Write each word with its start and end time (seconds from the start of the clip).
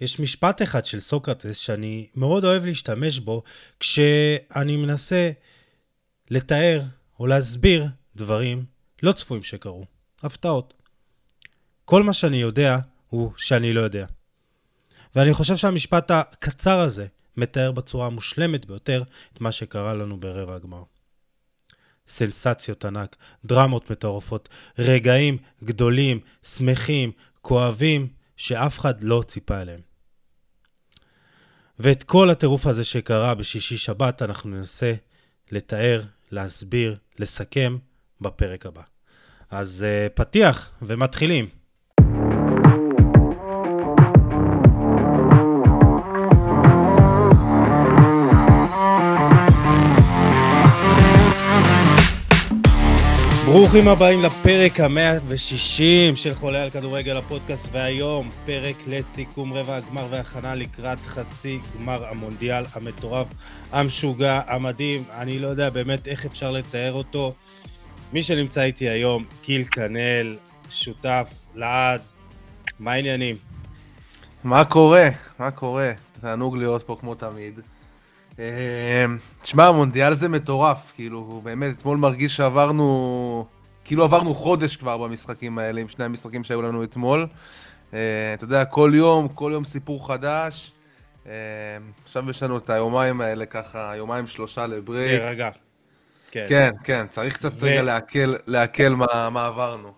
יש 0.00 0.20
משפט 0.20 0.62
אחד 0.62 0.84
של 0.84 1.00
סוקרטס 1.00 1.56
שאני 1.56 2.06
מאוד 2.14 2.44
אוהב 2.44 2.64
להשתמש 2.64 3.18
בו 3.18 3.42
כשאני 3.80 4.76
מנסה 4.76 5.30
לתאר 6.30 6.82
או 7.20 7.26
להסביר 7.26 7.86
דברים 8.16 8.64
לא 9.02 9.12
צפויים 9.12 9.42
שקרו, 9.42 9.84
הפתעות. 10.22 10.74
כל 11.84 12.02
מה 12.02 12.12
שאני 12.12 12.36
יודע 12.36 12.78
הוא 13.08 13.32
שאני 13.36 13.72
לא 13.72 13.80
יודע. 13.80 14.06
ואני 15.14 15.32
חושב 15.32 15.56
שהמשפט 15.56 16.10
הקצר 16.10 16.78
הזה 16.78 17.06
מתאר 17.36 17.72
בצורה 17.72 18.06
המושלמת 18.06 18.66
ביותר 18.66 19.02
את 19.32 19.40
מה 19.40 19.52
שקרה 19.52 19.94
לנו 19.94 20.20
ברבע 20.20 20.54
הגמר. 20.54 20.82
סנסציות 22.08 22.84
ענק, 22.84 23.16
דרמות 23.44 23.90
מטורפות, 23.90 24.48
רגעים 24.78 25.38
גדולים, 25.64 26.20
שמחים, 26.42 27.12
כואבים, 27.42 28.08
שאף 28.36 28.78
אחד 28.78 29.02
לא 29.02 29.22
ציפה 29.26 29.62
אליהם. 29.62 29.89
ואת 31.82 32.02
כל 32.02 32.30
הטירוף 32.30 32.66
הזה 32.66 32.84
שקרה 32.84 33.34
בשישי 33.34 33.76
שבת 33.76 34.22
אנחנו 34.22 34.50
ננסה 34.50 34.92
לתאר, 35.52 36.02
להסביר, 36.30 36.96
לסכם 37.18 37.76
בפרק 38.20 38.66
הבא. 38.66 38.82
אז 39.50 39.86
uh, 39.86 40.12
פתיח 40.14 40.70
ומתחילים. 40.82 41.59
ברוכים 53.60 53.88
הבאים 53.88 54.22
לפרק 54.22 54.80
ה-160 54.80 56.16
של 56.16 56.34
חולה 56.34 56.62
על 56.62 56.70
כדורגל 56.70 57.16
הפודקאסט, 57.16 57.68
והיום 57.72 58.30
פרק 58.46 58.76
לסיכום 58.86 59.52
רבע 59.52 59.76
הגמר 59.76 60.06
והכנה 60.10 60.54
לקראת 60.54 60.98
חצי 61.06 61.58
גמר 61.78 62.06
המונדיאל 62.06 62.64
המטורף, 62.72 63.26
המשוגע, 63.72 64.40
המדהים, 64.46 65.04
אני 65.12 65.38
לא 65.38 65.48
יודע 65.48 65.70
באמת 65.70 66.08
איך 66.08 66.26
אפשר 66.26 66.50
לתאר 66.50 66.92
אותו. 66.92 67.34
מי 68.12 68.22
שנמצא 68.22 68.62
איתי 68.62 68.88
היום, 68.88 69.24
גיל 69.44 69.64
קנאל, 69.64 70.36
שותף, 70.70 71.48
לעד, 71.54 72.00
מה 72.78 72.92
העניינים? 72.92 73.36
מה 74.44 74.64
קורה? 74.64 75.08
מה 75.38 75.50
קורה? 75.50 75.92
תענוג 76.20 76.56
להיות 76.56 76.82
פה 76.82 76.96
כמו 77.00 77.14
תמיד. 77.14 77.60
תשמע, 79.42 79.66
המונדיאל 79.66 80.14
זה 80.14 80.28
מטורף, 80.28 80.92
כאילו, 80.94 81.40
באמת, 81.44 81.78
אתמול 81.78 81.98
מרגיש 81.98 82.36
שעברנו, 82.36 83.46
כאילו 83.84 84.04
עברנו 84.04 84.34
חודש 84.34 84.76
כבר 84.76 84.98
במשחקים 84.98 85.58
האלה, 85.58 85.80
עם 85.80 85.88
שני 85.88 86.04
המשחקים 86.04 86.44
שהיו 86.44 86.62
לנו 86.62 86.84
אתמול. 86.84 87.26
אה, 87.94 88.34
אתה 88.34 88.44
יודע, 88.44 88.64
כל 88.64 88.92
יום, 88.94 89.28
כל 89.28 89.50
יום 89.54 89.64
סיפור 89.64 90.06
חדש. 90.06 90.72
אה, 91.26 91.32
עכשיו 92.02 92.30
יש 92.30 92.42
לנו 92.42 92.58
את 92.58 92.70
היומיים 92.70 93.20
האלה 93.20 93.46
ככה, 93.46 93.92
יומיים 93.96 94.26
שלושה 94.26 94.66
לברייק. 94.66 95.20
רגע. 95.22 95.50
כן, 96.30 96.44
כן, 96.48 96.70
כן, 96.84 97.06
צריך 97.10 97.34
קצת 97.34 97.52
ו... 97.56 97.66
רגע 97.66 97.98
לעכל, 98.46 98.88
מה 99.30 99.46
עברנו. 99.46 99.92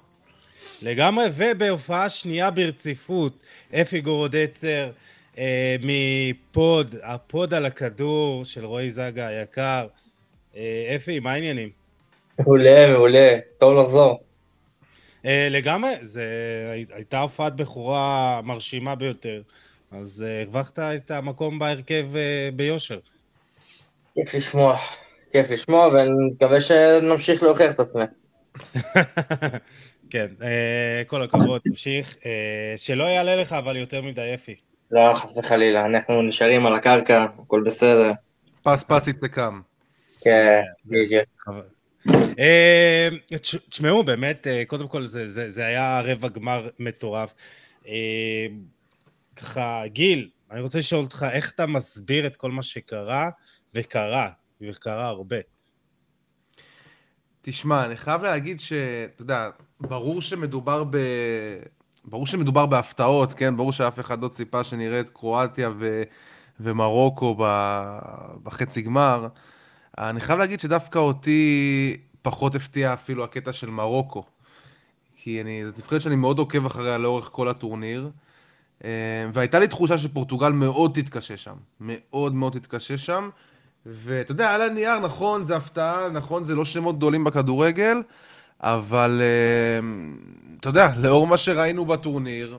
לגמרי, 0.83 1.27
ובהופעה 1.37 2.09
שנייה 2.09 2.51
ברציפות, 2.51 3.43
אפי 3.75 4.01
גורודצר, 4.01 4.91
אה, 5.39 5.77
מפוד, 5.83 6.95
הפוד 7.03 7.55
על 7.55 7.67
הכדור 7.67 8.45
של 8.45 8.65
רועי 8.65 8.91
זגה 8.91 9.27
היקר. 9.27 9.87
אה, 10.57 10.93
אפי, 10.97 11.21
מה 11.21 11.33
העניינים? 11.33 11.71
מעולה, 12.39 12.93
מעולה, 12.93 13.39
טוב 13.59 13.79
לחזור. 13.79 14.21
אה, 15.25 15.49
לגמרי, 15.51 15.91
זה 16.01 16.27
הייתה 16.95 17.21
הופעת 17.21 17.57
בחורה 17.57 18.41
מרשימה 18.45 18.95
ביותר, 18.95 19.43
אז 19.91 20.25
אה, 20.27 20.41
הרווחת 20.43 20.79
את 20.79 21.11
המקום 21.11 21.59
בהרכב 21.59 22.17
אה, 22.17 22.49
ביושר. 22.57 22.99
כיף 24.15 24.35
לשמוע, 24.35 24.79
כיף 25.33 25.51
לשמוע, 25.51 25.89
ואני 25.89 26.11
מקווה 26.33 26.61
שנמשיך 26.61 27.43
להוכיח 27.43 27.71
את 27.75 27.81
עצמי. 27.81 28.05
כן, 30.11 30.27
אה, 30.43 31.03
כל 31.07 31.23
הכבוד, 31.23 31.61
תמשיך. 31.65 32.17
אה, 32.27 32.75
שלא 32.77 33.05
יעלה 33.05 33.37
לך 33.37 33.53
אבל 33.53 33.77
יותר 33.77 34.03
מדי 34.03 34.31
אפי. 34.35 34.72
לא, 34.93 35.15
חס 35.15 35.37
וחלילה, 35.37 35.87
אנחנו 35.87 36.23
נשארים 36.23 36.67
על 36.67 36.75
הקרקע, 36.75 37.27
הכל 37.43 37.63
בסדר. 37.67 38.13
פס 38.63 38.85
פס 38.85 39.09
יצא 39.09 39.27
קם. 39.27 39.61
כן, 40.21 40.63
בדיוק. 40.87 41.25
אה, 42.39 43.09
תשמעו, 43.69 44.05
באמת, 44.05 44.47
אה, 44.47 44.63
קודם 44.67 44.89
כל 44.89 45.07
זה, 45.07 45.29
זה, 45.29 45.51
זה 45.51 45.67
היה 45.67 46.01
רבע 46.01 46.29
גמר 46.29 46.69
מטורף. 46.79 47.35
אה, 47.89 48.47
ככה, 49.37 49.83
גיל, 49.87 50.31
אני 50.51 50.61
רוצה 50.61 50.79
לשאול 50.79 51.05
אותך, 51.05 51.27
איך 51.33 51.51
אתה 51.51 51.67
מסביר 51.67 52.27
את 52.27 52.37
כל 52.37 52.51
מה 52.51 52.63
שקרה, 52.63 53.31
וקרה, 53.75 54.31
וקרה 54.61 55.09
הרבה. 55.09 55.37
תשמע, 57.43 57.85
אני 57.85 57.97
חייב 57.97 58.23
להגיד 58.23 58.61
שאתה 58.61 59.23
יודע, 59.23 59.51
ברור 59.81 60.23
שמדובר 60.23 60.85
ב... 60.85 60.97
ברור 62.05 62.27
שמדובר 62.27 62.67
בהפתעות, 62.67 63.35
כן? 63.35 63.57
ברור 63.57 63.73
שאף 63.73 64.01
אחד 64.01 64.23
לא 64.23 64.29
ציפה 64.29 64.65
שנראה 64.65 65.01
את 65.01 65.11
קרואטיה 65.13 65.71
ו... 65.79 66.03
ומרוקו 66.61 67.37
ב... 67.39 67.45
בחצי 68.43 68.83
גמר. 68.83 69.27
אני 69.99 70.21
חייב 70.21 70.39
להגיד 70.39 70.61
שדווקא 70.61 70.99
אותי 70.99 71.97
פחות 72.23 72.55
הפתיע 72.55 72.93
אפילו 72.93 73.25
הקטע 73.25 73.53
של 73.53 73.71
מרוקו. 73.71 74.25
כי 75.17 75.41
אני, 75.41 75.65
זאת 75.65 75.79
נבחרת 75.79 76.01
שאני 76.01 76.17
מאוד 76.17 76.39
עוקב 76.39 76.67
אחריה 76.67 76.99
לאורך 76.99 77.29
כל 77.33 77.49
הטורניר. 77.49 78.11
אה, 78.85 78.91
והייתה 79.33 79.59
לי 79.59 79.69
תחושה 79.69 79.99
שפורטוגל 79.99 80.53
מאוד 80.53 80.91
תתקשה 80.95 81.37
שם. 81.37 81.55
מאוד 81.81 82.35
מאוד 82.35 82.53
תתקשה 82.53 82.99
שם. 82.99 83.31
ואתה 83.87 84.33
יודע, 84.33 84.55
על 84.55 84.63
הנייר, 84.63 84.99
נכון, 84.99 85.45
זה 85.45 85.57
הפתעה, 85.57 86.09
נכון, 86.09 86.45
זה 86.45 86.55
לא 86.55 86.65
שמות 86.65 86.97
גדולים 86.97 87.25
בכדורגל, 87.25 88.03
אבל 88.63 89.21
uh, 89.21 90.61
אתה 90.61 90.69
יודע, 90.69 90.89
לאור 90.97 91.27
מה 91.27 91.37
שראינו 91.37 91.87
בטורניר, 91.87 92.59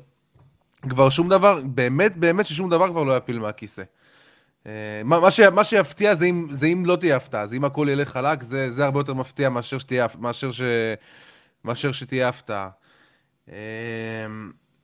כבר 0.89 1.09
שום 1.09 1.29
דבר, 1.29 1.61
באמת 1.65 2.17
באמת 2.17 2.45
ששום 2.45 2.69
דבר 2.69 2.89
כבר 2.89 3.03
לא 3.03 3.17
יפיל 3.17 3.39
מהכיסא. 3.39 3.83
Uh, 4.63 4.67
מה, 5.03 5.31
ש, 5.31 5.39
מה 5.39 5.63
שיפתיע 5.63 6.15
זה 6.15 6.25
אם, 6.25 6.47
זה 6.51 6.67
אם 6.67 6.85
לא 6.85 6.95
תהיה 6.95 7.15
הפתעה, 7.15 7.41
אז 7.41 7.53
אם 7.53 7.65
הכל 7.65 7.87
ילך 7.91 8.09
חלק, 8.09 8.43
זה, 8.43 8.71
זה 8.71 8.85
הרבה 8.85 8.99
יותר 8.99 9.13
מפתיע 9.13 9.49
מאשר, 9.49 9.77
שתהיה, 9.77 10.07
מאשר, 10.19 10.51
ש, 10.51 10.61
מאשר 11.65 11.91
שתהיה 11.91 12.29
הפתעה. 12.29 12.69
Uh, 13.47 13.51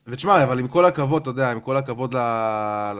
ותשמע, 0.07 0.43
אבל 0.43 0.59
עם 0.59 0.67
כל 0.67 0.85
הכבוד, 0.85 1.21
אתה 1.21 1.29
יודע, 1.29 1.51
עם 1.51 1.59
כל 1.59 1.77
הכבוד 1.77 2.15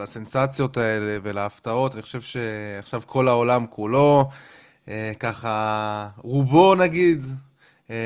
לסנסציות 0.02 0.76
האלה 0.76 1.18
ולהפתעות, 1.22 1.94
אני 1.94 2.02
חושב 2.02 2.20
שעכשיו 2.20 3.02
כל 3.06 3.28
העולם 3.28 3.66
כולו, 3.70 4.30
ככה, 5.20 6.08
רובו 6.16 6.74
נגיד, 6.74 7.26
אה, 7.26 7.49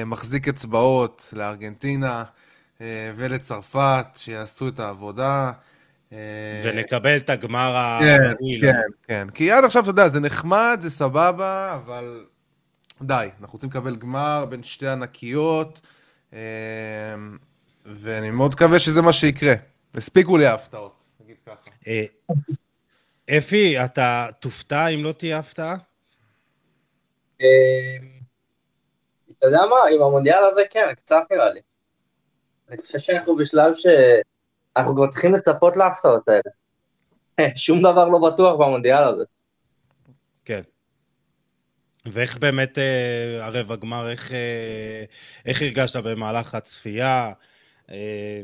מחזיק 0.07 0.49
אצבעות 0.49 1.29
לארגנטינה 1.33 2.25
אה, 2.81 3.13
ולצרפת, 3.17 4.07
שיעשו 4.17 4.69
את 4.69 4.81
העבודה. 4.81 5.53
אה, 6.13 6.19
ונקבל 6.65 7.17
את 7.17 7.31
הגמר 7.31 7.99
כן, 8.01 8.23
הראוי. 8.23 8.61
כן, 8.63 8.81
כן, 9.03 9.31
כי 9.35 9.51
עד 9.51 9.65
עכשיו, 9.65 9.83
אתה 9.83 9.91
יודע, 9.91 10.09
זה 10.09 10.21
נחמד, 10.21 10.79
זה 10.83 10.91
סבבה, 10.91 11.75
אבל 11.75 12.25
די, 13.03 13.29
אנחנו 13.41 13.57
רוצים 13.57 13.71
לקבל 13.71 13.97
גמר 13.97 14.47
בין 14.49 14.63
שתי 14.63 14.89
ענקיות, 14.89 15.81
ואני 17.85 18.31
מאוד 18.31 18.53
מקווה 18.53 18.79
שזה 18.79 19.03
מה 19.03 19.13
שיקרה. 19.13 19.55
הספיקו 19.95 20.39
לי 20.39 20.47
ההפתעות, 20.47 21.05
נגיד 21.21 21.37
ככה. 21.47 21.71
אפי, 23.39 23.85
אתה 23.85 24.27
תופתע 24.41 24.87
אם 24.87 25.05
לא 25.05 25.13
תהיה 25.13 25.39
הפתעה? 25.39 25.77
אתה 29.45 29.53
יודע 29.53 29.67
מה, 29.67 29.77
עם 29.95 30.03
המונדיאל 30.03 30.45
הזה 30.45 30.63
כן, 30.71 30.95
קצת 30.97 31.23
נראה 31.31 31.51
לי. 31.51 31.61
אני 32.69 32.77
חושב 32.77 32.99
שאנחנו 32.99 33.37
בשלב 33.37 33.75
שאנחנו 33.75 34.95
כבר 34.95 35.11
צריכים 35.11 35.35
לצפות 35.35 35.77
להפתעות 35.77 36.29
האלה. 36.29 37.55
שום 37.57 37.79
דבר 37.79 38.09
לא 38.09 38.19
בטוח 38.31 38.55
במונדיאל 38.55 39.05
הזה. 39.05 39.25
כן. 40.45 40.61
ואיך 42.07 42.39
באמת 42.39 42.79
אה, 42.79 43.77
גמר, 43.81 44.11
איך, 44.11 44.33
אה, 44.33 45.05
איך 45.47 45.63
הרגשת 45.63 45.97
במהלך 45.97 46.55
הצפייה? 46.55 47.33
אה, 47.91 48.43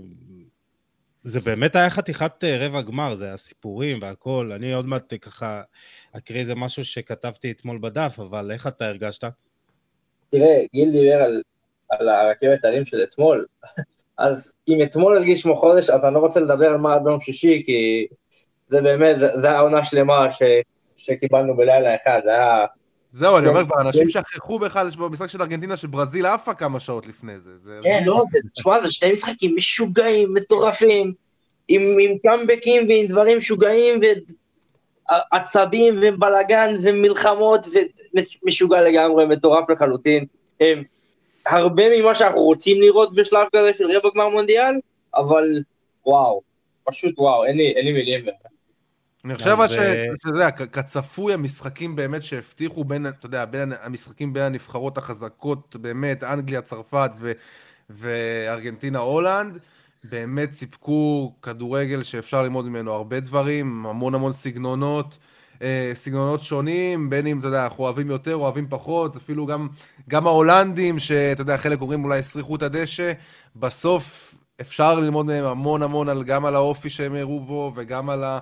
זה 1.22 1.40
באמת 1.40 1.76
היה 1.76 1.90
חתיכת 1.90 2.44
אה, 2.44 2.66
רבע 2.66 2.80
גמר, 2.80 3.14
זה 3.14 3.26
היה 3.26 3.36
סיפורים 3.36 3.98
והכל. 4.02 4.52
אני 4.54 4.72
עוד 4.72 4.86
מעט 4.86 5.14
ככה 5.20 5.62
אקריא 6.12 6.40
איזה 6.40 6.54
משהו 6.54 6.84
שכתבתי 6.84 7.50
אתמול 7.50 7.78
בדף, 7.78 8.16
אבל 8.18 8.50
איך 8.52 8.66
אתה 8.66 8.86
הרגשת? 8.86 9.24
תראה, 10.30 10.62
גיל 10.72 10.90
דיבר 10.90 11.22
על, 11.22 11.42
על 11.90 12.08
הרכבת 12.08 12.64
הרים 12.64 12.84
של 12.84 13.02
אתמול, 13.02 13.46
אז 14.18 14.52
אם 14.68 14.82
אתמול 14.82 15.16
הרגיש 15.16 15.42
כמו 15.42 15.56
חודש, 15.56 15.90
אז 15.90 16.04
אני 16.04 16.14
לא 16.14 16.18
רוצה 16.18 16.40
לדבר 16.40 16.66
על 16.66 16.76
מה 16.76 16.98
ביום 16.98 17.20
שישי, 17.20 17.62
כי 17.66 18.06
זה 18.66 18.82
באמת, 18.82 19.18
זה, 19.18 19.38
זה 19.38 19.50
העונה 19.50 19.84
שלמה 19.84 20.32
ש, 20.32 20.42
שקיבלנו 20.96 21.56
בלילה 21.56 21.94
אחד, 21.94 22.20
זה 22.24 22.30
היה... 22.30 22.66
זהו, 23.12 23.38
אני 23.38 23.48
אומר 23.48 23.64
כבר, 23.64 23.80
אנשים 23.80 24.10
שכחו 24.10 24.58
בכלל 24.58 24.90
במשחק 24.98 25.26
של 25.26 25.42
ארגנטינה 25.42 25.76
שברזיל 25.76 26.26
עפה 26.26 26.54
כמה 26.54 26.80
שעות 26.80 27.06
לפני 27.06 27.38
זה. 27.38 27.50
כן, 27.82 28.02
לא, 28.06 28.24
תשמע, 28.54 28.80
זה 28.80 28.92
שני 28.92 29.12
משחקים 29.12 29.56
משוגעים, 29.56 30.34
מטורפים, 30.34 31.12
עם 31.68 32.18
קאמבקים 32.22 32.88
ועם 32.88 33.06
דברים 33.06 33.38
משוגעים 33.38 34.00
ועצבים 35.10 35.94
ובלאגן 36.02 36.74
ומלחמות 36.82 37.66
ומשוגע 38.42 38.80
לגמרי, 38.80 39.26
מטורף 39.26 39.70
לחלוטין. 39.70 40.24
הם, 40.60 40.82
הרבה 41.46 41.82
ממה 41.96 42.14
שאנחנו 42.14 42.40
רוצים 42.40 42.82
לראות 42.82 43.14
בשלב 43.14 43.46
כזה 43.56 43.70
של 43.78 43.84
רבע 43.96 44.08
גמר 44.14 44.28
מונדיאל, 44.28 44.74
אבל 45.14 45.44
וואו, 46.06 46.40
פשוט 46.84 47.18
וואו, 47.18 47.44
אין 47.44 47.56
לי, 47.56 47.72
אין 47.76 47.84
לי 47.84 47.92
מילים. 47.92 48.24
אני 49.24 49.34
חושב 49.34 49.56
אז... 49.60 49.70
שאתה 49.70 50.28
יודע, 50.28 50.50
כצפוי 50.50 51.34
המשחקים 51.34 51.96
באמת 51.96 52.22
שהבטיחו 52.22 52.84
בין, 52.84 53.06
אתה 53.06 53.26
יודע, 53.26 53.44
בין 53.44 53.72
המשחקים 53.82 54.32
בין 54.32 54.42
הנבחרות 54.42 54.98
החזקות, 54.98 55.76
באמת, 55.76 56.24
אנגליה, 56.24 56.62
צרפת 56.62 57.10
ו, 57.20 57.32
וארגנטינה, 57.90 58.98
הולנד, 58.98 59.58
באמת 60.04 60.52
סיפקו 60.52 61.34
כדורגל 61.42 62.02
שאפשר 62.02 62.42
ללמוד 62.42 62.64
ממנו 62.64 62.92
הרבה 62.92 63.20
דברים, 63.20 63.86
המון 63.86 64.14
המון 64.14 64.32
סגנונות. 64.32 65.18
אה, 65.62 65.92
סגנונות 65.94 66.42
שונים, 66.42 67.10
בין 67.10 67.26
אם, 67.26 67.38
אתה 67.38 67.48
יודע, 67.48 67.64
אנחנו 67.64 67.84
אוהבים 67.84 68.10
יותר, 68.10 68.34
אוהבים 68.36 68.66
פחות, 68.68 69.16
אפילו 69.16 69.46
גם, 69.46 69.68
גם 70.08 70.26
ההולנדים, 70.26 70.98
שאתה 70.98 71.42
יודע, 71.42 71.56
חלק 71.56 71.80
אומרים 71.80 72.04
אולי 72.04 72.18
הסריחו 72.18 72.56
את 72.56 72.62
הדשא, 72.62 73.12
בסוף 73.56 74.34
אפשר 74.60 75.00
ללמוד 75.00 75.26
מהם 75.26 75.44
המון 75.44 75.82
המון 75.82 76.08
על, 76.08 76.24
גם 76.24 76.44
על 76.44 76.54
האופי 76.54 76.90
שהם 76.90 77.14
הראו 77.14 77.40
בו, 77.40 77.72
וגם 77.76 78.10
על 78.10 78.24
ה... 78.24 78.38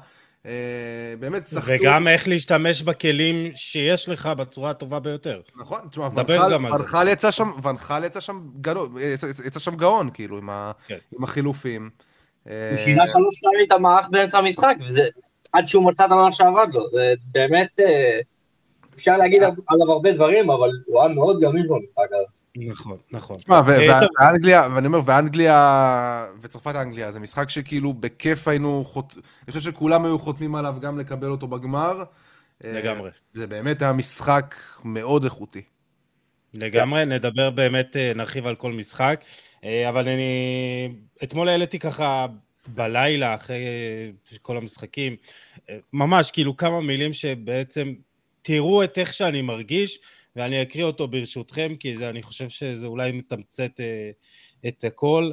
אה, 0.49 1.15
באמת 1.21 1.47
סחטו. 1.47 1.73
וגם 1.81 2.09
איך 2.09 2.29
להשתמש 2.29 2.83
בכלים 2.83 3.51
שיש 3.55 4.09
לך 4.09 4.27
בצורה 4.27 4.71
הטובה 4.71 5.01
ביותר. 5.01 5.41
נכון, 5.57 5.81
תשמע, 5.91 6.09
ונחל 6.79 7.09
יצא 7.09 7.31
שם, 7.31 7.51
ונחל 7.63 8.05
יצא 8.05 8.21
שם 8.21 8.41
גאון, 8.61 8.95
יצא 9.47 9.61
שם 9.61 9.77
גאון, 9.77 10.11
כאילו, 10.15 10.39
עם, 10.39 10.51
ה, 10.51 10.73
כן. 10.87 10.99
עם 11.19 11.25
החילופים. 11.25 11.91
הוא 12.45 12.53
שינה 12.77 13.07
שלוש 13.07 13.41
פעמים 13.41 13.67
את 13.67 13.73
המערך 13.73 14.09
באמצע 14.11 14.39
המשחק, 14.39 14.77
וזה 14.87 15.09
עד 15.53 15.67
שהוא 15.67 15.91
מצא 15.91 16.05
את 16.05 16.11
המערך 16.11 16.35
שעבד 16.35 16.67
לו, 16.73 16.91
זה 16.91 17.15
באמת, 17.33 17.81
אה, 17.81 18.21
אפשר 18.95 19.17
להגיד 19.17 19.43
עליו 19.43 19.93
הרבה 19.93 20.13
דברים, 20.13 20.51
אבל 20.51 20.71
הוא 20.87 21.03
היה 21.03 21.15
מאוד 21.15 21.41
גמיש 21.41 21.67
במשחק 21.67 22.07
הזה. 22.13 22.38
נכון, 22.67 22.99
נכון. 23.13 23.39
תשמע, 23.39 23.57
אה, 23.57 24.01
ואנגליה, 24.21 24.69
ואני 24.75 24.87
אומר, 24.87 25.01
ואנגליה, 25.05 26.27
וצרפת 26.41 26.75
אנגליה, 26.75 27.13
זה 27.13 27.21
משחק 27.21 27.51
שכאילו 27.51 27.93
בכיף 27.95 28.49
היינו, 28.49 28.85
אני 29.45 29.53
חושב 29.53 29.71
שכולם 29.71 30.05
היו 30.05 30.19
חותמים 30.19 30.55
עליו 30.55 30.75
גם 30.81 30.99
לקבל 30.99 31.29
אותו 31.31 31.49
בגמר. 31.49 32.03
אה, 32.65 32.73
לגמרי. 32.73 33.11
זה 33.35 33.47
באמת 33.47 33.83
היה 33.83 33.93
משחק 33.93 34.55
מאוד 34.85 35.25
איכותי. 35.25 35.63
לגמרי, 36.55 37.05
נדבר 37.05 37.51
באמת, 37.51 37.97
אה, 37.97 38.13
נרחיב 38.15 38.47
על 38.47 38.55
כל 38.55 38.73
משחק, 38.73 39.25
אבל 39.89 40.09
אני 40.09 40.89
אתמול 41.23 41.49
העליתי 41.49 41.79
ככה 41.79 42.27
בלילה, 42.67 43.35
אחרי 43.35 43.63
כל 44.43 44.57
המשחקים, 44.57 45.17
ממש 45.93 46.31
כאילו 46.31 46.57
כמה 46.57 46.81
מילים 46.81 47.13
שבעצם 47.13 47.95
תראו 48.43 48.85
את 48.85 48.99
איך 48.99 49.13
שאני 49.13 49.43
מרגיש, 49.43 50.01
ואני 50.39 50.63
אקריא 50.63 50.85
אותו 50.85 51.09
ברשותכם, 51.09 51.75
כי 51.81 51.97
זה, 51.97 52.11
אני 52.11 52.23
חושב 52.23 52.49
שזה 52.49 52.87
אולי 52.87 53.13
מתמצת 53.13 53.81
אה, 53.81 54.11
את 54.69 54.85
הכל. 54.85 55.31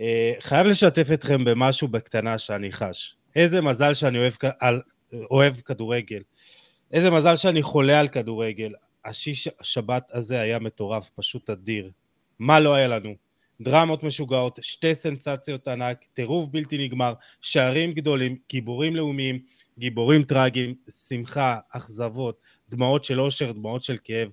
אה, 0.00 0.32
חייב 0.40 0.66
לשתף 0.66 1.08
אתכם 1.14 1.44
במשהו 1.44 1.88
בקטנה 1.88 2.38
שאני 2.38 2.72
חש. 2.72 3.16
איזה 3.36 3.60
מזל 3.60 3.94
שאני 3.94 4.18
אוהב, 4.18 4.32
על, 4.60 4.80
אוהב 5.30 5.54
כדורגל. 5.54 6.22
איזה 6.92 7.10
מזל 7.10 7.36
שאני 7.36 7.62
חולה 7.62 8.00
על 8.00 8.08
כדורגל. 8.08 8.72
השיש 9.04 9.48
השבת 9.60 10.08
הזה 10.12 10.40
היה 10.40 10.58
מטורף, 10.58 11.10
פשוט 11.14 11.50
אדיר. 11.50 11.90
מה 12.38 12.60
לא 12.60 12.74
היה 12.74 12.88
לנו? 12.88 13.14
דרמות 13.60 14.02
משוגעות, 14.02 14.58
שתי 14.62 14.94
סנסציות 14.94 15.68
ענק, 15.68 16.04
טירוף 16.12 16.48
בלתי 16.50 16.84
נגמר, 16.84 17.14
שערים 17.40 17.92
גדולים, 17.92 18.36
גיבורים 18.50 18.96
לאומיים, 18.96 19.38
גיבורים 19.78 20.22
טרגיים, 20.22 20.74
שמחה, 21.08 21.58
אכזבות, 21.70 22.40
דמעות 22.68 23.04
של 23.04 23.20
אושר, 23.20 23.52
דמעות 23.52 23.82
של 23.82 23.96
כאב. 24.04 24.28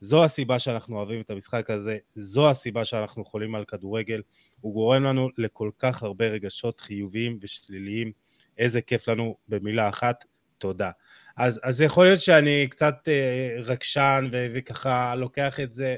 זו 0.00 0.24
הסיבה 0.24 0.58
שאנחנו 0.58 0.96
אוהבים 0.96 1.20
את 1.20 1.30
המשחק 1.30 1.70
הזה, 1.70 1.98
זו 2.14 2.50
הסיבה 2.50 2.84
שאנחנו 2.84 3.24
חולים 3.24 3.54
על 3.54 3.64
כדורגל. 3.64 4.22
הוא 4.60 4.74
גורם 4.74 5.02
לנו 5.02 5.28
לכל 5.38 5.70
כך 5.78 6.02
הרבה 6.02 6.28
רגשות 6.28 6.80
חיוביים 6.80 7.38
ושליליים. 7.42 8.12
איזה 8.58 8.80
כיף 8.80 9.08
לנו 9.08 9.36
במילה 9.48 9.88
אחת, 9.88 10.24
תודה. 10.58 10.90
אז, 11.36 11.60
אז 11.62 11.82
יכול 11.82 12.04
להיות 12.04 12.20
שאני 12.20 12.66
קצת 12.70 12.94
אה, 13.08 13.56
רגשן 13.62 14.28
ו- 14.32 14.46
וככה 14.54 15.14
לוקח 15.14 15.60
את 15.60 15.74
זה, 15.74 15.96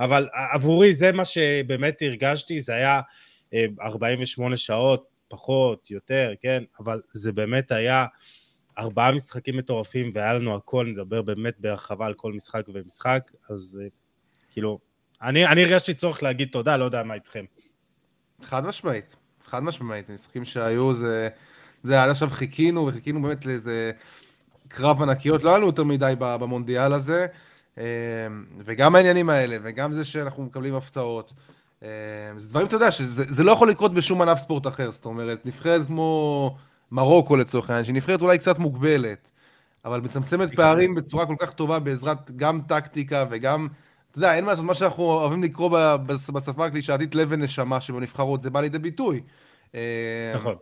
אבל 0.00 0.28
עבורי 0.52 0.94
זה 0.94 1.12
מה 1.12 1.24
שבאמת 1.24 2.02
הרגשתי, 2.02 2.60
זה 2.60 2.74
היה 2.74 3.00
אה, 3.54 3.64
48 3.80 4.56
שעות, 4.56 5.04
פחות, 5.28 5.90
יותר, 5.90 6.32
כן, 6.40 6.62
אבל 6.80 7.00
זה 7.12 7.32
באמת 7.32 7.70
היה 7.70 8.06
ארבעה 8.78 9.12
משחקים 9.12 9.56
מטורפים 9.56 10.10
והיה 10.14 10.34
לנו 10.34 10.56
הכל, 10.56 10.86
נדבר 10.86 11.22
באמת 11.22 11.54
בהרחבה 11.60 12.06
על 12.06 12.14
כל 12.14 12.32
משחק 12.32 12.62
ומשחק, 12.74 13.32
אז 13.50 13.80
אה, 13.82 13.88
כאילו, 14.50 14.78
אני, 15.22 15.46
אני 15.46 15.64
הרגשתי 15.64 15.94
צורך 15.94 16.22
להגיד 16.22 16.48
תודה, 16.52 16.76
לא 16.76 16.84
יודע 16.84 17.02
מה 17.02 17.14
איתכם. 17.14 17.44
חד 18.42 18.66
משמעית, 18.66 19.16
חד 19.44 19.62
משמעית, 19.62 20.10
המשחקים 20.10 20.44
שהיו 20.44 20.94
זה, 20.94 21.28
זה 21.84 22.02
עד 22.02 22.10
עכשיו 22.10 22.30
חיכינו 22.30 22.86
וחיכינו 22.86 23.22
באמת 23.22 23.46
לאיזה 23.46 23.92
קרב 24.68 25.02
ענקיות, 25.02 25.42
לא 25.42 25.48
היה 25.48 25.58
לנו 25.58 25.66
יותר 25.66 25.84
מדי 25.84 26.14
במונדיאל 26.18 26.92
הזה, 26.92 27.26
אה, 27.78 27.84
וגם 28.64 28.94
העניינים 28.94 29.30
האלה, 29.30 29.56
וגם 29.62 29.92
זה 29.92 30.04
שאנחנו 30.04 30.42
מקבלים 30.42 30.74
הפתעות. 30.74 31.32
אה, 31.82 31.88
זה 32.36 32.48
דברים, 32.48 32.66
אתה 32.66 32.76
יודע, 32.76 32.90
שזה 32.90 33.44
לא 33.44 33.52
יכול 33.52 33.70
לקרות 33.70 33.94
בשום 33.94 34.22
ענף 34.22 34.38
ספורט 34.38 34.66
אחר, 34.66 34.90
זאת 34.92 35.04
אומרת, 35.04 35.46
נבחרת 35.46 35.86
כמו 35.86 36.56
מרוקו 36.90 37.36
לצורך 37.36 37.70
העניין, 37.70 37.84
שהיא 37.84 37.94
נבחרת 37.94 38.20
אולי 38.20 38.38
קצת 38.38 38.58
מוגבלת, 38.58 39.30
אבל 39.84 40.00
מצמצמת 40.00 40.54
פערים 40.54 40.94
בצורה 40.94 41.26
כל 41.26 41.36
כך 41.38 41.50
טובה 41.50 41.78
בעזרת 41.78 42.30
גם 42.36 42.60
טקטיקה 42.68 43.24
וגם, 43.30 43.68
אתה 44.10 44.18
יודע, 44.18 44.34
אין 44.34 44.44
מה 44.44 44.50
לעשות, 44.50 44.64
מה 44.64 44.74
שאנחנו 44.74 45.02
אוהבים 45.02 45.42
לקרוא 45.42 45.96
בשפה 46.06 46.66
הקלישאתית 46.66 47.14
לב 47.14 47.28
ונשמה 47.30 47.80
שבנבחרות, 47.80 48.40
זה 48.40 48.50
בא 48.50 48.60
לידי 48.60 48.78
ביטוי. 48.78 49.20
אה, 49.74 50.32
נכון. 50.34 50.54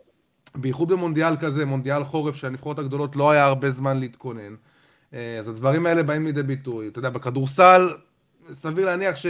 בייחוד 0.55 0.89
במונדיאל 0.89 1.37
כזה, 1.37 1.65
מונדיאל 1.65 2.03
חורף, 2.03 2.35
שהנבחרות 2.35 2.79
הגדולות 2.79 3.15
לא 3.15 3.31
היה 3.31 3.45
הרבה 3.45 3.71
זמן 3.71 3.99
להתכונן. 3.99 4.55
אה, 5.13 5.37
אז 5.39 5.47
הדברים 5.47 5.85
האלה 5.85 6.03
באים 6.03 6.25
לידי 6.25 6.43
ביטוי. 6.43 6.87
אתה 6.87 6.99
יודע, 6.99 7.09
בכדורסל, 7.09 7.89
סביר 8.53 8.85
להניח 8.85 9.15
ש... 9.15 9.25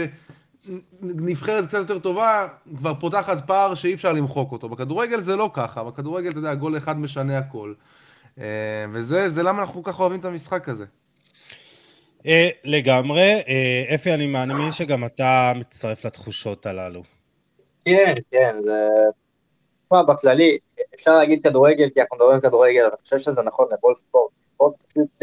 נבחרת 1.00 1.66
קצת 1.66 1.78
יותר 1.78 1.98
טובה, 1.98 2.48
כבר 2.78 2.94
פותחת 2.94 3.46
פער 3.46 3.74
שאי 3.74 3.94
אפשר 3.94 4.12
למחוק 4.12 4.52
אותו. 4.52 4.68
בכדורגל 4.68 5.20
זה 5.20 5.36
לא 5.36 5.50
ככה, 5.54 5.84
בכדורגל, 5.84 6.30
אתה 6.30 6.38
יודע, 6.38 6.54
גול 6.54 6.76
אחד 6.76 6.98
משנה 6.98 7.38
הכל. 7.38 7.74
אה, 8.40 8.84
וזה 8.92 9.42
למה 9.42 9.62
אנחנו 9.62 9.82
כל 9.82 9.92
כך 9.92 10.00
אוהבים 10.00 10.20
את 10.20 10.24
המשחק 10.24 10.68
הזה. 10.68 10.84
אה, 12.26 12.48
לגמרי. 12.64 13.42
אה, 13.48 13.94
אפי, 13.94 14.14
אני 14.14 14.26
מאמין 14.26 14.70
שגם 14.70 15.04
אתה 15.04 15.52
מצטרף 15.56 16.04
לתחושות 16.04 16.66
הללו. 16.66 17.02
כן, 17.84 18.14
כן, 18.30 18.56
זה... 18.64 18.88
תשמע, 19.86 20.02
בכללי, 20.02 20.58
אפשר 20.94 21.16
להגיד 21.16 21.42
כדורגל, 21.42 21.88
כי 21.94 22.00
אנחנו 22.00 22.16
מדברים 22.16 22.40
כדורגל, 22.40 22.80
אבל 22.80 22.90
אני 22.90 23.02
חושב 23.02 23.18
שזה 23.18 23.42
נכון 23.42 23.66
לכל 23.72 23.94
ספורט. 23.96 24.32
ספורט 24.44 24.76
פשוט, 24.86 25.22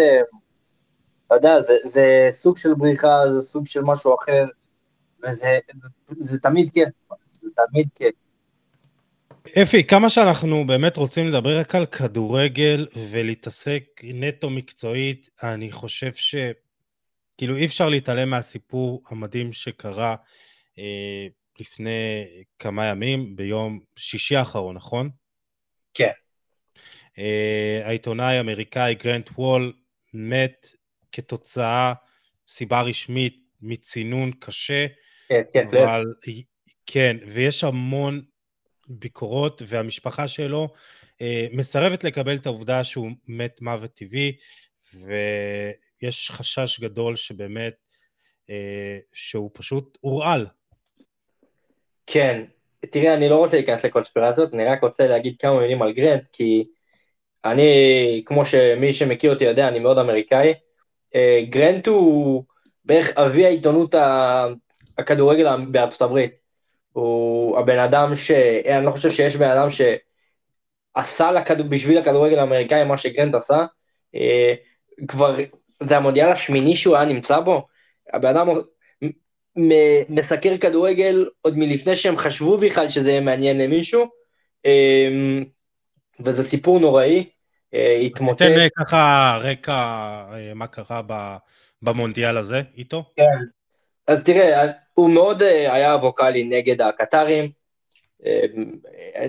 אתה 1.28 1.36
יודע, 1.36 1.60
זה, 1.60 1.78
זה 1.84 2.28
סוג 2.32 2.58
של 2.58 2.74
בריחה, 2.74 3.30
זה 3.30 3.42
סוג 3.42 3.68
של 3.68 3.82
משהו 3.84 4.16
אחר. 4.16 4.46
וזה 5.24 5.60
זה 6.18 6.40
תמיד 6.40 6.70
כיף, 6.74 6.90
זה 7.42 7.50
תמיד 7.56 7.88
כיף. 7.96 8.16
אפי, 9.64 9.84
כמה 9.84 10.10
שאנחנו 10.10 10.68
באמת 10.68 10.98
רוצים 10.98 11.28
לדבר 11.28 11.60
רק 11.60 11.76
על 11.76 11.86
כדורגל 11.86 12.88
ולהתעסק 13.12 14.02
נטו 14.04 14.50
מקצועית, 14.50 15.30
אני 15.44 15.72
חושב 15.72 16.14
ש... 16.14 16.36
כאילו 17.38 17.56
אי 17.56 17.66
אפשר 17.66 17.90
להתעלם 17.90 18.30
מהסיפור 18.30 19.04
המדהים 19.10 19.54
שקרה 19.54 20.16
אה, 20.78 21.28
לפני 21.60 22.26
כמה 22.60 22.86
ימים, 22.86 23.36
ביום 23.36 23.80
שישי 23.96 24.36
האחרון, 24.36 24.76
נכון? 24.76 25.10
כן. 25.94 26.12
אה, 27.18 27.82
העיתונאי 27.86 28.38
האמריקאי 28.38 28.96
גרנט 28.96 29.30
וול 29.38 29.74
מת 30.14 30.68
כתוצאה, 31.12 31.94
סיבה 32.48 32.82
רשמית, 32.82 33.45
מצינון 33.66 34.32
קשה 34.40 34.86
כן, 35.30 35.42
כן, 35.54 35.68
אבל, 35.68 36.04
כן, 36.86 37.18
ויש 37.28 37.64
המון 37.64 38.22
ביקורות, 38.88 39.62
והמשפחה 39.68 40.28
שלו 40.28 40.68
אה, 41.22 41.48
מסרבת 41.54 42.04
לקבל 42.04 42.36
את 42.36 42.46
העובדה 42.46 42.84
שהוא 42.84 43.12
מת 43.28 43.62
מוות 43.62 43.94
טבעי, 43.94 44.36
ויש 44.94 46.32
חשש 46.32 46.80
גדול 46.80 47.16
שבאמת, 47.16 47.74
אה, 48.50 48.98
שהוא 49.14 49.50
פשוט 49.54 49.98
הורעל. 50.02 50.46
כן, 52.08 52.44
תראה, 52.90 53.14
אני 53.14 53.30
לא 53.30 53.36
רוצה 53.36 53.58
להיכנס 53.58 53.86
לקונספירציות, 53.86 54.54
אני 54.54 54.66
רק 54.66 54.84
רוצה 54.84 55.08
להגיד 55.08 55.36
כמה 55.40 55.60
מילים 55.60 55.82
על 55.82 55.94
גרנט, 55.94 56.24
כי 56.34 56.66
אני, 57.46 58.24
כמו 58.26 58.46
שמי 58.46 58.94
שמכיר 58.94 59.34
אותי 59.34 59.44
יודע, 59.44 59.68
אני 59.68 59.80
מאוד 59.80 59.98
אמריקאי. 59.98 60.54
אה, 61.16 61.42
גרנט 61.50 61.88
הוא 61.88 62.44
בערך 62.86 63.18
אבי 63.18 63.46
העיתונות 63.46 63.96
הכדורגל 64.98 65.66
בארצות 65.66 66.02
הברית. 66.02 66.40
הוא 66.92 67.60
הבן 67.60 67.80
אדם 67.80 68.16
ש... 68.16 68.32
אני 68.32 68.86
לא 68.86 68.92
חושב 68.92 69.12
שיש 69.12 69.36
בן 69.36 69.50
אדם 69.50 69.70
ש... 69.70 69.82
עשה 70.94 71.32
לכד... 71.32 71.70
בשביל 71.70 71.98
הכדורגל 71.98 72.40
האמריקאי 72.40 72.84
מה 72.84 72.98
שגרנט 72.98 73.36
עשה, 73.36 73.66
אה, 74.16 74.54
כבר, 75.08 75.36
זה 75.84 75.98
המונדיאל 75.98 76.32
השמיני 76.32 76.76
שהוא 76.76 76.96
היה 76.96 77.06
נמצא 77.06 77.40
בו, 77.40 77.68
הבן 78.14 78.30
אדם 78.30 78.48
מסקר 80.10 80.58
כדורגל 80.58 81.30
עוד 81.42 81.58
מלפני 81.58 81.96
שהם 81.96 82.18
חשבו 82.18 82.58
בכלל 82.58 82.90
שזה 82.90 83.10
יהיה 83.10 83.22
מעניין 83.22 83.58
למישהו, 83.58 84.06
אה, 84.66 85.08
וזה 86.20 86.44
סיפור 86.44 86.80
נוראי, 86.80 87.26
אה, 87.74 88.00
התמוטט. 88.06 88.42
תן 88.42 88.60
אה, 88.60 88.68
ככה 88.78 89.38
רקע 89.42 89.74
אה, 90.34 90.52
מה 90.56 90.68
קרה 90.68 91.02
במונדיאל 91.86 92.38
הזה 92.38 92.62
איתו. 92.78 93.04
כן, 93.16 93.24
אז 94.08 94.24
תראה, 94.24 94.72
הוא 94.94 95.10
מאוד 95.10 95.44
היה 95.44 95.96
ווקאלי 95.96 96.44
נגד 96.44 96.82
הקטרים, 96.82 97.50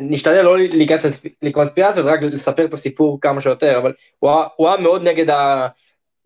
נשתדל 0.00 0.42
לא 0.42 0.58
להיכנס 0.58 1.20
לקונספירציות, 1.42 2.06
רק 2.06 2.22
לספר 2.22 2.64
את 2.64 2.75
הסיפור 2.75 3.20
כמה 3.20 3.40
שיותר, 3.40 3.78
אבל 3.78 3.92
הוא 4.18 4.30
היה, 4.30 4.46
הוא 4.56 4.68
היה 4.68 4.76
מאוד 4.76 5.08
נגד, 5.08 5.30
ה, 5.30 5.68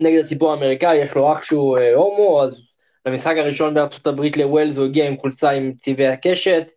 נגד 0.01 0.25
הסיפור 0.25 0.51
האמריקאי, 0.51 0.97
יש 0.97 1.15
לו 1.15 1.33
אח 1.33 1.43
שהוא 1.43 1.79
הומו, 1.95 2.43
אז 2.43 2.63
למשחק 3.07 3.35
הראשון 3.37 3.75
בארצות 3.75 4.07
הברית 4.07 4.37
לווילס 4.37 4.77
הוא 4.77 4.87
הגיע 4.87 5.07
עם 5.07 5.19
חולצה 5.19 5.51
עם 5.51 5.73
צבעי 5.83 6.09
הקשת, 6.09 6.71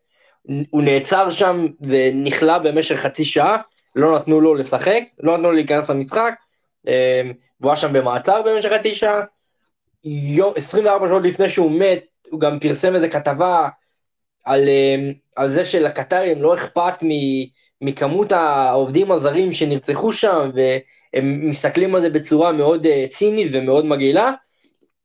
הוא 0.70 0.82
נעצר 0.82 1.30
שם 1.30 1.68
ונכלא 1.82 2.58
במשך 2.58 2.96
חצי 2.96 3.26
שעה, 3.26 3.58
לא 3.96 4.16
נתנו 4.16 4.42
לו 4.42 4.56
לשחק, 4.56 5.04
לא 5.20 5.34
נתנו 5.34 5.44
לו 5.44 5.52
להיכנס 5.52 5.90
למשחק, 5.90 6.34
והוא 7.60 7.72
היה 7.72 7.76
שם 7.76 7.94
במעצר 7.94 8.42
במשך 8.42 8.70
חצי 8.70 8.96
שעה. 8.96 9.22
24 10.06 11.08
שעות 11.08 11.24
לפני 11.24 11.50
שהוא 11.50 11.72
מת, 11.72 12.06
הוא 12.30 12.40
גם 12.40 12.60
פרסם 12.60 12.96
איזה 12.96 13.10
כתבה 13.10 13.70
על, 14.44 14.70
אמ, 14.70 15.14
על 15.36 15.52
זה 15.52 15.66
שלקטרים 15.66 16.42
לא 16.42 16.54
אכפת 16.54 16.94
מכמות 17.82 18.32
העובדים 18.32 19.12
הזרים 19.12 19.52
שנרצחו 19.52 20.12
שם, 20.12 20.52
והם 20.56 21.50
מסתכלים 21.50 21.96
על 21.96 22.02
זה 22.02 22.10
בצורה 22.10 22.52
מאוד 22.52 22.86
אה, 22.86 23.06
צינית 23.10 23.48
ומאוד 23.54 23.86
מגעילה, 23.86 24.32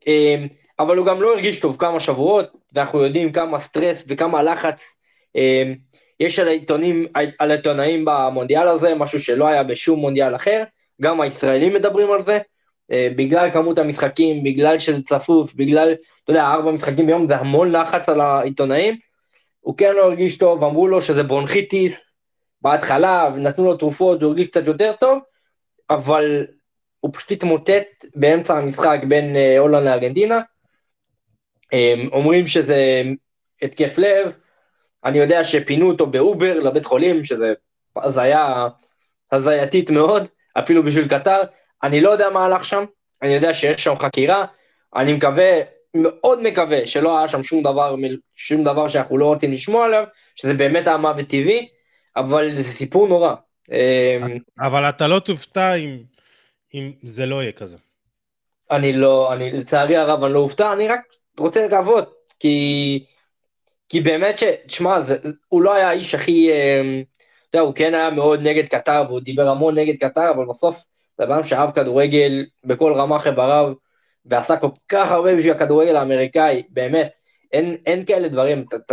אמ, 0.06 0.46
אבל 0.78 0.96
הוא 0.96 1.06
גם 1.06 1.22
לא 1.22 1.34
הרגיש 1.34 1.60
טוב 1.60 1.76
כמה 1.78 2.00
שבועות, 2.00 2.46
ואנחנו 2.72 3.04
יודעים 3.04 3.32
כמה 3.32 3.60
סטרס 3.60 4.04
וכמה 4.08 4.42
לחץ 4.42 4.82
יש 6.20 6.38
על 6.38 6.48
העיתונים, 6.48 7.06
על 7.38 7.50
העיתונאים 7.50 8.04
במונדיאל 8.04 8.68
הזה, 8.68 8.94
משהו 8.94 9.20
שלא 9.20 9.46
היה 9.48 9.62
בשום 9.62 9.98
מונדיאל 9.98 10.34
אחר, 10.34 10.64
גם 11.02 11.20
הישראלים 11.20 11.74
מדברים 11.74 12.12
על 12.12 12.24
זה, 12.24 12.32
אה, 12.32 12.40
בגלל 12.90 13.50
כמות 13.50 13.78
המשחקים, 13.78 14.42
בגלל 14.42 14.78
שזה 14.78 15.02
צפוף, 15.02 15.54
בגלל, 15.54 15.94
אתה 16.24 16.30
יודע, 16.30 16.44
ארבע 16.44 16.72
משחקים 16.72 17.06
ביום 17.06 17.28
זה 17.28 17.36
המון 17.36 17.72
לחץ 17.72 18.08
על 18.08 18.20
העיתונאים, 18.20 18.96
הוא 19.60 19.76
כן 19.76 19.92
לא 19.94 20.04
הרגיש 20.04 20.38
טוב, 20.38 20.64
אמרו 20.64 20.88
לו 20.88 21.02
שזה 21.02 21.22
ברונכיטיס 21.22 22.12
בהתחלה, 22.62 23.30
ונתנו 23.34 23.64
לו 23.64 23.76
תרופות, 23.76 24.22
הוא 24.22 24.30
הרגיש 24.30 24.48
קצת 24.48 24.66
יותר 24.66 24.92
טוב, 25.00 25.22
אבל 25.90 26.46
הוא 27.00 27.10
פשוט 27.14 27.30
התמוטט 27.30 28.04
באמצע 28.14 28.58
המשחק 28.58 29.00
בין 29.08 29.36
אה, 29.36 29.58
הולנד 29.58 29.84
לארגנטינה, 29.84 30.40
אה, 31.72 31.94
אומרים 32.12 32.46
שזה 32.46 33.02
התקף 33.62 33.98
לב, 33.98 34.32
אני 35.04 35.18
יודע 35.18 35.44
שפינו 35.44 35.90
אותו 35.90 36.06
באובר 36.06 36.58
לבית 36.58 36.84
חולים, 36.84 37.24
שזה 37.24 37.52
הזיה 37.96 38.68
הזייתית 39.32 39.90
מאוד, 39.90 40.26
אפילו 40.58 40.82
בשביל 40.82 41.08
קטר. 41.08 41.42
אני 41.82 42.00
לא 42.00 42.10
יודע 42.10 42.30
מה 42.30 42.44
הלך 42.44 42.64
שם, 42.64 42.84
אני 43.22 43.34
יודע 43.34 43.54
שיש 43.54 43.84
שם 43.84 43.94
חקירה, 43.98 44.44
אני 44.96 45.12
מקווה, 45.12 45.60
מאוד 45.94 46.42
מקווה 46.42 46.86
שלא 46.86 47.18
היה 47.18 47.28
שם 47.28 47.42
שום 47.42 47.62
דבר, 47.62 47.94
שום 48.36 48.64
דבר 48.64 48.88
שאנחנו 48.88 49.18
לא 49.18 49.26
רוצים 49.26 49.52
לשמוע 49.52 49.84
עליו, 49.84 50.04
שזה 50.34 50.54
באמת 50.54 50.86
היה 50.86 50.96
מוות 50.96 51.26
טבעי, 51.26 51.68
אבל 52.16 52.62
זה 52.62 52.72
סיפור 52.72 53.08
נורא. 53.08 53.34
אמ, 53.70 54.38
אבל 54.60 54.88
אתה 54.88 55.08
לא 55.08 55.18
תופתע 55.18 55.74
אם, 55.74 55.98
אם 56.74 56.92
זה 57.02 57.26
לא 57.26 57.42
יהיה 57.42 57.52
כזה. 57.52 57.76
אני 58.70 58.92
לא, 58.92 59.32
אני 59.32 59.52
לצערי 59.52 59.96
הרב 59.96 60.24
אני 60.24 60.32
לא 60.32 60.38
אופתע, 60.38 60.72
אני 60.72 60.88
רק 60.88 61.00
רוצה 61.38 61.66
לקוות, 61.66 62.14
כי 62.40 63.04
כי 63.88 64.00
באמת 64.00 64.38
ש... 64.38 64.44
תשמע, 64.66 64.98
הוא 65.48 65.62
לא 65.62 65.74
היה 65.74 65.88
האיש 65.88 66.14
הכי... 66.14 66.50
אמ, 66.50 67.02
אתה 67.50 67.58
יודע, 67.58 67.66
הוא 67.66 67.74
כן 67.74 67.94
היה 67.94 68.10
מאוד 68.10 68.40
נגד 68.40 68.68
קטר, 68.68 69.04
והוא 69.08 69.20
דיבר 69.20 69.48
המון 69.48 69.78
נגד 69.78 70.08
קטר, 70.08 70.30
אבל 70.30 70.44
בסוף 70.48 70.84
זה 71.18 71.26
בן 71.26 71.44
שאהב 71.44 71.70
כדורגל 71.70 72.46
בכל 72.64 72.92
רמה 72.92 73.18
חבריו, 73.18 73.72
ועשה 74.26 74.56
כל 74.56 74.68
כך 74.88 75.10
הרבה 75.10 75.36
בשביל 75.36 75.52
הכדורגל 75.52 75.96
האמריקאי, 75.96 76.62
באמת, 76.68 77.12
אין, 77.52 77.76
אין 77.86 78.04
כאלה 78.04 78.28
דברים. 78.28 78.64
ת, 78.64 78.74
ת, 78.74 78.92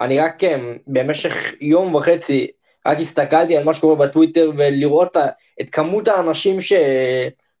אני 0.00 0.18
רק 0.18 0.44
אמ, 0.44 0.78
במשך 0.86 1.54
יום 1.60 1.94
וחצי, 1.94 2.46
רק 2.86 2.98
הסתכלתי 3.00 3.56
על 3.56 3.64
מה 3.64 3.74
שקורה 3.74 3.96
בטוויטר, 3.96 4.50
ולראות 4.56 5.16
את 5.60 5.70
כמות 5.70 6.08
האנשים 6.08 6.60
ש, 6.60 6.72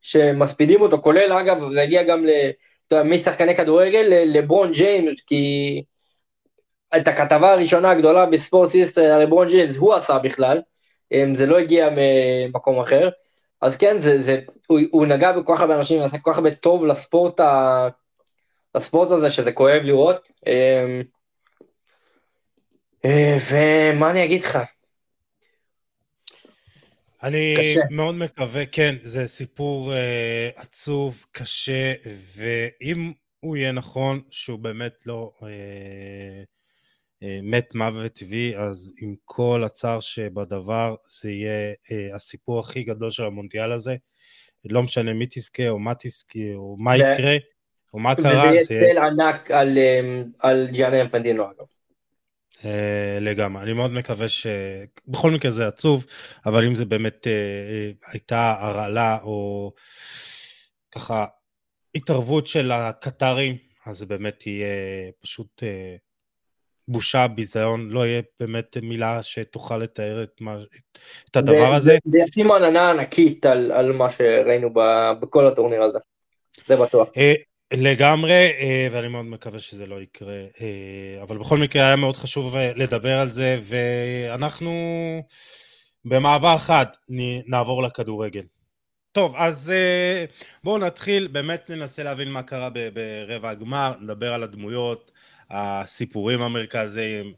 שמספידים 0.00 0.80
אותו, 0.80 1.02
כולל 1.02 1.32
אגב, 1.32 1.72
זה 1.72 1.82
הגיע 1.82 2.02
גם 2.02 2.26
משחקני 3.04 3.56
כדורגל 3.56 4.06
לברון 4.26 4.70
ג'יימס, 4.72 5.20
כי 5.26 5.82
את 6.96 7.08
הכתבה 7.08 7.52
הראשונה 7.52 7.90
הגדולה 7.90 8.26
ב 8.26 8.32
Sports 8.32 8.70
Illustrated 8.70 9.12
על 9.12 9.22
לברון 9.22 9.48
ג'יימס 9.48 9.76
הוא 9.76 9.94
עשה 9.94 10.18
בכלל, 10.18 10.60
זה 11.34 11.46
לא 11.46 11.58
הגיע 11.58 11.88
ממקום 11.96 12.80
אחר, 12.80 13.08
אז 13.62 13.76
כן, 13.76 13.98
זה, 13.98 14.22
זה, 14.22 14.40
הוא, 14.66 14.80
הוא 14.90 15.06
נגע 15.06 15.32
בכל 15.32 15.52
כך 15.54 15.60
הרבה 15.60 15.76
אנשים, 15.78 16.00
ועשה 16.00 16.18
כל 16.18 16.30
כך 16.30 16.36
הרבה 16.36 16.54
טוב 16.54 16.84
לספורט, 16.84 17.40
ה, 17.40 17.88
לספורט 18.74 19.10
הזה, 19.10 19.30
שזה 19.30 19.52
כואב 19.52 19.82
לראות. 19.82 20.28
אמ, 20.46 21.02
אה, 23.04 23.38
ומה 23.50 24.10
אני 24.10 24.24
אגיד 24.24 24.42
לך? 24.42 24.58
אני 27.22 27.54
קשה. 27.58 27.80
מאוד 27.90 28.14
מקווה, 28.14 28.66
כן, 28.66 28.94
זה 29.02 29.26
סיפור 29.26 29.92
אה, 29.92 30.60
עצוב, 30.60 31.24
קשה, 31.32 31.94
ואם 32.36 33.12
הוא 33.40 33.56
יהיה 33.56 33.72
נכון, 33.72 34.20
שהוא 34.30 34.58
באמת 34.58 35.06
לא... 35.06 35.32
Uh, 35.40 35.44
אה, 35.44 36.42
מת 37.22 37.74
מוות 37.74 38.12
טבעי, 38.12 38.56
אז 38.56 38.94
עם 39.00 39.14
כל 39.24 39.62
הצער 39.66 40.00
שבדבר, 40.00 40.94
זה 41.20 41.30
יהיה 41.30 41.72
אה, 41.92 42.14
הסיפור 42.14 42.60
הכי 42.60 42.82
גדול 42.82 43.10
של 43.10 43.24
המונדיאל 43.24 43.72
הזה. 43.72 43.96
לא 44.64 44.82
משנה 44.82 45.12
מי 45.12 45.26
תזכה 45.30 45.68
או 45.68 45.78
מה 45.78 45.92
תזכה 45.98 46.54
או 46.54 46.76
מה 46.78 46.96
יקרה 46.96 47.36
או 47.94 47.98
מה 47.98 48.14
קרה. 48.14 48.52
וזה 48.60 48.74
יהיה 48.74 48.92
צל 48.94 48.98
ענק 48.98 49.50
על, 49.50 49.78
אה, 49.78 50.22
על 50.38 50.68
ג'יאנה 50.72 51.02
אמפנדינו 51.02 51.44
אגב. 51.44 51.66
לגמרי, 53.20 53.62
אני 53.62 53.72
מאוד 53.72 53.92
מקווה 53.92 54.28
ש... 54.28 54.46
בכל 55.08 55.30
מקרה 55.30 55.50
זה 55.50 55.66
עצוב, 55.66 56.06
אבל 56.46 56.66
אם 56.66 56.74
זה 56.74 56.84
באמת 56.84 57.26
הייתה 58.12 58.56
הרעלה 58.60 59.18
או 59.22 59.72
ככה 60.90 61.26
התערבות 61.94 62.46
של 62.46 62.72
הקטרים, 62.72 63.56
אז 63.86 63.98
זה 63.98 64.06
באמת 64.06 64.46
יהיה 64.46 64.66
פשוט 65.20 65.62
בושה, 66.90 67.28
ביזיון, 67.28 67.90
לא 67.90 68.06
יהיה 68.06 68.22
באמת 68.40 68.76
מילה 68.82 69.22
שתוכל 69.22 69.78
לתאר 69.78 70.22
את, 70.22 70.40
מה, 70.40 70.56
את 71.30 71.36
הדבר 71.36 71.70
זה, 71.70 71.76
הזה. 71.76 71.98
זה, 72.04 72.18
ישים 72.18 72.52
עננה 72.52 72.90
ענקית 72.90 73.46
על, 73.46 73.72
על 73.72 73.92
מה 73.92 74.10
שראינו 74.10 74.70
ב, 74.74 74.80
בכל 75.20 75.46
הטורניר 75.46 75.82
הזה, 75.82 75.98
זה 76.66 76.76
בטוח. 76.76 77.08
אה, 77.16 77.34
לגמרי, 77.72 78.50
אה, 78.60 78.88
ואני 78.92 79.08
מאוד 79.08 79.24
מקווה 79.24 79.58
שזה 79.58 79.86
לא 79.86 80.00
יקרה, 80.00 80.40
אה, 80.60 81.22
אבל 81.22 81.38
בכל 81.38 81.58
מקרה 81.58 81.86
היה 81.86 81.96
מאוד 81.96 82.16
חשוב 82.16 82.56
לדבר 82.56 83.18
על 83.18 83.30
זה, 83.30 83.60
ואנחנו 83.62 84.72
במעבר 86.04 86.58
חד 86.58 86.86
נעבור 87.46 87.82
לכדורגל. 87.82 88.42
טוב, 89.12 89.34
אז 89.36 89.72
בואו 90.64 90.78
נתחיל, 90.78 91.26
באמת 91.26 91.70
ננסה 91.70 92.02
להבין 92.02 92.30
מה 92.30 92.42
קרה 92.42 92.70
ברבע 92.94 93.50
הגמר, 93.50 93.94
נדבר 94.00 94.32
על 94.32 94.42
הדמויות, 94.42 95.10
הסיפורים 95.50 96.42
המרכזיים. 96.42 97.32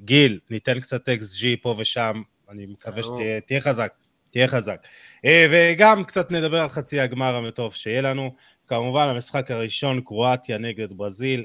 גיל, 0.00 0.40
ניתן 0.50 0.80
קצת 0.80 1.08
אקס 1.08 1.36
ג'י 1.36 1.56
פה 1.56 1.74
ושם, 1.78 2.22
אני 2.50 2.66
מקווה 2.66 3.02
שתהיה 3.02 3.60
חזק, 3.60 3.92
תהיה 4.30 4.48
חזק. 4.48 4.86
אה, 5.24 5.46
וגם 5.50 6.04
קצת 6.04 6.30
נדבר 6.32 6.60
על 6.60 6.68
חצי 6.68 7.00
הגמר 7.00 7.34
המטוב 7.34 7.74
שיהיה 7.74 8.00
לנו. 8.00 8.34
כמובן, 8.66 9.08
המשחק 9.08 9.50
הראשון, 9.50 10.00
קרואטיה 10.00 10.58
נגד 10.58 10.92
ברזיל, 10.92 11.44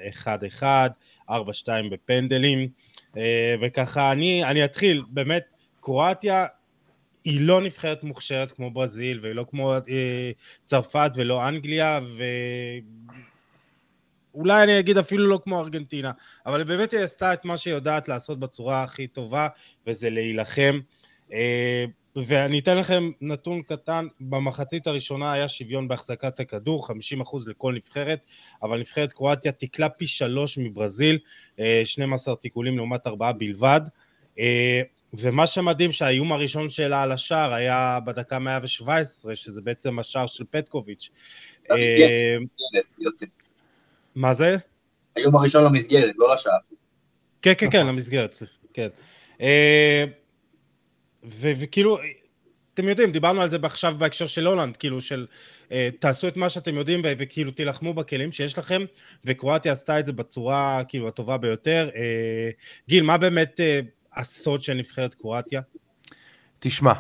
1-1, 0.60 0.64
4-2 1.30 1.34
בפנדלים. 1.92 2.70
אה, 3.18 3.56
וככה, 3.62 4.12
אני, 4.12 4.44
אני 4.44 4.66
אתחיל, 4.66 5.04
באמת, 5.10 5.44
קרואטיה 5.82 6.46
היא 7.24 7.42
לא 7.42 7.62
נבחרת 7.62 8.04
מוכשרת 8.04 8.52
כמו 8.52 8.72
ברזיל, 8.72 9.20
והיא 9.22 9.34
לא 9.34 9.46
כמו 9.50 9.74
אה, 9.74 10.32
צרפת 10.66 11.12
ולא 11.16 11.48
אנגליה, 11.48 12.00
ו... 12.04 12.24
אולי 14.34 14.64
אני 14.64 14.80
אגיד 14.80 14.98
אפילו 14.98 15.28
לא 15.28 15.40
כמו 15.44 15.60
ארגנטינה, 15.60 16.12
אבל 16.46 16.64
באמת 16.64 16.92
היא 16.92 17.00
עשתה 17.00 17.34
את 17.34 17.46
מה 17.46 17.58
שהיא 17.58 17.74
יודעת 17.74 18.08
לעשות 18.08 18.40
בצורה 18.40 18.84
הכי 18.84 19.08
טובה, 19.08 19.48
וזה 19.88 20.10
להילחם. 20.10 20.80
אה, 21.34 21.86
ואני 22.16 22.60
אתן 22.60 22.78
לכם 22.78 23.12
נתון 23.22 23.62
קטן, 23.62 24.08
במחצית 24.20 24.88
הראשונה 24.88 25.34
היה 25.34 25.48
שוויון 25.48 25.88
בהחזקת 25.88 26.40
הכדור, 26.40 26.88
50% 26.88 26.92
לכל 27.48 27.74
נבחרת, 27.74 28.20
אבל 28.64 28.80
נבחרת 28.80 29.12
קרואטיה 29.12 29.52
תיקלה 29.52 29.90
פי 29.90 30.08
שלוש 30.08 30.58
מברזיל, 30.58 31.20
12 31.86 32.34
אה, 32.34 32.40
תיקולים 32.40 32.78
לעומת 32.78 33.08
ארבעה 33.08 33.34
בלבד. 33.34 33.82
ומה 35.14 35.48
שמדהים 35.48 35.92
שהאיום 35.92 36.32
הראשון 36.32 36.70
שלה 36.70 37.04
על 37.04 37.12
השער 37.12 37.54
היה 37.54 38.00
בדקה 38.06 38.40
117, 38.40 39.36
שזה 39.36 39.62
בעצם 39.62 40.00
השער 40.00 40.28
של 40.28 40.44
פטקוביץ'. 40.50 41.10
אה, 41.72 42.38
מה 44.16 44.34
זה? 44.34 44.58
האיום 45.16 45.36
הראשון 45.36 45.64
למסגרת, 45.64 46.16
לא 46.18 46.34
לשער. 46.34 46.58
כן, 47.42 47.54
כן, 47.58 47.72
כן, 47.72 47.88
למסגרת, 47.88 48.38
כן. 48.74 48.88
אה, 49.42 50.06
וכאילו, 51.24 51.98
אתם 52.74 52.90
יודעים, 52.90 53.12
דיברנו 53.12 53.42
על 53.42 53.50
זה 53.50 53.58
עכשיו 53.64 53.96
בהקשר 53.98 54.28
של 54.28 54.48
הולנד, 54.48 54.78
כאילו 54.78 55.02
של 55.02 55.28
אה, 55.72 55.90
תעשו 56.00 56.28
את 56.28 56.38
מה 56.38 56.50
שאתם 56.50 56.76
יודעים 56.76 57.02
וכאילו 57.04 57.52
תילחמו 57.52 57.94
בכלים 57.94 58.32
שיש 58.32 58.58
לכם, 58.58 58.86
וקרואטיה 59.26 59.72
עשתה 59.72 60.00
את 60.00 60.06
זה 60.06 60.14
בצורה 60.14 60.84
כאילו 60.88 61.08
הטובה 61.08 61.38
ביותר. 61.38 61.90
גיל, 62.88 63.04
מה 63.04 63.18
באמת 63.18 63.60
הסוד 64.16 64.62
של 64.62 64.74
נבחרת 64.74 65.14
קרואטיה? 65.14 65.62
תשמע, 66.60 66.94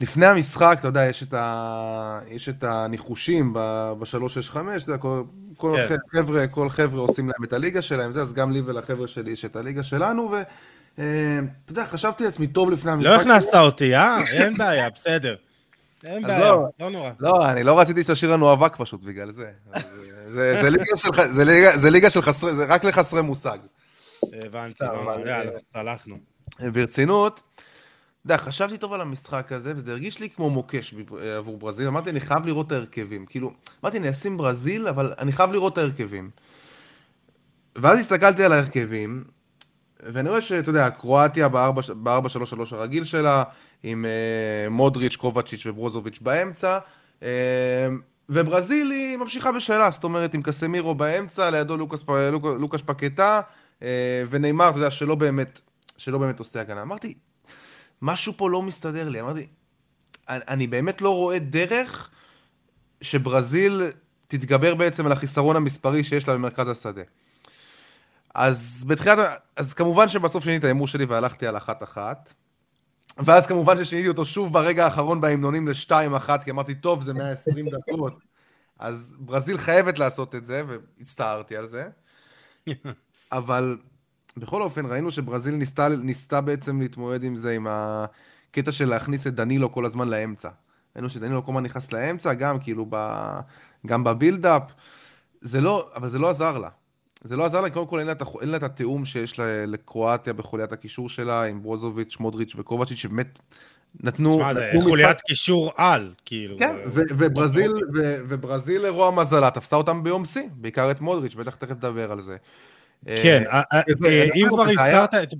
לפני 0.00 0.26
המשחק, 0.26 0.76
אתה 0.80 0.88
יודע, 0.88 1.06
יש 1.06 1.22
את, 1.22 1.34
ה... 1.34 2.20
יש 2.28 2.48
את 2.48 2.64
הניחושים 2.64 3.52
ב-365, 3.52 4.52
אתה 4.52 4.60
יודע, 4.86 4.98
כל, 4.98 5.22
כל 5.56 5.76
כן. 5.88 5.96
חבר'ה, 6.12 6.46
כל 6.46 6.68
חבר'ה 6.68 7.00
עושים 7.00 7.26
להם 7.28 7.44
את 7.44 7.52
הליגה 7.52 7.82
שלהם, 7.82 8.12
זה, 8.12 8.22
אז 8.22 8.32
גם 8.32 8.52
לי 8.52 8.62
ולחבר'ה 8.66 9.08
שלי 9.08 9.30
יש 9.30 9.44
את 9.44 9.56
הליגה 9.56 9.82
שלנו, 9.82 10.30
ואתה 10.30 10.50
אה, 10.98 11.38
יודע, 11.70 11.86
חשבתי 11.86 12.24
לעצמי 12.24 12.46
טוב 12.46 12.70
לפני 12.70 12.90
המשחק. 12.90 13.10
לא 13.10 13.20
הכנסת 13.20 13.54
אותי, 13.54 13.96
אה? 13.96 14.16
אין 14.32 14.54
בעיה, 14.54 14.90
בסדר. 14.90 15.36
אין 16.06 16.22
בעיה, 16.22 16.38
לא, 16.38 16.66
לא 16.80 16.90
נורא. 16.90 17.10
לא, 17.20 17.50
אני 17.50 17.62
לא 17.62 17.80
רציתי 17.80 18.02
שתשאיר 18.02 18.32
לנו 18.32 18.52
אבק 18.52 18.76
פשוט 18.76 19.02
בגלל 19.02 19.30
זה. 19.30 19.50
ליגה, 21.44 21.78
זה 21.78 21.90
ליגה 21.90 22.10
של 22.10 22.22
חסרי, 22.22 22.54
זה 22.54 22.64
רק 22.64 22.84
לחסרי 22.84 23.22
מושג. 23.22 23.58
הבנתי, 24.44 24.84
יאללה, 25.26 25.50
סלחנו. 25.72 26.18
ברצינות, 26.72 27.40
אתה 28.26 28.34
יודע, 28.34 28.36
חשבתי 28.36 28.78
טוב 28.78 28.92
על 28.92 29.00
המשחק 29.00 29.52
הזה, 29.52 29.72
וזה 29.76 29.92
הרגיש 29.92 30.20
לי 30.20 30.30
כמו 30.30 30.50
מוקש 30.50 30.94
עבור 31.36 31.58
ברזיל. 31.58 31.86
אמרתי, 31.86 32.10
אני 32.10 32.20
חייב 32.20 32.46
לראות 32.46 32.66
את 32.66 32.72
ההרכבים. 32.72 33.26
כאילו, 33.26 33.52
אמרתי, 33.82 33.98
אני 33.98 34.10
אשים 34.10 34.36
ברזיל, 34.36 34.88
אבל 34.88 35.14
אני 35.18 35.32
חייב 35.32 35.52
לראות 35.52 35.72
את 35.72 35.78
ההרכבים. 35.78 36.30
ואז 37.76 37.98
הסתכלתי 37.98 38.44
על 38.44 38.52
ההרכבים, 38.52 39.24
ואני 40.02 40.28
רואה 40.28 40.42
שאתה 40.42 40.70
יודע, 40.70 40.90
קרואטיה 40.90 41.48
ב-4-3-3 41.48 42.08
הרגיל 42.70 43.04
שלה, 43.04 43.44
עם 43.82 44.04
uh, 44.04 44.70
מודריץ', 44.70 45.16
קובצ'יץ' 45.16 45.66
וברוזוביץ' 45.66 46.18
באמצע, 46.20 46.78
uh, 47.20 47.24
וברזיל 48.28 48.90
היא 48.90 49.16
ממשיכה 49.16 49.52
בשאלה, 49.52 49.90
זאת 49.90 50.04
אומרת, 50.04 50.34
עם 50.34 50.42
קסמירו 50.42 50.94
באמצע, 50.94 51.50
לידו 51.50 51.76
לוקאס, 51.76 52.04
לוק, 52.32 52.44
לוקאס 52.44 52.80
פקטה, 52.86 53.40
ונאמר, 54.30 54.70
אתה 54.70 54.78
יודע, 54.78 54.90
שלא 54.90 55.14
באמת, 55.14 55.60
שלא 55.96 56.18
באמת 56.18 56.38
עושה 56.38 56.60
הגנה. 56.60 56.82
אמרתי, 56.82 57.14
משהו 58.02 58.32
פה 58.36 58.50
לא 58.50 58.62
מסתדר 58.62 59.08
לי. 59.08 59.20
אמרתי, 59.20 59.46
אני, 60.28 60.40
אני 60.48 60.66
באמת 60.66 61.00
לא 61.00 61.10
רואה 61.10 61.38
דרך 61.38 62.10
שברזיל 63.00 63.82
תתגבר 64.28 64.74
בעצם 64.74 65.06
על 65.06 65.12
החיסרון 65.12 65.56
המספרי 65.56 66.04
שיש 66.04 66.28
לה 66.28 66.34
במרכז 66.34 66.68
השדה. 66.68 67.02
אז 68.34 68.84
בתחילת, 68.86 69.18
אז 69.56 69.74
כמובן 69.74 70.08
שבסוף 70.08 70.44
שיניתי 70.44 70.58
את 70.58 70.64
ההימור 70.64 70.88
שלי 70.88 71.04
והלכתי 71.04 71.46
על 71.46 71.56
אחת-אחת. 71.56 72.32
ואז 73.18 73.46
כמובן 73.46 73.84
ששיניתי 73.84 74.08
אותו 74.08 74.26
שוב 74.26 74.52
ברגע 74.52 74.84
האחרון 74.84 75.20
בהמנונים 75.20 75.68
לשתיים 75.68 76.14
אחת, 76.14 76.44
כי 76.44 76.50
אמרתי, 76.50 76.74
טוב, 76.74 77.02
זה 77.02 77.12
120 77.12 77.66
דקות. 77.68 78.12
אז 78.78 79.16
ברזיל 79.20 79.58
חייבת 79.58 79.98
לעשות 79.98 80.34
את 80.34 80.46
זה, 80.46 80.62
והצטערתי 80.66 81.56
על 81.56 81.66
זה. 81.66 81.88
אבל 83.32 83.76
בכל 84.36 84.62
אופן, 84.62 84.86
ראינו 84.86 85.10
שברזיל 85.10 85.54
ניסתה, 85.54 85.88
ניסתה 85.88 86.40
בעצם 86.40 86.80
להתמודד 86.80 87.24
עם 87.24 87.36
זה, 87.36 87.52
עם 87.52 87.66
הקטע 87.70 88.72
של 88.72 88.88
להכניס 88.88 89.26
את 89.26 89.34
דנילו 89.34 89.72
כל 89.72 89.84
הזמן 89.84 90.08
לאמצע. 90.08 90.48
ראינו 90.96 91.10
שדנילו 91.10 91.44
כל 91.44 91.52
הזמן 91.52 91.62
נכנס 91.62 91.92
לאמצע, 91.92 92.34
גם 92.34 92.58
כאילו 92.58 92.86
ב... 92.90 93.20
גם 93.86 94.04
בבילדאפ. 94.04 94.62
זה 95.40 95.60
לא, 95.60 95.90
אבל 95.94 96.08
זה 96.08 96.18
לא 96.18 96.30
עזר 96.30 96.58
לה. 96.58 96.68
זה 97.24 97.36
לא 97.36 97.44
עזר 97.44 97.60
לה, 97.60 97.70
קודם 97.70 97.86
כל 97.86 97.98
אין 97.98 98.06
לה, 98.06 98.12
אין 98.40 98.48
לה 98.48 98.56
את 98.56 98.62
התיאום 98.62 99.04
שיש 99.04 99.38
לה, 99.38 99.66
לקרואטיה 99.66 100.32
בחוליית 100.32 100.72
הקישור 100.72 101.08
שלה, 101.08 101.42
עם 101.42 101.62
ברוזוביץ', 101.62 102.16
מודריץ' 102.20 102.52
וקובצ'יץ', 102.56 102.98
שבאמת 102.98 103.40
נתנו... 104.00 104.34
שמע, 104.34 104.54
זה 104.54 104.72
חוליית 104.82 105.20
קישור 105.20 105.72
על, 105.76 106.14
כאילו. 106.24 106.58
כן, 106.58 106.76
וברזיל, 106.92 107.72
וברזיל 108.28 108.82
לרוע 108.82 109.10
מזלה, 109.10 109.50
תפסה 109.50 109.76
אותם 109.76 110.02
ביום 110.02 110.24
שיא, 110.24 110.42
בעיקר 110.52 110.90
את 110.90 111.00
מודריץ', 111.00 111.34
בטח 111.34 111.54
תכף 111.54 111.70
נדבר 111.70 112.12
על 112.12 112.20
זה. 112.20 112.36
כן, 113.04 113.42
אה, 113.46 113.62
אה, 113.72 113.80
אה, 114.04 114.28
אם 114.34 114.48
כבר 114.48 114.62
הזכרת 114.62 115.14
את... 115.14 115.34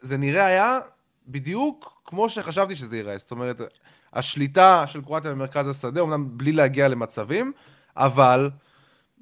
זה 0.00 0.16
נראה 0.16 0.46
היה 0.46 0.78
בדיוק 1.28 2.02
כמו 2.04 2.28
שחשבתי 2.28 2.76
שזה 2.76 2.96
ייראה, 2.96 3.18
זאת 3.18 3.30
אומרת, 3.30 3.60
השליטה 4.12 4.86
של 4.86 5.02
קרואטיה 5.02 5.30
במרכז 5.30 5.68
השדה, 5.68 6.00
אמנם 6.00 6.38
בלי 6.38 6.52
להגיע 6.52 6.88
למצבים, 6.88 7.52
אבל 7.96 8.50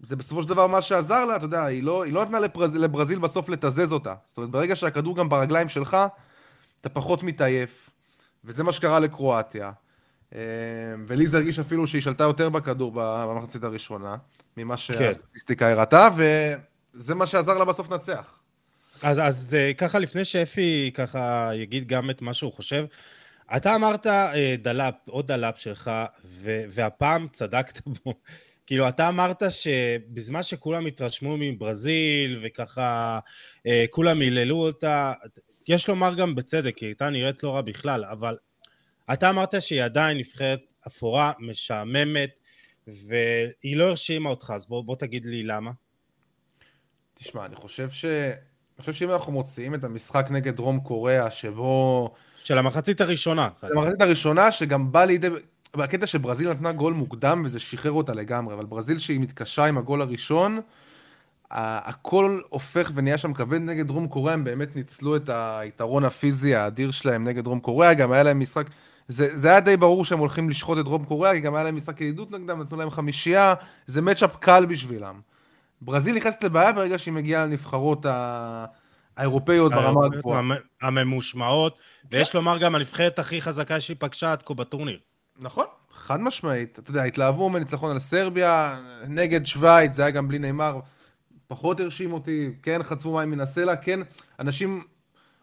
זה 0.03 0.16
בסופו 0.16 0.42
של 0.42 0.48
דבר 0.48 0.66
מה 0.66 0.83
שעזר 0.83 1.24
לה, 1.24 1.37
אתה 1.37 1.44
יודע, 1.44 1.64
היא 1.64 1.83
לא, 1.83 2.05
היא 2.05 2.12
לא 2.12 2.24
נתנה 2.24 2.40
לברזיל, 2.40 2.81
לברזיל 2.81 3.18
בסוף 3.18 3.48
לתזז 3.48 3.92
אותה. 3.92 4.14
זאת 4.29 4.37
אומרת, 4.37 4.50
ברגע 4.50 4.77
שהכדור 4.77 5.16
גם 5.16 5.29
ברגליים 5.29 5.68
שלך, 5.68 5.96
אתה 6.81 6.88
פחות 6.88 7.22
מתעייף, 7.22 7.90
וזה 8.44 8.64
מה 8.64 8.72
שקרה 8.72 9.00
לקרואטיה. 9.00 9.72
ולי 11.07 11.27
זה 11.27 11.37
הרגיש 11.37 11.59
אפילו 11.59 11.87
שהיא 11.87 12.03
שלטה 12.03 12.24
יותר 12.24 12.48
בכדור 12.48 12.92
במחצית 12.94 13.64
הראשונה, 13.64 14.16
ממה 14.57 14.74
כן. 14.74 14.81
שהסטטיסטיקה 14.81 15.70
הראתה, 15.70 16.09
ו... 16.16 16.22
זה 16.95 17.15
מה 17.15 17.27
שעזר 17.27 17.59
לה 17.59 17.65
בסוף 17.65 17.91
לנצח. 17.91 18.39
אז, 19.03 19.19
אז 19.19 19.55
אה, 19.55 19.75
ככה, 19.75 19.99
לפני 19.99 20.25
שאפי 20.25 20.91
ככה 20.95 21.51
יגיד 21.55 21.89
גם 21.89 22.11
את 22.11 22.23
מה 22.23 22.35
שהוא 22.35 22.53
חושב, 22.53 22.85
אתה 23.57 23.75
אמרת 23.75 24.07
אה, 24.07 24.55
דלאפ, 24.59 24.95
עוד 25.09 25.27
דלאפ 25.27 25.59
שלך, 25.59 25.91
ו, 26.25 26.63
והפעם 26.71 27.29
צדקת 27.29 27.81
בו. 27.87 28.15
כאילו, 28.67 28.89
אתה 28.89 29.09
אמרת 29.09 29.43
שבזמן 29.51 30.43
שכולם 30.43 30.87
התרשמו 30.87 31.37
מברזיל, 31.37 32.39
וככה 32.43 33.19
אה, 33.67 33.85
כולם 33.91 34.21
היללו 34.21 34.57
אותה, 34.57 35.13
יש 35.69 35.89
לומר 35.89 36.15
גם 36.15 36.35
בצדק, 36.35 36.79
היא 36.79 36.87
הייתה 36.87 37.11
נראית 37.11 37.43
לא 37.43 37.55
רע 37.55 37.61
בכלל, 37.61 38.05
אבל 38.05 38.37
אתה 39.13 39.31
אמרת 39.31 39.63
שהיא 39.63 39.83
עדיין 39.83 40.19
נבחרת 40.19 40.61
אפורה, 40.87 41.33
משעממת, 41.39 42.31
והיא 42.87 43.77
לא 43.77 43.89
הרשימה 43.89 44.31
אותך, 44.31 44.53
אז 44.55 44.67
בוא, 44.67 44.85
בוא 44.85 44.97
תגיד 44.97 45.27
לי 45.27 45.43
למה. 45.43 45.71
תשמע, 47.14 47.44
אני 47.44 47.57
חושב 47.57 47.90
ש... 47.90 48.05
אני 48.05 48.81
חושב 48.81 48.92
שאם 48.92 49.11
אנחנו 49.11 49.33
מוציאים 49.33 49.74
את 49.74 49.85
המשחק 49.85 50.27
נגד 50.31 50.57
דרום 50.57 50.81
קוריאה, 50.81 51.31
שבו... 51.31 52.14
של 52.44 52.59
המחצית 52.59 53.00
הראשונה. 53.00 53.48
של 53.61 53.79
המחצית 53.79 54.00
הראשונה, 54.00 54.53
שגם 54.53 54.92
בא 54.92 55.05
לידי... 55.05 55.29
בקטע 55.77 56.07
שברזיל 56.07 56.50
נתנה 56.50 56.72
גול 56.72 56.92
מוקדם 56.92 57.42
וזה 57.44 57.59
שחרר 57.59 57.92
אותה 57.92 58.14
לגמרי, 58.14 58.55
אבל 58.55 58.64
ברזיל 58.64 58.98
שהיא 58.98 59.20
מתקשה 59.20 59.64
עם 59.64 59.79
הגול 59.79 60.03
הראשון, 60.03 60.61
הכל 61.50 62.40
הופך 62.48 62.90
ונהיה 62.94 63.18
שם 63.18 63.33
כבד 63.33 63.61
נגד 63.61 63.87
דרום 63.87 64.09
קוריאה, 64.09 64.35
הם 64.35 64.44
באמת 64.44 64.77
ניצלו 64.77 65.16
את 65.16 65.31
היתרון 65.33 66.05
הפיזי 66.05 66.55
האדיר 66.55 66.90
שלהם 66.90 67.24
נגד 67.24 67.44
דרום 67.44 67.61
קוריאה, 67.61 67.94
גם 67.94 68.12
היה 68.12 68.22
להם 68.22 68.40
משחק, 68.40 68.66
זה, 69.09 69.38
זה 69.38 69.48
היה 69.48 69.61
די 69.61 69.77
ברור 69.77 70.05
שהם 70.05 70.18
הולכים 70.18 70.50
לשחוט 70.50 70.79
את 70.79 70.85
דרום 70.85 71.05
קוריאה, 71.05 71.35
כי 71.35 71.40
גם 71.40 71.55
היה 71.55 71.64
להם 71.64 71.77
משחק 71.77 72.00
ידידות 72.00 72.31
נגדם, 72.31 72.61
נתנו 72.61 72.79
להם 72.79 72.90
חמישייה, 72.90 73.55
זה 73.87 74.03
מצ'אפ 74.03 74.37
קל 74.37 74.66
בשבילם. 74.66 75.20
ברזיל 75.83 76.17
נכנסת 76.17 76.45
לבעיה 76.45 76.73
ברגע 76.73 76.99
שהיא 76.99 77.15
מגיעה 77.15 77.47
לנבחרות 77.47 78.07
האירופאיות 79.17 79.73
ברמה 79.73 80.07
הגבוהה. 80.07 80.43
הממושמעות, 80.83 81.79
ויש 82.11 82.31
כן. 82.31 82.39
לומר 82.39 82.59
גם 82.59 82.75
הנבחרת 82.75 83.19
הכי 83.19 83.41
חזקה 83.41 83.81
שהיא 83.81 83.97
פגשה 84.01 84.33
עד 84.33 84.43
כה 84.43 84.55
בטורניר. 84.55 84.99
נכון, 85.39 85.67
חד 85.93 86.21
משמעית. 86.21 86.79
אתה 86.79 86.91
יודע, 86.91 87.03
התלהבו 87.03 87.51
מניצחון 87.51 87.91
על 87.91 88.01
סרביה, 88.01 88.81
נגד 89.09 89.47
שווייץ, 89.47 89.93
זה 89.93 90.03
היה 90.03 90.11
גם 90.11 90.29
בלי 90.29 90.39
נאמר, 90.39 90.81
פחות 91.47 91.81
הרשים 91.81 92.13
אותי, 92.13 92.51
כן 92.63 92.83
חצפו 92.83 93.13
מים 93.15 93.31
מן 93.31 93.41
הסלע, 93.41 93.77
כן, 93.77 94.01
אנשים, 94.41 94.83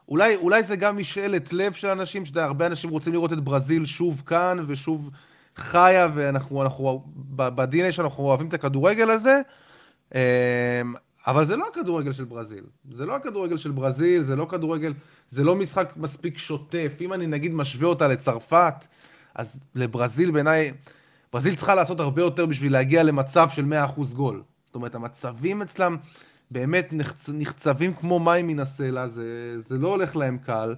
אולי, 0.09 0.35
אולי 0.35 0.63
זה 0.63 0.75
גם 0.75 0.97
משאלת 0.97 1.53
לב 1.53 1.73
של 1.73 1.87
אנשים, 1.87 2.25
שאתה 2.25 2.39
יודע, 2.39 2.45
הרבה 2.45 2.67
אנשים 2.67 2.89
רוצים 2.89 3.13
לראות 3.13 3.33
את 3.33 3.39
ברזיל 3.39 3.85
שוב 3.85 4.23
כאן 4.25 4.57
ושוב 4.67 5.09
חיה, 5.55 6.07
ואנחנו, 6.13 6.61
אנחנו, 6.61 7.03
ב-DNA 7.15 7.91
שאנחנו 7.91 8.23
אוהבים 8.23 8.47
את 8.47 8.53
הכדורגל 8.53 9.09
הזה, 9.09 9.41
אבל 11.27 11.45
זה 11.45 11.55
לא 11.55 11.67
הכדורגל 11.71 12.13
של 12.13 12.23
ברזיל. 12.23 12.63
זה 12.91 13.05
לא 13.05 13.15
הכדורגל 13.15 13.57
של 13.57 13.71
ברזיל, 13.71 14.23
זה 14.23 14.35
לא 14.35 14.47
כדורגל, 14.49 14.93
זה 15.29 15.43
לא 15.43 15.55
משחק 15.55 15.93
מספיק 15.97 16.37
שוטף. 16.37 16.91
אם 17.01 17.13
אני 17.13 17.27
נגיד 17.27 17.53
משווה 17.53 17.87
אותה 17.87 18.07
לצרפת, 18.07 18.87
אז 19.35 19.59
לברזיל 19.75 20.31
בעיניי, 20.31 20.71
ברזיל 21.33 21.55
צריכה 21.55 21.75
לעשות 21.75 21.99
הרבה 21.99 22.21
יותר 22.21 22.45
בשביל 22.45 22.73
להגיע 22.73 23.03
למצב 23.03 23.49
של 23.49 23.65
100% 23.97 24.15
גול. 24.15 24.43
זאת 24.65 24.75
אומרת, 24.75 24.95
המצבים 24.95 25.61
אצלם 25.61 25.97
באמת 26.51 26.87
נחצ... 26.91 27.29
נחצבים 27.33 27.93
כמו 27.93 28.19
מים 28.19 28.47
מן 28.47 28.59
הסלע, 28.59 29.07
זה, 29.07 29.59
זה 29.59 29.77
לא 29.77 29.87
הולך 29.87 30.15
להם 30.15 30.37
קל. 30.37 30.75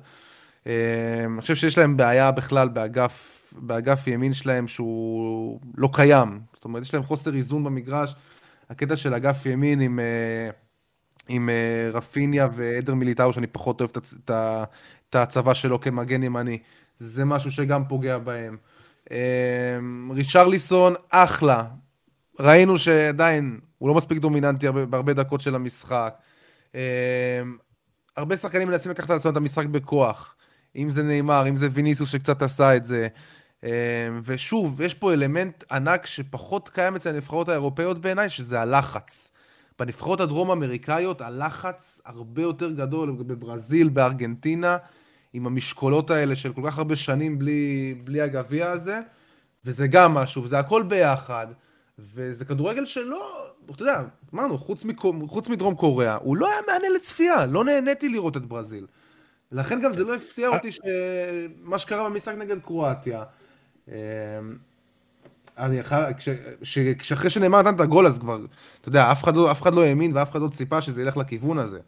אמ, 0.65 0.71
אני 1.33 1.41
חושב 1.41 1.55
שיש 1.55 1.77
להם 1.77 1.97
בעיה 1.97 2.31
בכלל 2.31 2.67
באגף, 2.67 3.53
באגף 3.57 4.07
ימין 4.07 4.33
שלהם 4.33 4.67
שהוא 4.67 5.59
לא 5.77 5.89
קיים. 5.93 6.39
זאת 6.53 6.65
אומרת, 6.65 6.83
יש 6.83 6.93
להם 6.93 7.03
חוסר 7.03 7.35
איזון 7.35 7.63
במגרש. 7.63 8.15
הקטע 8.69 8.97
של 8.97 9.13
אגף 9.13 9.45
ימין 9.45 9.81
עם, 9.81 9.99
אה, 9.99 10.49
עם 11.27 11.49
אה, 11.49 11.89
רפיניה 11.93 12.47
ועדר 12.53 12.93
מיליטאו, 12.93 13.33
שאני 13.33 13.47
פחות 13.47 13.81
אוהב 13.81 13.91
את 14.29 15.15
הצבא 15.15 15.53
שלו 15.53 15.81
כמגן 15.81 16.23
ימני. 16.23 16.59
זה 16.99 17.25
משהו 17.25 17.51
שגם 17.51 17.87
פוגע 17.87 18.17
בהם. 18.17 18.57
ריצ'רליסון, 20.11 20.93
אחלה. 21.09 21.65
ראינו 22.39 22.77
שעדיין 22.77 23.59
הוא 23.77 23.89
לא 23.89 23.95
מספיק 23.95 24.17
דומיננטי 24.17 24.71
בהרבה 24.71 25.13
דקות 25.13 25.41
של 25.41 25.55
המשחק. 25.55 26.15
הרבה 28.17 28.37
שחקנים 28.37 28.67
מנסים 28.67 28.91
לקחת 28.91 29.09
על 29.09 29.17
עצמם 29.17 29.31
את 29.31 29.37
המשחק 29.37 29.65
בכוח. 29.65 30.35
אם 30.75 30.89
זה 30.89 31.03
נאמר, 31.03 31.49
אם 31.49 31.55
זה 31.55 31.67
ויניסוס 31.71 32.09
שקצת 32.09 32.41
עשה 32.41 32.75
את 32.75 32.85
זה. 32.85 33.07
ושוב, 34.23 34.81
יש 34.81 34.93
פה 34.93 35.13
אלמנט 35.13 35.63
ענק 35.71 36.05
שפחות 36.05 36.69
קיים 36.69 36.95
אצל 36.95 37.09
הנבחרות 37.09 37.49
האירופאיות 37.49 38.01
בעיניי, 38.01 38.29
שזה 38.29 38.61
הלחץ. 38.61 39.29
בנבחרות 39.79 40.21
הדרום-אמריקאיות 40.21 41.21
הלחץ 41.21 42.01
הרבה 42.05 42.41
יותר 42.41 42.71
גדול, 42.71 43.11
בברזיל, 43.11 43.89
בארגנטינה, 43.89 44.77
עם 45.33 45.47
המשקולות 45.47 46.09
האלה 46.09 46.35
של 46.35 46.53
כל 46.53 46.61
כך 46.65 46.77
הרבה 46.77 46.95
שנים 46.95 47.39
בלי, 47.39 47.95
בלי 48.03 48.21
הגביע 48.21 48.69
הזה, 48.69 48.99
וזה 49.65 49.87
גם 49.87 50.13
משהו, 50.13 50.43
וזה 50.43 50.59
הכל 50.59 50.83
ביחד, 50.83 51.47
וזה 51.99 52.45
כדורגל 52.45 52.85
שלא, 52.85 53.47
אתה 53.71 53.81
יודע, 53.81 54.01
אמרנו, 54.33 54.57
חוץ, 54.57 54.85
מקום, 54.85 55.27
חוץ 55.27 55.49
מדרום 55.49 55.75
קוריאה, 55.75 56.15
הוא 56.15 56.37
לא 56.37 56.47
היה 56.47 56.57
מענה 56.67 56.89
לצפייה, 56.95 57.45
לא 57.45 57.65
נהניתי 57.65 58.09
לראות 58.09 58.37
את 58.37 58.45
ברזיל. 58.45 58.87
לכן 59.51 59.81
גם 59.81 59.93
זה 59.93 60.03
לא 60.03 60.15
הפתיע 60.15 60.47
אותי 60.47 60.71
שמה 60.71 61.79
שקרה 61.79 62.09
במשחק 62.09 62.35
נגד 62.37 62.61
קרואטיה. 62.61 63.23
אמ, 63.87 63.95
אני 65.57 65.77
יכול, 65.77 65.97
כשאחרי 66.99 67.29
שנאמר 67.29 67.61
נתן 67.61 67.75
את 67.75 67.79
הגול 67.79 68.07
אז 68.07 68.19
כבר, 68.19 68.37
אתה 68.81 68.89
יודע, 68.89 69.11
אף 69.11 69.23
אחד, 69.23 69.35
לא, 69.35 69.51
אף 69.51 69.61
אחד 69.61 69.73
לא 69.73 69.83
האמין 69.83 70.17
ואף 70.17 70.31
אחד 70.31 70.41
לא 70.41 70.47
ציפה 70.47 70.81
שזה 70.81 71.01
ילך 71.01 71.17
לכיוון 71.17 71.57
הזה. 71.57 71.79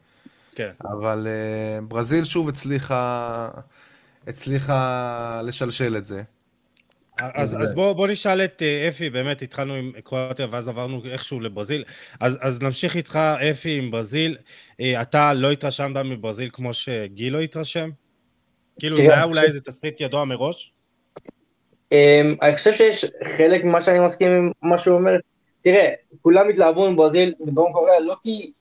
כן. 0.55 0.71
אבל 0.83 1.27
uh, 1.27 1.85
ברזיל 1.85 2.23
שוב 2.23 2.49
הצליחה, 2.49 3.49
הצליחה 4.27 5.41
לשלשל 5.43 5.97
את 5.97 6.05
זה. 6.05 6.23
אז, 7.19 7.61
אז 7.61 7.73
בוא, 7.73 7.93
בוא 7.93 8.07
נשאל 8.07 8.41
את 8.43 8.61
uh, 8.61 8.89
אפי, 8.89 9.09
באמת 9.09 9.41
התחלנו 9.41 9.73
עם 9.73 9.91
קרואטיה 10.03 10.47
ואז 10.49 10.67
עברנו 10.67 11.01
איכשהו 11.05 11.39
לברזיל. 11.39 11.83
אז, 12.19 12.37
אז 12.41 12.61
נמשיך 12.61 12.95
איתך, 12.95 13.15
אפי, 13.15 13.77
עם 13.77 13.91
ברזיל. 13.91 14.37
Uh, 14.71 14.83
אתה 15.01 15.33
לא 15.33 15.51
התרשמת 15.51 15.97
מברזיל 15.97 16.49
כמו 16.53 16.73
שגיל 16.73 17.33
לא 17.33 17.39
התרשם? 17.39 17.89
כאילו 18.79 18.97
זה 18.97 19.13
היה 19.13 19.23
אולי 19.23 19.45
איזה 19.45 19.61
תסריט 19.61 20.01
ידוע 20.01 20.25
מראש? 20.25 20.74
Um, 21.93 22.37
אני 22.41 22.55
חושב 22.55 22.73
שיש 22.73 23.05
חלק 23.37 23.63
ממה 23.63 23.81
שאני 23.81 23.99
מסכים 23.99 24.31
עם 24.31 24.51
מה 24.61 24.77
שהוא 24.77 24.95
אומר. 24.95 25.15
תראה, 25.61 25.93
כולם 26.21 26.49
התלהבו 26.49 26.85
עם 26.85 26.95
ברזיל 26.95 27.33
בדרום 27.39 27.73
קוריאה 27.73 27.99
לא 27.99 28.15
כי 28.21 28.51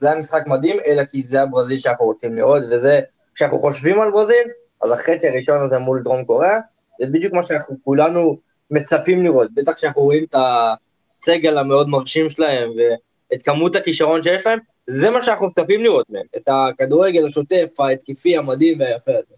זה 0.00 0.06
היה 0.10 0.18
משחק 0.18 0.46
מדהים, 0.46 0.76
אלא 0.86 1.04
כי 1.04 1.22
זה 1.22 1.42
הברזיל 1.42 1.78
שאנחנו 1.78 2.04
רוצים 2.04 2.36
לראות, 2.36 2.62
וזה, 2.70 3.00
כשאנחנו 3.34 3.58
חושבים 3.58 4.00
על 4.00 4.10
ברזיל, 4.10 4.48
אז 4.82 4.90
החצי 4.90 5.28
הראשון 5.28 5.60
הזה 5.60 5.78
מול 5.78 6.02
דרום 6.02 6.24
קוריאה, 6.24 6.58
זה 7.00 7.06
בדיוק 7.06 7.32
מה 7.32 7.42
שאנחנו 7.42 7.76
כולנו 7.84 8.38
מצפים 8.70 9.24
לראות, 9.24 9.54
בטח 9.54 9.72
כשאנחנו 9.72 10.02
רואים 10.02 10.24
את 10.24 10.34
הסגל 10.34 11.58
המאוד 11.58 11.88
מרשים 11.88 12.30
שלהם, 12.30 12.70
ואת 12.76 13.42
כמות 13.42 13.76
הכישרון 13.76 14.22
שיש 14.22 14.46
להם, 14.46 14.58
זה 14.86 15.10
מה 15.10 15.22
שאנחנו 15.22 15.46
מצפים 15.46 15.84
לראות 15.84 16.10
מהם, 16.10 16.26
את 16.36 16.48
הכדורגל 16.48 17.26
השוטף, 17.26 17.80
ההתקפי, 17.80 18.36
המדהים 18.36 18.80
והיפה 18.80 19.10
הזה. 19.10 19.34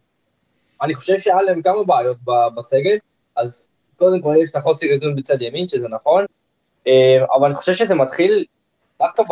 אני 0.83 0.95
חושב 0.95 1.19
שהיה 1.19 1.43
להם 1.43 1.63
כמה 1.63 1.85
בעיות 1.85 2.17
בסגל, 2.57 2.97
אז 3.37 3.75
קודם 3.97 4.21
כל 4.21 4.35
יש 4.43 4.51
את 4.51 4.57
החוסר 4.57 4.87
איזון 4.87 5.17
בצד 5.17 5.43
ימין, 5.43 5.69
שזה 5.69 5.89
נכון, 5.89 6.25
אה, 6.87 7.25
אבל 7.35 7.47
אני 7.47 7.55
חושב 7.55 7.75
שזה 7.75 7.95
מתחיל 7.95 8.45
דווקא 8.99 9.23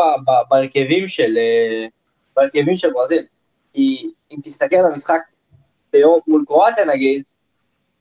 בהרכבים 0.50 1.08
של, 1.08 1.38
אה, 1.38 2.76
של 2.76 2.90
ברזיל, 2.92 3.26
כי 3.70 4.10
אם 4.30 4.36
תסתכל 4.42 4.76
על 4.76 4.92
המשחק 4.92 5.20
ביום 5.92 6.20
מול 6.28 6.44
קרואטיה 6.46 6.84
נגיד, 6.84 7.22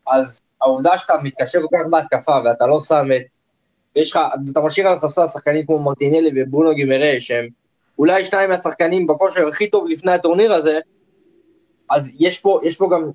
אז 0.08 0.42
העובדה 0.62 0.98
שאתה 0.98 1.14
מתקשר 1.24 1.60
כל 1.62 1.78
כך 1.78 1.90
בהתקפה 1.90 2.40
ואתה 2.46 2.68
לא 2.68 2.80
שם 2.80 3.08
את, 3.16 3.22
ויש 3.96 4.12
לך, 4.12 4.20
אתה 4.52 4.62
משאיר 4.62 4.88
על 4.88 4.94
הספסל 4.94 5.28
שחקנים 5.34 5.66
כמו 5.66 5.80
מרטינלי 5.80 6.44
וברונו 6.44 6.76
גימרה, 6.76 7.14
שהם 7.20 7.48
אולי 8.00 8.26
שניים 8.26 8.50
מהשחקנים 8.50 9.08
בכושר 9.08 9.48
הכי 9.48 9.70
טוב 9.70 9.88
לפני 9.88 10.12
הטורניר 10.12 10.54
הזה, 10.54 10.80
אז 11.90 12.12
יש 12.20 12.40
פה, 12.40 12.60
יש 12.64 12.78
פה 12.78 12.90
גם 12.92 13.12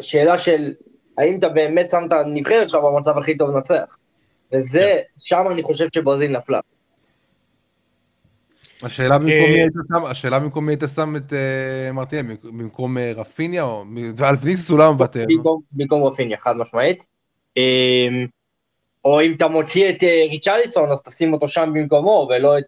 שאלה 0.00 0.38
של 0.38 0.74
האם 1.18 1.38
אתה 1.38 1.48
באמת 1.48 1.90
שם 1.90 2.02
את 2.06 2.12
הנבחרת 2.12 2.68
שלך 2.68 2.80
במצב 2.84 3.18
הכי 3.18 3.36
טוב 3.36 3.50
לנצח. 3.50 3.96
וזה, 4.52 4.80
כן. 4.80 5.00
שם 5.18 5.44
אני 5.50 5.62
חושב 5.62 5.86
שברזיל 5.94 6.36
נפלה. 6.36 6.60
השאלה 8.82 9.18
במקום 9.18 9.28
מי 9.28 9.32
אה, 9.32 9.62
היית 9.62 9.72
שם, 9.88 10.04
השאלה 10.04 10.38
במקום 10.38 10.66
מי 10.66 10.72
היית 10.72 10.82
שם 10.94 11.16
את 11.16 11.32
אה, 11.32 11.92
מרטיניה, 11.92 12.36
במקום 12.44 12.98
אה, 12.98 13.12
רפיניה 13.16 13.62
או... 13.62 13.84
על 14.24 14.36
פניסיס 14.36 14.70
הוא 14.70 14.78
לא 14.78 14.92
מוותר. 14.92 15.24
במקום 15.72 16.04
רפיניה, 16.04 16.38
חד 16.38 16.56
משמעית. 16.56 17.06
אמ, 17.56 18.26
או 19.04 19.20
אם 19.20 19.34
אתה 19.36 19.48
מוציא 19.48 19.90
את 19.90 20.02
ריצ'ליסון, 20.30 20.92
אז 20.92 21.02
תשים 21.02 21.32
אותו 21.32 21.48
שם 21.48 21.70
במקומו, 21.74 22.28
ולא 22.30 22.58
את 22.58 22.64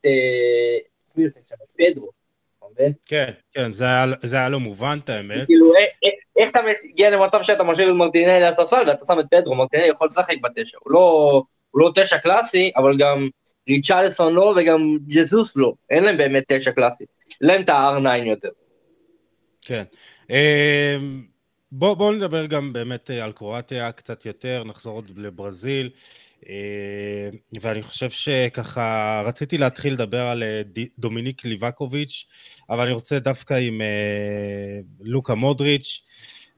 פדרו. 1.77 2.24
כן, 3.07 3.31
כן, 3.53 3.73
זה 4.23 4.37
היה 4.37 4.49
לא 4.49 4.61
מובן, 4.61 4.99
את 5.05 5.09
האמת. 5.09 5.47
כאילו, 5.47 5.73
איך 6.37 6.51
אתה 6.51 6.61
מגיע 6.63 7.11
למצב 7.11 7.43
שאתה 7.43 7.65
משאיר 7.65 7.91
את 7.91 7.95
מרטינלי 7.95 8.41
לספסל 8.41 8.83
ואתה 8.87 9.07
שם 9.07 9.21
את 9.21 9.25
פדרו, 9.31 9.55
מרטינלי 9.55 9.89
יכול 9.89 10.07
לשחק 10.07 10.35
בתשע, 10.43 10.79
הוא 10.83 10.93
לא, 10.93 11.43
לא 11.75 11.91
תשע 11.95 12.19
קלאסי, 12.19 12.73
אבל 12.77 12.97
גם 12.99 13.29
ריצ'רלסון 13.69 14.35
לא 14.35 14.55
וגם 14.57 14.97
ג'זוס 15.07 15.57
לא, 15.57 15.73
אין 15.91 16.05
להם 16.05 16.17
באמת 16.17 16.45
תשע 16.49 16.73
קלאסי, 16.73 17.05
אין 17.41 17.51
להם 17.51 17.63
את 17.63 17.69
ה-R9 17.69 18.27
יותר. 18.27 18.49
כן. 19.61 19.83
אמ, 20.31 21.23
בואו 21.73 21.97
בוא 21.97 22.13
נדבר 22.13 22.47
גם 22.47 22.73
באמת 22.73 23.11
אה, 23.11 23.25
על 23.25 23.33
קרואטיה 23.33 23.93
קצת 23.93 24.27
יותר, 24.27 24.65
נחזור 24.65 24.95
עוד 24.95 25.11
לברזיל. 25.17 25.91
אה, 26.49 27.29
ואני 27.61 27.83
חושב 27.83 28.11
שככה, 28.11 29.23
רציתי 29.27 29.59
להתחיל 29.59 29.93
לדבר 29.93 30.21
על 30.21 30.43
אה, 30.43 30.63
דומיניק 30.99 31.45
ליבקוביץ', 31.45 32.27
אבל 32.71 32.85
אני 32.85 32.93
רוצה 32.93 33.19
דווקא 33.19 33.55
עם 33.55 33.81
לוקה 35.01 35.35
מודריץ'. 35.35 36.03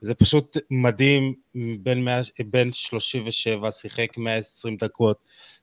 זה 0.01 0.15
פשוט 0.15 0.57
מדהים, 0.71 1.33
בין, 1.79 2.03
100, 2.03 2.21
בין 2.45 2.73
37, 2.73 3.71
שיחק 3.71 4.17
120 4.17 4.77
דקות, 4.77 5.17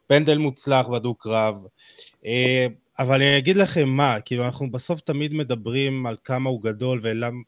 פנדל 0.07 0.39
מוצלח 0.39 0.87
בדו-קרב. 0.87 1.57
אה, 2.27 2.67
אבל 2.99 3.15
אני 3.15 3.39
אגיד 3.39 3.57
לכם 3.57 3.89
מה, 3.89 4.21
כאילו 4.21 4.45
אנחנו 4.45 4.71
בסוף 4.71 5.01
תמיד 5.01 5.35
מדברים 5.35 6.07
על 6.07 6.17
כמה 6.25 6.51
הוא 6.51 6.63
גדול 6.63 7.01
ולמה... 7.03 7.41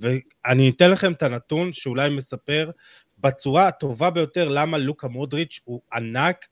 ואני 0.00 0.70
אתן 0.70 0.90
לכם 0.90 1.12
את 1.12 1.22
הנתון 1.22 1.72
שאולי 1.72 2.10
מספר 2.10 2.70
בצורה 3.20 3.68
הטובה 3.68 4.10
ביותר 4.10 4.48
למה 4.48 4.78
לוקה 4.78 5.08
מודריץ' 5.08 5.60
הוא 5.64 5.80
ענק. 5.92 6.46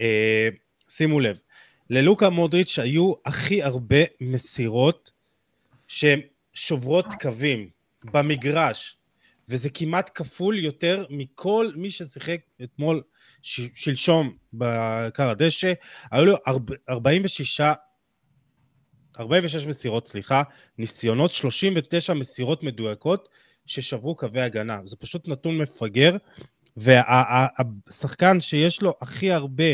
אה, 0.00 0.48
שימו 0.88 1.20
לב, 1.20 1.40
ללוקה 1.90 2.30
מודריץ' 2.30 2.78
היו 2.78 3.12
הכי 3.24 3.62
הרבה 3.62 3.96
מסירות 4.20 5.10
שהן 5.88 6.20
שוברות 6.52 7.06
קווים 7.20 7.68
במגרש, 8.04 8.96
וזה 9.48 9.70
כמעט 9.70 10.10
כפול 10.14 10.58
יותר 10.58 11.06
מכל 11.10 11.70
מי 11.76 11.90
ששיחק 11.90 12.40
אתמול, 12.62 13.02
ש, 13.42 13.60
שלשום 13.74 14.36
בקר 14.52 15.28
הדשא, 15.28 15.72
היו 16.10 16.26
לו 16.26 16.36
46, 16.88 17.60
46 19.20 19.66
מסירות, 19.66 20.08
סליחה, 20.08 20.42
ניסיונות, 20.78 21.32
39 21.32 22.14
מסירות 22.14 22.62
מדויקות 22.62 23.28
ששברו 23.68 24.14
קווי 24.14 24.40
הגנה. 24.40 24.80
זה 24.84 24.96
פשוט 24.96 25.28
נתון 25.28 25.58
מפגר, 25.58 26.16
והשחקן 26.76 28.40
שיש 28.40 28.82
לו 28.82 28.94
הכי 29.00 29.32
הרבה 29.32 29.64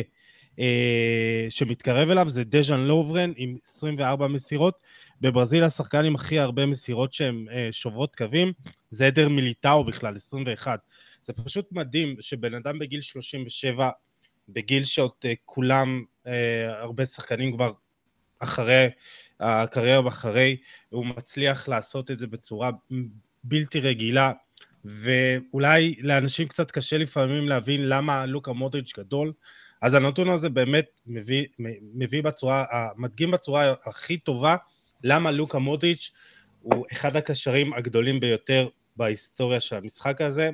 אה, 0.59 1.47
שמתקרב 1.49 2.11
אליו 2.11 2.31
זה 2.31 2.45
דז'אן 2.45 2.81
לוברן 2.81 3.33
עם 3.37 3.57
24 3.65 4.29
מסירות, 4.29 4.79
בברזיל 5.21 5.65
השחקן 5.65 6.05
עם 6.05 6.15
הכי 6.15 6.39
הרבה 6.39 6.67
מסירות 6.67 7.13
שהן 7.13 7.47
אה, 7.53 7.69
שוברות 7.73 8.17
קווים 8.17 8.53
זה 8.91 9.07
עדר 9.07 9.29
מיליטאו 9.29 9.85
בכלל, 9.85 10.17
21. 10.17 10.81
זה 11.25 11.33
פשוט 11.33 11.73
מדהים 11.73 12.17
שבן 12.21 12.55
אדם 12.55 12.79
בגיל 12.79 13.01
37, 13.01 13.91
בגיל 14.49 14.85
שעוד 14.85 15.11
אה, 15.25 15.33
כולם, 15.45 16.05
אה, 16.27 16.81
הרבה 16.81 17.07
שחקנים 17.07 17.53
כבר 17.53 17.73
אחרי, 18.39 18.87
הקריירה 19.41 20.09
אחרי, 20.09 20.57
הוא 20.89 21.07
מצליח 21.07 21.69
לעשות 21.69 22.11
את 22.11 22.19
זה 22.19 22.27
בצורה 22.27 22.71
בלתי 23.45 23.81
רגילה, 23.81 24.33
ואולי 24.85 25.95
לאנשים 26.01 26.49
קצת 26.49 26.71
קשה 26.71 26.99
לפעמים 26.99 27.49
להבין 27.49 27.89
למה 27.89 28.27
לוקה 28.27 28.53
מודריץ' 28.53 28.93
גדול, 28.97 29.33
אז 29.83 29.95
הנתון 29.95 30.29
הזה 30.29 30.49
באמת 30.49 31.01
מביא, 31.07 31.45
מביא 31.95 32.23
בצורה, 32.23 32.65
מדגים 32.97 33.31
בצורה 33.31 33.73
הכי 33.85 34.19
טובה 34.19 34.57
למה 35.05 35.31
לוקה 35.31 35.59
מודריץ' 35.59 36.13
הוא 36.61 36.87
אחד 36.93 37.17
הקשרים 37.17 37.73
הגדולים 37.73 38.21
ביותר 38.21 38.69
בהיסטוריה 38.97 39.61
של 39.61 39.77
המשחק 39.77 40.21
הזה. 40.21 40.51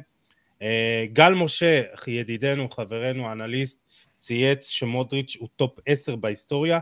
אה, 0.63 1.05
גל 1.13 1.35
משה, 1.35 1.83
ידידנו, 2.07 2.71
חברנו, 2.71 3.29
האנליסט, 3.29 3.81
צייץ 4.19 4.69
שמודריץ' 4.69 5.37
הוא 5.41 5.49
טופ 5.57 5.79
10 5.87 6.17
בהיסטוריה. 6.17 6.79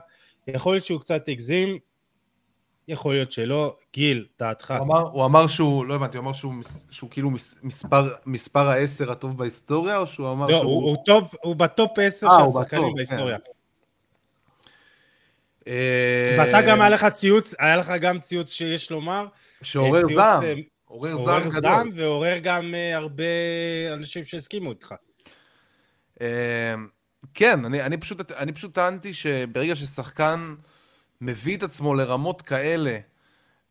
יכול 0.47 0.75
להיות 0.75 0.85
שהוא 0.85 1.01
קצת 1.01 1.29
הגזים, 1.29 1.79
יכול 2.89 3.15
להיות 3.15 3.33
שלא. 3.33 3.77
גיל, 3.93 4.27
דעתך. 4.39 4.75
הוא 4.79 4.87
אמר, 4.87 5.01
הוא 5.01 5.25
אמר 5.25 5.47
שהוא, 5.47 5.87
לא 5.87 5.95
הבנתי, 5.95 6.17
הוא 6.17 6.25
אמר 6.25 6.33
שהוא, 6.33 6.55
שהוא 6.91 7.11
כאילו 7.11 7.31
מס, 7.31 7.55
מספר, 7.63 8.09
מספר 8.27 8.69
העשר 8.69 9.13
הטוב 9.13 9.39
בהיסטוריה, 9.39 9.99
או 9.99 10.07
שהוא 10.07 10.33
אמר 10.33 10.47
לא, 10.47 10.59
שהוא... 10.59 10.73
הוא, 10.73 10.83
הוא, 10.83 10.97
טופ, 11.05 11.35
הוא 11.43 11.57
בטופ 11.57 11.99
10 11.99 12.27
אה, 12.27 12.39
של 12.39 12.59
השחקנים 12.59 12.95
בהיסטוריה. 12.95 13.39
אה, 15.69 16.37
ואתה 16.39 16.63
גם 16.63 16.81
היה 16.81 16.91
לך 16.91 17.07
ציוץ, 17.07 17.55
היה 17.59 17.77
לך 17.77 17.93
גם 18.01 18.19
ציוץ 18.19 18.53
שיש 18.53 18.91
לומר. 18.91 19.27
שעורר 19.63 20.07
ציוץ, 20.07 20.21
זעם, 20.21 20.43
אה, 20.43 20.55
עורר 20.85 21.13
עורר 21.13 21.41
זעם 21.41 21.51
זעם 21.51 21.91
גדול. 21.91 22.05
ועורר 22.05 22.39
גם 22.43 22.75
אה, 22.75 22.97
הרבה 22.97 23.25
אנשים 23.93 24.25
שהסכימו 24.25 24.71
איתך. 24.71 24.95
אה, 26.21 26.75
כן, 27.35 27.65
אני, 27.65 27.83
אני, 27.83 27.97
פשוט, 27.97 28.33
אני 28.33 28.53
פשוט 28.53 28.75
טענתי 28.75 29.15
שברגע 29.15 29.77
ששחקן 29.77 30.55
מביא 31.21 31.57
את 31.57 31.63
עצמו 31.63 31.95
לרמות 31.95 32.43
כאלה, 32.43 32.99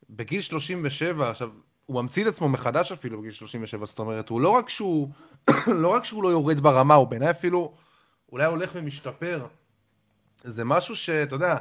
בגיל 0.10 0.42
37, 0.42 1.30
עכשיו, 1.30 1.50
הוא 1.86 2.02
ממציא 2.02 2.24
את 2.24 2.28
עצמו 2.28 2.50
מחדש 2.50 2.92
אפילו 2.92 3.20
בגיל 3.20 3.34
37, 3.34 3.86
זאת 3.86 4.00
אומרת, 4.00 4.30
הוא 4.30 4.42
לא 4.42 4.50
רק 4.50 4.70
שהוא, 4.70 5.10
לא 5.82 5.88
רק 5.88 6.06
שהוא 6.06 6.24
לא 6.24 6.30
יורד 6.30 6.60
ברמה, 6.60 6.96
הוא 6.96 7.08
בעיניי 7.08 7.32
אפילו 7.32 7.74
אולי 8.32 8.46
הולך 8.46 8.72
ומשתפר. 8.74 9.48
זה 10.44 10.64
משהו 10.64 10.96
שאתה 10.96 11.36
יודע, 11.36 11.58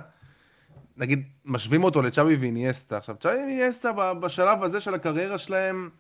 נגיד, 0.97 1.23
משווים 1.45 1.85
אותו 1.85 2.03
לצ'אבי 2.03 2.37
ואיניאסטה. 2.37 2.97
עכשיו, 2.97 3.17
צ'אבי 3.21 3.37
ואיניאסטה 3.37 3.93
בשלב 4.15 4.63
הזה 4.63 4.81
של 4.81 4.95
הקריירה 4.95 5.39
שלהם 5.39 5.91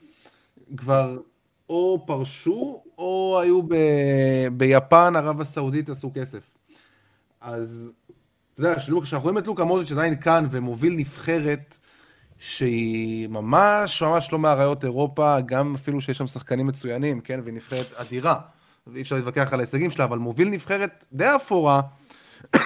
כבר 0.77 1.18
או 1.68 2.05
פרשו, 2.07 2.83
או 2.99 3.38
היו 3.42 3.62
ב... 3.62 3.75
ביפן, 4.53 5.16
ערב 5.16 5.40
הסעודית, 5.40 5.88
עשו 5.88 6.11
כסף. 6.14 6.51
אז, 7.40 7.92
אתה 8.57 8.64
יודע, 8.64 8.79
כשאנחנו 8.79 9.21
רואים 9.21 9.38
את 9.38 9.47
לוקה 9.47 9.64
מודריץ' 9.64 9.92
עדיין 9.92 10.21
כאן 10.21 10.47
ומוביל 10.51 10.95
נבחרת 10.97 11.79
שהיא 12.38 13.29
ממש 13.29 14.03
ממש 14.03 14.33
לא 14.33 14.38
מאריות 14.38 14.85
אירופה, 14.85 15.40
גם 15.40 15.75
אפילו 15.75 16.01
שיש 16.01 16.19
שם 16.19 16.27
שחקנים 16.27 16.66
מצוינים, 16.66 17.21
כן, 17.21 17.40
והיא 17.45 17.55
נבחרת 17.55 17.95
אדירה, 17.95 18.40
ואי 18.87 19.03
אפשר 19.03 19.16
להתווכח 19.16 19.53
על 19.53 19.61
ההישגים 19.61 19.90
שלה, 19.90 20.05
אבל 20.05 20.19
מוביל 20.19 20.49
נבחרת 20.49 21.05
די 21.12 21.37
אפורה 21.37 21.81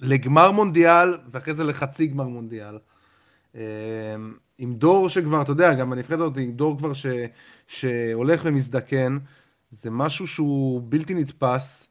לגמר 0.00 0.50
מונדיאל, 0.50 1.18
ואחרי 1.30 1.54
זה 1.54 1.64
לחצי 1.64 2.06
גמר 2.06 2.24
מונדיאל. 2.24 2.78
אה, 3.56 3.62
עם 4.58 4.74
דור 4.74 5.08
שכבר, 5.08 5.42
אתה 5.42 5.52
יודע, 5.52 5.74
גם 5.74 5.92
הנבחרת 5.92 6.18
הזאת 6.18 6.36
עם 6.36 6.52
דור 6.52 6.78
כבר 6.78 6.94
ש, 6.94 7.06
שהולך 7.68 8.42
ומזדקן, 8.44 9.18
זה 9.70 9.90
משהו 9.90 10.26
שהוא 10.26 10.82
בלתי 10.88 11.14
נתפס, 11.14 11.88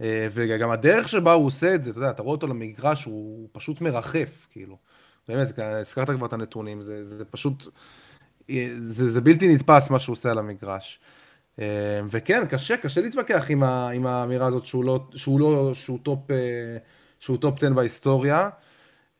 וגם 0.00 0.70
הדרך 0.70 1.08
שבה 1.08 1.32
הוא 1.32 1.46
עושה 1.46 1.74
את 1.74 1.84
זה, 1.84 1.90
אתה 1.90 1.98
יודע, 1.98 2.10
אתה 2.10 2.22
רואה 2.22 2.34
אותו 2.34 2.46
למגרש, 2.46 3.04
הוא 3.04 3.48
פשוט 3.52 3.80
מרחף, 3.80 4.46
כאילו. 4.50 4.76
באמת, 5.28 5.58
הזכרת 5.58 6.10
כבר 6.10 6.26
את 6.26 6.32
הנתונים, 6.32 6.82
זה, 6.82 7.16
זה 7.16 7.24
פשוט, 7.24 7.66
אה, 8.50 8.68
זה, 8.80 9.10
זה 9.10 9.20
בלתי 9.20 9.54
נתפס 9.54 9.90
מה 9.90 9.98
שהוא 9.98 10.12
עושה 10.12 10.30
על 10.30 10.38
המגרש. 10.38 11.00
אה, 11.60 12.00
וכן, 12.10 12.46
קשה, 12.46 12.76
קשה 12.76 13.00
להתווכח 13.00 13.46
עם, 13.48 13.62
ה, 13.62 13.88
עם 13.88 14.06
האמירה 14.06 14.46
הזאת 14.46 14.64
שהוא 14.64 14.84
לא, 14.84 15.00
שהוא 15.14 15.40
לא, 15.40 15.74
שהוא 15.74 15.98
טופ, 16.02 16.30
אה, 16.30 16.36
שהוא 17.20 17.36
טופ 17.36 17.56
10 17.58 17.72
בהיסטוריה. 17.72 18.48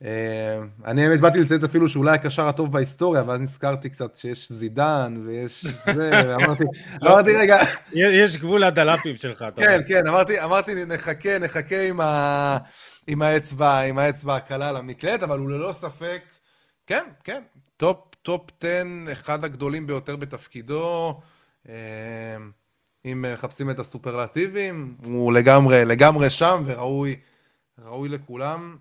אה, 0.04 0.58
אני 0.84 1.04
האמת 1.06 1.20
באתי 1.20 1.40
לציין 1.40 1.64
אפילו 1.64 1.88
שאולי 1.88 2.14
הקשר 2.14 2.48
הטוב 2.48 2.72
בהיסטוריה, 2.72 3.22
ואז 3.26 3.40
נזכרתי 3.40 3.90
קצת 3.90 4.16
שיש 4.16 4.52
זידן 4.52 5.22
ויש 5.26 5.66
זה, 5.84 6.10
ואמרתי, 6.28 6.64
אמרתי 7.06 7.36
רגע, 7.36 7.56
יש 7.92 8.36
גבול 8.36 8.64
לדלפים 8.64 9.16
שלך, 9.16 9.44
אתה 9.48 9.62
כן. 9.62 9.80
כן, 9.88 10.06
אמרתי, 10.06 10.44
אמרתי 10.44 10.84
נחכה, 10.86 11.38
נחכה 11.38 11.88
עם, 13.06 13.22
האצבע, 13.22 13.80
עם 13.80 13.98
האצבע 13.98 14.36
הקלה 14.36 14.68
על 14.68 14.76
המקלדת, 14.76 15.22
אבל 15.22 15.38
הוא 15.38 15.50
ללא 15.50 15.72
ספק, 15.72 16.22
כן, 16.86 17.04
כן, 17.24 17.42
טופ, 17.76 17.98
טופ 18.22 18.50
10, 18.60 19.12
אחד 19.12 19.44
הגדולים 19.44 19.86
ביותר 19.86 20.16
בתפקידו. 20.16 21.20
אה, 21.68 21.74
אם 23.04 23.24
מחפשים 23.32 23.70
את 23.70 23.78
הסופרלטיבים, 23.78 24.96
הוא 25.04 25.32
לגמרי, 25.32 25.84
לגמרי 25.84 26.30
שם 26.30 26.62
וראוי 26.66 27.16
ראוי 27.84 28.08
לכולם. 28.08 28.76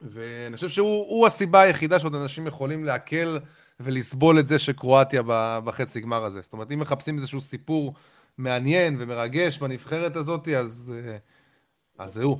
ואני 0.00 0.56
חושב 0.56 0.68
שהוא 0.68 1.06
הוא 1.08 1.26
הסיבה 1.26 1.60
היחידה 1.60 2.00
שעוד 2.00 2.14
אנשים 2.14 2.46
יכולים 2.46 2.84
לעכל 2.84 3.38
ולסבול 3.80 4.38
את 4.38 4.46
זה 4.46 4.58
שקרואטיה 4.58 5.22
בחצי 5.64 6.00
גמר 6.00 6.24
הזה. 6.24 6.40
זאת 6.40 6.52
אומרת, 6.52 6.72
אם 6.72 6.78
מחפשים 6.80 7.16
איזשהו 7.16 7.40
סיפור 7.40 7.94
מעניין 8.38 8.96
ומרגש 8.98 9.58
בנבחרת 9.58 10.16
הזאת, 10.16 10.48
אז, 10.48 10.94
אה, 10.96 11.16
אז 11.98 12.12
זה 12.12 12.22
הוא, 12.22 12.38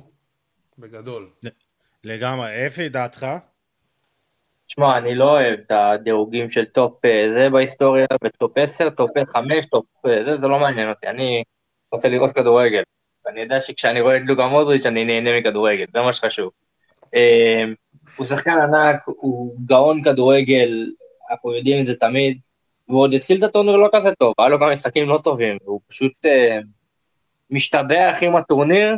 בגדול. 0.79 1.29
לגמרי. 2.03 2.67
אפי, 2.67 2.89
דעתך? 2.89 3.27
שמע, 4.67 4.97
אני 4.97 5.15
לא 5.15 5.31
אוהב 5.31 5.59
את 5.59 5.71
הדירוגים 5.71 6.51
של 6.51 6.65
טופ 6.65 7.05
אה, 7.05 7.27
זה 7.33 7.49
בהיסטוריה, 7.49 8.05
וטופ 8.23 8.57
10, 8.57 8.89
טופ 8.89 9.11
5, 9.33 9.65
טופ 9.65 9.85
אה, 10.05 10.23
זה, 10.23 10.37
זה 10.37 10.47
לא 10.47 10.59
מעניין 10.59 10.89
אותי. 10.89 11.07
אני 11.07 11.43
רוצה 11.91 12.09
לראות 12.09 12.31
כדורגל. 12.31 12.83
ואני 13.25 13.41
יודע 13.41 13.61
שכשאני 13.61 14.01
רואה 14.01 14.17
את 14.17 14.21
לוקה 14.25 14.47
מודריץ' 14.47 14.85
אני 14.85 15.05
נהנה 15.05 15.39
מכדורגל, 15.39 15.85
זה 15.93 16.01
מה 16.01 16.13
שחשוב. 16.13 16.51
אה, 17.15 17.65
הוא 18.17 18.25
שחקן 18.27 18.57
ענק, 18.61 19.03
הוא 19.05 19.55
גאון 19.65 20.03
כדורגל, 20.03 20.91
אנחנו 21.31 21.53
יודעים 21.53 21.81
את 21.81 21.87
זה 21.87 21.95
תמיד, 21.95 22.37
והוא 22.89 23.01
עוד 23.01 23.13
התחיל 23.13 23.37
את 23.37 23.43
הטורניר 23.43 23.75
לא 23.75 23.89
כזה 23.93 24.09
טוב, 24.19 24.33
היה 24.39 24.49
לו 24.49 24.59
גם 24.59 24.69
משחקים 24.71 25.09
לא 25.09 25.19
טובים, 25.23 25.57
והוא 25.65 25.81
פשוט 25.87 26.13
אה, 26.25 26.59
משתבח 27.49 28.15
עם 28.21 28.35
הטורניר, 28.35 28.95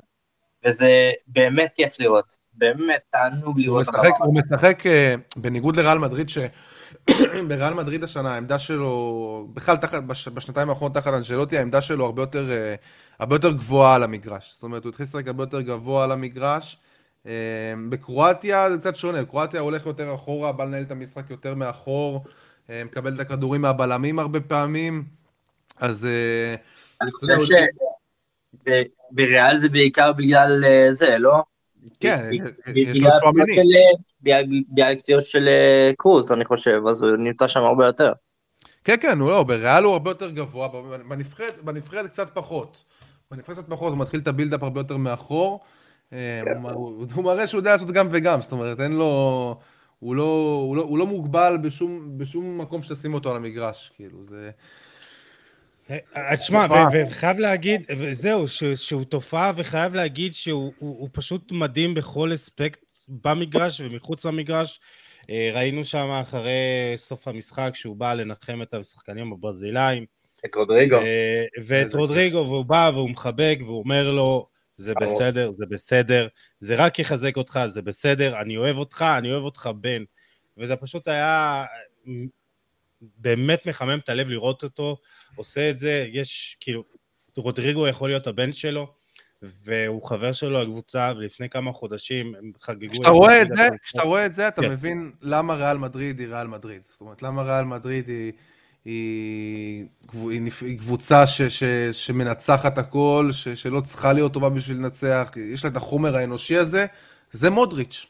וזה 0.66 1.12
באמת 1.28 1.74
כיף 1.74 2.00
לראות, 2.00 2.38
באמת 2.54 3.02
תענוג 3.10 3.56
הוא 3.56 3.60
לראות. 3.60 3.82
משחק, 3.82 4.12
הוא 4.20 4.36
משחק 4.36 4.88
אה, 4.88 5.16
בניגוד 5.36 5.76
לריאל 5.76 5.98
מדריד, 5.98 6.30
שבריאל 6.30 7.74
מדריד 7.80 8.04
השנה 8.04 8.34
העמדה 8.34 8.60
שלו, 8.60 9.48
בכלל 9.54 9.76
תחת, 9.76 10.04
בש, 10.04 10.28
בשנתיים 10.28 10.70
האחרונות 10.70 10.94
תחת 10.94 11.14
אנשלוטי, 11.14 11.58
העמדה 11.58 11.82
שלו 11.82 12.06
הרבה 12.06 12.22
יותר, 12.22 12.52
אה, 12.52 12.76
הרבה 13.20 13.36
יותר 13.36 13.52
גבוהה 13.52 13.96
על 13.96 14.04
המגרש. 14.04 14.52
זאת 14.54 14.64
אומרת, 14.64 14.84
הוא 14.84 14.90
התחיל 14.90 15.04
לשחק 15.04 15.28
הרבה 15.28 15.44
יותר 15.44 15.62
גבוה 15.62 16.04
על 16.04 16.12
המגרש. 16.12 16.78
אה, 17.28 17.74
בקרואטיה 17.90 18.72
זה 18.72 18.78
קצת 18.78 18.96
שונה, 18.96 19.26
קרואטיה 19.26 19.60
הולך 19.60 19.86
יותר 19.86 20.16
אחורה, 20.16 20.52
בא 20.52 20.64
לנהל 20.64 20.82
את 20.82 20.92
המשחק 20.92 21.30
יותר 21.30 21.56
מאחור, 21.56 22.24
אה, 22.70 22.84
מקבל 22.86 23.16
את 23.16 23.20
הכדורים 23.20 23.62
מהבלמים 23.62 24.20
הרבה 24.20 24.40
פעמים, 24.40 25.04
אז... 25.78 26.06
אה, 26.06 26.56
אני 27.02 27.12
חושב 27.12 27.36
שבריאל 29.12 29.60
זה 29.60 29.70
בעיקר 29.70 30.14
בגלל 30.14 30.64
אה, 30.66 30.94
זה, 30.94 31.18
לא? 31.18 31.44
כן, 32.00 32.30
יש 32.76 33.00
לו 33.00 33.10
בגלל 33.34 33.46
של, 33.54 33.62
אה, 33.76 34.42
בגלל- 34.72 34.94
הפציעות 34.94 35.26
של 35.26 35.48
אה, 35.48 35.92
קרוז, 35.98 36.32
אני 36.32 36.46
חושב, 36.46 36.82
אז 36.90 37.04
הוא 37.04 37.18
נמצא 37.18 37.48
שם 37.48 37.60
הרבה 37.60 37.86
יותר. 37.86 38.14
כן, 38.84 38.96
כן, 39.02 39.20
הוא 39.20 39.30
לא, 39.30 39.44
בריאל 39.44 39.84
הוא 39.84 39.94
הרבה 39.94 40.12
יותר 40.12 40.30
גבוה, 40.30 40.68
בנבחרת 41.64 42.08
קצת 42.08 42.30
פחות. 42.34 42.84
בנבחרת 43.32 43.56
קצת 43.56 43.70
פחות, 43.70 43.94
הוא 43.94 44.02
מתחיל 44.02 44.20
את 44.20 44.28
הבילדאפ 44.28 44.64
הרבה 44.64 44.80
יותר 44.80 44.98
מאחור. 44.98 45.60
אה, 46.14 46.42
הוא, 46.74 47.24
מראה 47.24 47.48
שהוא 47.48 47.60
יודע 47.60 47.72
לעשות 47.72 47.92
גם 47.92 48.08
וגם, 48.12 48.42
זאת 48.42 48.52
אומרת, 48.52 48.80
אין 48.80 48.92
לו... 48.92 49.60
הוא 50.00 50.16
לא, 50.16 50.64
הוא 50.68 50.76
לא, 50.76 50.82
הוא 50.82 50.98
לא 50.98 51.06
מוגבל 51.08 51.58
בשום, 51.62 52.18
בשום 52.18 52.62
מקום 52.62 52.84
שתשים 52.84 53.14
אותו 53.14 53.30
על 53.30 53.36
המגרש, 53.36 53.92
כאילו, 53.96 54.24
זה... 54.24 54.52
אה, 55.90 56.38
תשמע, 56.38 56.68
תופעה. 56.68 56.88
ו- 56.94 57.08
וחייב 57.08 57.40
להגיד, 57.40 57.82
וזהו, 57.98 58.48
ש- 58.48 58.64
שהוא 58.64 59.04
תופעה, 59.04 59.52
וחייב 59.56 59.96
להגיד 59.96 60.34
שהוא 60.34 60.74
הוא- 60.78 61.00
הוא 61.00 61.10
פשוט 61.12 61.52
מדהים 61.52 61.94
בכל 61.94 62.34
אספקט 62.34 62.86
במגרש 63.08 63.82
ומחוץ 63.82 64.26
למגרש. 64.26 64.80
אה, 65.30 65.52
ראינו 65.54 65.84
שם 65.84 66.08
אחרי 66.22 66.52
סוף 66.96 67.28
המשחק 67.28 67.72
שהוא 67.74 67.96
בא 67.96 68.14
לנחם 68.14 68.62
את 68.62 68.74
השחקנים 68.74 69.34
הברזילאים, 69.34 70.06
את 70.46 70.56
רודריגו. 70.56 70.96
אה, 70.96 71.46
ואת 71.64 71.94
רודריגו, 71.96 72.38
והוא 72.38 72.66
בא 72.66 72.92
והוא 72.94 73.10
מחבק, 73.10 73.58
והוא 73.66 73.80
אומר 73.80 74.12
לו, 74.12 74.48
זה. 74.82 74.94
בסדר, 75.02 75.52
זה 75.52 75.66
בסדר, 75.66 76.28
זה 76.60 76.76
רק 76.76 77.00
יחזק 77.00 77.38
אותך, 77.38 77.60
זה 77.68 77.82
בסדר, 77.82 78.42
אני 78.42 78.58
אוהב 78.58 78.78
אותך, 78.78 79.06
אני 79.18 79.32
אוהב 79.32 79.44
אותך 79.44 79.70
בן. 79.82 80.04
וזה 80.58 80.76
פשוט 80.76 81.08
היה 81.08 81.66
באמת 83.02 83.66
מחמם 83.66 84.00
את 84.04 84.10
הלב 84.10 84.28
לראות 84.28 84.64
אותו 84.64 84.98
עושה 85.36 85.70
את 85.70 85.80
זה, 85.80 86.08
יש, 86.12 86.58
כאילו, 86.60 86.84
רודריגו 87.38 87.88
יכול 87.88 88.10
להיות 88.10 88.28
הבן 88.28 88.52
שלו, 88.52 88.94
והוא 89.42 90.04
חבר 90.04 90.32
שלו 90.32 90.62
לקבוצה, 90.62 91.12
ולפני 91.18 91.50
כמה 91.50 91.72
חודשים 91.72 92.36
הם 92.36 92.52
חגגו... 92.62 92.94
כשאתה 92.94 93.10
רואה 93.10 93.42
את 93.42 93.48
זה, 93.48 93.68
כשאתה 93.84 94.04
רואה 94.04 94.26
את 94.26 94.34
זה, 94.34 94.48
אתה 94.48 94.62
כן. 94.62 94.72
מבין 94.72 95.12
למה 95.22 95.56
ריאל 95.56 95.78
מדריד 95.78 96.20
היא 96.20 96.28
ריאל 96.28 96.48
מדריד. 96.48 96.82
זאת 96.92 97.02
אומרת, 97.02 97.22
למה 97.22 97.42
ריאל 97.42 97.66
מדריד 97.66 98.08
היא, 98.08 98.32
היא, 98.86 99.86
קבוצה 100.80 101.28
ש, 101.28 101.42
ש, 101.42 101.64
שמנצחת 101.92 102.78
הכל, 102.78 103.30
ש, 103.32 103.48
שלא 103.48 103.82
צריכה 103.82 104.14
להיות 104.14 104.34
טובה 104.34 104.50
בשביל 104.50 104.78
לנצח, 104.78 105.32
יש 105.54 105.64
לה 105.64 105.70
את 105.70 105.76
החומר 105.76 106.16
האנושי 106.16 106.58
הזה, 106.58 106.86
זה 107.32 107.50
מודריץ'. 107.50 108.06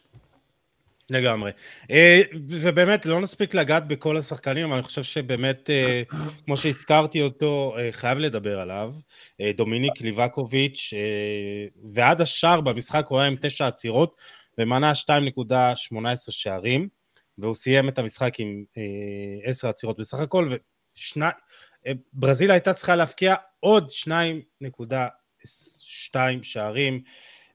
לגמרי. 1.11 1.51
אה, 1.91 2.21
ובאמת, 2.33 3.05
לא 3.05 3.21
נספיק 3.21 3.53
לגעת 3.53 3.87
בכל 3.87 4.17
השחקנים, 4.17 4.65
אבל 4.65 4.73
אני 4.73 4.83
חושב 4.83 5.03
שבאמת, 5.03 5.69
אה, 5.69 6.01
כמו 6.45 6.57
שהזכרתי 6.57 7.21
אותו, 7.21 7.73
אה, 7.77 7.89
חייב 7.91 8.17
לדבר 8.17 8.59
עליו. 8.59 8.93
אה, 9.41 9.51
דומיניק 9.57 10.01
ליבקוביץ', 10.01 10.93
אה, 10.93 11.67
ועד 11.93 12.21
השאר 12.21 12.61
במשחק 12.61 13.05
הוא 13.09 13.19
היה 13.19 13.27
עם 13.27 13.35
תשע 13.41 13.67
עצירות, 13.67 14.15
ומנה 14.57 14.95
2.18 14.95 16.31
שערים, 16.31 16.87
והוא 17.37 17.55
סיים 17.55 17.89
את 17.89 17.99
המשחק 17.99 18.39
עם 18.39 18.63
אה, 18.77 18.83
10 19.43 19.69
עצירות 19.69 19.99
בסך 19.99 20.19
הכל, 20.19 20.49
וברזיל 22.13 22.51
הייתה 22.51 22.73
צריכה 22.73 22.95
להפקיע 22.95 23.35
עוד 23.59 23.89
2.2 23.89 26.15
שערים, 26.41 27.01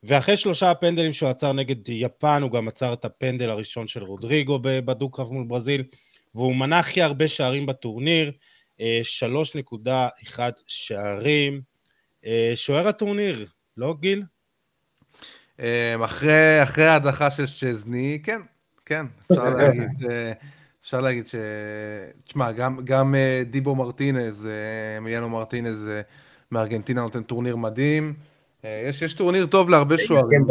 ואחרי 0.03 0.37
שלושה 0.37 0.71
הפנדלים 0.71 1.12
שהוא 1.12 1.29
עצר 1.29 1.53
נגד 1.53 1.89
יפן, 1.89 2.43
הוא 2.43 2.51
גם 2.51 2.69
עצר 2.69 2.93
את 2.93 3.05
הפנדל 3.05 3.51
הראשון 3.51 3.89
של 3.89 4.03
רודריגו 4.03 4.59
בדו-קרב 4.62 5.33
מול 5.33 5.45
ברזיל, 5.45 5.85
והוא 6.35 6.57
מנה 6.57 6.79
הכי 6.79 7.03
הרבה 7.03 7.29
שערים 7.29 7.67
בטורניר, 7.67 8.33
3.1 8.79 10.39
שערים. 10.67 11.61
שוער 12.55 12.89
הטורניר, 12.89 13.47
לא 13.77 13.95
גיל? 14.01 14.23
אחרי, 16.05 16.62
אחרי 16.62 16.87
ההדחה 16.87 17.31
של 17.31 17.47
שזני, 17.47 18.19
כן, 18.25 18.41
כן, 18.87 19.07
אפשר 19.33 19.55
להגיד, 19.55 19.88
אפשר 20.83 21.01
להגיד 21.01 21.29
ש... 21.29 21.35
תשמע, 22.25 22.53
גם, 22.53 22.79
גם 22.85 23.14
דיבו 23.51 23.75
מרטינז, 23.75 24.49
מיאנו 25.01 25.29
מרטינז 25.29 25.87
מארגנטינה 26.53 27.01
נותן 27.01 27.22
טורניר 27.22 27.57
מדהים. 27.57 28.14
יש, 28.64 29.03
יש 29.03 29.14
טורניר 29.14 29.46
טוב 29.46 29.70
להרבה 29.70 29.99
שוערים. 29.99 30.46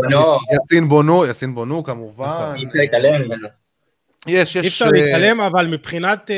יסין 0.63 0.89
בונו, 0.89 1.25
יסין 1.25 1.55
בונו 1.55 1.83
כמובן. 1.83 2.53
אי 2.55 2.65
אפשר 2.65 2.79
להתעלם 2.79 3.21
ממנו. 3.21 3.47
יש, 4.27 4.55
יש... 4.55 4.63
אי 4.63 4.67
אפשר 4.67 4.89
להתעלם, 4.89 5.41
אבל 5.41 5.67
מבחינת 5.67 6.31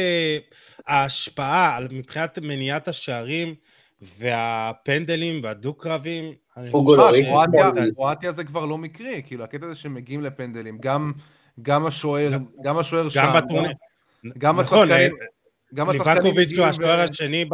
ההשפעה, 0.88 1.80
מבחינת 1.92 2.40
מניעת 2.42 2.88
השערים, 2.88 3.56
והפנדלים 4.20 5.40
והדו-קרבים, 5.44 6.34
קרואטיה 7.96 8.32
זה 8.32 8.44
כבר 8.44 8.66
לא 8.66 8.78
מקרי, 8.78 9.22
כאילו 9.26 9.44
הקטע 9.44 9.66
הזה 9.66 9.76
שמגיעים 9.76 10.24
לפנדלים, 10.24 10.78
גם 10.82 11.12
השוער, 11.66 12.32
גם 12.64 12.78
השוער 12.78 13.10
שם, 13.10 13.34
גם 14.38 14.60
השחקנים, 14.60 15.12
גם 15.74 15.90
השחקנים, 15.90 16.16
ליבקוביץ' 16.16 16.58
הוא 16.58 16.66
השוער 16.66 17.00
השני, 17.00 17.46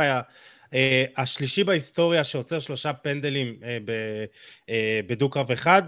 השלישי 1.18 1.64
בהיסטוריה 1.64 2.24
שעוצר 2.24 2.60
שלושה 2.60 2.94
פנדלים 2.94 3.56
בדו-קרב 5.08 5.52
אחד, 5.52 5.84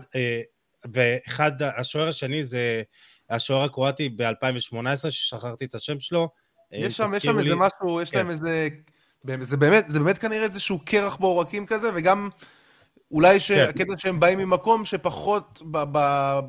ואחד, 0.94 1.62
השוער 1.62 2.08
השני 2.08 2.44
זה 2.44 2.84
השוער 3.30 3.64
הקרואטי 3.64 4.10
ב-2018, 4.10 5.10
ששכחתי 5.10 5.66
את 5.66 5.76
השם 5.76 6.00
שלו. 6.00 6.30
יש 6.72 6.98
שם 6.98 7.40
איזה 7.40 7.56
משהו, 7.56 8.02
יש 8.02 8.14
להם 8.14 8.30
איזה... 8.30 8.68
זה 9.42 9.58
באמת, 9.58 9.90
זה 9.90 10.00
באמת 10.00 10.18
כנראה 10.18 10.44
איזשהו 10.44 10.80
קרח 10.86 11.16
בעורקים 11.16 11.66
כזה, 11.66 11.90
וגם 11.96 12.30
אולי 13.12 13.40
שהקטע 13.40 13.94
כן. 13.94 13.98
שהם 13.98 14.20
באים 14.20 14.40
ממקום 14.40 14.86
שפחות, 14.86 15.62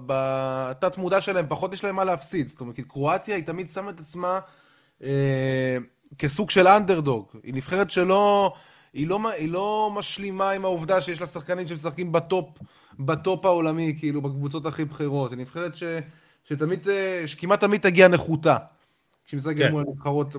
בתת 0.07 0.99
מודע 0.99 1.21
שלהם, 1.21 1.47
פחות 1.49 1.73
יש 1.73 1.85
להם 1.85 1.97
מה 1.97 2.05
להפסיד. 2.05 2.49
זאת 2.49 2.61
אומרת, 2.61 2.81
קרואטיה 2.81 3.37
היא 3.37 3.45
תמיד 3.45 3.69
שמה 3.69 3.91
את 3.91 4.01
עצמה 4.01 4.39
אה, 5.03 5.77
כסוג 6.19 6.51
של 6.51 6.69
אנדרדוג. 6.69 7.27
היא 7.43 7.55
נבחרת 7.55 7.91
שלא, 7.91 8.53
היא 8.93 9.07
לא, 9.07 9.31
היא 9.37 9.49
לא 9.49 9.93
משלימה 9.95 10.51
עם 10.51 10.65
העובדה 10.65 11.01
שיש 11.01 11.21
לה 11.21 11.27
שחקנים 11.27 11.69
שמשחקים 11.69 12.13
בטופ, 12.13 12.59
בטופ 12.99 13.45
העולמי, 13.45 13.97
כאילו, 13.99 14.23
בקבוצות 14.23 14.67
הכי 14.67 14.85
בכירות. 14.85 15.31
היא 15.31 15.39
נבחרת 15.39 15.77
ש, 15.77 15.83
שתמיד, 16.45 16.89
אה, 16.89 17.23
שכמעט 17.27 17.61
תמיד 17.61 17.81
תגיע 17.81 18.09
נחותה. 18.09 18.57
כשהיא 19.27 19.39
משחקת 19.39 19.59
כן. 19.59 19.71
מול, 19.71 19.85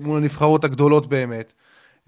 מול 0.00 0.18
הנבחרות 0.18 0.64
הגדולות 0.64 1.06
באמת. 1.06 1.52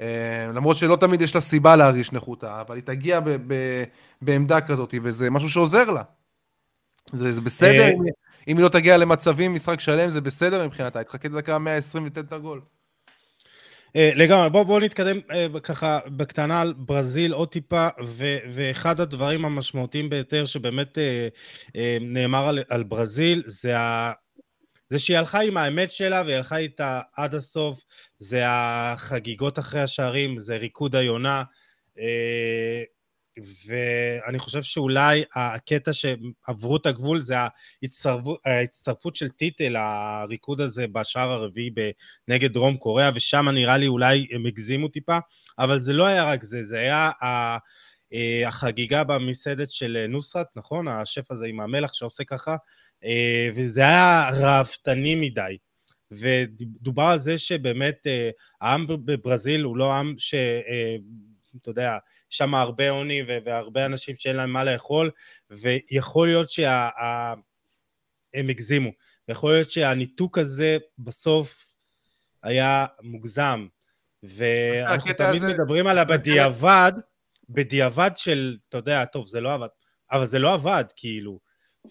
אה, 0.00 0.46
למרות 0.54 0.76
שלא 0.76 0.96
תמיד 0.96 1.22
יש 1.22 1.34
לה 1.34 1.40
סיבה 1.40 1.76
להרגיש 1.76 2.12
נחותה, 2.12 2.60
אבל 2.60 2.74
היא 2.74 2.82
תגיע 2.84 3.20
ב- 3.20 3.30
ב- 3.46 3.84
בעמדה 4.22 4.60
כזאת, 4.60 4.94
וזה 5.02 5.30
משהו 5.30 5.50
שעוזר 5.50 5.90
לה. 5.90 6.02
זה, 7.12 7.32
זה 7.32 7.40
בסדר, 7.40 7.82
אה, 7.82 7.88
אם, 7.88 8.02
אם 8.48 8.56
היא 8.56 8.64
לא 8.64 8.68
תגיע 8.68 8.96
למצבים, 8.96 9.54
משחק 9.54 9.80
שלם, 9.80 10.10
זה 10.10 10.20
בסדר 10.20 10.66
מבחינתה, 10.66 10.98
היא 10.98 11.06
תחכה 11.06 11.28
את 11.28 11.34
הדקה 11.34 11.58
120 11.58 12.06
ותתן 12.06 12.20
את 12.20 12.32
הגול. 12.32 12.60
אה, 13.96 14.10
לגמרי, 14.14 14.50
בואו 14.50 14.64
בוא 14.64 14.80
נתקדם 14.80 15.18
ככה 15.62 15.98
בקטנה 16.06 16.60
על 16.60 16.74
ברזיל 16.76 17.32
עוד 17.32 17.48
טיפה, 17.48 17.88
ו, 18.04 18.36
ואחד 18.54 19.00
הדברים 19.00 19.44
המשמעותיים 19.44 20.10
ביותר 20.10 20.44
שבאמת 20.44 20.98
נאמר 22.00 22.48
על, 22.48 22.58
על 22.68 22.82
ברזיל, 22.82 23.42
זה 23.46 23.78
ה... 23.78 24.12
זה 24.90 24.98
שהיא 24.98 25.18
הלכה 25.18 25.40
עם 25.40 25.56
האמת 25.56 25.90
שלה 25.90 26.22
והיא 26.22 26.36
הלכה 26.36 26.56
איתה 26.56 27.00
עד 27.16 27.34
הסוף, 27.34 27.84
זה 28.18 28.42
החגיגות 28.46 29.58
אחרי 29.58 29.80
השערים, 29.80 30.38
זה 30.38 30.56
ריקוד 30.56 30.96
היונה, 30.96 31.42
אה, 31.98 32.82
ואני 33.66 34.38
חושב 34.38 34.62
שאולי 34.62 35.24
הקטע 35.34 35.90
שעברו 35.92 36.76
את 36.76 36.86
הגבול 36.86 37.20
זה 37.20 37.34
ההצטרפות 38.46 39.16
של 39.16 39.28
טיטל, 39.28 39.76
הריקוד 39.76 40.60
הזה 40.60 40.86
בשער 40.86 41.30
הרביעי 41.30 41.70
נגד 42.28 42.52
דרום 42.52 42.76
קוריאה, 42.76 43.10
ושם 43.14 43.48
נראה 43.48 43.76
לי 43.76 43.86
אולי 43.86 44.26
הם 44.32 44.46
הגזימו 44.46 44.88
טיפה, 44.88 45.18
אבל 45.58 45.78
זה 45.78 45.92
לא 45.92 46.06
היה 46.06 46.24
רק 46.24 46.42
זה, 46.42 46.64
זה 46.64 46.78
היה 46.78 47.10
אה, 47.22 48.48
החגיגה 48.48 49.04
במסעדת 49.04 49.70
של 49.70 50.06
נוסרת, 50.08 50.46
נכון? 50.56 50.88
השף 50.88 51.30
הזה 51.30 51.46
עם 51.46 51.60
המלח 51.60 51.92
שעושה 51.92 52.24
ככה, 52.24 52.50
אה, 52.52 52.56
וזה 53.54 53.80
היה 53.80 54.30
ראוותני 54.40 55.14
מדי. 55.14 55.56
ודובר 56.10 57.02
על 57.02 57.18
זה 57.18 57.38
שבאמת 57.38 58.06
אה, 58.06 58.30
העם 58.60 58.86
בברזיל 58.86 59.62
הוא 59.62 59.76
לא 59.76 59.94
עם 59.94 60.14
ש... 60.18 60.34
אה, 60.34 60.96
אתה 61.62 61.70
יודע, 61.70 61.98
שם 62.30 62.54
הרבה 62.54 62.90
עוני 62.90 63.22
והרבה 63.44 63.86
אנשים 63.86 64.16
שאין 64.16 64.36
להם 64.36 64.52
מה 64.52 64.64
לאכול, 64.64 65.10
ויכול 65.50 66.28
להיות 66.28 66.50
שהם 66.50 67.40
הגזימו. 68.34 68.90
ויכול 69.28 69.52
להיות 69.52 69.70
שהניתוק 69.70 70.38
הזה 70.38 70.78
בסוף 70.98 71.74
היה 72.42 72.86
מוגזם. 73.02 73.66
ואנחנו 74.22 75.12
תמיד 75.14 75.42
הזה... 75.42 75.52
מדברים 75.52 75.86
על 75.86 75.98
הבדיעבד, 75.98 76.92
בדיעבד 77.48 78.10
של, 78.16 78.56
אתה 78.68 78.78
יודע, 78.78 79.04
טוב, 79.04 79.26
זה 79.26 79.40
לא 79.40 79.54
עבד, 79.54 79.68
אבל 80.12 80.26
זה 80.26 80.38
לא 80.38 80.54
עבד, 80.54 80.84
כאילו. 80.96 81.40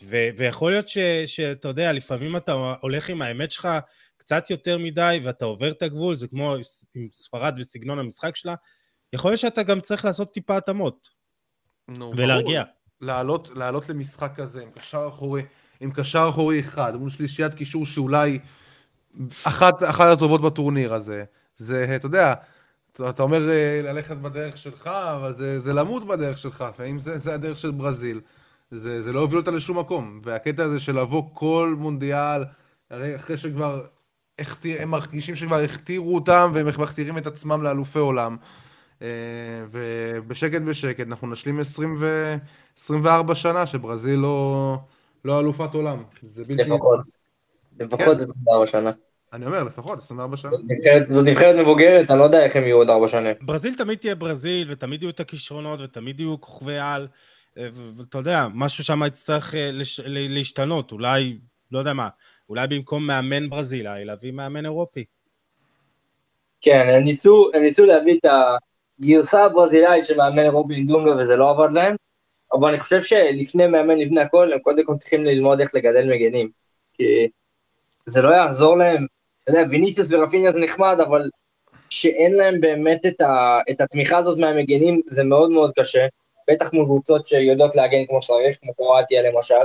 ו- 0.04 0.30
ויכול 0.38 0.72
להיות 0.72 0.88
ש- 0.88 0.98
שאתה 1.26 1.68
יודע, 1.68 1.94
לפעמים 1.94 2.36
אתה 2.36 2.76
הולך 2.82 3.10
עם 3.10 3.22
האמת 3.22 3.52
שלך 3.52 3.68
קצת 4.18 4.50
יותר 4.50 4.78
מדי 4.78 5.20
ואתה 5.24 5.46
עובר 5.46 5.72
את 5.72 5.82
הגבול, 5.82 6.16
זה 6.16 6.28
כמו 6.28 6.56
עם 6.96 7.08
ספרד 7.12 7.56
וסגנון 7.58 8.00
המשחק 8.00 8.36
שלה, 8.36 8.56
יכול 9.14 9.32
להיות 9.32 9.40
שאתה 9.40 9.64
גם 9.64 9.82
צריך 9.82 10.06
לעשות 10.06 10.34
טיפה 10.34 10.58
התאמות. 10.58 11.10
נו, 11.98 12.12
ולהרגיע. 12.16 12.64
לעלות, 13.02 13.50
לעלות 13.56 13.90
למשחק 13.90 14.32
כזה 14.36 14.64
עם 14.64 14.72
קשר 14.72 15.06
אחורי, 15.08 15.44
עם 15.80 15.92
קשר 15.92 16.28
אחורי 16.30 16.60
אחד, 16.60 16.96
מול 16.96 17.10
שלישיית 17.10 17.54
קישור 17.54 17.86
שאולי 17.86 18.40
אחת, 19.44 19.84
אחת 19.84 20.08
הטובות 20.08 20.42
בטורניר 20.42 20.94
הזה. 20.94 21.24
זה, 21.58 21.96
אתה 21.96 22.06
יודע, 22.06 22.34
אתה 23.10 23.24
אומר 23.24 23.50
אה, 23.50 23.82
ללכת 23.84 24.18
בדרך 24.18 24.58
שלך, 24.58 24.88
אבל 24.88 25.34
זה, 25.34 25.60
זה 25.60 25.74
למות 25.74 26.08
בדרך 26.08 26.38
שלך, 26.38 26.66
ואם 26.80 27.00
זה, 27.00 27.18
זה 27.18 27.34
הדרך 27.34 27.58
של 27.58 27.72
ברזיל. 27.72 28.22
זה, 28.72 29.02
זה 29.02 29.14
לא 29.14 29.20
הוביל 29.20 29.40
אותה 29.40 29.52
לשום 29.52 29.80
מקום. 29.80 30.22
והקטע 30.24 30.64
הזה 30.64 30.80
של 30.80 31.00
לבוא 31.00 31.24
כל 31.34 31.76
מונדיאל, 31.78 32.44
הרי 32.90 33.16
אחרי 33.16 33.38
שכבר, 33.38 33.86
הכתיר, 34.40 34.82
הם 34.82 34.90
מרגישים 34.90 35.36
שכבר 35.36 35.56
הכתירו 35.56 36.16
אותם 36.16 36.52
והם 36.54 36.68
מכתירים 36.68 37.18
את 37.18 37.28
עצמם 37.28 37.64
לאלופי 37.64 38.00
עולם. 38.00 38.38
אה, 39.02 39.08
ובשקט 39.72 40.62
בשקט 40.62 41.08
אנחנו 41.08 41.28
נשלים 41.28 41.60
20 41.60 41.96
ו... 42.00 42.36
24 42.80 43.36
שנה 43.36 43.68
שברזיל 43.68 44.20
לא, 44.20 44.78
לא 45.26 45.40
אלופת 45.40 45.74
עולם. 45.74 46.04
זה 46.22 46.44
בלתי... 46.44 46.64
לפחות. 46.64 47.00
לפחות 47.80 48.18
כן. 48.18 48.24
24 48.24 48.66
שנה. 48.66 48.92
אני 49.34 49.46
אומר, 49.46 49.64
לפחות 49.64 50.00
24 50.00 50.38
שנה. 50.38 50.52
זו 51.08 51.22
נבחרת 51.22 51.56
מבוגרת, 51.56 52.12
אני 52.12 52.20
לא 52.20 52.24
יודע 52.24 52.44
איך 52.44 52.56
הם 52.56 52.64
יהיו 52.64 52.78
עוד 52.78 52.90
4 52.90 53.08
שנים. 53.08 53.36
ברזיל 53.42 53.76
תמיד 53.76 53.98
תהיה 53.98 54.16
ברזיל, 54.16 54.72
ותמיד 54.72 55.02
יהיו 55.02 55.10
את 55.10 55.20
הכישרונות, 55.20 55.80
ותמיד 55.84 56.20
יהיו 56.20 56.42
כוכבי 56.42 56.78
על. 56.78 57.08
ואתה 57.98 58.18
יודע, 58.18 58.48
משהו 58.54 58.84
שם 58.84 59.02
יצטרך 59.08 59.56
אה, 59.56 59.70
לש, 59.74 60.00
להשתנות, 60.06 60.92
אולי, 60.92 61.38
לא 61.72 61.80
יודע 61.80 61.94
מה, 61.94 62.10
אולי 62.50 62.68
במקום 62.68 63.08
מאמן 63.08 63.50
ברזילאי, 63.50 64.06
להביא 64.06 64.32
מאמן 64.32 64.66
אירופי. 64.66 65.06
כן, 66.62 66.90
הם 66.96 67.04
ניסו, 67.04 67.50
הם 67.54 67.62
ניסו 67.62 67.86
להביא 67.86 68.18
את 68.20 68.26
הגרסה 69.00 69.44
הברזילאית 69.46 70.06
של 70.06 70.18
מאמן 70.18 70.44
אירופי 70.44 70.74
עם 70.76 70.86
דונגה 70.86 71.16
וזה 71.16 71.36
לא 71.36 71.50
עבד 71.50 71.72
להם, 71.74 71.96
אבל 72.54 72.70
אני 72.70 72.80
חושב 72.80 73.02
שלפני 73.02 73.68
מאמן, 73.68 73.98
לפני 73.98 74.22
הכל, 74.22 74.54
הם 74.54 74.60
קודם 74.60 74.86
כל 74.86 74.96
צריכים 74.98 75.26
ללמוד 75.26 75.60
איך 75.60 75.76
לגדל 75.76 76.14
מגנים, 76.14 76.50
כי 76.94 77.28
זה 78.06 78.22
לא 78.22 78.30
יעזור 78.30 78.78
להם, 78.78 79.06
אתה 79.44 79.52
יודע, 79.52 79.64
ויניסיוס 79.70 80.12
ורפיניה 80.12 80.52
זה 80.52 80.60
נחמד, 80.60 80.98
אבל 81.08 81.30
שאין 81.90 82.34
להם 82.34 82.62
באמת 82.62 83.06
את, 83.06 83.22
ה, 83.22 83.60
את 83.72 83.82
התמיכה 83.82 84.18
הזאת 84.18 84.38
מהמגנים, 84.38 85.02
זה 85.06 85.24
מאוד 85.24 85.52
מאוד 85.52 85.72
קשה. 85.76 86.06
בטח 86.50 86.74
מול 86.74 86.86
קבוצות 86.86 87.26
שיודעות 87.26 87.76
להגן 87.76 88.06
כמו 88.06 88.22
שצריך, 88.22 88.58
כמו 88.62 88.74
קרואטיה 88.74 89.22
למשל. 89.22 89.56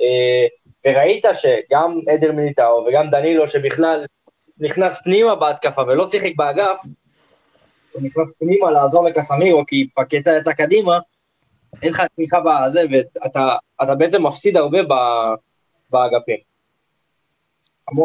אה, 0.00 0.46
וראית 0.86 1.24
שגם 1.34 2.00
עדר 2.08 2.32
מיליטאו 2.32 2.86
וגם 2.88 3.10
דנילו, 3.10 3.48
שבכלל 3.48 4.06
נכנס 4.58 5.02
פנימה 5.02 5.34
בהתקפה 5.34 5.82
ולא 5.82 6.10
שיחק 6.10 6.32
באגף, 6.36 6.80
הוא 7.92 8.02
נכנס 8.02 8.34
פנימה 8.38 8.70
לעזור 8.70 9.04
לקסמירו, 9.04 9.66
כי 9.66 9.88
פקטה 9.94 10.30
יצא 10.40 10.52
קדימה, 10.52 10.98
אין 11.82 11.92
לך 11.92 12.02
תמיכה 12.16 12.38
בזה, 12.40 12.82
ואתה 13.80 13.94
בעצם 13.94 14.26
מפסיד 14.26 14.56
הרבה 14.56 14.78
באגפים. 15.90 16.38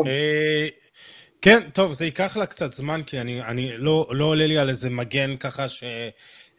אה, 0.08 0.68
כן, 1.42 1.70
טוב, 1.74 1.94
זה 1.94 2.06
ייקח 2.06 2.38
לה 2.38 2.46
קצת 2.46 2.74
זמן, 2.74 3.02
כי 3.04 3.22
אני, 3.22 3.42
אני 3.42 3.78
לא, 3.78 4.08
לא 4.12 4.26
עולה 4.26 4.48
לי 4.48 4.58
על 4.58 4.70
איזה 4.70 4.90
מגן 4.90 5.38
ככה 5.38 5.68
ש... 5.68 5.84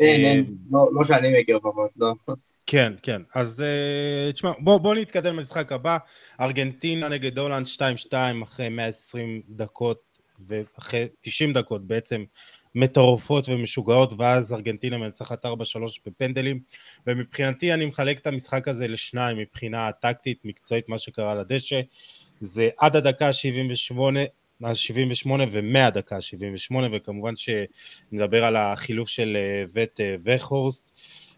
אין, 0.00 0.24
אין, 0.24 0.54
לא, 0.70 0.88
לא 0.92 1.04
שאני 1.04 1.40
מכיר 1.40 1.56
לפחות, 1.56 1.90
לא. 1.96 2.12
כן, 2.66 2.92
כן. 3.02 3.22
אז 3.34 3.60
uh, 3.60 4.32
תשמע, 4.32 4.52
בוא, 4.58 4.78
בוא 4.78 4.94
נתקדם 4.94 5.36
למשחק 5.36 5.72
הבא. 5.72 5.98
ארגנטינה 6.40 7.08
נגד 7.08 7.38
הולנד 7.38 7.66
2-2 8.10 8.12
אחרי 8.42 8.68
120 8.68 9.42
דקות, 9.48 10.02
ואחרי 10.48 11.06
90 11.20 11.52
דקות 11.52 11.86
בעצם 11.86 12.24
מטורפות 12.74 13.48
ומשוגעות, 13.48 14.12
ואז 14.18 14.52
ארגנטינה 14.52 14.98
מנצחת 14.98 15.46
4-3 15.46 15.48
בפנדלים. 16.06 16.60
ומבחינתי 17.06 17.74
אני 17.74 17.86
מחלק 17.86 18.18
את 18.18 18.26
המשחק 18.26 18.68
הזה 18.68 18.88
לשניים 18.88 19.38
מבחינה 19.38 19.92
טקטית, 19.92 20.38
מקצועית, 20.44 20.88
מה 20.88 20.98
שקרה 20.98 21.34
לדשא. 21.34 21.80
זה 22.40 22.68
עד 22.78 22.96
הדקה 22.96 23.32
78, 23.32 24.20
78 24.74 25.44
ו-100 25.52 25.90
דקה 25.90 26.20
78, 26.20 26.88
וכמובן 26.92 27.32
שנדבר 27.36 28.44
על 28.44 28.56
החילוף 28.56 29.08
של 29.08 29.36
אה, 29.40 29.64
וט 29.72 30.00
אה, 30.00 30.16
וכהורסט. 30.24 30.90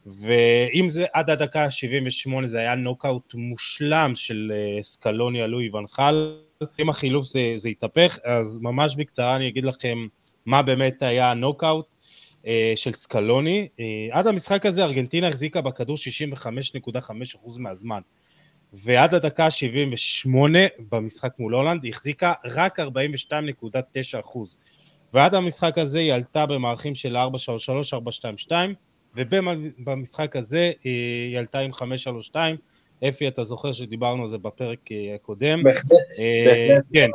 ואם 0.06 0.88
זה 0.88 1.06
עד 1.12 1.30
הדקה 1.30 1.64
ה-78 1.64 2.46
זה 2.46 2.58
היה 2.58 2.74
נוקאוט 2.74 3.34
מושלם 3.34 4.12
של 4.14 4.52
אה, 4.54 4.82
סקלוני 4.82 5.42
על 5.42 5.50
לואי 5.50 5.70
ואן 5.70 5.99
חאל, 5.99 6.36
אם 6.80 6.88
החילוף 6.88 7.26
זה, 7.26 7.52
זה 7.56 7.68
התהפך, 7.68 8.18
אז 8.24 8.58
ממש 8.62 8.96
בקצרה 8.96 9.36
אני 9.36 9.48
אגיד 9.48 9.64
לכם 9.64 10.06
מה 10.46 10.62
באמת 10.62 11.02
היה 11.02 11.30
הנוקאוט 11.30 11.94
של 12.76 12.92
סקלוני. 12.92 13.68
עד 14.10 14.26
המשחק 14.26 14.66
הזה 14.66 14.84
ארגנטינה 14.84 15.28
החזיקה 15.28 15.60
בכדור 15.60 15.96
65.5% 15.96 17.58
מהזמן. 17.58 18.00
ועד 18.74 19.14
הדקה 19.14 19.50
78 19.50 20.58
במשחק 20.90 21.32
מול 21.38 21.54
הולנד 21.54 21.84
היא 21.84 21.92
החזיקה 21.92 22.32
רק 22.44 22.80
42.9 22.80 22.82
ועד 25.14 25.34
המשחק 25.34 25.78
הזה 25.78 25.98
היא 25.98 26.12
עלתה 26.12 26.46
במערכים 26.46 26.94
של 26.94 27.16
4-3-3, 27.16 27.20
4-2-2 28.48 28.52
ובמשחק 29.16 30.36
הזה 30.36 30.72
אה, 30.86 30.90
היא 31.30 31.38
עלתה 31.38 31.58
עם 31.58 31.70
5-3-2 32.32 32.36
אפי 33.08 33.28
אתה 33.28 33.44
זוכר 33.44 33.72
שדיברנו 33.72 34.22
על 34.22 34.28
זה 34.28 34.38
בפרק 34.38 34.92
אה, 34.92 35.14
הקודם? 35.14 35.62
בהחלט, 35.62 35.92
אה, 36.20 36.44
בהחלט. 36.46 36.84
כן. 36.92 37.10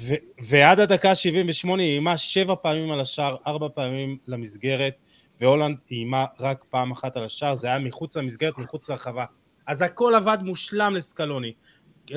ו- 0.00 0.14
ועד 0.42 0.80
הדקה 0.80 1.14
78 1.14 1.82
היא 1.82 1.90
איימה 1.90 2.18
שבע 2.18 2.54
פעמים 2.62 2.90
על 2.90 3.00
השער, 3.00 3.36
ארבע 3.46 3.68
פעמים 3.74 4.18
למסגרת 4.26 4.94
והולנד 5.40 5.76
איימה 5.90 6.24
רק 6.40 6.64
פעם 6.70 6.90
אחת 6.90 7.16
על 7.16 7.24
השער, 7.24 7.54
זה 7.54 7.66
היה 7.66 7.78
מחוץ 7.78 8.16
למסגרת, 8.16 8.58
מחוץ 8.58 8.90
לרחבה 8.90 9.24
אז 9.66 9.82
הכל 9.82 10.14
עבד 10.14 10.38
מושלם 10.42 10.94
לסקלוני. 10.94 11.52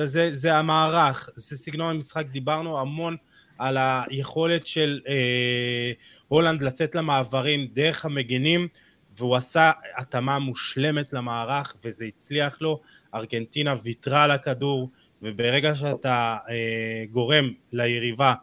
זה, 0.04 0.34
זה 0.34 0.56
המערך, 0.56 1.30
זה 1.34 1.58
סגנון 1.58 1.94
המשחק, 1.94 2.26
דיברנו 2.26 2.80
המון 2.80 3.16
על 3.58 3.76
היכולת 3.80 4.66
של 4.66 5.00
אה, 5.08 5.92
הולנד 6.28 6.62
לצאת 6.62 6.94
למעברים 6.94 7.66
דרך 7.72 8.04
המגנים, 8.04 8.68
והוא 9.16 9.36
עשה 9.36 9.70
התאמה 9.96 10.38
מושלמת 10.38 11.12
למערך, 11.12 11.76
וזה 11.84 12.04
הצליח 12.04 12.62
לו. 12.62 12.80
ארגנטינה 13.14 13.74
ויתרה 13.82 14.24
על 14.24 14.30
הכדור, 14.30 14.90
וברגע 15.22 15.74
שאתה 15.74 16.36
אה, 16.50 17.04
גורם 17.10 17.52
ליריבה 17.72 18.34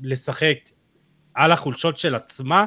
לשחק 0.00 0.58
על 1.34 1.52
החולשות 1.52 1.96
של 1.96 2.14
עצמה, 2.14 2.64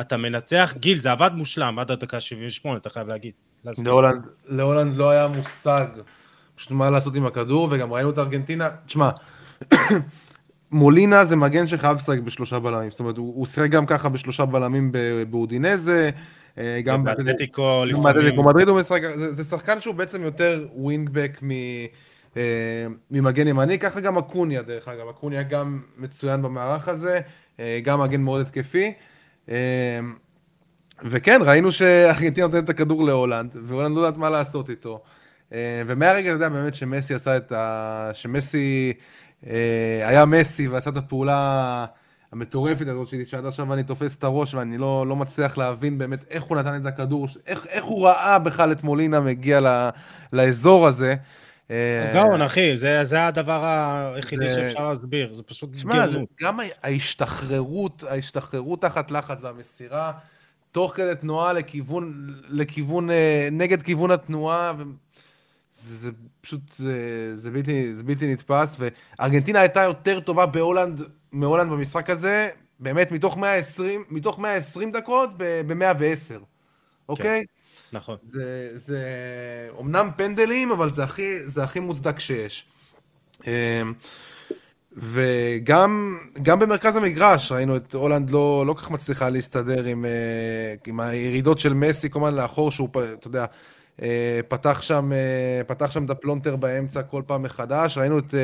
אתה 0.00 0.16
מנצח. 0.16 0.74
גיל, 0.76 0.98
זה 0.98 1.12
עבד 1.12 1.30
מושלם 1.34 1.78
עד 1.78 1.90
הדקה 1.90 2.20
78, 2.20 2.78
אתה 2.78 2.90
חייב 2.90 3.08
להגיד. 3.08 3.34
להולנד, 3.64 4.26
להולנד 4.48 4.96
לא 4.96 5.10
היה 5.10 5.28
מושג 5.28 5.86
פשוט 6.60 6.70
מה 6.70 6.90
לעשות 6.90 7.14
עם 7.14 7.26
הכדור, 7.26 7.68
וגם 7.70 7.92
ראינו 7.92 8.10
את 8.10 8.18
ארגנטינה, 8.18 8.68
תשמע, 8.86 9.10
מולינה 10.72 11.24
זה 11.24 11.36
מגן 11.36 11.66
שחייב 11.66 11.96
לשחק 11.96 12.18
בשלושה 12.18 12.58
בלמים, 12.58 12.90
זאת 12.90 13.00
אומרת, 13.00 13.16
הוא 13.16 13.46
שיחק 13.46 13.70
גם 13.70 13.86
ככה 13.86 14.08
בשלושה 14.08 14.44
בלמים 14.44 14.92
באודינזה, 15.30 16.10
אה, 16.58 16.80
גם 16.84 17.04
באתלטיקו 17.04 17.84
לפעמים. 17.84 18.02
באתלטיקו 18.02 18.44
מדריד 18.44 18.68
הוא 18.68 18.80
משחק, 18.80 19.00
זה, 19.14 19.32
זה 19.32 19.44
שחקן 19.44 19.80
שהוא 19.80 19.94
בעצם 19.94 20.22
יותר 20.22 20.66
ווינגבק 20.74 21.38
מ... 21.42 21.50
אה, 22.36 22.86
ממגן 23.10 23.48
ימני, 23.48 23.78
ככה 23.78 24.00
גם 24.00 24.18
אקוניה 24.18 24.62
דרך 24.62 24.88
אגב, 24.88 25.08
אקוניה 25.08 25.42
גם 25.42 25.80
מצוין 25.98 26.42
במערך 26.42 26.88
הזה, 26.88 27.20
אה, 27.60 27.80
גם 27.84 28.00
מגן 28.00 28.20
מאוד 28.20 28.40
התקפי. 28.40 28.92
וכן, 31.04 31.40
ראינו 31.44 31.72
שארגנטינה 31.72 32.46
נותנת 32.46 32.64
את 32.64 32.68
הכדור 32.68 33.04
להולנד, 33.04 33.56
והולנד 33.66 33.96
לא 33.96 34.00
יודעת 34.00 34.18
מה 34.18 34.30
לעשות 34.30 34.70
איתו. 34.70 35.02
אה, 35.52 35.82
ומהרגע, 35.86 36.28
אתה 36.28 36.36
יודע, 36.36 36.48
באמת 36.48 36.74
שמסי 36.74 37.14
עשה 37.14 37.36
את 37.36 37.52
ה... 37.52 38.10
שמסי 38.14 38.92
אה, 39.46 40.08
היה 40.08 40.24
מסי 40.24 40.68
ועשה 40.68 40.90
את 40.90 40.96
הפעולה 40.96 41.86
המטורפת 42.32 42.86
הזאת 42.88 43.08
שלי, 43.08 43.26
שעד 43.26 43.46
עכשיו 43.46 43.74
אני 43.74 43.82
תופס 43.82 44.16
את 44.16 44.24
הראש 44.24 44.54
ואני 44.54 44.78
לא, 44.78 45.06
לא 45.06 45.16
מצליח 45.16 45.58
להבין 45.58 45.98
באמת 45.98 46.24
איך 46.30 46.42
הוא 46.42 46.56
נתן 46.56 46.80
את 46.80 46.86
הכדור, 46.86 47.28
איך, 47.46 47.66
איך 47.66 47.84
הוא 47.84 48.06
ראה 48.06 48.38
בכלל 48.38 48.72
את 48.72 48.82
מולינה 48.82 49.20
מגיע 49.20 49.60
ל, 49.60 49.88
לאזור 50.32 50.86
הזה. 50.86 51.14
אה, 51.70 52.10
גאון, 52.14 52.42
אחי, 52.42 52.76
זה, 52.76 53.04
זה 53.04 53.26
הדבר 53.26 53.64
היחידי 54.14 54.48
זה... 54.48 54.54
שאפשר 54.54 54.84
להסביר, 54.84 55.32
זה 55.32 55.42
פשוט 55.42 55.76
גאונות. 55.76 56.28
גם 56.40 56.58
ההשתחררות, 56.82 58.04
ההשתחררות 58.08 58.82
תחת 58.82 59.10
לחץ 59.10 59.42
והמסירה, 59.42 60.12
תוך 60.72 60.92
כדי 60.96 61.12
תנועה 61.20 61.52
לכיוון, 61.52 62.34
לכיוון, 62.48 63.10
אה, 63.10 63.48
נגד 63.52 63.82
כיוון 63.82 64.10
התנועה, 64.10 64.72
ו... 64.78 64.82
זה, 65.82 65.96
זה 65.96 66.10
פשוט, 66.40 66.60
זה, 66.78 67.36
זה, 67.36 67.50
בלתי, 67.50 67.94
זה 67.94 68.04
בלתי 68.04 68.32
נתפס, 68.32 68.76
וארגנטינה 68.78 69.60
הייתה 69.60 69.82
יותר 69.82 70.20
טובה 70.20 70.46
בהולנד, 70.46 71.00
מהולנד 71.32 71.70
במשחק 71.72 72.10
הזה, 72.10 72.50
באמת 72.80 73.12
מתוך 73.12 73.36
120, 73.36 74.04
מתוך 74.10 74.38
120 74.38 74.92
דקות 74.92 75.30
ב-110, 75.36 76.44
אוקיי? 77.08 77.44
כן, 77.92 77.96
נכון. 77.96 78.16
זה, 78.32 78.70
זה 78.74 79.02
אומנם 79.70 80.10
פנדלים, 80.16 80.72
אבל 80.72 80.92
זה 80.92 81.04
הכי, 81.04 81.46
זה 81.46 81.62
הכי 81.62 81.80
מוצדק 81.80 82.18
שיש. 82.18 82.66
וגם 84.92 86.18
במרכז 86.58 86.96
המגרש 86.96 87.52
ראינו 87.52 87.76
את 87.76 87.94
הולנד 87.94 88.30
לא, 88.30 88.64
לא 88.66 88.74
כך 88.74 88.90
מצליחה 88.90 89.28
להסתדר 89.28 89.84
עם, 89.84 90.04
אה, 90.04 90.74
עם 90.86 91.00
הירידות 91.00 91.58
של 91.58 91.72
מסי, 91.72 92.10
כמובן 92.10 92.34
לאחור, 92.34 92.70
שהוא, 92.70 92.88
אתה 93.14 93.26
יודע, 93.26 93.44
אה, 94.02 94.40
פתח 94.48 94.82
שם, 94.82 95.12
אה, 95.12 95.64
פתח 95.64 95.90
שם 95.90 96.04
את 96.04 96.10
הפלונטר 96.10 96.56
באמצע 96.56 97.02
כל 97.02 97.22
פעם 97.26 97.42
מחדש. 97.42 97.98
ראינו 97.98 98.18
את 98.18 98.34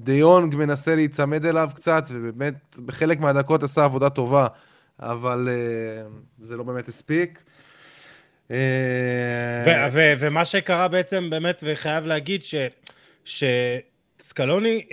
דיונג 0.00 0.54
מנסה 0.54 0.94
להיצמד 0.94 1.46
אליו 1.46 1.70
קצת, 1.74 2.04
ובאמת 2.10 2.76
בחלק 2.86 3.20
מהדקות 3.20 3.62
עשה 3.62 3.84
עבודה 3.84 4.10
טובה, 4.10 4.46
אבל 5.00 5.48
זה 6.42 6.56
לא 6.56 6.62
באמת 6.64 6.88
הספיק. 6.88 7.38
ומה 10.18 10.44
שקרה 10.44 10.88
בעצם, 10.88 11.30
באמת, 11.30 11.64
וחייב 11.66 12.06
להגיד 12.06 12.42
ש... 12.42 12.54
שסקלוני 13.24 14.86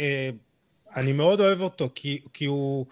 אני 0.96 1.14
מאוד 1.14 1.40
אוהב 1.40 1.62
אותו, 1.62 1.90
כי, 1.96 2.22
כי 2.34 2.46
הוא, 2.46 2.86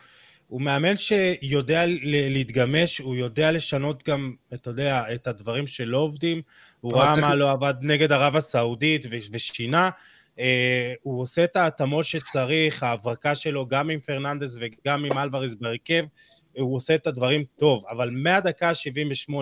הוא 0.47 0.61
מאמן 0.61 0.97
שיודע 0.97 1.83
להתגמש, 2.03 2.97
הוא 2.97 3.15
יודע 3.15 3.51
לשנות 3.51 4.03
גם, 4.09 4.33
אתה 4.53 4.69
יודע, 4.69 5.03
את 5.13 5.27
הדברים 5.27 5.67
שלא 5.67 5.97
עובדים, 5.97 6.41
הוא 6.81 6.93
ראה 6.93 7.15
מה 7.15 7.35
לא 7.35 7.51
עבד 7.51 7.73
נגד 7.81 8.11
ערב 8.11 8.35
הסעודית 8.35 9.05
ושינה. 9.31 9.89
Uh, 10.35 10.39
הוא 11.01 11.21
עושה 11.21 11.43
את 11.43 11.55
ההתאמות 11.55 12.05
שצריך, 12.05 12.83
ההברקה 12.83 13.35
שלו 13.35 13.67
גם 13.67 13.89
עם 13.89 13.99
פרננדס 13.99 14.57
וגם 14.59 15.05
עם 15.05 15.17
אלווריס 15.17 15.55
בהרכב, 15.55 16.03
הוא 16.57 16.75
עושה 16.75 16.95
את 16.95 17.07
הדברים 17.07 17.43
טוב, 17.55 17.83
אבל 17.89 18.09
מהדקה 18.09 18.69
ה-78, 18.69 19.33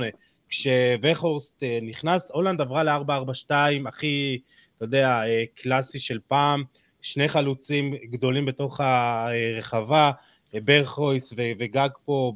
כשווכהורסט 0.50 1.64
uh, 1.64 1.84
נכנס, 1.84 2.32
הולנד 2.32 2.62
עברה 2.62 2.84
ל-4-4-2, 2.84 3.52
הכי, 3.86 4.40
אתה 4.78 4.86
יודע, 4.86 5.22
uh, 5.24 5.62
קלאסי 5.62 6.00
של 6.00 6.20
פעם, 6.28 6.64
שני 7.04 7.28
חלוצים 7.28 7.94
גדולים 8.12 8.46
בתוך 8.46 8.80
הרחבה, 8.80 10.12
ברכויס 10.54 11.34
וגג 11.38 11.90
פה 12.06 12.34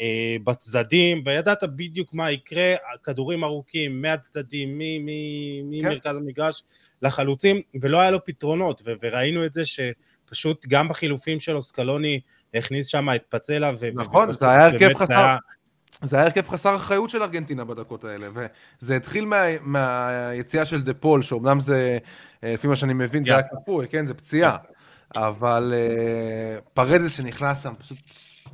אה, 0.00 0.36
בצדדים, 0.44 1.22
וידעת 1.26 1.62
בדיוק 1.76 2.14
מה 2.14 2.30
יקרה, 2.30 2.74
כדורים 3.02 3.44
ארוכים 3.44 4.02
מהצדדים, 4.02 4.80
ממרכז 5.64 6.12
כן. 6.12 6.16
המגרש 6.16 6.62
לחלוצים, 7.02 7.60
ולא 7.80 8.00
היה 8.00 8.10
לו 8.10 8.24
פתרונות, 8.24 8.82
וראינו 9.02 9.46
את 9.46 9.54
זה 9.54 9.62
שפשוט 9.64 10.66
גם 10.66 10.88
בחילופים 10.88 11.40
שלו 11.40 11.62
סקלוני 11.62 12.20
הכניס 12.54 12.86
שם 12.86 13.08
את 13.14 13.22
פצלה, 13.28 13.72
נכון, 13.94 14.32
זה 14.32 14.50
היה 14.50 14.64
הרכב 14.64 14.94
חסר, 14.94 15.36
זה 16.02 16.16
היה 16.16 16.24
הרכב 16.24 16.48
חסר 16.48 16.76
אחריות 16.76 17.10
של 17.10 17.22
ארגנטינה 17.22 17.64
בדקות 17.64 18.04
האלה, 18.04 18.28
וזה 18.80 18.96
התחיל 18.96 19.24
מה, 19.24 19.42
מהיציאה 19.60 20.64
של 20.64 20.82
דה 20.82 20.94
פול, 20.94 21.22
שאומנם 21.22 21.60
זה, 21.60 21.98
לפי 22.42 22.66
מה 22.66 22.76
שאני 22.76 22.94
מבין, 22.94 23.24
זה 23.24 23.32
היה 23.32 23.42
כפוי, 23.42 23.88
כן, 23.88 24.06
זה 24.06 24.14
פציעה, 24.14 24.56
אבל 25.16 25.74
אה, 25.74 26.60
פרדס 26.74 27.16
שנכנס 27.16 27.62
שם, 27.62 27.72
פשוט, 27.78 27.98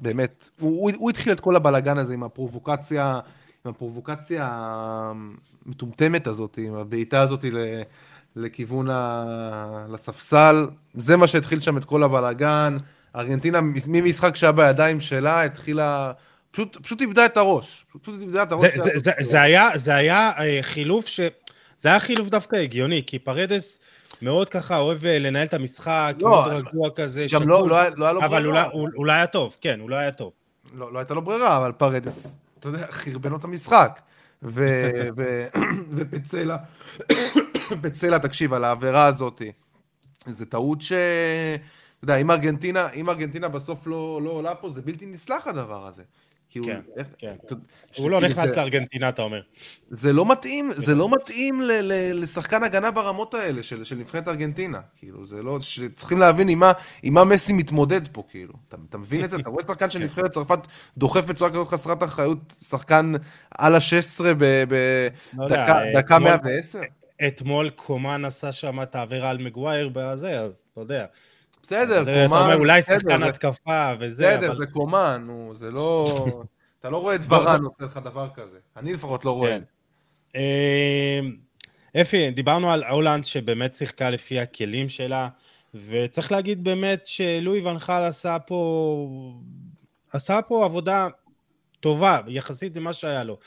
באמת, 0.01 0.49
הוא, 0.61 1.11
התחיל 1.11 1.33
את 1.33 1.41
כל 1.41 1.57
הבלגן 1.57 1.99
הזה 1.99 2.15
עם 2.15 2.23
הפרובוקציה, 2.23 3.21
עם 3.65 3.71
הפרובוקציה 3.71 4.49
המטומטמת 5.67 6.27
הזאת, 6.27 6.59
עם 6.63 6.75
הבעיטה 6.75 7.21
הזאת 7.21 7.45
ל, 7.45 7.83
לכיוון 8.37 8.91
ה... 8.91 9.87
לספסל, 9.89 10.67
זה 10.95 11.17
מה 11.17 11.27
שהתחיל 11.27 11.61
שם 11.61 11.77
את 11.77 11.85
כל 11.85 12.03
הבלאגן. 12.03 12.77
ארגנטינה, 13.17 13.61
ממשחק 13.89 14.37
שהיה 14.37 14.53
בידיים 14.53 15.01
שלה, 15.01 15.43
התחילה... 15.43 16.13
פשוט, 16.51 16.77
פשוט 16.83 17.01
איבדה 17.01 17.27
את 17.27 17.37
הראש. 17.37 17.87
פשוט 18.03 18.21
איבדה 18.21 18.43
את 18.43 18.53
הראש. 18.53 18.63
זה, 18.63 18.83
זה, 18.83 18.91
זה, 18.99 19.11
זה, 19.21 19.43
היה, 19.43 19.69
זה 19.75 19.95
היה 19.95 20.31
אה, 20.39 20.59
חילוף 20.63 21.07
ש... 21.07 21.21
זה 21.85 21.89
היה 21.89 22.01
חילוף 22.01 22.29
דווקא 22.29 22.57
הגיוני, 22.57 23.03
כי 23.07 23.19
פרדס 23.19 23.79
מאוד 24.23 24.49
ככה 24.49 24.79
אוהב 24.79 25.05
אה, 25.05 25.19
לנהל 25.19 25.47
את 25.47 25.55
המשחק, 25.55 26.15
לא, 26.21 26.31
מאוד 26.31 26.53
רגוע 26.53 26.91
כזה, 26.91 27.29
שקול, 27.29 27.47
לא, 27.47 27.69
לא, 27.69 27.91
לא 27.97 28.25
אבל 28.25 28.43
ברירה. 28.43 28.67
אבל 28.67 28.73
הוא 28.95 29.07
לא 29.07 29.13
היה 29.13 29.27
טוב, 29.27 29.57
כן, 29.61 29.81
לא 29.89 29.97
היה 29.97 30.13
טוב. 30.13 30.33
לא, 30.75 30.93
לא 30.93 30.99
הייתה 30.99 31.15
לו 31.15 31.23
ברירה, 31.23 31.57
אבל 31.57 31.73
פרדס, 31.73 32.37
אתה 32.61 32.69
יודע, 32.69 32.87
חרבן 32.91 33.31
לו 33.31 33.37
את 33.37 33.45
המשחק. 33.45 34.01
ובצלע, 35.93 36.57
בצלע, 37.83 38.19
תקשיב, 38.29 38.53
על 38.53 38.65
העבירה 38.65 39.07
הזאת, 39.07 39.43
זו 40.27 40.45
טעות 40.45 40.83
ש... 40.83 40.93
אתה 40.93 42.05
יודע, 42.05 42.17
אם 42.17 42.31
ארגנטינה, 42.31 42.91
אם 42.91 43.11
ארגנטינה 43.11 43.49
בסוף 43.49 43.87
לא, 43.87 44.21
לא 44.23 44.31
עולה 44.31 44.55
פה, 44.55 44.71
זה 44.71 44.83
בלתי 44.83 45.07
נסלח 45.07 45.47
הדבר 45.47 45.87
הזה. 45.87 46.03
כי 46.55 46.59
הוא... 46.59 46.67
כן, 46.67 46.81
איך, 46.97 47.07
כן. 47.19 47.35
הוא 47.97 48.11
לא 48.11 48.21
נכנס 48.21 48.51
זה... 48.51 48.57
לארגנטינה, 48.57 49.09
אתה 49.09 49.23
אומר. 49.23 49.41
זה 49.91 50.13
לא 50.13 50.33
מתאים, 50.33 50.73
כן. 50.73 50.81
זה 50.81 50.95
לא 50.95 51.11
מתאים 51.11 51.63
ל, 51.63 51.71
ל, 51.73 52.23
לשחקן 52.23 52.63
הגנה 52.63 52.91
ברמות 52.91 53.35
האלה 53.35 53.63
של, 53.63 53.85
של 53.85 53.97
נבחרת 53.97 54.29
ארגנטינה. 54.29 54.81
כאילו, 54.97 55.27
זה 55.27 55.43
לא... 55.43 55.59
צריכים 55.97 56.19
להבין 56.19 56.49
עם 56.49 56.59
מה, 56.59 56.73
עם 57.03 57.15
מה 57.15 57.25
מסי 57.25 57.53
מתמודד 57.53 58.09
פה, 58.09 58.23
כאילו. 58.31 58.55
אתה, 58.69 58.77
אתה 58.89 58.99
מבין 58.99 59.25
את 59.25 59.31
זה? 59.31 59.37
אתה 59.37 59.51
רואה 59.51 59.63
שחקן 59.63 59.91
של 59.91 59.99
כן. 59.99 60.05
נבחרת 60.05 60.31
צרפת 60.31 60.59
דוחף 60.99 61.25
בצורה 61.25 61.51
כזאת 61.51 61.69
חסרת 61.69 62.03
אחריות, 62.03 62.39
שחקן 62.69 63.13
על 63.59 63.75
ה-16 63.75 64.25
בדקה 65.39 66.19
לא 66.19 66.25
110? 66.25 66.81
אתמול 67.27 67.71
קומן 67.71 68.25
עשה 68.25 68.53
שם 68.53 68.83
את 68.83 68.95
העבירה 68.95 69.31
על 69.31 69.39
מגווייר 69.39 69.91
בזה, 69.93 70.47
אתה 70.73 70.81
יודע. 70.81 71.07
בסדר, 71.65 72.05
קומן... 72.05 72.27
אתה 72.27 72.41
אומר, 72.45 72.57
אולי 72.57 72.83
שחקן 72.83 73.23
התקפה 73.23 73.93
וזה, 74.01 74.37
בסדר, 74.37 74.57
זה 74.59 74.67
קומן, 74.67 75.25
נו, 75.27 75.55
זה 75.55 75.71
לא... 75.71 76.27
אתה 76.81 76.91
לא 76.91 76.97
רואה 76.97 77.15
את 77.15 77.21
ורן 77.29 77.65
עושה 77.65 77.85
לך 77.85 78.01
דבר 78.05 78.29
כזה. 78.35 78.59
אני 78.77 78.93
לפחות 78.93 79.25
לא 79.25 79.31
רואה. 79.31 79.59
כן. 79.59 79.63
אמ, 80.35 81.37
אפי, 82.01 82.31
דיברנו 82.31 82.71
על 82.71 82.85
הולנד 82.85 83.25
שבאמת 83.25 83.75
שיחקה 83.75 84.11
לפי 84.11 84.41
הכלים 84.41 84.89
שלה, 84.89 85.29
וצריך 85.75 86.33
להגיד 86.33 86.65
באמת 86.65 87.07
שלואי 87.07 87.61
ונחל 87.61 88.03
עשה 88.03 88.39
פה... 88.39 89.09
עשה 90.13 90.43
פה 90.43 90.65
עבודה 90.65 91.09
טובה, 91.81 92.21
יחסית 92.27 92.77
למה 92.77 92.93
שהיה 92.93 93.25
לו. 93.25 93.39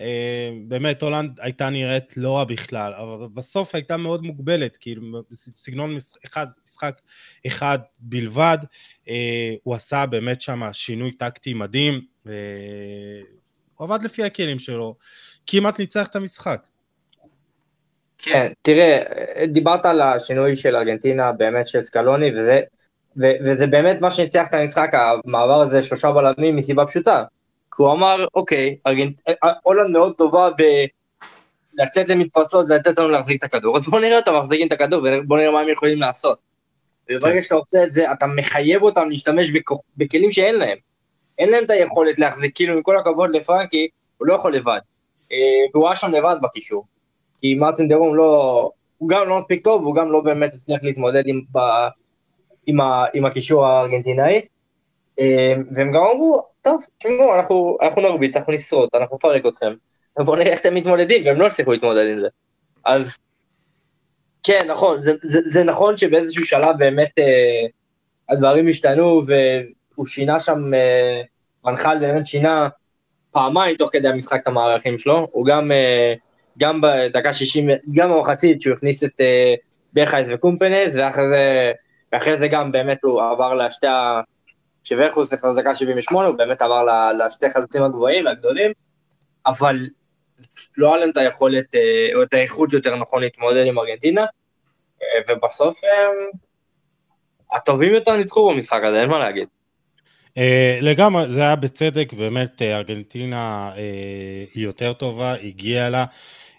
אה, 0.00 0.50
באמת, 0.68 1.02
הולנד 1.02 1.40
הייתה 1.40 1.70
נראית 1.70 2.16
לא 2.16 2.36
רע 2.36 2.44
בכלל, 2.44 2.92
אבל 2.94 3.26
בסוף 3.34 3.74
הייתה 3.74 3.96
מאוד 3.96 4.22
מוגבלת, 4.22 4.76
כאילו, 4.76 5.22
סגנון 5.32 5.96
אחד, 6.26 6.46
משחק 6.64 7.00
אחד 7.46 7.78
בלבד. 7.98 8.58
אה, 9.08 9.54
הוא 9.62 9.74
עשה 9.74 10.06
באמת 10.06 10.40
שם 10.40 10.62
שינוי 10.72 11.12
טקטי 11.12 11.54
מדהים, 11.54 12.00
אה, 12.28 12.32
הוא 13.74 13.84
עבד 13.84 14.02
לפי 14.02 14.24
הכלים 14.24 14.58
שלו, 14.58 14.96
כמעט 15.46 15.80
ניצח 15.80 16.06
את 16.06 16.16
המשחק. 16.16 16.66
כן, 18.18 18.52
תראה, 18.62 19.02
דיברת 19.52 19.86
על 19.86 20.02
השינוי 20.02 20.56
של 20.56 20.76
ארגנטינה, 20.76 21.32
באמת 21.32 21.66
של 21.66 21.82
סקלוני, 21.82 22.30
וזה, 22.30 22.60
ו- 23.16 23.36
וזה 23.44 23.66
באמת 23.66 24.00
מה 24.00 24.10
שניצח 24.10 24.46
את 24.48 24.54
המשחק, 24.54 24.90
המעבר 24.92 25.60
הזה 25.60 25.82
שלושה 25.82 26.12
בלמים 26.12 26.56
מסיבה 26.56 26.86
פשוטה. 26.86 27.24
כי 27.76 27.82
הוא 27.82 27.92
אמר, 27.92 28.26
אוקיי, 28.34 28.76
ארגנט... 28.86 29.20
אה, 29.28 29.52
הולנד 29.62 29.90
מאוד 29.90 30.14
טובה 30.14 30.50
ב... 30.50 30.62
לצאת 31.74 32.08
למתפרצות 32.08 32.66
ולתת 32.68 32.98
לנו 32.98 33.08
להחזיק 33.08 33.38
את 33.38 33.44
הכדור, 33.44 33.76
אז 33.76 33.84
בוא 33.84 34.00
נראה 34.00 34.16
אותם 34.16 34.34
מחזיקים 34.36 34.66
את 34.66 34.72
הכדור 34.72 35.06
ובוא 35.12 35.38
נראה 35.38 35.50
מה 35.50 35.60
הם 35.60 35.68
יכולים 35.68 36.00
לעשות. 36.00 36.38
וברגע 37.10 37.34
כן. 37.34 37.42
שאתה 37.42 37.54
עושה 37.54 37.84
את 37.84 37.92
זה, 37.92 38.12
אתה 38.12 38.26
מחייב 38.26 38.82
אותם 38.82 39.10
להשתמש 39.10 39.50
בכ... 39.50 39.72
בכלים 39.96 40.30
שאין 40.30 40.54
להם. 40.54 40.78
אין 41.38 41.50
להם 41.50 41.64
את 41.64 41.70
היכולת 41.70 42.18
להחזיק, 42.18 42.52
כאילו, 42.54 42.74
עם 42.74 42.82
כל 42.82 42.98
הכבוד 42.98 43.30
לפרנקי, 43.30 43.88
הוא 44.18 44.26
לא 44.26 44.34
יכול 44.34 44.54
לבד. 44.54 44.78
אה, 45.32 45.38
והוא 45.74 45.86
היה 45.86 45.96
שם 45.96 46.12
לבד 46.12 46.36
בקישור. 46.42 46.84
כי 47.40 47.54
מרטין 47.54 47.88
דרום 47.88 48.14
לא... 48.14 48.70
הוא 48.98 49.08
גם 49.08 49.28
לא 49.28 49.38
מספיק 49.38 49.64
טוב, 49.64 49.82
והוא 49.82 49.94
גם 49.94 50.12
לא 50.12 50.20
באמת 50.20 50.54
הצליח 50.54 50.80
להתמודד 50.82 51.22
עם, 51.26 51.40
ב... 51.52 51.58
עם, 52.66 52.80
ה... 52.80 53.04
עם 53.14 53.24
הקישור 53.24 53.66
הארגנטינאי. 53.66 54.40
אה, 55.20 55.54
והם 55.74 55.92
גם 55.92 56.02
אמרו, 56.02 56.42
טוב, 56.64 56.82
תשמעו, 56.98 57.34
אנחנו, 57.34 57.78
אנחנו 57.82 58.02
נרביץ, 58.02 58.36
אנחנו 58.36 58.52
נשרוד, 58.52 58.88
אנחנו 58.94 59.16
נפרק 59.16 59.42
אתכם, 59.46 59.72
ובואו 60.18 60.36
נראה 60.36 60.52
איך 60.52 60.60
אתם 60.60 60.74
מתמודדים, 60.74 61.26
והם 61.26 61.40
לא 61.40 61.46
הצליחו 61.46 61.72
להתמודד 61.72 62.06
עם 62.12 62.20
זה. 62.20 62.28
אז 62.84 63.18
כן, 64.42 64.66
נכון, 64.68 65.02
זה, 65.02 65.12
זה, 65.22 65.40
זה 65.44 65.64
נכון 65.64 65.96
שבאיזשהו 65.96 66.44
שלב 66.44 66.78
באמת 66.78 67.10
אה, 67.18 67.66
הדברים 68.28 68.68
השתנו, 68.68 69.22
והוא 69.26 70.06
שינה 70.06 70.40
שם, 70.40 70.74
אה, 70.74 71.22
מנחל 71.64 71.98
באמת 72.00 72.26
שינה 72.26 72.68
פעמיים 73.30 73.76
תוך 73.76 73.90
כדי 73.92 74.08
המשחק 74.08 74.40
את 74.42 74.46
המערכים 74.46 74.98
שלו, 74.98 75.28
הוא 75.32 75.46
גם, 75.46 75.72
אה, 75.72 76.14
גם 76.58 76.80
בדקה 76.80 77.34
60, 77.34 77.68
גם 77.94 78.10
במחצית 78.10 78.60
שהוא 78.60 78.74
הכניס 78.76 79.04
את 79.04 79.20
אה, 79.20 79.54
בכייס 79.92 80.28
וקומפנס, 80.30 80.94
ואחרי 80.94 81.28
זה, 81.28 81.72
ואחרי 82.12 82.36
זה 82.36 82.48
גם 82.48 82.72
באמת 82.72 82.98
הוא 83.02 83.22
עבר 83.22 83.54
לשתי 83.54 83.86
ה... 83.86 84.20
שוורחוס 84.84 85.32
נכנס 85.32 85.56
דקה 85.56 85.74
78, 85.74 86.28
הוא 86.28 86.36
באמת 86.36 86.62
עבר 86.62 86.86
לשתי 87.18 87.50
חלוצים 87.50 87.82
הגבוהים 87.82 88.26
והגדולים, 88.26 88.72
אבל 89.46 89.76
לא 90.76 90.88
היה 90.88 90.96
להם 91.00 91.10
את 91.10 91.16
היכולת, 91.16 91.74
אה, 91.74 91.80
או 92.14 92.22
את 92.22 92.34
האיכות 92.34 92.72
יותר 92.72 92.96
נכון 92.96 93.22
להתמודד 93.22 93.66
עם 93.66 93.78
ארגנטינה, 93.78 94.24
אה, 95.02 95.06
ובסוף 95.28 95.80
הם 95.84 96.40
הטובים 97.52 97.94
יותר 97.94 98.16
ניצחו 98.16 98.50
במשחק 98.50 98.80
הזה, 98.84 99.00
אין 99.00 99.08
מה 99.08 99.18
להגיד. 99.18 99.48
Uh, 100.38 100.40
לגמרי, 100.80 101.26
זה 101.28 101.40
היה 101.40 101.56
בצדק, 101.56 102.12
באמת 102.12 102.62
ארגנטינה 102.62 103.70
uh, 103.74 103.78
היא 104.54 104.64
יותר 104.64 104.92
טובה, 104.92 105.34
הגיעה 105.34 105.90
לה. 105.90 106.04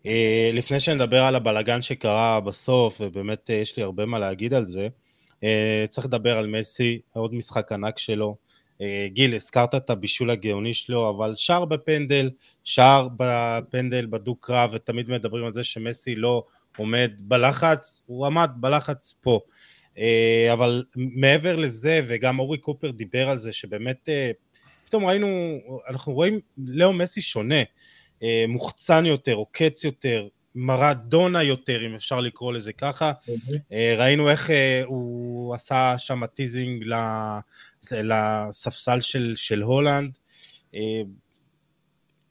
Uh, 0.04 0.08
לפני 0.54 0.80
שנדבר 0.80 1.24
על 1.24 1.36
הבלגן 1.36 1.82
שקרה 1.82 2.40
בסוף, 2.40 3.02
ובאמת 3.02 3.50
uh, 3.50 3.54
יש 3.54 3.78
לי 3.78 3.84
הרבה 3.84 4.06
מה 4.06 4.20
להגיד 4.20 4.54
על 4.54 4.66
זה, 4.66 4.88
Uh, 4.88 5.05
צריך 5.90 6.08
לדבר 6.08 6.38
על 6.38 6.48
מסי, 6.48 7.00
עוד 7.14 7.36
משחק 7.36 7.72
ענק 7.72 8.00
שלו. 8.00 8.36
Uh, 8.76 8.78
גיל, 9.08 9.36
הזכרת 9.36 9.76
את 9.76 9.90
הבישול 9.90 10.32
הגאוני 10.32 10.74
שלו, 10.74 11.10
אבל 11.10 11.36
שער 11.36 11.66
בפנדל, 11.66 12.30
שער 12.64 13.08
בפנדל 13.18 14.06
בדו-קרב, 14.06 14.70
ותמיד 14.74 15.10
מדברים 15.10 15.46
על 15.46 15.54
זה 15.54 15.64
שמסי 15.64 16.16
לא 16.16 16.44
עומד 16.78 17.12
בלחץ, 17.20 18.02
הוא 18.06 18.26
עמד 18.26 18.50
בלחץ 18.56 19.16
פה. 19.22 19.40
Uh, 19.96 20.00
אבל 20.54 20.84
מעבר 20.96 21.56
לזה, 21.56 22.02
וגם 22.08 22.40
אורי 22.40 22.58
קופר 22.58 22.92
דיבר 22.92 23.30
על 23.30 23.38
זה, 23.38 23.52
שבאמת, 23.52 24.10
פתאום 24.86 25.06
ראינו, 25.06 25.28
אנחנו 25.90 26.14
רואים 26.14 26.40
לאו 26.58 26.94
מסי 26.94 27.22
שונה, 27.22 27.64
מוחצן 28.48 29.06
יותר, 29.06 29.34
עוקץ 29.34 29.84
יותר, 29.84 30.28
מרדונה 30.56 31.44
יותר, 31.44 31.86
אם 31.86 31.96
אפשר 31.96 32.22
לקרוא 32.22 32.54
לזה 32.54 32.74
ככה. 32.74 33.12
אה, 33.72 33.96
ראינו 33.98 34.30
איך 34.30 34.52
אה, 34.52 34.82
הוא 34.86 35.54
עשה 35.56 35.98
שם 35.98 36.26
teasing 36.26 36.84
לספסל 37.92 39.00
של, 39.00 39.34
של 39.36 39.62
הולנד. 39.62 40.18
אה, 40.76 41.02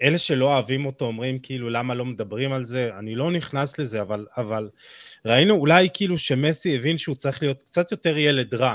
אלה 0.02 0.18
שלא 0.18 0.54
אוהבים 0.54 0.86
אותו 0.86 1.04
אומרים 1.04 1.38
כאילו 1.38 1.70
למה 1.70 1.94
לא 1.94 2.04
מדברים 2.04 2.52
על 2.52 2.64
זה, 2.64 2.90
אני 2.98 3.14
לא 3.14 3.32
נכנס 3.32 3.78
לזה, 3.78 4.00
אבל, 4.00 4.26
אבל 4.36 4.70
ראינו 5.24 5.54
אולי 5.54 5.88
כאילו 5.94 6.18
שמסי 6.18 6.76
הבין 6.76 6.98
שהוא 6.98 7.16
צריך 7.16 7.42
להיות 7.42 7.62
קצת 7.62 7.92
יותר 7.92 8.18
ילד 8.18 8.54
רע 8.54 8.74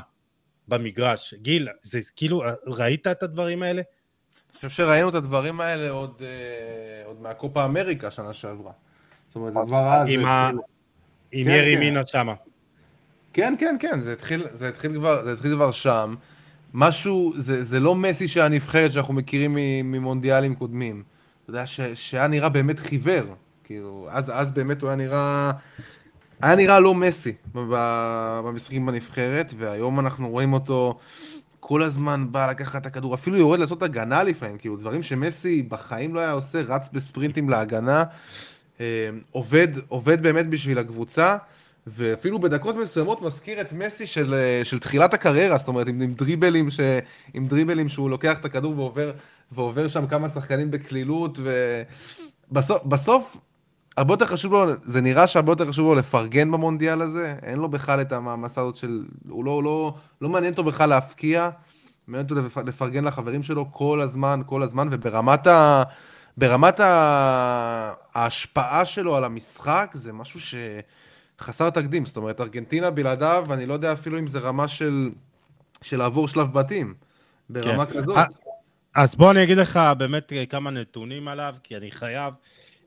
במגרש. 0.68 1.34
גיל, 1.34 1.68
זה 1.82 2.00
כאילו, 2.16 2.44
ראית 2.68 3.08
את 3.08 3.24
הדברים 3.24 3.64
האלה? 3.64 3.82
אני 3.82 4.56
חושב 4.56 4.70
שראינו 4.70 5.10
את 5.10 5.16
הדברים 5.16 5.62
האלה 5.62 5.90
עוד, 5.90 6.22
עוד 7.06 7.22
מהקופה 7.22 7.66
אמריקה 7.66 8.12
שנה 8.12 8.34
שעברה. 8.34 8.72
זאת 9.30 9.36
אומרת, 9.36 9.54
זה 9.54 9.60
כבר 9.68 9.88
אז... 9.88 10.08
עם 11.32 11.46
כן, 11.46 11.52
ירי 11.52 11.74
כן. 11.76 11.80
מינה 11.80 12.02
שמה. 12.06 12.34
כן, 13.34 13.56
כן, 13.60 13.76
כן, 13.80 14.00
זה 14.00 14.14
התחיל, 14.14 14.44
זה 14.52 14.68
התחיל, 14.68 14.94
כבר, 14.94 15.24
זה 15.24 15.34
התחיל 15.34 15.56
כבר 15.56 15.72
שם. 15.72 16.16
משהו, 16.74 17.34
זה, 17.38 17.64
זה 17.64 17.80
לא 17.80 17.96
מסי 17.96 18.28
של 18.28 18.42
הנבחרת 18.42 18.92
שאנחנו 18.92 19.14
מכירים 19.14 19.58
ממונדיאלים 19.84 20.56
קודמים. 20.56 21.04
אתה 21.44 21.50
יודע, 21.50 21.68
ש, 21.68 21.82
שהיה 21.82 22.28
נראה 22.28 22.50
באמת 22.50 22.80
חיוור. 22.80 23.36
כאילו, 23.64 24.08
אז, 24.12 24.32
אז 24.36 24.52
באמת 24.52 24.82
הוא 24.82 24.90
היה 24.90 24.96
נראה... 24.96 25.52
היה 26.42 26.56
נראה 26.56 26.80
לא 26.80 26.94
מסי 26.94 27.34
במשחקים 27.56 28.86
בנבחרת, 28.86 29.54
והיום 29.58 30.00
אנחנו 30.00 30.30
רואים 30.30 30.54
אותו 30.54 31.00
כל 31.60 31.84
הזמן 31.84 32.32
בא 32.32 32.50
לקחת 32.50 32.82
את 32.82 32.86
הכדור, 32.86 33.16
אפילו 33.16 33.38
יורד 33.38 33.60
לעשות 33.60 33.84
הגנה 33.84 34.24
לפעמים, 34.24 34.58
כאילו 34.58 34.78
דברים 34.78 35.04
שמסי 35.04 35.62
בחיים 35.62 36.16
לא 36.16 36.20
היה 36.20 36.32
עושה, 36.32 36.62
רץ 36.62 36.90
בספרינטים 36.94 37.50
להגנה. 37.50 38.04
אה, 38.80 39.10
עובד, 39.32 39.68
עובד 39.88 40.22
באמת 40.22 40.48
בשביל 40.50 40.80
הקבוצה, 40.80 41.38
ואפילו 41.88 42.40
בדקות 42.40 42.76
מסוימות 42.76 43.22
מזכיר 43.22 43.62
את 43.62 43.74
מסי 43.74 44.06
של, 44.06 44.34
אה, 44.34 44.62
של 44.64 44.80
תחילת 44.80 45.14
הקריירה, 45.14 45.58
זאת 45.58 45.68
אומרת 45.68 45.88
עם, 45.88 46.02
עם, 46.02 46.14
דריבלים 46.14 46.72
ש, 46.72 46.80
עם 47.34 47.48
דריבלים 47.48 47.90
שהוא 47.90 48.10
לוקח 48.10 48.40
את 48.40 48.46
הכדור 48.46 48.80
ועובר 48.80 49.12
ועובר 49.52 49.88
שם 49.88 50.08
כמה 50.08 50.30
שחקנים 50.30 50.72
בקלילות, 50.72 51.40
ובסוף, 52.52 52.84
בסוף, 52.86 53.38
הרבה 53.98 54.14
יותר 54.14 54.26
חשוב 54.26 54.54
לו, 54.54 54.66
זה 54.84 55.02
נראה 55.02 55.28
שהרבה 55.28 55.52
יותר 55.52 55.68
חשוב 55.68 55.88
לו 55.88 55.96
לפרגן 55.96 56.52
במונדיאל 56.52 57.02
הזה, 57.02 57.36
אין 57.44 57.60
לו 57.60 57.70
בכלל 57.70 58.02
את 58.02 58.12
המעמסה 58.12 58.62
הזאת 58.62 58.76
של, 58.76 59.06
הוא 59.30 59.46
לא, 59.46 59.64
לא, 59.64 59.94
לא 60.22 60.30
מעניין 60.30 60.52
אותו 60.52 60.64
בכלל 60.64 60.90
להפקיע, 60.90 61.50
מעניין 62.08 62.28
אותו 62.30 62.62
לפרגן 62.66 63.06
לחברים 63.06 63.44
שלו 63.44 63.72
כל 63.72 64.02
הזמן, 64.02 64.42
כל 64.46 64.64
הזמן, 64.64 64.88
וברמת 64.92 65.48
ה... 65.48 65.84
ברמת. 66.40 66.80
ההשפעה 68.14 68.86
שלו 68.86 69.16
על 69.16 69.24
המשחק, 69.24 69.92
זה 69.94 70.14
משהו 70.14 70.40
שחסר 71.40 71.70
תקדים. 71.70 72.06
זאת 72.06 72.18
אומרת, 72.18 72.42
ארגנטינה 72.42 72.92
בלעדיו, 72.92 73.48
אני 73.52 73.66
לא 73.66 73.74
יודע 73.74 73.94
אפילו 73.94 74.20
אם 74.20 74.28
זה 74.28 74.40
רמה 74.40 74.68
של, 74.68 75.10
של 75.82 75.98
לעבור 75.98 76.28
שלב 76.28 76.54
בתים. 76.54 76.94
ברמה 77.50 77.86
כן. 77.86 78.02
כזאת. 78.02 78.18
אז 78.96 79.16
בוא 79.16 79.32
אני 79.32 79.44
אגיד 79.44 79.58
לך 79.58 79.80
באמת 79.98 80.34
כמה 80.50 80.72
נתונים 80.72 81.28
עליו, 81.28 81.56
כי 81.64 81.78
אני 81.78 81.92
חייב. 81.92 82.34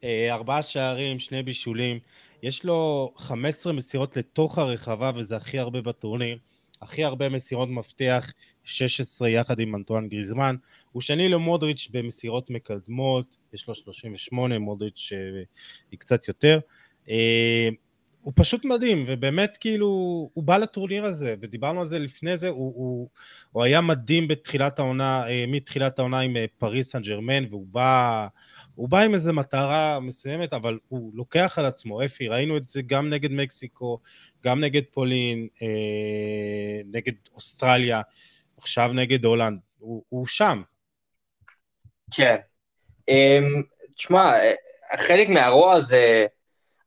אה, 0.05 0.29
ארבעה 0.31 0.63
שערים, 0.63 1.19
שני 1.19 1.43
בישולים. 1.43 1.99
יש 2.43 2.65
לו 2.65 3.13
15 3.17 3.73
מסירות 3.73 4.17
לתוך 4.17 4.59
הרחבה, 4.59 5.11
וזה 5.17 5.37
הכי 5.37 5.59
הרבה 5.59 5.81
בטורניר. 5.81 6.39
הכי 6.83 7.05
הרבה 7.05 7.29
מסירות 7.29 7.71
מפתח, 7.71 8.31
16 8.65 9.29
יחד 9.29 9.61
עם 9.61 9.75
אנטואן 9.75 10.09
גריזמן. 10.09 10.57
הוא 10.93 11.03
שני 11.03 11.29
למודריץ' 11.29 11.89
במסירות 11.93 12.51
מקדמות, 12.51 13.37
יש 13.53 13.69
לו 13.69 13.75
38, 13.75 14.59
מודריץ' 14.59 15.11
אה, 15.13 15.43
היא 15.91 15.99
קצת 15.99 16.29
יותר. 16.29 16.59
אה, 17.09 17.69
הוא 18.21 18.33
פשוט 18.37 18.65
מדהים, 18.65 19.05
ובאמת 19.07 19.57
כאילו, 19.61 19.87
הוא 20.35 20.45
בא 20.45 20.57
לטורניר 20.57 21.05
הזה, 21.05 21.35
ודיברנו 21.41 21.81
על 21.81 21.87
זה 21.87 21.99
לפני 21.99 22.37
זה, 22.37 22.49
הוא, 22.49 22.73
הוא, 22.77 23.09
הוא 23.53 23.63
היה 23.63 23.81
מדהים 23.81 24.29
בתחילת 24.29 24.79
העונה, 24.79 25.29
אה, 25.29 25.45
מתחילת 25.49 25.99
העונה 25.99 26.21
עם 26.21 26.37
פריס 26.59 26.93
סן 26.93 27.03
ג'רמן, 27.03 27.45
והוא 27.51 27.67
בא, 27.71 28.27
הוא 28.75 28.89
בא 28.89 29.01
עם 29.01 29.15
איזו 29.15 29.33
מטרה 29.33 30.01
מסוימת, 30.01 30.53
אבל 30.53 30.79
הוא 30.89 31.13
לוקח 31.15 31.59
על 31.59 31.65
עצמו, 31.65 32.05
אפי, 32.05 32.29
ראינו 32.29 32.57
את 32.57 32.67
זה 32.67 32.83
גם 32.83 33.11
נגד 33.11 33.33
מקסיקו, 33.33 33.99
גם 34.45 34.61
נגד 34.61 34.83
פולין, 34.91 35.49
נגד 36.87 37.13
אוסטרליה, 37.35 38.01
עכשיו 38.57 38.93
נגד 38.93 39.25
הולנד, 39.25 39.59
הוא, 39.79 40.03
הוא 40.09 40.27
שם. 40.27 40.63
כן. 42.13 42.37
אמ, 43.09 43.63
תשמע, 43.97 44.33
חלק 44.97 45.29
מהרוע 45.29 45.75
הזה, 45.75 46.27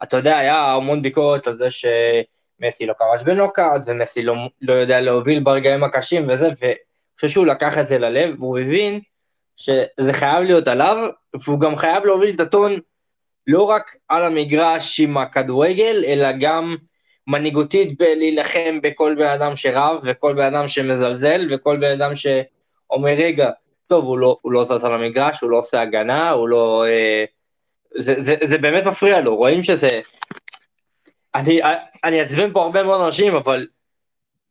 אתה 0.04 0.18
יודע, 0.18 0.38
היה 0.38 0.74
המון 0.74 1.02
ביקורת 1.02 1.48
על 1.48 1.58
זה 1.58 1.68
שמסי 1.72 2.86
לא 2.86 2.94
כבש 2.94 3.24
בנוקאוט, 3.24 3.82
ומסי 3.86 4.24
לא, 4.24 4.36
לא 4.62 4.74
יודע 4.74 5.02
להוביל 5.02 5.44
ברגעים 5.44 5.84
הקשים 5.84 6.30
וזה, 6.30 6.48
ואני 6.62 6.76
חושב 7.16 7.28
שהוא 7.28 7.46
לקח 7.46 7.78
את 7.78 7.88
זה 7.88 7.98
ללב, 7.98 8.36
והוא 8.40 8.60
הבין 8.60 9.00
שזה 9.56 10.14
חייב 10.14 10.44
להיות 10.44 10.68
עליו, 10.68 11.10
והוא 11.44 11.60
גם 11.60 11.78
חייב 11.78 12.06
להוביל 12.06 12.36
את 12.36 12.40
הטון 12.40 12.80
לא 13.48 13.64
רק 13.64 13.96
על 14.10 14.24
המגרש 14.24 15.00
עם 15.00 15.18
הכדורגל, 15.18 16.04
אלא 16.08 16.28
גם 16.40 16.76
מנהיגותית 17.28 17.98
בלהילחם 17.98 18.80
בכל 18.84 19.16
בן 19.18 19.28
אדם 19.28 19.56
שרב, 19.56 20.00
וכל 20.04 20.34
בן 20.34 20.56
אדם 20.56 20.68
שמזלזל, 20.68 21.54
וכל 21.54 21.78
בן 21.78 21.92
אדם 21.92 22.16
שאומר, 22.16 23.12
רגע, 23.18 23.50
טוב, 23.88 24.06
הוא 24.06 24.18
לא, 24.18 24.38
הוא 24.42 24.52
לא 24.52 24.64
זז 24.64 24.86
על 24.86 24.94
המגרש, 24.94 25.42
הוא 25.42 25.50
לא 25.50 25.58
עושה 25.58 25.82
הגנה, 25.82 26.32
הוא 26.32 26.48
לא... 26.50 26.86
אה, 26.88 27.26
זה, 27.98 28.16
זה, 28.18 28.36
זה 28.48 28.58
באמת 28.58 28.86
מפריע 28.86 29.22
לו, 29.22 29.36
רואים 29.36 29.64
שזה... 29.64 30.02
אני, 31.36 31.62
אני 32.04 32.20
אעצבן 32.20 32.52
פה 32.52 32.62
הרבה 32.62 32.84
מאוד 32.84 33.02
אנשים, 33.02 33.36
אבל 33.36 33.68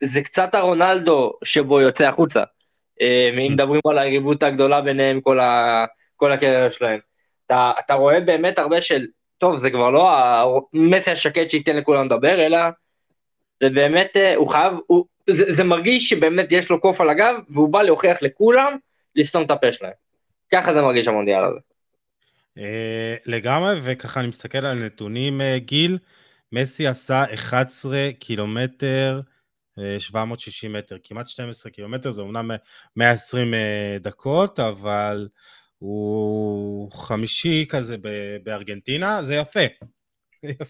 זה 0.03 0.23
קצת 0.23 0.55
הרונלדו 0.55 1.33
שבו 1.45 1.81
יוצא 1.81 2.05
החוצה. 2.05 2.43
אה, 3.01 3.31
אם 3.47 3.53
מדברים 3.53 3.81
על 3.91 3.99
היריבות 3.99 4.43
הגדולה 4.43 4.81
ביניהם, 4.81 5.21
כל, 5.21 5.41
ה, 5.41 5.85
כל 6.17 6.33
הקריירה 6.33 6.71
שלהם. 6.71 6.99
אתה, 7.47 7.73
אתה 7.79 7.95
רואה 7.95 8.21
באמת 8.21 8.59
הרבה 8.59 8.81
של, 8.81 9.07
טוב, 9.39 9.57
זה 9.57 9.71
כבר 9.71 9.91
לא 9.91 10.11
המסי 10.75 11.11
השקט 11.11 11.51
שייתן 11.51 11.77
לכולם 11.77 12.07
לדבר, 12.07 12.47
אלא 12.47 12.59
זה 13.63 13.71
באמת, 13.71 14.17
אה, 14.17 14.35
הוא 14.35 14.49
חייב, 14.49 14.73
הוא, 14.87 15.05
זה, 15.31 15.55
זה 15.55 15.65
מרגיש 15.65 16.09
שבאמת 16.09 16.53
יש 16.53 16.71
לו 16.71 16.81
קוף 16.81 17.01
על 17.01 17.11
הגב, 17.11 17.35
והוא 17.49 17.69
בא 17.69 17.83
להוכיח 17.83 18.17
לכולם 18.23 18.77
לסתום 19.17 19.45
את 19.45 19.51
הפה 19.51 19.73
שלהם. 19.73 19.93
ככה 20.53 20.75
זה 20.75 20.83
מרגיש 20.83 21.09
המונדיאל 21.09 21.45
הזה. 21.45 21.59
אה, 22.59 23.17
לגמרי, 23.27 23.75
וככה 23.83 24.21
אני 24.21 24.29
מסתכל 24.29 24.67
על 24.67 24.85
נתונים, 24.85 25.41
אה, 25.41 25.59
גיל, 25.59 25.99
מסי 26.53 26.87
עשה 26.87 27.25
11 27.35 28.09
קילומטר, 28.19 29.21
760 29.99 30.73
מטר, 30.73 30.97
כמעט 31.05 31.29
12 31.29 31.73
קילומטר, 31.73 32.11
זה 32.11 32.23
אומנם 32.23 32.51
120 32.97 33.55
דקות, 34.01 34.61
אבל 34.61 35.29
הוא 35.79 36.93
חמישי 36.93 37.67
כזה 37.69 37.97
בארגנטינה, 38.43 39.23
זה 39.23 39.35
יפה. 39.35 39.61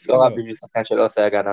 לא 0.09 0.17
רע 0.17 0.29
בשביל 0.29 0.57
שחקן 0.61 0.85
שלא 0.85 1.07
עושה 1.07 1.27
הגנה. 1.27 1.53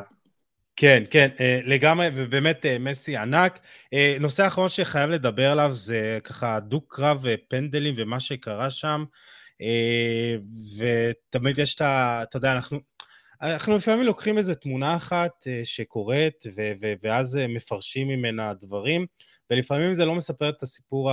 כן, 0.81 1.03
כן, 1.09 1.29
אה, 1.39 1.59
לגמרי, 1.65 2.07
ובאמת 2.15 2.65
אה, 2.65 2.77
מסי 2.79 3.17
ענק. 3.17 3.59
אה, 3.93 4.17
נושא 4.19 4.47
אחרון 4.47 4.69
שחייב 4.69 5.09
לדבר 5.09 5.51
עליו 5.51 5.69
זה 5.73 6.19
ככה 6.23 6.59
דו-קרב 6.59 7.25
פנדלים 7.47 7.93
ומה 7.97 8.19
שקרה 8.19 8.69
שם, 8.69 9.03
ותמיד 10.77 11.59
יש 11.59 11.75
את 11.75 11.81
ה... 11.81 12.19
אתה 12.23 12.37
יודע, 12.37 12.51
אנחנו... 12.51 12.79
אנחנו 13.41 13.77
לפעמים 13.77 14.05
לוקחים 14.05 14.37
איזו 14.37 14.55
תמונה 14.55 14.95
אחת 14.95 15.47
שקורית, 15.63 16.43
ו- 16.55 16.71
ו- 16.81 16.93
ואז 17.03 17.39
מפרשים 17.49 18.07
ממנה 18.07 18.53
דברים, 18.53 19.05
ולפעמים 19.49 19.93
זה 19.93 20.05
לא 20.05 20.15
מספר 20.15 20.49
את 20.49 20.63
הסיפור 20.63 21.11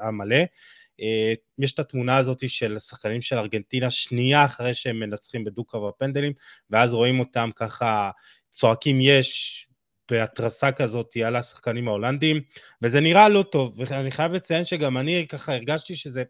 המלא. 0.00 0.44
יש 1.58 1.72
את 1.72 1.78
התמונה 1.78 2.16
הזאת 2.16 2.48
של 2.48 2.78
שחקנים 2.78 3.20
של 3.20 3.38
ארגנטינה 3.38 3.90
שנייה 3.90 4.44
אחרי 4.44 4.74
שהם 4.74 5.00
מנצחים 5.00 5.44
בדו-קרב 5.44 5.84
הפנדלים, 5.84 6.32
ואז 6.70 6.94
רואים 6.94 7.20
אותם 7.20 7.50
ככה 7.56 8.10
צועקים 8.54 9.00
יש 9.00 9.60
בהתרסה 10.10 10.72
כזאת 10.72 11.16
על 11.26 11.36
השחקנים 11.36 11.88
ההולנדים, 11.88 12.40
וזה 12.82 13.00
נראה 13.00 13.28
לא 13.28 13.42
טוב, 13.42 13.74
ואני 13.76 14.10
חייב 14.10 14.32
לציין 14.32 14.64
שגם 14.64 14.98
אני 14.98 15.26
ככה 15.28 15.54
הרגשתי 15.54 15.94
שזה 15.94 16.22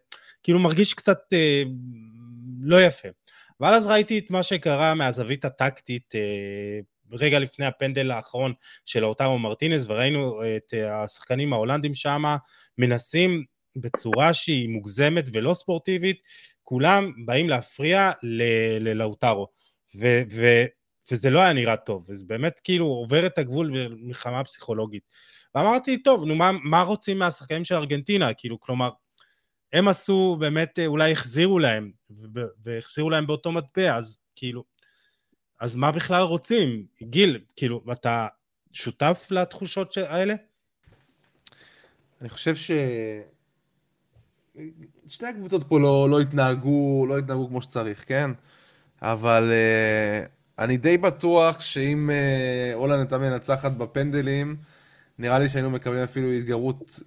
כאילו 0.43 0.59
מרגיש 0.59 0.93
קצת 0.93 1.19
אה, 1.33 1.63
לא 2.61 2.81
יפה. 2.81 3.07
אבל 3.61 3.73
אז 3.73 3.87
ראיתי 3.87 4.17
את 4.17 4.31
מה 4.31 4.43
שקרה 4.43 4.93
מהזווית 4.93 5.45
הטקטית 5.45 6.15
אה, 6.15 6.79
רגע 7.11 7.39
לפני 7.39 7.65
הפנדל 7.65 8.11
האחרון 8.11 8.53
של 8.85 8.99
לאוטרו 8.99 9.39
מרטינס, 9.39 9.85
וראינו 9.87 10.41
את 10.57 10.73
אה, 10.73 11.03
השחקנים 11.03 11.53
ההולנדים 11.53 11.93
שם 11.93 12.23
מנסים 12.77 13.43
בצורה 13.75 14.33
שהיא 14.33 14.69
מוגזמת 14.69 15.29
ולא 15.33 15.53
ספורטיבית, 15.53 16.21
כולם 16.63 17.11
באים 17.25 17.49
להפריע 17.49 18.11
ללאוטרו. 18.79 19.47
ו- 19.99 20.21
ו- 20.31 20.65
וזה 21.11 21.29
לא 21.29 21.39
היה 21.39 21.53
נראה 21.53 21.77
טוב, 21.77 22.05
וזה 22.09 22.25
באמת 22.27 22.61
כאילו 22.63 22.85
עובר 22.85 23.25
את 23.25 23.37
הגבול 23.37 23.71
במלחמה 23.73 24.43
פסיכולוגית. 24.43 25.03
ואמרתי, 25.55 26.03
טוב, 26.03 26.25
נו, 26.25 26.35
מה, 26.35 26.51
מה 26.63 26.81
רוצים 26.81 27.19
מהשחקנים 27.19 27.63
של 27.63 27.75
ארגנטינה? 27.75 28.33
כאילו, 28.33 28.59
כלומר, 28.59 28.89
הם 29.73 29.87
עשו, 29.87 30.37
באמת, 30.39 30.79
אולי 30.85 31.11
החזירו 31.11 31.59
להם, 31.59 31.91
והחזירו 32.63 33.09
להם 33.09 33.27
באותו 33.27 33.51
מטבע, 33.51 33.95
אז 33.95 34.19
כאילו, 34.35 34.63
אז 35.59 35.75
מה 35.75 35.91
בכלל 35.91 36.21
רוצים? 36.21 36.85
גיל, 37.03 37.39
כאילו, 37.55 37.81
אתה 37.91 38.27
שותף 38.71 39.27
לתחושות 39.31 39.97
האלה? 39.97 40.35
אני 42.21 42.29
חושב 42.29 42.55
ש... 42.55 42.71
שתי 45.07 45.25
הקבוצות 45.25 45.63
פה 45.67 45.79
לא, 45.79 46.07
לא 46.09 46.21
התנהגו, 46.21 47.05
לא 47.09 47.17
התנהגו 47.17 47.47
כמו 47.47 47.61
שצריך, 47.61 48.03
כן? 48.07 48.31
אבל 49.01 49.51
uh, 49.51 50.29
אני 50.59 50.77
די 50.77 50.97
בטוח 50.97 51.61
שאם 51.61 52.09
הולנד 52.73 52.99
הייתה 52.99 53.17
מנצחת 53.17 53.71
בפנדלים, 53.71 54.55
נראה 55.19 55.39
לי 55.39 55.49
שהיינו 55.49 55.69
מקבלים 55.69 56.03
אפילו 56.03 56.31
התגרות 56.31 56.99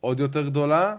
עוד 0.00 0.20
יותר 0.20 0.42
גדולה. 0.42 0.96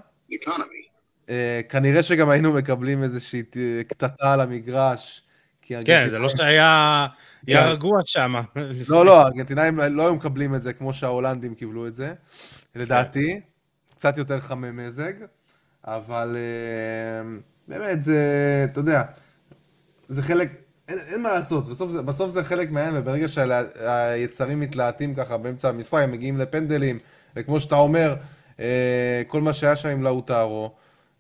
Uh, 1.28 1.32
כנראה 1.70 2.04
שגם 2.04 2.30
היינו 2.30 2.54
מקבלים 2.54 3.04
איזושהי 3.04 3.44
קטטה 3.88 4.32
על 4.32 4.42
המגרש. 4.42 5.24
כן, 5.62 6.10
זה 6.10 6.18
לא 6.18 6.30
שהיה 6.30 7.08
כן. 7.48 7.68
רגוע 7.68 8.00
שם. 8.06 8.34
לא, 8.88 9.06
לא, 9.06 9.22
הארגנטינאים 9.22 9.80
לא 9.80 10.04
היו 10.04 10.16
מקבלים 10.16 10.56
את 10.56 10.62
זה 10.62 10.74
כמו 10.74 10.94
שההולנדים 10.94 11.56
קיבלו 11.56 11.88
את 11.88 11.96
זה, 11.96 12.14
לדעתי. 12.76 13.42
קצת 13.96 14.18
יותר 14.18 14.39
חמי 14.39 14.72
מזג. 14.72 15.14
אבל 15.86 16.38
אה, 16.38 17.30
באמת, 17.68 18.04
זה, 18.04 18.22
אתה 18.72 18.80
יודע, 18.80 19.04
זה 20.08 20.24
חלק, 20.24 20.50
אין, 20.92 21.00
אין 21.08 21.22
מה 21.22 21.32
לעשות, 21.34 21.70
בסוף 21.70 21.92
זה, 21.92 22.02
בסוף 22.02 22.32
זה 22.32 22.44
חלק 22.44 22.72
מהם, 22.72 22.94
וברגע 22.98 23.28
שהיצרים 23.28 24.60
מתלהטים 24.60 25.16
ככה 25.16 25.38
באמצע 25.38 25.70
המשחק, 25.70 26.00
הם 26.04 26.12
מגיעים 26.12 26.38
לפנדלים, 26.38 27.00
וכמו 27.36 27.60
שאתה 27.60 27.76
אומר, 27.76 28.16
אה, 28.60 29.22
כל 29.28 29.42
מה 29.42 29.54
שהיה 29.54 29.76
שם 29.76 29.89
עם 29.89 30.04
לאוטרו, 30.04 30.76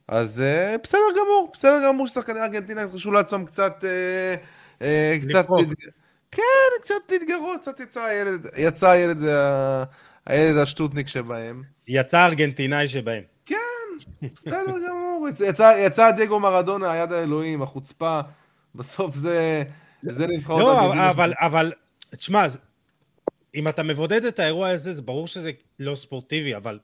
אז 0.07 0.41
אה, 0.41 0.75
בסדר 0.83 1.01
גמור, 1.11 1.49
בסדר 1.53 1.81
גמור 1.87 2.07
ששחקני 2.07 2.41
ארגנטינה 2.41 2.81
יחשו 2.81 3.11
לעצמם 3.11 3.45
קצת, 3.45 3.85
קצת, 5.27 5.47
כן, 6.31 6.41
קצת 6.81 6.95
להתגרות, 7.09 7.61
קצת 7.61 7.79
יצא 7.79 8.03
הילד, 8.03 8.47
יצא 8.57 8.89
הילד, 8.89 9.17
הילד 10.25 10.57
השטוטניק 10.57 11.07
שבהם. 11.07 11.63
יצא 11.87 12.25
ארגנטינאי 12.25 12.87
שבהם. 12.87 13.23
כן, 13.45 13.57
בסדר 14.35 14.73
גמור, 14.87 15.27
יצא, 15.49 15.73
יצא 15.77 16.11
דגו 16.11 16.39
מרדונה, 16.39 16.91
היד 16.91 17.13
האלוהים, 17.13 17.61
החוצפה, 17.61 18.21
בסוף 18.75 19.15
זה, 19.15 19.63
זה 20.03 20.27
נבחרות. 20.27 20.61
לא, 20.61 21.09
אבל, 21.09 21.33
אבל, 21.37 21.71
תשמע, 22.09 22.45
אם 23.55 23.67
אתה 23.67 23.83
מבודד 23.83 24.25
את 24.25 24.39
האירוע 24.39 24.69
הזה, 24.69 24.93
זה 24.93 25.01
ברור 25.01 25.27
שזה 25.27 25.51
לא 25.79 25.95
ספורטיבי, 25.95 26.55
אבל 26.55 26.79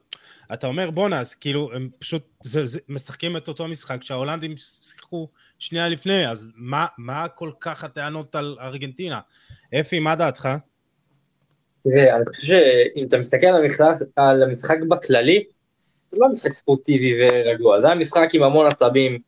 אתה 0.52 0.66
אומר, 0.66 0.90
בואנה, 0.90 1.20
אז 1.20 1.34
כאילו, 1.34 1.70
הם 1.72 1.88
פשוט 1.98 2.22
זה, 2.42 2.66
זה, 2.66 2.78
משחקים 2.88 3.36
את 3.36 3.48
אותו 3.48 3.68
משחק 3.68 4.02
שההולנדים 4.02 4.54
שיחקו 4.56 5.28
שנייה 5.58 5.88
לפני, 5.88 6.28
אז 6.28 6.52
מה, 6.56 6.86
מה 6.98 7.28
כל 7.28 7.50
כך 7.60 7.84
הטענות 7.84 8.34
על 8.34 8.56
ארגנטינה? 8.60 9.20
אפי, 9.80 9.98
מה 9.98 10.14
דעתך? 10.14 10.48
תראה, 11.82 12.16
אני 12.16 12.24
חושב 12.26 12.46
שאם 12.46 13.06
אתה 13.06 13.18
מסתכל 13.18 13.46
על 13.46 13.64
המשחק, 13.64 13.94
על 14.16 14.42
המשחק 14.42 14.78
בכללי, 14.88 15.44
זה 16.08 16.16
לא 16.20 16.28
משחק 16.28 16.52
ספורטיבי 16.52 17.14
ורגוע, 17.20 17.80
זה 17.80 17.86
היה 17.86 17.96
משחק 17.96 18.28
עם 18.32 18.42
המון 18.42 18.66
עצבים, 18.66 19.18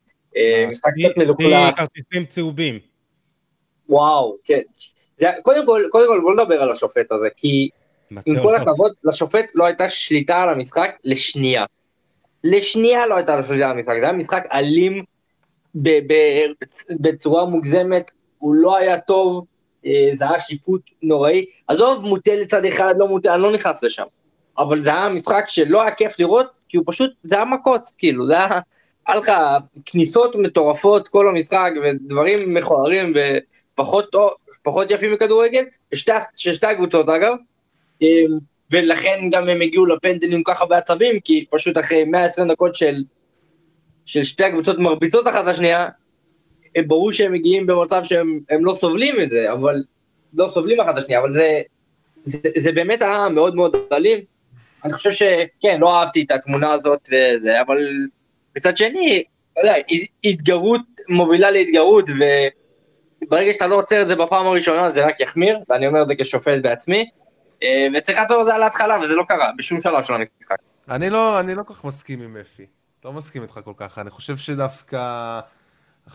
משחק 0.68 0.90
קצת 1.04 1.16
מלוכלך. 1.16 1.76
כרטיסים 1.76 2.24
צהובים. 2.24 2.78
וואו, 3.88 4.36
כן. 4.44 4.60
זה, 5.18 5.30
קודם 5.42 5.66
כל, 5.66 5.82
קודם 5.90 6.06
כל 6.06 6.20
בוא 6.20 6.32
נדבר 6.34 6.62
על 6.62 6.70
השופט 6.72 7.12
הזה, 7.12 7.28
כי 7.36 7.68
עם 8.26 8.42
כל 8.42 8.54
הכבוד, 8.54 8.92
לשופט 9.04 9.44
לא 9.54 9.64
הייתה 9.64 9.88
שליטה 9.88 10.42
על 10.42 10.48
המשחק 10.48 10.90
לשנייה. 11.04 11.64
לשנייה 12.44 13.06
לא 13.06 13.16
הייתה 13.16 13.36
לו 13.36 13.42
שליטה 13.42 13.70
על 13.70 13.76
המשחק, 13.78 13.94
זה 14.00 14.04
היה 14.04 14.12
משחק 14.12 14.44
אלים 14.52 15.04
ב- 15.74 16.12
ב- 16.12 16.52
בצורה 16.90 17.44
מוגזמת, 17.44 18.10
הוא 18.38 18.54
לא 18.54 18.76
היה 18.76 19.00
טוב, 19.00 19.44
אה, 19.86 20.10
זה 20.12 20.30
היה 20.30 20.40
שיפוט 20.40 20.90
נוראי. 21.02 21.46
עזוב, 21.68 22.04
מוטה 22.04 22.34
לצד 22.34 22.64
אחד, 22.64 22.94
לא 22.98 23.08
מוטה, 23.08 23.34
אני 23.34 23.42
לא 23.42 23.52
נכנס 23.52 23.82
לשם. 23.82 24.04
אבל 24.58 24.82
זה 24.82 24.90
היה 24.90 25.08
משחק 25.08 25.44
שלא 25.48 25.82
היה 25.82 25.90
כיף 25.90 26.18
לראות, 26.18 26.46
כי 26.68 26.76
הוא 26.76 26.84
פשוט, 26.88 27.10
זה 27.22 27.34
היה 27.34 27.44
מכות, 27.44 27.82
כאילו, 27.98 28.26
זה 28.26 28.32
היה, 28.32 28.60
היה 29.06 29.16
לך 29.16 29.32
כניסות 29.86 30.36
מטורפות 30.36 31.08
כל 31.08 31.28
המשחק, 31.28 31.70
ודברים 31.82 32.54
מכוערים 32.54 33.12
ופחות 33.74 34.14
פחות 34.62 34.90
יפים 34.90 35.12
מכדורגל, 35.12 35.64
ששתי, 35.94 36.12
ששתי 36.36 36.66
הקבוצות 36.66 37.08
אגב, 37.08 37.34
אמ, 38.02 38.38
ולכן 38.70 39.20
גם 39.30 39.48
הם 39.48 39.60
הגיעו 39.60 39.86
לפנדלים 39.86 40.42
ככה 40.42 40.66
בעצבים, 40.66 41.20
כי 41.20 41.44
פשוט 41.50 41.78
אחרי 41.78 42.04
120 42.04 42.48
דקות 42.48 42.74
של, 42.74 43.04
של 44.04 44.22
שתי 44.24 44.44
הקבוצות 44.44 44.78
מרביצות 44.78 45.28
אחת 45.28 45.44
לשנייה, 45.44 45.88
ברור 46.86 47.12
שהם 47.12 47.32
מגיעים 47.32 47.66
במצב 47.66 48.04
שהם 48.04 48.64
לא 48.64 48.74
סובלים 48.74 49.20
את 49.20 49.30
זה, 49.30 49.52
אבל 49.52 49.82
לא 50.34 50.50
סובלים 50.54 50.80
אחת 50.80 50.94
לשנייה, 50.96 51.20
אבל 51.20 51.32
זה, 51.32 51.60
זה, 52.24 52.38
זה 52.58 52.72
באמת 52.72 53.02
היה 53.02 53.28
מאוד 53.28 53.54
מאוד 53.54 53.76
אלים. 53.92 54.18
אני 54.84 54.92
חושב 54.92 55.12
שכן, 55.12 55.80
לא 55.80 55.96
אהבתי 55.96 56.22
את 56.22 56.30
התמונה 56.30 56.72
הזאת 56.72 57.08
וזה, 57.08 57.60
אבל 57.60 57.78
מצד 58.56 58.76
שני, 58.76 59.24
אתה 59.52 59.60
יודע, 59.60 59.74
התגרות 60.24 60.80
מובילה 61.08 61.50
להתגרות, 61.50 62.04
וברגע 63.22 63.52
שאתה 63.52 63.66
לא 63.66 63.74
עוצר 63.74 64.02
את 64.02 64.08
זה 64.08 64.16
בפעם 64.16 64.46
הראשונה 64.46 64.90
זה 64.90 65.06
רק 65.06 65.20
יחמיר, 65.20 65.58
ואני 65.68 65.86
אומר 65.86 66.02
את 66.02 66.06
זה 66.08 66.14
כשופט 66.14 66.62
בעצמי, 66.62 67.10
אה, 67.62 67.86
וצריך 67.98 68.18
לעצור 68.18 68.40
את 68.40 68.46
זה 68.46 68.54
על 68.54 68.62
ההתחלה, 68.62 68.98
וזה 69.02 69.14
לא 69.14 69.24
קרה 69.28 69.50
בשום 69.58 69.80
שלב 69.80 70.04
של 70.04 70.14
המשחק. 70.14 70.56
אני 70.90 71.10
לא, 71.10 71.40
אני 71.40 71.54
לא 71.54 71.62
כל 71.62 71.74
כך 71.74 71.84
מסכים 71.84 72.22
עם 72.22 72.36
אפי. 72.36 72.66
לא 73.04 73.12
מסכים 73.12 73.42
איתך 73.42 73.60
כל 73.64 73.72
כך. 73.76 73.98
אני 73.98 74.10
חושב 74.10 74.36
שדווקא... 74.36 75.40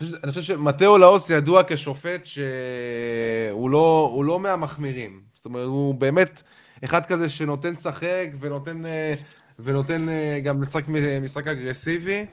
אני 0.00 0.32
חושב 0.32 0.42
שמטאו 0.42 0.98
לאוס 0.98 1.30
ידוע 1.30 1.62
כשופט 1.66 2.26
שהוא 2.26 3.70
לא, 3.70 4.20
לא 4.24 4.40
מהמחמירים. 4.40 5.20
זאת 5.34 5.44
אומרת, 5.44 5.64
הוא 5.64 5.94
באמת 5.94 6.42
אחד 6.84 7.06
כזה 7.06 7.28
שנותן 7.28 7.72
לשחק 7.72 8.26
ונותן, 8.40 8.86
אה, 8.86 9.14
ונותן 9.58 10.08
אה, 10.08 10.40
גם 10.44 10.62
לשחק 10.62 10.84
משחק 11.22 11.46
אגרסיבי. 11.46 12.26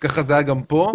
ככה 0.00 0.22
זה 0.22 0.32
היה 0.32 0.42
גם 0.42 0.62
פה. 0.62 0.92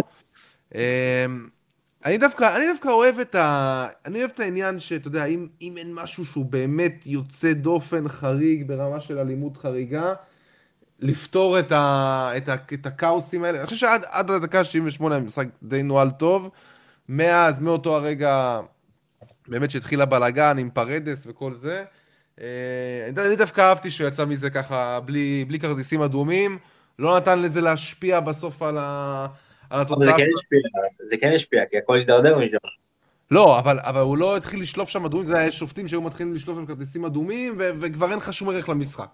אני 2.05 2.17
דווקא, 2.17 2.55
אני 2.57 2.65
דווקא 2.71 2.87
אוהב 2.89 3.19
את 3.19 3.35
ה... 3.35 3.87
אני 4.05 4.19
אוהב 4.19 4.31
את 4.33 4.39
העניין 4.39 4.79
שאתה 4.79 5.07
יודע, 5.07 5.25
אם, 5.25 5.47
אם 5.61 5.77
אין 5.77 5.93
משהו 5.93 6.25
שהוא 6.25 6.45
באמת 6.45 7.03
יוצא 7.05 7.53
דופן 7.53 8.07
חריג 8.07 8.67
ברמה 8.67 8.99
של 8.99 9.17
אלימות 9.17 9.57
חריגה, 9.57 10.13
לפתור 10.99 11.59
את, 11.59 11.71
ה, 11.71 12.31
את, 12.37 12.49
ה, 12.49 12.55
את 12.73 12.85
הכאוסים 12.85 13.43
האלה. 13.43 13.57
אני 13.59 13.65
חושב 13.65 13.77
שעד 13.77 14.31
הדקה 14.31 14.59
ה-78 14.59 15.13
המשחק 15.13 15.47
די 15.63 15.83
נוהל 15.83 16.09
טוב. 16.09 16.49
מאז, 17.09 17.59
מאותו 17.59 17.95
הרגע, 17.95 18.59
באמת 19.47 19.71
שהתחיל 19.71 20.01
הבלאגן 20.01 20.57
עם 20.57 20.69
פרדס 20.69 21.23
וכל 21.27 21.55
זה. 21.55 21.85
אה, 22.41 23.25
אני 23.27 23.35
דווקא 23.35 23.61
אהבתי 23.61 23.91
שהוא 23.91 24.07
יצא 24.07 24.25
מזה 24.25 24.49
ככה 24.49 24.99
בלי, 24.99 25.45
בלי 25.47 25.59
כרטיסים 25.59 26.01
אדומים. 26.01 26.57
לא 26.99 27.17
נתן 27.17 27.41
לזה 27.41 27.61
להשפיע 27.61 28.19
בסוף 28.19 28.61
על, 28.61 28.77
ה, 28.77 29.27
על 29.69 29.81
התוצאה. 29.81 30.05
זה 30.05 30.11
כן 30.17 30.27
השפיע, 30.37 30.59
זה 31.09 31.17
כן 31.17 31.31
השפיע, 31.35 31.65
כי 31.69 31.77
הכל 31.77 31.95
הידרדר 31.95 32.37
משם. 32.39 32.57
לא, 33.31 33.59
אבל, 33.59 33.79
אבל 33.79 34.01
הוא 34.01 34.17
לא 34.17 34.37
התחיל 34.37 34.61
לשלוף 34.61 34.89
שם 34.89 35.05
אדומים, 35.05 35.27
זה 35.27 35.37
היה 35.37 35.51
שופטים 35.51 35.87
שהיו 35.87 36.01
מתחילים 36.01 36.33
לשלוף 36.33 36.57
שם 36.57 36.65
כרטיסים 36.65 37.05
אדומים, 37.05 37.55
ו- 37.57 37.69
וכבר 37.81 38.09
אין 38.09 38.17
לך 38.17 38.33
שום 38.33 38.49
ערך 38.49 38.69
למשחק. 38.69 39.09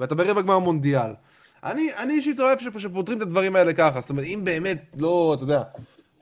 ואתה 0.00 0.14
ברבע 0.14 0.42
גמר 0.42 0.58
מונדיאל. 0.58 1.10
אני, 1.64 1.90
אני 1.96 2.12
אישית 2.12 2.40
אוהב 2.40 2.58
שפותרים 2.78 3.18
את 3.18 3.22
הדברים 3.22 3.56
האלה 3.56 3.72
ככה, 3.72 4.00
זאת 4.00 4.10
אומרת, 4.10 4.24
אם 4.24 4.40
באמת 4.44 4.94
לא, 4.98 5.32
אתה 5.36 5.44
יודע, 5.44 5.62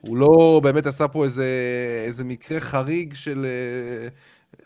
הוא 0.01 0.17
לא 0.17 0.61
באמת 0.63 0.87
עשה 0.87 1.07
פה 1.07 1.23
איזה, 1.23 1.47
איזה 2.05 2.23
מקרה 2.23 2.59
חריג 2.59 3.13
של 3.13 3.45
אה, 3.45 4.07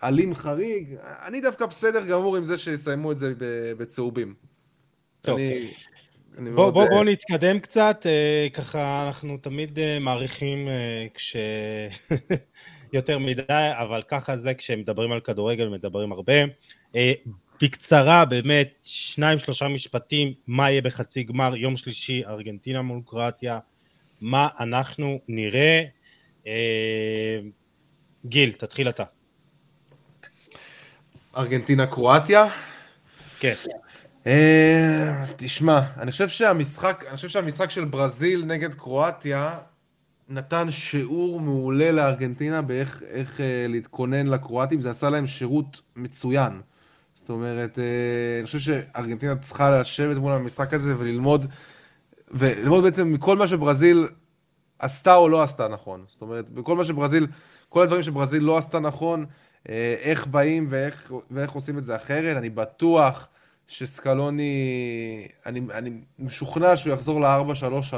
אלים 0.03 0.35
חריג, 0.35 0.95
אני 1.01 1.41
דווקא 1.41 1.65
בסדר 1.65 2.05
גמור 2.05 2.37
עם 2.37 2.43
זה 2.43 2.57
שיסיימו 2.57 3.11
את 3.11 3.17
זה 3.17 3.33
בצהובים. 3.77 4.33
טוב. 5.21 5.39
אני... 6.37 6.51
בוא, 6.51 6.69
בוא, 6.71 6.85
בוא 6.89 7.03
נתקדם 7.03 7.59
קצת, 7.59 8.05
אה, 8.05 8.47
ככה 8.53 9.07
אנחנו 9.07 9.37
תמיד 9.37 9.79
אה, 9.79 9.99
מעריכים 9.99 10.67
אה, 10.67 11.07
כש... 11.13 11.35
יותר 12.93 13.19
מדי, 13.19 13.43
אבל 13.71 14.01
ככה 14.07 14.37
זה 14.37 14.53
כשמדברים 14.53 15.11
על 15.11 15.19
כדורגל, 15.19 15.69
מדברים 15.69 16.11
הרבה. 16.11 16.33
אה, 16.95 17.13
בקצרה, 17.61 18.25
באמת, 18.25 18.73
שניים 18.81 19.39
שלושה 19.39 19.67
משפטים, 19.67 20.33
מה 20.47 20.71
יהיה 20.71 20.81
בחצי 20.81 21.23
גמר, 21.23 21.55
יום 21.55 21.77
שלישי, 21.77 22.23
ארגנטינה 22.25 22.81
מול 22.81 23.01
קרואטיה, 23.05 23.59
מה 24.21 24.47
אנחנו 24.59 25.19
נראה. 25.27 25.83
אה, 26.47 27.39
גיל, 28.25 28.53
תתחיל 28.53 28.89
אתה. 28.89 29.03
ארגנטינה 31.39 31.85
קרואטיה? 31.85 32.45
כן. 33.39 33.53
אה, 34.27 35.25
תשמע, 35.35 35.81
אני 35.97 36.11
חושב 36.11 36.29
שהמשחק, 36.29 37.03
אני 37.07 37.15
חושב 37.15 37.29
שהמשחק 37.29 37.69
של 37.69 37.85
ברזיל 37.85 38.45
נגד 38.45 38.73
קרואטיה 38.73 39.57
נתן 40.29 40.71
שיעור 40.71 41.41
מעולה 41.41 41.91
לארגנטינה 41.91 42.61
באיך 42.61 43.03
אה, 43.39 43.65
להתכונן 43.69 44.27
לקרואטים, 44.27 44.81
זה 44.81 44.89
עשה 44.89 45.09
להם 45.09 45.27
שירות 45.27 45.81
מצוין. 45.95 46.61
זאת 47.15 47.29
אומרת, 47.29 47.79
אה, 47.79 47.83
אני 48.39 48.45
חושב 48.45 48.59
שארגנטינה 48.59 49.35
צריכה 49.35 49.79
לשבת 49.79 50.17
מול 50.17 50.33
המשחק 50.33 50.73
הזה 50.73 50.95
וללמוד, 50.99 51.45
וללמוד 52.31 52.83
בעצם 52.83 53.13
מכל 53.13 53.37
מה 53.37 53.47
שברזיל 53.47 54.07
עשתה 54.79 55.15
או 55.15 55.29
לא 55.29 55.43
עשתה 55.43 55.67
נכון. 55.67 56.05
זאת 56.07 56.21
אומרת, 56.21 56.49
בכל 56.49 56.75
מה 56.75 56.85
שברזיל, 56.85 57.27
כל 57.69 57.83
הדברים 57.83 58.03
שברזיל 58.03 58.43
לא 58.43 58.57
עשתה 58.57 58.79
נכון, 58.79 59.25
איך 60.01 60.27
באים 60.27 60.67
ואיך, 60.69 61.13
ואיך 61.31 61.51
עושים 61.51 61.77
את 61.77 61.83
זה 61.83 61.95
אחרת. 61.95 62.37
אני 62.37 62.49
בטוח 62.49 63.27
שסקלוני, 63.67 65.27
אני, 65.45 65.61
אני 65.73 65.91
משוכנע 66.19 66.77
שהוא 66.77 66.93
יחזור 66.93 67.21
ל-4-3-3. 67.21 67.95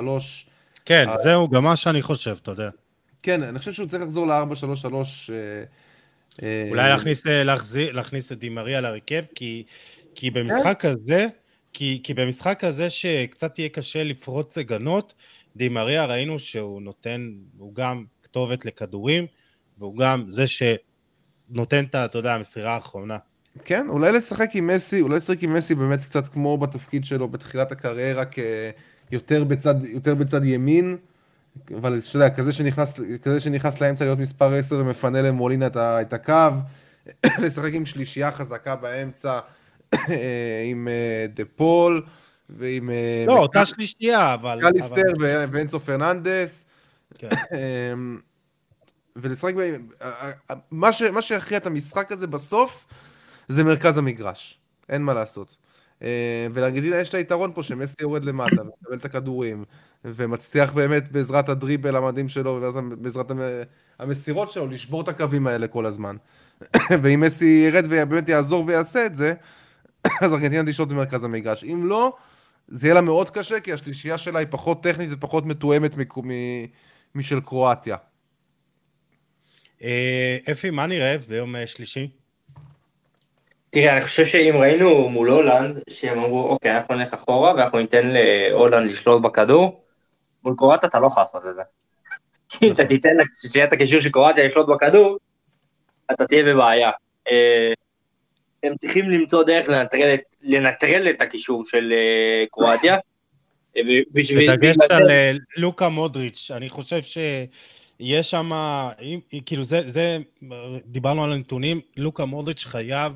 כן, 0.86 1.10
ה... 1.10 1.18
זהו 1.18 1.50
גם 1.50 1.64
מה 1.64 1.76
שאני 1.76 2.02
חושב, 2.02 2.38
אתה 2.42 2.52
יודע. 2.52 2.70
כן, 3.24 3.38
אני 3.44 3.60
חושב 3.60 3.74
שהוא 3.74 3.88
צריך 3.88 4.04
לחזור 4.04 4.28
ל-4-3-3. 4.28 4.94
אה, 4.94 5.64
אה, 6.44 6.66
אולי 6.70 6.90
להכניס, 6.90 7.28
אה, 7.28 7.44
להחזיר, 7.44 7.92
להכניס 7.92 8.32
את 8.32 8.40
דימריה 8.40 8.82
להרכב, 8.82 9.24
כי, 9.36 9.64
כי 10.16 10.30
במשחק 10.30 10.82
כן. 10.82 10.88
הזה, 10.88 11.28
כי, 11.74 12.00
כי 12.04 12.14
במשחק 12.14 12.64
הזה 12.64 12.90
שקצת 12.90 13.60
יהיה 13.60 13.70
קשה 13.70 14.04
לפרוץ 14.04 14.58
הגנות, 14.58 15.14
דימריה 15.56 16.06
ראינו 16.06 16.40
שהוא 16.40 16.82
נותן, 16.82 17.32
הוא 17.58 17.76
גם 17.76 18.06
כתובת 18.24 18.66
לכדורים, 18.66 19.28
והוא 19.78 19.98
גם 19.98 20.26
זה 20.28 20.48
שנותן 21.52 21.86
את, 21.86 21.96
אתה 21.96 22.18
יודע, 22.18 22.34
המסירה 22.34 22.74
האחרונה. 22.74 23.18
כן, 23.66 23.86
אולי 23.90 24.12
לשחק 24.12 24.50
עם 24.54 24.68
מסי, 24.68 25.02
אולי 25.02 25.18
לשחק 25.18 25.44
עם 25.44 25.54
מסי 25.54 25.76
באמת 25.76 26.06
קצת 26.06 26.28
כמו 26.28 26.58
בתפקיד 26.58 27.06
שלו 27.06 27.28
בתחילת 27.28 27.72
הקריירה, 27.72 28.24
כיותר 29.10 29.44
בצד, 29.44 29.76
יותר 29.86 30.16
בצד 30.16 30.46
ימין, 30.46 30.98
אבל 31.78 32.02
אתה 32.08 32.18
יודע, 32.18 32.30
כזה 32.30 32.54
שנכנס, 32.54 33.00
כזה 33.22 33.40
שנכנס 33.40 33.82
לאמצע 33.82 34.06
להיות 34.06 34.20
מספר 34.20 34.54
10 34.54 34.76
ומפנה 34.76 35.22
למולינה 35.22 35.68
את, 35.68 35.78
את 35.78 36.14
הקו, 36.14 36.50
לשחק 37.44 37.74
עם 37.74 37.86
שלישייה 37.86 38.32
חזקה 38.32 38.76
באמצע, 38.76 39.40
עם 40.70 40.88
אה, 40.88 41.26
דה 41.34 41.44
פול, 41.56 42.06
ועם... 42.50 42.90
אה, 42.90 43.24
לא, 43.28 43.38
אותה 43.38 43.66
שלישייה, 43.66 44.34
אבל... 44.34 44.60
מקאליסטר 44.62 45.02
אבל... 45.18 45.46
ואנסו 45.52 45.80
פרננדס. 45.80 46.66
כן. 47.18 47.30
ולשחק, 49.16 49.54
מה, 50.72 50.94
ש, 50.94 51.02
מה 51.02 51.22
שהכריע 51.22 51.60
את 51.60 51.66
המשחק 51.66 52.12
הזה 52.12 52.28
בסוף, 52.28 52.86
זה 53.48 53.64
מרכז 53.64 53.98
המגרש, 53.98 54.60
אין 54.90 55.02
מה 55.02 55.14
לעשות. 55.14 55.56
אה, 56.04 56.48
ולארגנטינה 56.54 56.96
יש 56.96 57.10
את 57.10 57.14
היתרון 57.14 57.52
פה 57.54 57.64
שמסי 57.64 57.96
יורד 58.02 58.26
למטה 58.26 58.62
ומקבל 58.62 58.98
את 58.98 59.06
הכדורים, 59.06 59.66
ומצליח 60.06 60.74
באמת 60.74 61.12
בעזרת 61.12 61.50
הדריבל 61.50 61.96
המדהים 61.96 62.30
שלו 62.30 62.76
ובעזרת 62.82 63.32
המסירות 64.00 64.52
שלו 64.52 64.68
לשבור 64.68 65.02
את 65.02 65.08
הקווים 65.08 65.48
האלה 65.48 65.68
כל 65.68 65.86
הזמן. 65.86 66.16
ואם 67.02 67.20
מסי 67.20 67.66
ירד 67.68 67.86
ובאמת 67.86 68.30
יעזור 68.30 68.66
ויעשה 68.68 69.06
את 69.06 69.16
זה, 69.16 69.34
אז 70.22 70.34
ארגנטינה 70.34 70.72
תשלוט 70.72 70.90
במרכז 70.90 71.24
המגרש. 71.24 71.64
אם 71.64 71.86
לא, 71.86 72.16
זה 72.68 72.88
יהיה 72.88 72.94
לה 72.94 73.02
מאוד 73.02 73.30
קשה, 73.30 73.60
כי 73.60 73.74
השלישייה 73.74 74.18
שלה 74.18 74.40
היא 74.40 74.48
פחות 74.50 74.84
טכנית 74.84 75.10
ופחות 75.12 75.46
מתואמת 75.46 75.96
משל 77.16 77.40
קרואטיה. 77.42 77.98
אה, 79.84 80.38
אפי, 80.52 80.70
מה 80.70 80.88
נראה 80.88 81.16
ביום 81.28 81.56
אה, 81.56 81.68
שלישי? 81.68 82.08
תראה, 83.70 83.94
אני 83.94 84.02
חושב 84.02 84.26
שאם 84.26 84.56
ראינו 84.58 85.10
מול 85.10 85.30
הולנד, 85.30 85.80
שהם 85.90 86.20
אמרו, 86.20 86.50
אוקיי, 86.50 86.76
אנחנו 86.76 86.96
נלך 86.96 87.14
אחורה 87.14 87.56
ואנחנו 87.56 87.80
ניתן 87.80 88.08
להולנד 88.08 88.92
לשלוט 88.92 89.22
בכדור, 89.22 89.84
מול 90.44 90.56
קרואטיה 90.58 90.90
אתה 90.90 91.00
לא 91.00 91.08
יכול 91.08 91.24
לעשות 91.24 91.44
את 91.50 91.56
זה. 91.56 91.62
אם 92.62 92.74
אתה 92.74 92.86
תיתן 92.86 93.10
שיהיה 93.52 93.66
את 93.66 93.74
הקישור 93.74 94.00
של 94.00 94.10
קרואטיה 94.10 94.46
לשלוט 94.46 94.68
בכדור, 94.68 95.18
אתה 96.12 96.26
תהיה 96.28 96.44
בבעיה. 96.44 96.92
אה, 97.32 97.74
הם 98.64 98.78
צריכים 98.78 99.10
למצוא 99.10 99.44
דרך 99.44 99.70
לנטרל, 99.70 100.16
לנטרל 100.42 101.10
את 101.10 101.22
הקישור 101.22 101.64
של 101.66 101.94
קרואטיה. 102.52 102.98
בדגש 104.14 104.76
על 104.90 105.08
לוקה 105.58 105.90
מודריץ', 105.90 106.52
אני 106.56 106.70
חושב 106.70 107.02
שיש 108.02 108.32
שם, 108.32 108.52
כאילו 109.46 109.64
זה, 109.64 109.90
זה, 109.90 110.18
דיברנו 110.86 111.24
על 111.24 111.32
הנתונים, 111.32 111.82
לוקה 111.98 112.26
מודריץ' 112.26 112.66
חייב, 112.66 113.14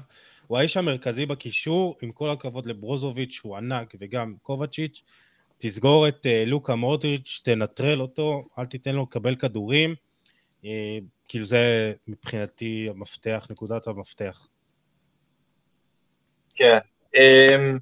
הוא 0.48 0.58
האיש 0.58 0.78
המרכזי 0.78 1.26
בקישור, 1.26 1.96
עם 2.02 2.12
כל 2.12 2.30
הכבוד 2.30 2.66
לברוזוביץ', 2.66 3.42
הוא 3.44 3.58
ענק, 3.58 3.96
וגם 4.00 4.36
קובצ'יץ', 4.42 5.02
תסגור 5.58 6.08
את 6.08 6.26
לוקה 6.46 6.76
מודריץ', 6.76 7.42
תנטרל 7.44 8.02
אותו, 8.02 8.48
אל 8.60 8.66
תיתן 8.66 8.96
לו 8.96 9.04
לקבל 9.04 9.36
כדורים. 9.36 9.96
כאילו 11.28 11.46
זה 11.46 11.94
מבחינתי 12.08 12.88
המפתח, 12.90 13.48
נקודת 13.50 13.88
המפתח. 13.88 14.48
כן. 16.56 16.78
אמ, 17.16 17.78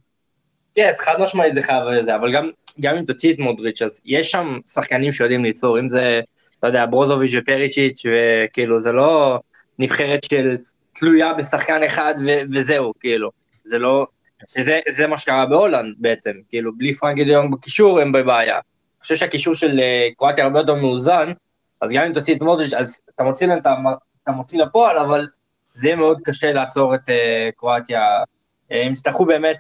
כן, 0.75 0.91
חד 0.97 1.21
משמעית 1.21 1.55
זה 1.55 1.61
חייב 1.61 1.83
לזה, 1.83 2.15
אבל 2.15 2.33
גם, 2.33 2.49
גם 2.79 2.97
אם 2.97 3.05
תוציא 3.05 3.33
את 3.33 3.39
מודריץ', 3.39 3.81
אז 3.81 4.01
יש 4.05 4.31
שם 4.31 4.59
שחקנים 4.73 5.13
שיודעים 5.13 5.43
ליצור, 5.43 5.79
אם 5.79 5.89
זה, 5.89 6.21
לא 6.63 6.67
יודע, 6.67 6.85
ברוזוביץ' 6.85 7.31
ופריצ'יץ', 7.37 8.03
וכאילו, 8.05 8.81
זה 8.81 8.91
לא 8.91 9.39
נבחרת 9.79 10.23
של 10.23 10.57
תלויה 10.93 11.33
בשחקן 11.33 11.83
אחד 11.83 12.13
ו- 12.25 12.41
וזהו, 12.53 12.93
כאילו, 12.99 13.29
זה 13.65 13.79
לא, 13.79 14.07
שזה 14.47 14.79
זה 14.89 15.07
מה 15.07 15.17
שקרה 15.17 15.45
בהולנד 15.45 15.95
בעצם, 15.97 16.31
כאילו, 16.49 16.77
בלי 16.77 16.93
פרנקי 16.93 17.23
דיונג 17.23 17.53
בקישור 17.53 17.99
הם 17.99 18.11
בבעיה. 18.11 18.55
אני 18.55 19.01
חושב 19.01 19.15
שהקישור 19.15 19.53
של 19.53 19.79
אה, 19.79 20.09
קרואטיה 20.17 20.43
הרבה 20.43 20.59
יותר 20.59 20.75
מאוזן, 20.75 21.31
אז 21.81 21.91
גם 21.91 22.03
אם 22.03 22.13
תוציא 22.13 22.35
את 22.35 22.41
מודריץ', 22.41 22.73
אז 22.73 23.01
אתה 23.15 23.23
מוציא 23.23 23.47
להם, 23.47 23.59
אתה 24.23 24.31
מוציא 24.31 24.63
לפועל, 24.63 24.97
אבל 24.97 25.27
זה 25.73 25.87
יהיה 25.87 25.95
מאוד 25.95 26.21
קשה 26.23 26.51
לעצור 26.51 26.95
את 26.95 27.09
אה, 27.09 27.11
קרואטיה. 27.57 28.23
אה, 28.23 28.75
הם 28.75 28.93
יצטרכו 28.93 29.25
באמת 29.25 29.57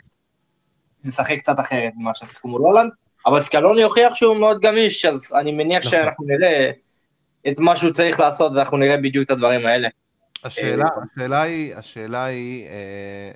לשחק 1.05 1.37
קצת 1.37 1.59
אחרת 1.59 1.93
ממה 1.97 2.15
שיחקו 2.15 2.47
מול 2.47 2.61
הולנד, 2.61 2.91
אבל 3.25 3.43
סקלוני 3.43 3.83
הוכיח 3.83 4.15
שהוא 4.15 4.35
מאוד 4.35 4.61
גמיש, 4.61 5.05
אז 5.05 5.33
אני 5.35 5.51
מניח 5.51 5.79
נכון. 5.79 5.91
שאנחנו 5.91 6.25
נראה 6.27 6.71
את 7.51 7.59
מה 7.59 7.75
שהוא 7.75 7.91
צריך 7.91 8.19
לעשות, 8.19 8.51
ואנחנו 8.55 8.77
נראה 8.77 8.97
בדיוק 8.97 9.25
את 9.25 9.31
הדברים 9.31 9.65
האלה. 9.65 9.87
השאלה, 10.43 10.83
אה, 10.83 11.03
השאלה 11.11 11.41
היא, 11.41 11.75
השאלה 11.75 12.23
היא, 12.25 12.65
אה, 12.65 13.31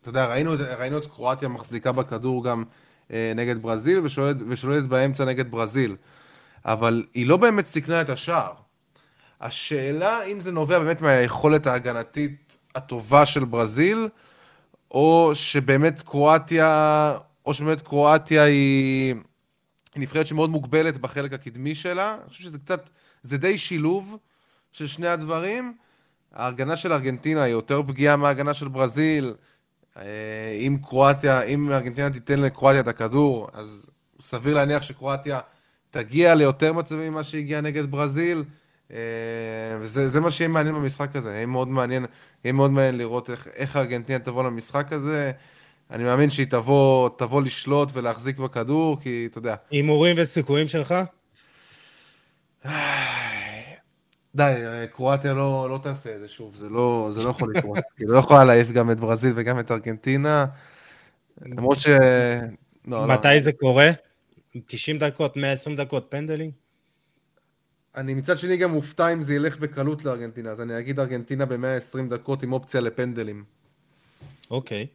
אתה 0.00 0.08
יודע, 0.08 0.26
ראינו, 0.26 0.52
ראינו 0.78 0.98
את 0.98 1.06
קרואטיה 1.06 1.48
מחזיקה 1.48 1.92
בכדור 1.92 2.44
גם 2.44 2.64
אה, 3.12 3.32
נגד 3.36 3.62
ברזיל, 3.62 4.00
ושולטת 4.48 4.88
באמצע 4.88 5.24
נגד 5.24 5.50
ברזיל. 5.50 5.96
אבל 6.64 7.04
היא 7.14 7.26
לא 7.26 7.36
באמת 7.36 7.66
סיכנה 7.66 8.00
את 8.00 8.10
השער. 8.10 8.52
השאלה 9.40 10.22
אם 10.24 10.40
זה 10.40 10.52
נובע 10.52 10.78
באמת 10.78 11.00
מהיכולת 11.00 11.66
ההגנתית 11.66 12.58
הטובה 12.74 13.26
של 13.26 13.44
ברזיל, 13.44 14.08
או 14.90 15.30
שבאמת 15.34 16.02
קרואטיה, 16.02 17.14
או 17.46 17.54
שבאמת 17.54 17.80
קרואטיה 17.80 18.44
היא, 18.44 19.14
היא 19.94 20.02
נבחרת 20.02 20.26
שמאוד 20.26 20.50
מוגבלת 20.50 20.98
בחלק 20.98 21.32
הקדמי 21.32 21.74
שלה. 21.74 22.16
אני 22.22 22.28
חושב 22.28 22.42
שזה 22.42 22.58
קצת, 22.58 22.90
זה 23.28 23.38
די 23.38 23.58
שילוב 23.58 24.16
של 24.72 24.86
שני 24.86 25.08
הדברים. 25.08 25.74
ההגנה 26.34 26.76
של 26.76 26.92
ארגנטינה 26.92 27.42
היא 27.42 27.52
יותר 27.52 27.82
פגיעה 27.82 28.16
מההגנה 28.16 28.54
של 28.54 28.68
ברזיל. 28.68 29.34
אה, 29.96 30.02
אם 30.58 30.76
קרואטיה, 30.82 31.42
אם 31.42 31.72
ארגנטינה 31.72 32.10
תיתן 32.10 32.40
לקרואטיה 32.40 32.80
את 32.80 32.88
הכדור, 32.88 33.48
אז 33.52 33.86
סביר 34.20 34.54
להניח 34.54 34.82
שקרואטיה 34.82 35.40
תגיע 35.90 36.34
ליותר 36.34 36.72
מצבים 36.72 37.12
ממה 37.12 37.24
שהגיע 37.24 37.60
נגד 37.60 37.90
ברזיל, 37.90 38.44
אה, 38.92 38.98
וזה 39.80 40.20
מה 40.20 40.30
שיהיה 40.30 40.48
מעניין 40.48 40.74
במשחק 40.74 41.16
הזה, 41.16 41.30
יהיה 41.30 41.46
מאוד 41.46 41.68
מעניין, 41.68 42.06
יהיה 42.44 42.52
מאוד 42.52 42.70
מעניין 42.70 42.98
לראות 42.98 43.30
איך, 43.30 43.48
איך 43.54 43.76
ארגנטינה 43.76 44.18
תבוא 44.18 44.44
למשחק 44.44 44.92
הזה. 44.92 45.32
אני 45.90 46.04
מאמין 46.04 46.30
שהיא 46.30 46.46
תבוא, 46.50 47.08
תבוא 47.16 47.42
לשלוט 47.42 47.88
ולהחזיק 47.92 48.38
בכדור, 48.38 49.00
כי 49.00 49.28
אתה 49.30 49.38
יודע. 49.38 49.54
הימורים 49.70 50.16
וסיכויים 50.18 50.68
שלך? 50.68 50.94
די, 54.34 54.54
קרואטיה 54.92 55.32
לא, 55.32 55.66
לא 55.70 55.78
תעשה 55.82 56.14
את 56.14 56.20
זה 56.20 56.28
שוב, 56.28 56.56
זה 56.56 56.68
לא, 56.68 57.10
זה 57.14 57.24
לא 57.24 57.28
יכול 57.30 57.52
לקרות. 57.54 57.78
היא 57.98 58.08
לא 58.08 58.18
יכולה 58.18 58.44
להעיף 58.44 58.70
גם 58.70 58.90
את 58.90 59.00
ברזיל 59.00 59.32
וגם 59.36 59.58
את 59.58 59.70
ארגנטינה, 59.70 60.46
למרות 61.42 61.78
ש... 61.78 61.86
לא, 61.86 63.06
לא. 63.06 63.06
מתי 63.06 63.28
לא. 63.34 63.40
זה 63.40 63.52
קורה? 63.52 63.90
90 64.66 64.98
דקות, 64.98 65.36
120 65.36 65.76
דקות 65.76 66.06
פנדלים? 66.08 66.50
אני 67.96 68.14
מצד 68.14 68.38
שני 68.38 68.56
גם 68.56 68.72
מופתע 68.72 69.12
אם 69.12 69.22
זה 69.22 69.34
ילך 69.34 69.56
בקלות 69.56 70.04
לארגנטינה, 70.04 70.50
אז 70.50 70.60
אני 70.60 70.78
אגיד 70.78 71.00
ארגנטינה 71.00 71.46
ב-120 71.46 72.10
דקות 72.10 72.42
עם 72.42 72.52
אופציה 72.52 72.80
לפנדלים. 72.80 73.44
אוקיי. 74.50 74.86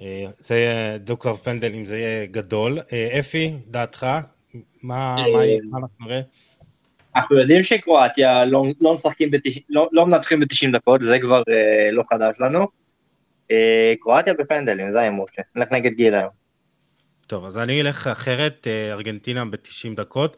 אה, 0.00 0.26
זה 0.38 0.54
יהיה 0.54 0.98
דו-קרב 0.98 1.36
פנדלים, 1.36 1.84
זה 1.84 1.98
יהיה 1.98 2.26
גדול. 2.26 2.78
אה, 2.92 3.20
אפי, 3.20 3.56
דעתך? 3.66 4.06
מה, 4.82 5.16
אה, 5.18 5.56
מה 5.70 5.78
אנחנו 7.16 7.36
יודעים 7.36 7.62
שקרואטיה 7.62 8.44
לא, 8.44 8.64
לא 8.80 8.96
בתש... 9.30 9.58
לא, 9.68 9.88
לא 9.92 10.06
מנצחים 10.06 10.40
ב-90 10.40 10.72
דקות, 10.72 11.00
זה 11.00 11.18
כבר 11.18 11.42
אה, 11.48 11.90
לא 11.92 12.02
חדש 12.10 12.36
לנו. 12.40 12.66
אה, 13.50 13.94
קרואטיה 14.00 14.34
בפנדלים, 14.34 14.92
זה 14.92 15.00
ההימור 15.00 15.26
שלי. 15.34 15.44
נלך 15.54 15.72
נגד 15.72 15.92
גיל 15.92 16.14
היום. 16.14 16.40
טוב, 17.30 17.44
אז 17.44 17.58
אני 17.58 17.80
אלך 17.80 18.06
אחרת, 18.06 18.66
אה, 18.66 18.92
ארגנטינה 18.92 19.44
ב-90 19.44 19.96
דקות. 19.96 20.36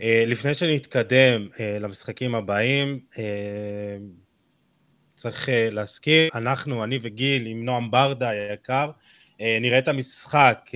אה, 0.00 0.24
לפני 0.26 0.54
שנתקדם 0.54 1.48
אה, 1.60 1.78
למשחקים 1.80 2.34
הבאים, 2.34 3.00
צריך 5.14 5.48
להזכיר, 5.52 6.28
אנחנו, 6.34 6.84
אני 6.84 6.98
וגיל, 7.02 7.46
עם 7.46 7.64
נועם 7.64 7.90
ברדה 7.90 8.28
היקר, 8.28 8.90
נראה 9.40 9.78
את 9.78 9.88
המשחק 9.88 10.70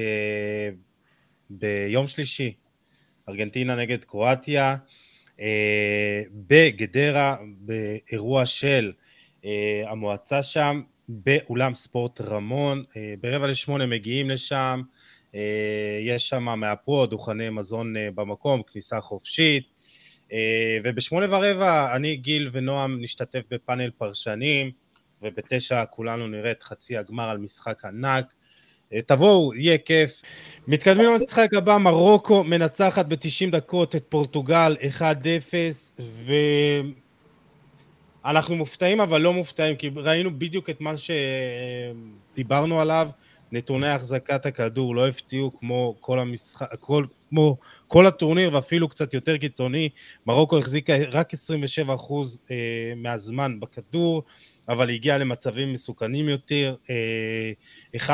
ביום 1.50 2.06
שלישי, 2.06 2.54
ארגנטינה 3.28 3.76
נגד 3.76 4.04
קרואטיה, 4.04 4.76
בגדרה, 6.32 7.36
באירוע 7.58 8.46
של 8.46 8.92
המועצה 9.86 10.42
שם, 10.42 10.82
באולם 11.08 11.74
ספורט 11.74 12.20
רמון, 12.20 12.84
ברבע 13.20 13.46
לשמונה 13.46 13.86
מגיעים 13.86 14.30
לשם, 14.30 14.82
אה, 15.34 15.98
יש 16.00 16.28
שם 16.28 16.42
מהפרו, 16.42 17.06
דוכני 17.06 17.50
מזון 17.50 17.96
אה, 17.96 18.08
במקום, 18.14 18.62
כניסה 18.62 19.00
חופשית, 19.00 19.64
אה, 20.32 20.78
ובשמונה 20.84 21.26
ורבע 21.36 21.96
אני, 21.96 22.16
גיל 22.16 22.50
ונועם 22.52 23.00
נשתתף 23.00 23.42
בפאנל 23.50 23.90
פרשנים, 23.90 24.70
ובתשע 25.22 25.84
כולנו 25.84 26.28
נראה 26.28 26.50
את 26.50 26.62
חצי 26.62 26.96
הגמר 26.96 27.28
על 27.28 27.38
משחק 27.38 27.84
ענק. 27.84 28.34
תבואו, 29.00 29.54
יהיה 29.54 29.78
כיף. 29.78 30.22
מתקדמים 30.68 31.06
למשחק 31.06 31.54
הבא, 31.54 31.78
מרוקו 31.78 32.44
מנצחת 32.44 33.06
ב-90 33.06 33.50
דקות 33.50 33.96
את 33.96 34.04
פורטוגל 34.08 34.76
1-0, 36.00 36.02
ואנחנו 38.24 38.56
מופתעים 38.56 39.00
אבל 39.00 39.20
לא 39.20 39.32
מופתעים, 39.32 39.76
כי 39.76 39.90
ראינו 39.96 40.38
בדיוק 40.38 40.70
את 40.70 40.80
מה 40.80 40.92
שדיברנו 42.34 42.80
עליו. 42.80 43.10
נתוני 43.52 43.88
החזקת 43.88 44.46
הכדור 44.46 44.94
לא 44.94 45.08
הפתיעו 45.08 45.58
כמו 45.58 45.96
כל 46.00 46.18
המשחק, 46.18 46.66
כל, 46.80 47.06
כמו 47.28 47.56
כל 47.88 48.06
הטורניר 48.06 48.50
ואפילו 48.54 48.88
קצת 48.88 49.14
יותר 49.14 49.36
קיצוני, 49.36 49.88
מרוקו 50.26 50.58
החזיקה 50.58 50.92
רק 51.10 51.34
27% 51.34 51.38
אה, 52.50 52.56
מהזמן 52.96 53.60
בכדור, 53.60 54.22
אבל 54.68 54.90
הגיעה 54.90 55.18
למצבים 55.18 55.72
מסוכנים 55.72 56.28
יותר, 56.28 56.76
1.40 57.96 58.08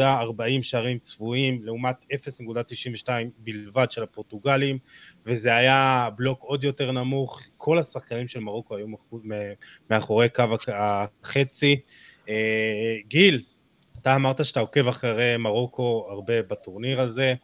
אה, 0.00 0.62
שערים 0.62 0.98
צפויים 0.98 1.64
לעומת 1.64 1.96
0.92 2.12 3.08
בלבד 3.38 3.90
של 3.90 4.02
הפורטוגלים, 4.02 4.78
וזה 5.26 5.56
היה 5.56 6.08
בלוק 6.16 6.42
עוד 6.42 6.64
יותר 6.64 6.92
נמוך, 6.92 7.42
כל 7.56 7.78
השחקנים 7.78 8.28
של 8.28 8.40
מרוקו 8.40 8.76
היו 8.76 8.86
מאחורי 9.90 10.28
קו 10.28 10.44
החצי. 10.68 11.80
אה, 12.28 12.96
גיל, 13.08 13.42
אתה 14.00 14.16
אמרת 14.16 14.44
שאתה 14.44 14.60
עוקב 14.60 14.88
אחרי 14.88 15.36
מרוקו 15.36 16.06
הרבה 16.10 16.42
בטורניר 16.42 17.00
הזה. 17.00 17.34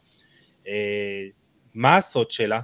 אה, 0.67 1.25
מה 1.75 1.97
הסוד 1.97 2.31
שלה? 2.31 2.61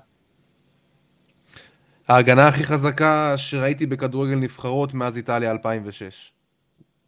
ההגנה 2.09 2.49
הכי 2.49 2.65
חזקה 2.65 3.35
שראיתי 3.37 3.87
בכדורגל 3.87 4.35
נבחרות 4.35 4.95
מאז 4.95 5.17
איטליה 5.17 5.51
2006. 5.51 6.33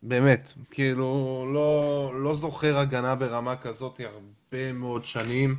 באמת, 0.03 0.53
כאילו, 0.70 1.46
לא, 1.55 2.12
לא 2.14 2.34
זוכר 2.34 2.78
הגנה 2.78 3.14
ברמה 3.14 3.57
כזאת 3.57 4.01
הרבה 4.01 4.72
מאוד 4.72 5.05
שנים. 5.05 5.55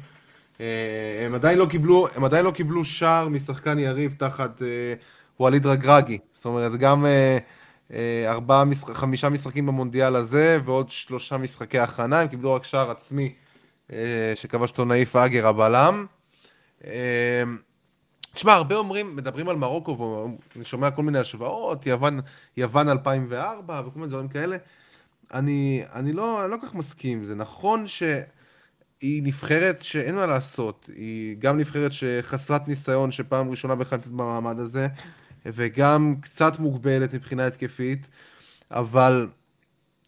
אה, 0.59 1.25
הם 1.25 1.35
עדיין 1.35 1.57
לא 1.57 1.65
קיבלו, 1.65 2.07
הם 2.15 2.23
עדיין 2.23 2.45
לא 2.45 2.51
קיבלו 2.51 2.85
שער 2.85 3.27
משחקן 3.27 3.79
יריב 3.79 4.15
תחת 4.17 4.61
אה, 4.61 4.93
ווליד 5.39 5.65
רגרגי. 5.65 6.17
זאת 6.33 6.45
אומרת, 6.45 6.71
גם 6.71 7.05
אה, 7.05 8.25
ארבעה, 8.27 8.63
חמישה 8.93 9.29
משחקים 9.29 9.65
במונדיאל 9.65 10.15
הזה 10.15 10.59
ועוד 10.65 10.91
שלושה 10.91 11.37
משחקי 11.37 11.79
הכנה, 11.79 12.19
הם 12.19 12.27
קיבלו 12.27 12.53
רק 12.53 12.63
שער 12.63 12.91
עצמי 12.91 13.33
שכבש 14.35 14.69
אותו 14.69 14.85
נאיף 14.85 15.15
אגר 15.15 15.47
הבלם. 15.47 16.05
תשמע, 18.33 18.53
הרבה 18.53 18.75
אומרים, 18.75 19.15
מדברים 19.15 19.49
על 19.49 19.55
מרוקו, 19.55 19.97
ואני 20.55 20.65
שומע 20.65 20.91
כל 20.91 21.03
מיני 21.03 21.19
השוואות, 21.19 21.85
יוון, 21.85 22.19
יוון 22.57 22.89
2004 22.89 23.81
וכל 23.85 23.99
מיני 23.99 24.09
דברים 24.09 24.27
כאלה. 24.27 24.57
אני, 25.33 25.83
אני 25.93 26.13
לא, 26.13 26.49
לא 26.49 26.57
כל 26.61 26.67
כך 26.67 26.73
מסכים, 26.73 27.25
זה 27.25 27.35
נכון 27.35 27.87
שהיא 27.87 29.23
נבחרת 29.23 29.83
שאין 29.83 30.15
מה 30.15 30.25
לעשות, 30.25 30.89
היא 30.95 31.35
גם 31.39 31.57
נבחרת 31.57 31.93
שחסרת 31.93 32.67
ניסיון, 32.67 33.11
שפעם 33.11 33.49
ראשונה 33.49 33.75
בכלל 33.75 33.97
נמצאת 33.97 34.11
במעמד 34.11 34.59
הזה, 34.59 34.87
וגם 35.45 36.15
קצת 36.21 36.59
מוגבלת 36.59 37.13
מבחינה 37.13 37.47
התקפית, 37.47 38.07
אבל 38.71 39.27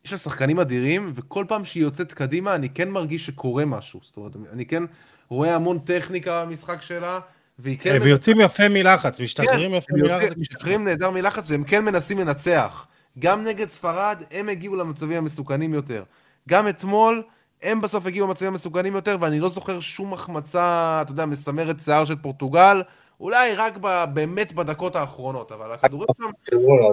יש 0.05 0.11
לה 0.11 0.17
שחקנים 0.17 0.59
אדירים, 0.59 1.11
וכל 1.15 1.45
פעם 1.47 1.65
שהיא 1.65 1.83
יוצאת 1.83 2.13
קדימה, 2.13 2.55
אני 2.55 2.69
כן 2.69 2.89
מרגיש 2.89 3.25
שקורה 3.25 3.65
משהו. 3.65 3.99
זאת 4.03 4.17
אומרת, 4.17 4.31
אני 4.53 4.65
כן 4.65 4.83
רואה 5.29 5.55
המון 5.55 5.79
טכניקה 5.79 6.45
במשחק 6.45 6.81
שלה, 6.81 7.19
והיא 7.59 7.77
כן... 7.79 7.97
ויוצאים 8.01 8.41
יפה 8.41 8.69
מלחץ, 8.69 9.19
משתחררים 9.19 9.71
כן, 9.71 9.77
יפה 9.77 9.93
מלחץ. 9.93 10.37
משתחררים 10.37 10.85
נהדר 10.85 11.11
מלחץ, 11.11 11.51
והם 11.51 11.63
כן 11.63 11.85
מנסים 11.85 12.19
לנצח. 12.19 12.87
גם 13.19 13.43
נגד 13.43 13.69
ספרד, 13.69 14.23
הם 14.31 14.49
הגיעו 14.49 14.75
למצבים 14.75 15.17
המסוכנים 15.17 15.73
יותר. 15.73 16.03
גם 16.49 16.67
אתמול, 16.67 17.23
הם 17.61 17.81
בסוף 17.81 18.05
הגיעו 18.05 18.27
למצבים 18.27 18.47
המסוכנים 18.47 18.95
יותר, 18.95 19.17
ואני 19.19 19.39
לא 19.39 19.49
זוכר 19.49 19.79
שום 19.79 20.13
החמצה, 20.13 20.99
אתה 21.01 21.11
יודע, 21.11 21.25
מסמרת 21.25 21.79
שיער 21.79 22.05
של 22.05 22.15
פורטוגל, 22.15 22.81
אולי 23.19 23.55
רק 23.55 23.77
ב, 23.81 24.03
באמת 24.13 24.53
בדקות 24.53 24.95
האחרונות, 24.95 25.51
אבל 25.51 25.71
הכדורים 25.71 26.07
שם... 26.19 26.25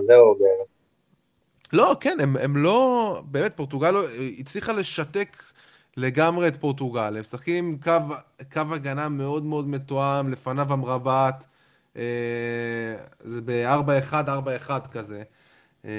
זהו 0.01 0.35
באמת. 0.35 0.75
לא, 1.73 1.97
כן, 2.01 2.17
הם, 2.21 2.37
הם 2.37 2.57
לא... 2.57 3.23
באמת, 3.25 3.57
פורטוגל 3.57 3.91
לא- 3.91 4.05
הצליחה 4.39 4.73
לשתק 4.73 5.37
לגמרי 5.97 6.49
את 6.49 6.57
פורטוגל. 6.57 7.17
הם 7.17 7.21
משחקים 7.21 7.79
קו, 7.83 7.93
קו 8.53 8.61
הגנה 8.71 9.09
מאוד 9.09 9.45
מאוד 9.45 9.69
מתואם, 9.69 10.29
לפניו 10.29 10.73
המרבט, 10.73 11.45
אה, 11.97 12.03
זה 13.21 13.41
ב-4-1, 13.45 14.13
4-1 14.13 14.89
כזה. 14.93 15.23
אה, 15.85 15.91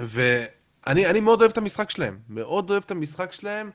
ואני 0.00 1.20
מאוד 1.20 1.40
אוהב 1.40 1.52
את 1.52 1.58
המשחק 1.58 1.90
שלהם, 1.90 2.18
מאוד 2.28 2.70
אוהב 2.70 2.82
את 2.86 2.90
המשחק 2.90 3.32
שלהם, 3.32 3.70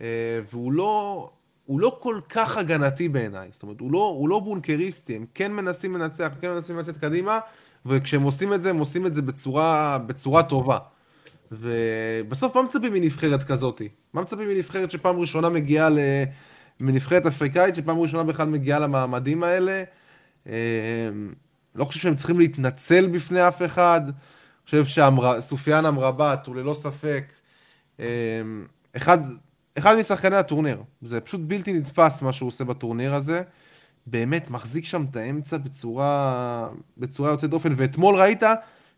אה, 0.00 0.40
והוא 0.52 0.72
לא, 0.72 1.30
הוא 1.66 1.80
לא 1.80 1.98
כל 2.02 2.20
כך 2.28 2.56
הגנתי 2.56 3.08
בעיניי, 3.08 3.48
זאת 3.52 3.62
אומרת, 3.62 3.80
הוא 3.80 3.92
לא, 3.92 4.14
הוא 4.16 4.28
לא 4.28 4.40
בונקריסטי, 4.40 5.16
הם 5.16 5.26
כן 5.34 5.52
מנסים 5.52 5.94
לנצח, 5.94 6.28
כן 6.40 6.50
מנסים 6.50 6.78
לצאת 6.78 6.96
קדימה, 6.96 7.38
וכשהם 7.86 8.22
עושים 8.22 8.52
את 8.52 8.62
זה, 8.62 8.70
הם 8.70 8.78
עושים 8.78 9.06
את 9.06 9.14
זה 9.14 9.22
בצורה, 9.22 9.98
בצורה 9.98 10.42
טובה. 10.42 10.78
ובסוף 11.52 12.56
מה 12.56 12.62
מצפים 12.62 12.92
מנבחרת 12.92 13.42
כזאת? 13.42 13.82
מה 14.12 14.22
מצפים 14.22 14.48
מנבחרת 14.48 14.90
שפעם 14.90 15.20
ראשונה 15.20 15.48
מגיעה 15.48 15.88
ל... 15.88 15.98
מנבחרת 16.80 17.26
אפריקאית 17.26 17.74
שפעם 17.74 17.98
ראשונה 17.98 18.24
בכלל 18.24 18.48
מגיעה 18.48 18.78
למעמדים 18.78 19.42
האלה? 19.42 19.82
אמ, 20.46 20.52
לא 21.74 21.84
חושב 21.84 22.00
שהם 22.00 22.16
צריכים 22.16 22.38
להתנצל 22.38 23.06
בפני 23.06 23.48
אף 23.48 23.62
אחד. 23.62 24.00
אני 24.04 24.82
חושב 24.82 24.84
שסופיאן 24.84 25.86
אמרבת 25.86 26.46
הוא 26.46 26.56
ללא 26.56 26.74
ספק 26.74 27.24
אמ, 27.98 28.04
אחד, 28.96 29.18
אחד 29.78 29.96
משחקני 29.98 30.36
הטורניר. 30.36 30.82
זה 31.02 31.20
פשוט 31.20 31.40
בלתי 31.44 31.72
נתפס 31.72 32.22
מה 32.22 32.32
שהוא 32.32 32.46
עושה 32.46 32.64
בטורניר 32.64 33.14
הזה. 33.14 33.42
באמת 34.06 34.50
מחזיק 34.50 34.84
שם 34.84 35.04
את 35.10 35.16
האמצע 35.16 35.56
בצורה, 35.56 36.68
בצורה 36.98 37.30
יוצאת 37.30 37.50
דופן. 37.50 37.74
ואתמול 37.76 38.16
ראית 38.16 38.42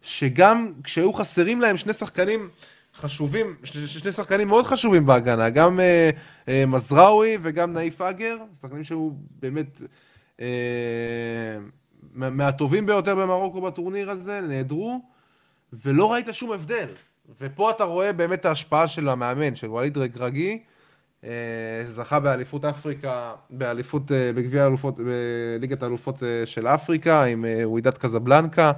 שגם 0.03 0.73
כשהיו 0.85 1.13
חסרים 1.13 1.61
להם 1.61 1.77
שני 1.77 1.93
שחקנים 1.93 2.49
חשובים, 2.95 3.47
שני 3.65 4.13
שחקנים 4.13 4.49
מאוד 4.49 4.67
חשובים 4.67 5.07
בהגנה, 5.07 5.51
גם 5.51 5.81
אה, 5.81 6.11
אה, 6.49 6.65
מזרעוי 6.67 7.39
וגם 7.43 7.73
נאיף 7.73 8.01
אגר, 8.01 8.37
שחקנים 8.61 8.85
שהיו 8.85 9.11
באמת 9.41 9.81
אה, 10.41 10.47
מהטובים 12.15 12.87
ביותר 12.87 13.15
במרוקו 13.15 13.61
בטורניר 13.61 14.11
הזה, 14.11 14.41
נעדרו, 14.41 15.01
ולא 15.73 16.13
ראית 16.13 16.27
שום 16.33 16.53
הבדל. 16.53 16.89
ופה 17.41 17.71
אתה 17.71 17.85
רואה 17.85 18.13
באמת 18.13 18.45
ההשפעה 18.45 18.89
של 18.89 19.09
המאמן, 19.09 19.57
של 19.57 19.67
ווליד 19.67 19.99
רגרגי, 19.99 20.59
אה, 21.25 21.31
זכה 21.87 22.21
באליפות 22.21 22.65
אפריקה, 22.65 23.33
באליפות, 23.51 24.13
אה, 24.13 24.31
בגביע 24.35 24.63
האלופות, 24.65 24.97
בליגת 24.97 25.83
האלופות 25.83 26.23
אה, 26.23 26.47
של 26.47 26.67
אפריקה 26.67 27.25
עם 27.25 27.45
ווידת 27.65 27.99
קזבלנקה. 27.99 28.73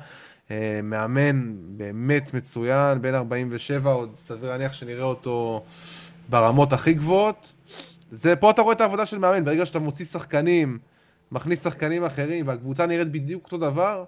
אה, 0.51 0.81
מאמן 0.83 1.55
באמת 1.77 2.35
מצוין, 2.35 3.03
בן 3.03 3.15
47, 3.15 3.91
עוד 3.91 4.15
סביר 4.19 4.51
להניח 4.51 4.73
שנראה 4.73 5.05
אותו 5.05 5.65
ברמות 6.29 6.73
הכי 6.73 6.93
גבוהות. 6.93 7.53
זה, 8.13 8.37
פה 8.37 8.51
אתה 8.51 8.63
רואה 8.63 8.75
את 8.75 8.81
העבודה 8.81 9.07
של 9.07 9.19
מאמן, 9.19 9.45
ברגע 9.45 9.67
שאתה 9.67 9.79
מוציא 9.79 10.05
שחקנים, 10.05 10.79
מכניס 11.33 11.65
שחקנים 11.65 12.05
אחרים, 12.05 12.49
והקבוצה 12.49 12.87
נראית 12.87 13.09
בדיוק 13.09 13.45
אותו 13.45 13.59
דבר, 13.59 14.05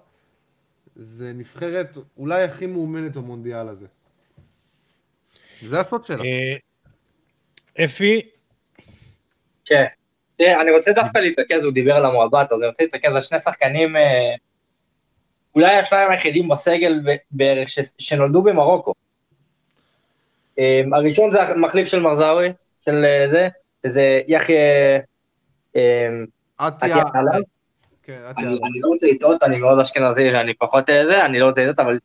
זה 0.95 1.31
נבחרת 1.33 1.97
אולי 2.17 2.43
הכי 2.43 2.65
מאומנת 2.65 3.11
במונדיאל 3.11 3.67
הזה. 3.67 3.85
זה 5.69 5.79
הסוד 5.79 6.05
שלה. 6.05 6.23
אה, 6.23 7.85
אפי? 7.85 8.21
כן. 9.65 9.85
אני 10.39 10.71
רוצה 10.71 10.91
דווקא 10.91 11.17
להתרכז, 11.17 11.63
הוא 11.63 11.73
דיבר 11.73 11.95
על 11.95 12.05
המועבט, 12.05 12.51
אז 12.51 12.61
אני 12.61 12.67
רוצה 12.67 12.83
להתרכז 12.83 13.15
על 13.15 13.21
שני 13.21 13.39
שחקנים 13.39 13.95
אה, 13.95 14.35
אולי 15.55 15.75
השניים 15.75 16.11
היחידים 16.11 16.47
בסגל 16.47 16.99
בערך 17.31 17.69
ש, 17.69 17.79
שנולדו 17.99 18.43
במרוקו. 18.43 18.93
Um, 20.59 20.61
הראשון 20.95 21.31
זה 21.31 21.43
המחליף 21.43 21.87
של 21.87 21.99
מרזאווי, 21.99 22.49
של 22.85 23.05
uh, 23.05 23.31
זה, 23.31 23.49
שזה 23.85 24.21
יחיה... 24.27 24.99
Um, 25.75 25.79
עטיה. 26.57 27.03
כן, 28.03 28.21
אני 28.37 28.79
לא 28.81 28.87
רוצה 28.87 29.07
לטעות, 29.07 29.43
אני 29.43 29.57
מאוד 29.57 29.79
אשכנזי 29.79 30.29
ואני 30.33 30.53
פחות 30.53 30.89
אה, 30.89 31.05
זה, 31.05 31.25
אני 31.25 31.39
לא 31.39 31.45
רוצה 31.45 31.61
לטעות, 31.61 31.79
אבל 31.79 31.99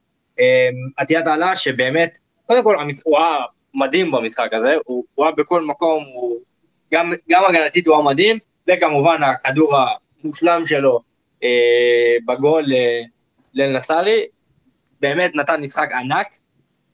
עטיית 0.96 1.26
um, 1.26 1.30
עלה 1.30 1.56
שבאמת, 1.56 2.18
קודם 2.46 2.62
כל 2.62 2.76
הוא 3.04 3.18
היה 3.18 3.38
מדהים 3.74 4.10
במשחק 4.10 4.48
הזה, 4.52 4.74
הוא 4.84 5.04
היה 5.18 5.30
בכל 5.30 5.64
מקום, 5.64 6.04
הוא 6.14 6.36
גם, 6.92 7.12
גם 7.30 7.42
הגנתית 7.48 7.86
הוא 7.86 7.94
היה 7.96 8.04
מדהים, 8.04 8.38
וכמובן 8.68 9.22
הכדור 9.22 9.76
המושלם 10.24 10.62
שלו 10.64 11.00
אה, 11.42 12.16
בגול 12.26 12.64
אה, 12.72 13.02
לנסארי, 13.58 14.26
באמת 15.00 15.34
נתן 15.34 15.60
משחק 15.60 15.88
ענק, 15.92 16.26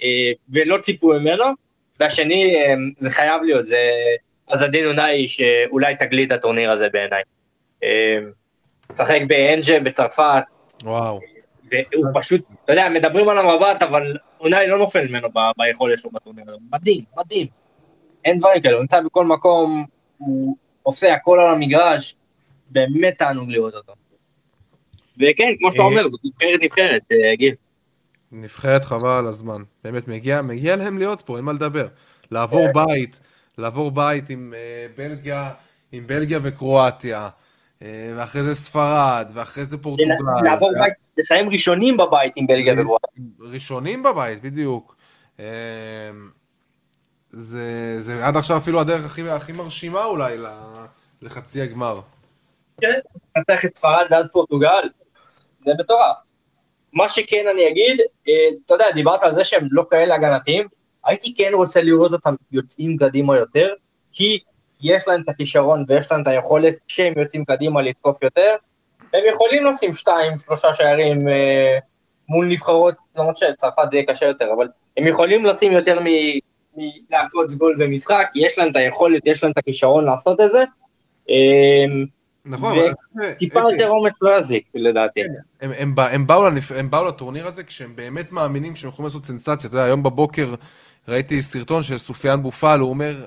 אה, 0.02 0.32
ולא 0.48 0.78
ציפו 0.82 1.08
ממנו, 1.08 1.44
והשני, 2.00 2.56
אה, 2.56 2.74
זה 2.98 3.10
חייב 3.10 3.42
להיות, 3.42 3.66
זה 3.66 3.90
עזדין 4.46 4.86
אונאי 4.86 5.28
שאולי 5.28 5.96
תגלית 5.96 6.32
הטורניר 6.32 6.70
הזה 6.70 6.88
בעיניי. 6.92 7.22
אה, 7.82 8.18
משחק 8.92 9.20
באנג'ה 9.26 9.80
בצרפת. 9.80 10.42
וואו. 10.82 11.20
והוא 11.70 12.06
פשוט, 12.14 12.40
אתה 12.64 12.72
יודע, 12.72 12.88
מדברים 12.88 13.28
על 13.28 13.38
המבט, 13.38 13.82
אבל 13.82 14.16
אונאי 14.40 14.66
לא 14.66 14.78
נופל 14.78 15.08
ממנו 15.08 15.28
ב- 15.28 15.50
ביכולת 15.56 15.98
שלו 15.98 16.10
בטורניר 16.10 16.44
הזה. 16.48 16.56
מדהים, 16.72 17.04
מדהים. 17.16 17.46
אין 18.24 18.38
דברים 18.38 18.62
כאלה, 18.62 18.74
הוא 18.74 18.80
נמצא 18.80 19.00
בכל 19.00 19.26
מקום, 19.26 19.84
הוא 20.18 20.56
עושה 20.82 21.14
הכל 21.14 21.40
על 21.40 21.54
המגרש, 21.54 22.16
באמת 22.70 23.18
תענוג 23.18 23.50
לראות 23.50 23.74
אותו. 23.74 23.92
וכן, 25.16 25.54
כמו 25.58 25.72
שאתה 25.72 25.82
אה, 25.82 25.88
אומר, 25.88 26.08
זאת 26.08 26.20
נבחרת 26.24 26.60
נבחרת, 26.62 27.02
אה, 27.12 27.36
גיל. 27.36 27.54
נבחרת 28.32 28.84
חבל 28.84 29.08
על 29.08 29.26
הזמן. 29.26 29.62
באמת, 29.84 30.08
מגיע, 30.08 30.42
מגיע 30.42 30.76
להם 30.76 30.98
להיות 30.98 31.22
פה, 31.22 31.36
אין 31.36 31.44
מה 31.44 31.52
לדבר. 31.52 31.86
לעבור 32.30 32.66
כן. 32.66 32.72
בית, 32.72 33.20
לעבור 33.58 33.90
בית 33.90 34.30
עם 34.30 34.54
uh, 34.54 34.98
בלגיה, 34.98 35.50
עם 35.92 36.06
בלגיה 36.06 36.38
וקרואטיה, 36.42 37.28
uh, 37.80 37.84
ואחרי 38.16 38.42
זה 38.42 38.54
ספרד, 38.54 39.32
ואחרי 39.34 39.64
זה 39.64 39.78
פורטוגל. 39.78 40.14
לעבור 40.44 40.72
בית, 40.80 40.94
לסיים 41.18 41.48
ראשונים 41.48 41.96
בבית 41.96 42.32
עם 42.36 42.46
בלגיה 42.46 42.74
וקרואטיה. 42.80 43.24
ראשונים 43.40 44.02
בבית, 44.02 44.42
בדיוק. 44.42 44.96
Uh, 45.36 45.40
זה, 47.28 47.96
זה 48.02 48.26
עד 48.26 48.36
עכשיו 48.36 48.56
אפילו 48.56 48.80
הדרך 48.80 49.04
הכי, 49.04 49.30
הכי 49.30 49.52
מרשימה 49.52 50.04
אולי 50.04 50.36
לחצי 51.22 51.60
הגמר. 51.62 52.00
כן, 52.80 52.88
נצטרך 53.36 53.64
את 53.64 53.76
ספרד 53.76 54.06
ואז 54.10 54.28
פורטוגל. 54.32 54.88
זה 55.64 55.72
מטורף. 55.78 56.16
מה 56.92 57.08
שכן 57.08 57.46
אני 57.50 57.68
אגיד, 57.68 58.00
אה, 58.28 58.48
אתה 58.66 58.74
יודע, 58.74 58.90
דיברת 58.90 59.22
על 59.22 59.34
זה 59.34 59.44
שהם 59.44 59.68
לא 59.70 59.84
כאלה 59.90 60.14
הגנתיים, 60.14 60.66
הייתי 61.04 61.34
כן 61.34 61.50
רוצה 61.54 61.82
לראות 61.82 62.12
אותם 62.12 62.34
יוצאים 62.52 62.96
קדימה 62.96 63.36
יותר, 63.36 63.74
כי 64.10 64.38
יש 64.82 65.08
להם 65.08 65.22
את 65.22 65.28
הכישרון 65.28 65.84
ויש 65.88 66.12
להם 66.12 66.22
את 66.22 66.26
היכולת 66.26 66.74
כשהם 66.88 67.12
יוצאים 67.18 67.44
קדימה 67.44 67.82
לתקוף 67.82 68.22
יותר, 68.22 68.54
הם 69.14 69.22
יכולים 69.28 69.66
לשים 69.66 69.94
שתיים, 69.94 70.38
שלושה 70.38 70.74
שערים 70.74 71.28
אה, 71.28 71.78
מול 72.28 72.46
נבחרות, 72.46 72.94
למרות 73.16 73.36
שצרפת 73.36 73.82
זה 73.90 73.96
יהיה 73.96 74.06
קשה 74.06 74.26
יותר, 74.26 74.52
אבל 74.56 74.68
הם 74.96 75.06
יכולים 75.06 75.44
לשים 75.44 75.72
יותר 75.72 75.98
מלהכות 76.00 77.52
גול 77.52 77.76
במשחק, 77.78 78.30
יש 78.34 78.58
להם 78.58 78.70
את 78.70 78.76
היכולת, 78.76 79.22
יש 79.24 79.42
להם 79.42 79.52
את 79.52 79.58
הכישרון 79.58 80.04
לעשות 80.04 80.40
את 80.40 80.50
זה. 80.50 80.64
אה, 81.30 82.04
נכון, 82.46 82.78
וטיפה 83.22 83.60
יותר 83.60 83.88
אומץ 83.88 84.22
לא 84.22 84.38
יזיק, 84.38 84.66
לדעתי. 84.74 85.22
כן, 85.22 85.28
הם, 85.60 85.70
הם, 85.78 85.94
הם, 85.98 86.26
באו 86.26 86.48
לנפ... 86.48 86.72
הם 86.72 86.90
באו 86.90 87.04
לטורניר 87.04 87.46
הזה 87.46 87.64
כשהם 87.64 87.96
באמת 87.96 88.32
מאמינים 88.32 88.76
שהם 88.76 88.90
יכולים 88.90 89.06
לעשות 89.06 89.26
סנסציה. 89.26 89.54
אתה 89.54 89.66
יודע, 89.66 89.84
היום 89.84 90.02
בבוקר 90.02 90.54
ראיתי 91.08 91.42
סרטון 91.42 91.82
של 91.82 91.98
סופיאן 91.98 92.42
בופל, 92.42 92.78
הוא 92.80 92.90
אומר, 92.90 93.26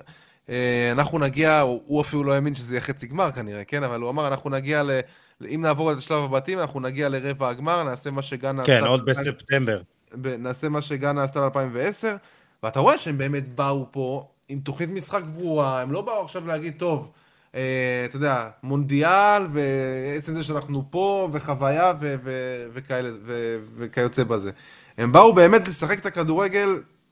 אה, 0.50 0.92
אנחנו 0.92 1.20
נגיע, 1.20 1.60
הוא 1.60 2.02
אפילו 2.02 2.24
לא 2.24 2.34
האמין 2.34 2.56
שזה 2.56 2.76
יהיה 2.76 2.82
חצי 2.82 3.08
גמר 3.08 3.32
כנראה, 3.32 3.64
כן? 3.64 3.84
אבל 3.84 4.02
הוא 4.02 4.10
אמר, 4.10 4.28
אנחנו 4.28 4.50
נגיע 4.50 4.84
ל... 4.84 4.92
אם 5.46 5.62
נעבור 5.62 5.92
את 5.92 6.02
שלב 6.02 6.24
הבתים, 6.24 6.60
אנחנו 6.60 6.80
נגיע 6.80 7.10
לרבע 7.10 7.50
הגמר, 7.50 7.84
נעשה 7.84 8.12
מה 8.12 8.22
שגאנה 8.22 8.66
כן, 8.66 8.84
עוד 8.84 9.06
בספטמבר. 9.06 9.82
נעשה 10.40 10.70
מה 10.70 10.82
שגאנה 10.82 11.24
עשתה 11.24 11.50
ב-2010, 11.50 12.08
ואתה 12.64 12.80
רואה 12.80 12.98
שהם 12.98 13.18
באמת 13.18 13.56
באו 13.56 13.86
פה 13.92 14.28
עם 14.50 14.60
תוכנית 14.60 14.90
משחק 14.90 15.22
ברורה, 15.24 15.82
הם 15.82 15.92
לא 15.92 16.02
באו 16.02 16.22
עכשיו 16.22 16.48
להגיד, 16.48 16.74
טוב, 16.78 17.12
אתה 18.06 18.16
יודע, 18.16 18.50
מונדיאל, 18.64 19.44
ועצם 19.52 20.34
זה 20.34 20.44
שאנחנו 20.44 20.84
פה, 20.90 21.30
וחוויה, 21.32 21.94
ו- 22.00 22.16
ו- 22.24 22.66
וכאלה, 22.74 23.10
ו- 23.26 23.58
וכיוצא 23.78 24.24
בזה. 24.24 24.52
הם 24.98 25.12
באו 25.12 25.34
באמת 25.34 25.68
לשחק 25.68 26.00
את 26.00 26.06
הכדורגל 26.06 26.70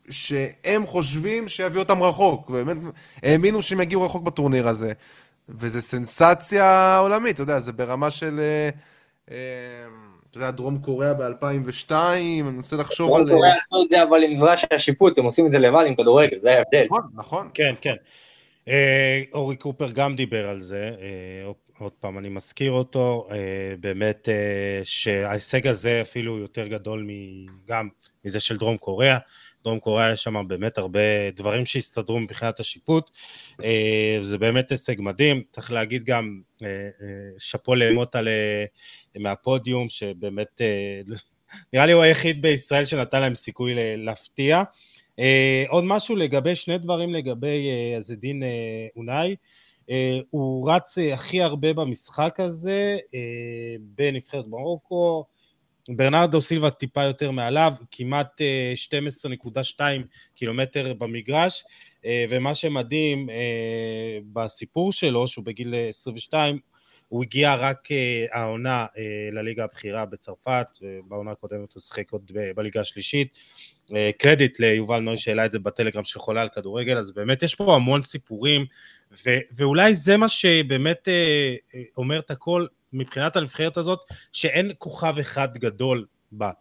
שהם 0.10 0.86
חושבים 0.86 1.48
שיביא 1.48 1.80
אותם 1.80 2.04
רחוק, 2.04 2.50
ובאמת 2.50 2.78
האמינו 3.24 3.62
שהם 3.62 3.82
יגיעו 3.82 4.06
רחוק 4.06 4.24
בטורניר 4.24 4.68
הזה. 4.68 4.94
וזה 5.50 5.82
סנסציה 5.82 6.98
עולמית, 6.98 7.34
אתה 7.34 7.44
יודע, 7.44 7.60
זה 7.60 7.72
ברמה 7.72 8.12
של, 8.12 8.40
אה, 8.40 8.70
אה, 9.32 9.38
אתה 10.30 10.38
יודע, 10.38 10.52
דרום 10.52 10.78
קוריאה 10.78 11.14
ב-2002, 11.14 11.92
אני 11.92 12.42
מנסה 12.42 12.76
לחשוב 12.76 13.16
על... 13.16 13.24
דרום 13.24 13.36
קוריאה 13.36 13.56
עשו 13.58 13.84
את 13.84 13.90
זה 13.90 14.04
אבל 14.04 14.24
עם 14.24 14.34
מברש 14.34 14.66
השיפוט, 14.74 15.18
הם 15.18 15.26
עושים 15.26 15.46
את 15.46 15.52
זה 15.52 15.60
לבד 15.60 15.84
עם 15.88 15.96
כדורגל, 15.96 16.40
זה 16.40 16.58
ההבדל. 16.58 16.86
נכון, 16.86 17.02
נכון. 17.16 17.50
כן, 17.54 17.74
כן. 17.82 17.96
אה, 18.68 19.22
אורי 19.34 19.56
קופר 19.56 19.92
גם 19.92 20.16
דיבר 20.16 20.48
על 20.48 20.60
זה, 20.60 20.96
אה, 21.02 21.52
עוד 21.80 21.92
פעם 21.92 22.18
אני 22.18 22.30
מזכיר 22.30 22.72
אותו, 22.72 23.28
אה, 23.32 23.76
באמת 23.80 24.30
שההישג 24.84 25.68
הזה 25.68 26.02
אפילו 26.02 26.38
יותר 26.38 26.68
גדול 26.68 27.08
גם 27.66 27.90
מזה 28.26 28.40
של 28.40 28.58
דרום 28.58 28.78
קוריאה, 28.78 29.18
דרום 29.64 29.80
קוריאה 29.80 30.12
יש 30.12 30.24
שם 30.24 30.48
באמת 30.48 30.78
הרבה 30.78 31.32
דברים 31.36 31.66
שהסתדרו 31.66 32.20
מבחינת 32.20 32.60
השיפוט, 32.60 33.12
זה 34.22 34.38
באמת 34.38 34.72
הישג 34.72 34.96
מדהים, 35.00 35.44
צריך 35.52 35.72
להגיד 35.72 36.04
גם 36.06 36.42
שאפו 37.38 37.76
לאמוטה 37.76 38.22
מהפודיום, 39.20 39.90
שבאמת 39.90 40.62
נראה 41.74 41.86
לי 41.86 41.92
הוא 41.92 42.04
היחיד 42.04 42.42
בישראל 42.42 42.86
שנתן 42.86 43.22
להם 43.22 43.36
סיכוי 43.36 43.74
להפתיע, 43.98 44.64
Uh, 44.64 44.95
עוד 45.68 45.84
משהו 45.84 46.16
לגבי, 46.16 46.56
שני 46.56 46.78
דברים 46.78 47.14
לגבי 47.14 47.68
uh, 47.94 47.98
הזדין 47.98 48.44
uh, 48.44 48.46
אונאי. 48.96 49.36
הוא 50.30 50.72
רץ 50.72 50.98
הכי 51.14 51.42
הרבה 51.42 51.74
במשחק 51.74 52.40
הזה 52.40 52.98
בנבחרת 53.80 54.46
מרוקו, 54.48 55.26
ברנרדו 55.90 56.42
סילבה 56.42 56.70
טיפה 56.70 57.04
יותר 57.04 57.32
מעליו, 57.32 57.74
כמעט 57.92 58.42
uh, 58.42 59.56
12.2 59.80 59.80
קילומטר 60.36 60.94
במגרש, 60.94 61.64
ומה 62.30 62.56
שמדהים 62.56 63.30
בסיפור 64.34 64.92
שלו, 64.92 65.28
שהוא 65.28 65.46
בגיל 65.46 65.76
22, 65.90 66.60
הוא 67.08 67.24
הגיע 67.24 67.56
רק 67.56 67.88
uh, 67.88 68.38
העונה 68.38 68.86
uh, 68.86 68.98
לליגה 69.36 69.64
הבכירה 69.64 70.06
בצרפת, 70.06 70.68
ובעונה 70.82 71.32
הקודמת 71.32 71.74
הוא 71.74 71.82
שיחק 71.82 72.12
עוד 72.12 72.32
בליגה 72.56 72.82
השלישית. 72.82 73.28
אה, 73.94 74.10
קרדיט 74.18 74.60
ליובל 74.60 75.00
נוי 75.00 75.18
שהעלה 75.18 75.46
את 75.46 75.52
זה 75.52 75.60
בטלגרם 75.60 76.04
של 76.04 76.20
חולה 76.20 76.42
על 76.42 76.50
כדורגל, 76.50 76.98
אז 76.98 77.12
באמת 77.12 77.44
יש 77.44 77.56
פה 77.56 77.76
המון 77.76 78.04
סיפורים, 78.04 78.66
ו- 79.26 79.40
ואולי 79.56 79.96
זה 79.96 80.18
מה 80.18 80.28
שבאמת 80.28 81.08
אה, 81.08 81.56
אומר 81.98 82.20
את 82.20 82.32
הכל 82.32 82.66
מבחינת 82.94 83.36
הנבחרת 83.36 83.78
הזאת, 83.78 84.00
שאין 84.32 84.72
כוכב 84.78 85.16
אחד 85.20 85.58
גדול 85.58 86.06
בה. 86.32 86.52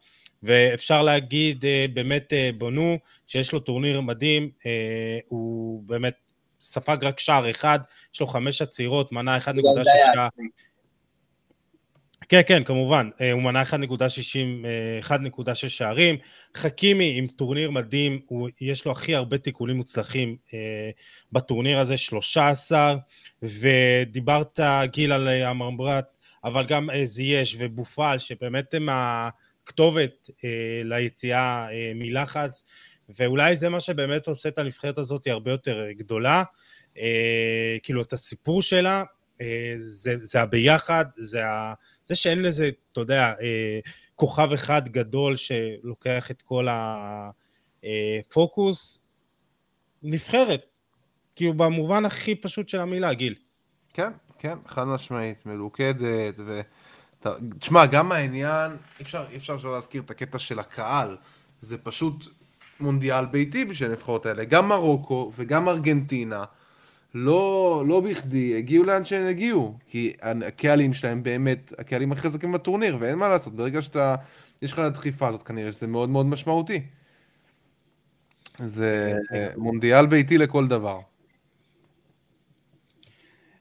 ואפשר 0.43 1.03
להגיד 1.03 1.65
באמת 1.95 2.33
בונו, 2.59 2.99
שיש 3.27 3.53
לו 3.53 3.61
טורניר 3.61 4.01
מדהים, 4.01 4.51
הוא 5.29 5.83
באמת 5.83 6.24
ספג 6.65 7.05
רק 7.05 7.21
שער 7.21 7.51
אחד, 7.51 7.79
יש 8.15 8.21
לו 8.21 8.27
חמש 8.27 8.63
עצירות, 8.63 9.13
מנע 9.13 9.39
1.6 9.39 9.51
כן, 12.29 12.41
כן, 12.47 12.65
כמובן, 12.65 13.11
אה, 13.21 13.33
הוא 13.33 13.43
מנע 13.43 13.63
1.6 13.63 15.49
אה, 15.49 15.55
שערים, 15.55 16.17
חכימי 16.57 17.19
עם 17.19 17.27
טורניר 17.27 17.71
מדהים, 17.71 18.21
הוא, 18.27 18.49
יש 18.61 18.85
לו 18.85 18.93
הכי 18.93 19.15
הרבה 19.15 19.39
תיקולים 19.39 19.77
מוצלחים 19.77 20.37
אה, 20.55 20.91
בטורניר 21.33 21.79
הזה, 21.79 21.97
13, 21.97 22.97
ודיברת 23.43 24.61
גיל 24.85 25.13
על 25.13 25.29
המרמרת, 25.29 26.05
אבל 26.45 26.67
גם 26.67 26.89
זייש 27.05 27.57
ובופל, 27.59 28.19
שבאמת 28.19 28.75
הם 28.75 28.89
הכתובת 28.93 30.31
ליציאה 30.85 31.69
מלחץ, 31.95 32.65
ואולי 33.09 33.57
זה 33.57 33.69
מה 33.69 33.81
שבאמת 33.81 34.27
עושה 34.27 34.49
את 34.49 34.59
הנבחרת 34.59 34.99
הזאת 34.99 35.27
הרבה 35.27 35.51
יותר 35.51 35.91
גדולה, 35.91 36.43
כאילו 37.83 38.03
את 38.03 38.13
הסיפור 38.13 38.63
שלה, 38.63 39.05
זה, 39.77 40.15
זה 40.21 40.43
הביחד, 40.43 41.05
זה 41.17 41.47
ה... 41.47 41.75
זה 42.07 42.15
שאין 42.15 42.43
לזה, 42.43 42.69
אתה 42.93 43.01
יודע, 43.01 43.35
אה, 43.41 43.81
כוכב 44.15 44.53
אחד 44.53 44.89
גדול 44.89 45.37
שלוקח 45.37 46.31
את 46.31 46.43
כל 46.43 46.69
הפוקוס, 47.83 49.01
נבחרת, 50.03 50.67
כאילו 51.37 51.55
במובן 51.55 52.05
הכי 52.05 52.35
פשוט 52.35 52.69
של 52.69 52.81
המילה, 52.81 53.15
גיל. 53.15 53.35
כן, 53.95 54.13
כן, 54.39 54.59
חד 54.67 54.85
משמעית, 54.85 55.47
מלוכדת, 55.47 56.35
ו... 56.39 56.61
תשמע, 57.59 57.87
גם 57.87 58.13
העניין, 58.13 58.71
אי 58.71 59.03
אפשר, 59.03 59.25
אפשר 59.37 59.57
להזכיר 59.57 60.03
את 60.03 60.11
הקטע 60.11 60.39
של 60.39 60.59
הקהל, 60.59 61.17
זה 61.61 61.79
פשוט 61.79 62.27
מונדיאל 62.81 63.27
ביתי 63.27 63.65
בשביל 63.65 63.91
הנבחרות 63.91 64.27
האלה, 64.27 64.45
גם 64.45 64.69
מרוקו 64.69 65.33
וגם 65.37 65.69
ארגנטינה. 65.69 66.45
לא, 67.15 67.85
לא 67.87 68.01
בכדי 68.01 68.57
הגיעו 68.59 68.85
לאן 68.85 69.05
שהם 69.05 69.27
הגיעו, 69.27 69.79
כי 69.87 70.13
הקהלים 70.23 70.95
שלהם 70.95 71.23
באמת, 71.23 71.73
הקהלים 71.79 72.13
הכי 72.13 72.21
חזקים 72.21 72.53
בטורניר, 72.53 72.97
ואין 73.01 73.19
מה 73.19 73.29
לעשות, 73.29 73.57
ברגע 73.57 73.83
שאתה, 73.83 74.15
יש 74.63 74.73
לך 74.73 74.79
את 74.79 74.85
הדחיפה 74.85 75.29
הזאת 75.29 75.43
כנראה, 75.43 75.73
שזה 75.73 75.87
מאוד 75.87 76.09
מאוד 76.09 76.27
משמעותי. 76.27 76.81
זה 78.59 79.15
אה, 79.35 79.49
מונדיאל 79.57 80.07
ביתי 80.07 80.39
לכל 80.39 80.69
דבר. 80.69 81.01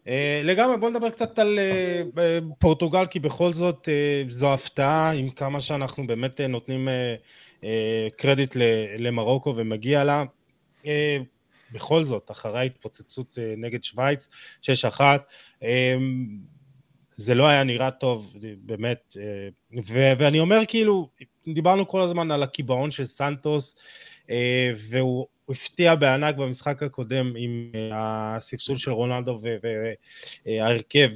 אה, 0.07 0.41
לגמרי, 0.43 0.77
בוא 0.77 0.89
נדבר 0.89 1.09
קצת 1.09 1.39
על 1.39 1.59
אה, 1.59 2.39
פורטוגל, 2.59 3.05
כי 3.05 3.19
בכל 3.19 3.53
זאת 3.53 3.89
זו 4.27 4.53
הפתעה, 4.53 5.11
עם 5.11 5.29
כמה 5.29 5.61
שאנחנו 5.61 6.07
באמת 6.07 6.41
נותנים 6.41 6.87
קרדיט 8.17 8.55
למרוקו 8.97 9.53
ומגיע 9.55 10.03
לה. 10.03 10.23
בכל 11.73 12.03
זאת, 12.03 12.31
אחרי 12.31 12.59
ההתפוצצות 12.59 13.39
אה, 13.41 13.53
נגד 13.57 13.83
שווייץ, 13.83 14.27
6-1, 14.61 15.01
אמ, 15.61 16.37
זה 17.15 17.35
לא 17.35 17.47
היה 17.47 17.63
נראה 17.63 17.91
טוב, 17.91 18.33
באמת, 18.61 19.17
אה, 19.19 20.13
ואני 20.17 20.39
אומר 20.39 20.59
כאילו, 20.67 21.09
דיברנו 21.47 21.87
כל 21.87 22.01
הזמן 22.01 22.31
על 22.31 22.43
הקיבעון 22.43 22.91
של 22.91 23.05
סנטוס, 23.05 23.75
אה, 24.29 24.71
והוא 24.75 25.27
הפתיע 25.49 25.95
בענק 25.95 26.35
במשחק 26.35 26.83
הקודם 26.83 27.33
עם 27.37 27.71
הספסול 27.93 28.77
של 28.77 28.91
רונלדו 28.91 29.39
וההרכב 30.45 31.09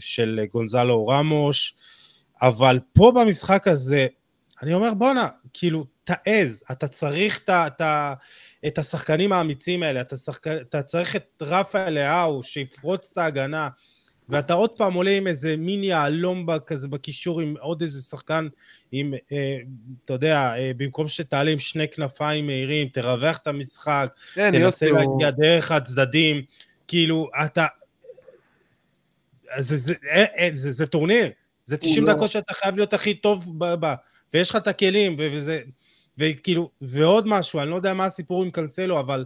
של 0.00 0.40
גונזלו 0.52 1.06
רמוש, 1.06 1.74
אבל 2.42 2.78
פה 2.92 3.12
במשחק 3.14 3.68
הזה, 3.68 4.06
אני 4.62 4.74
אומר 4.74 4.94
בואנה, 4.94 5.28
כאילו, 5.52 5.86
תעז, 6.04 6.64
אתה 6.70 6.88
צריך 6.88 7.40
את 7.48 7.80
ה... 7.80 8.14
את 8.66 8.78
השחקנים 8.78 9.32
האמיצים 9.32 9.82
האלה, 9.82 10.00
אתה, 10.00 10.16
שחק... 10.16 10.46
אתה 10.46 10.82
צריך 10.82 11.16
את 11.16 11.42
רפה 11.42 11.90
לאהו 11.90 12.42
שיפרוץ 12.42 13.12
את 13.12 13.18
ההגנה, 13.18 13.68
ואתה 14.28 14.54
עוד 14.54 14.70
פעם 14.70 14.94
עולה 14.94 15.10
עם 15.10 15.26
איזה 15.26 15.56
מיני 15.56 15.86
יהלום 15.86 16.46
כזה 16.66 16.88
בקישור 16.88 17.40
עם 17.40 17.54
עוד 17.60 17.82
איזה 17.82 18.02
שחקן 18.02 18.48
עם, 18.92 19.14
אה, 19.32 19.58
אתה 20.04 20.12
יודע, 20.12 20.54
אה, 20.56 20.70
במקום 20.76 21.08
שתעלה 21.08 21.50
עם 21.50 21.58
שני 21.58 21.88
כנפיים 21.88 22.46
מהירים, 22.46 22.88
תרווח 22.88 23.36
את 23.36 23.46
המשחק, 23.46 24.14
כן, 24.34 24.52
תנסה 24.52 24.86
להגיע 24.86 25.06
הוא... 25.06 25.30
דרך 25.30 25.70
הצדדים, 25.70 26.42
כאילו, 26.88 27.28
אתה... 27.44 27.66
זה, 29.58 29.76
זה, 29.76 29.94
אה, 30.10 30.24
אה, 30.38 30.48
זה, 30.52 30.70
זה 30.70 30.86
טורניר, 30.86 31.30
זה 31.64 31.76
90 31.76 32.04
לא- 32.04 32.12
דקות 32.12 32.22
לא... 32.22 32.28
שאתה 32.28 32.54
חייב 32.54 32.76
להיות 32.76 32.94
הכי 32.94 33.14
טוב 33.14 33.64
ב... 33.64 33.86
ב... 33.86 33.94
ויש 34.34 34.50
לך 34.50 34.56
את 34.56 34.66
הכלים, 34.66 35.16
וזה... 35.18 35.60
וכאילו, 36.18 36.70
ועוד 36.80 37.26
משהו, 37.26 37.60
אני 37.60 37.70
לא 37.70 37.76
יודע 37.76 37.94
מה 37.94 38.04
הסיפור 38.04 38.44
עם 38.44 38.50
קנסלו, 38.50 39.00
אבל 39.00 39.24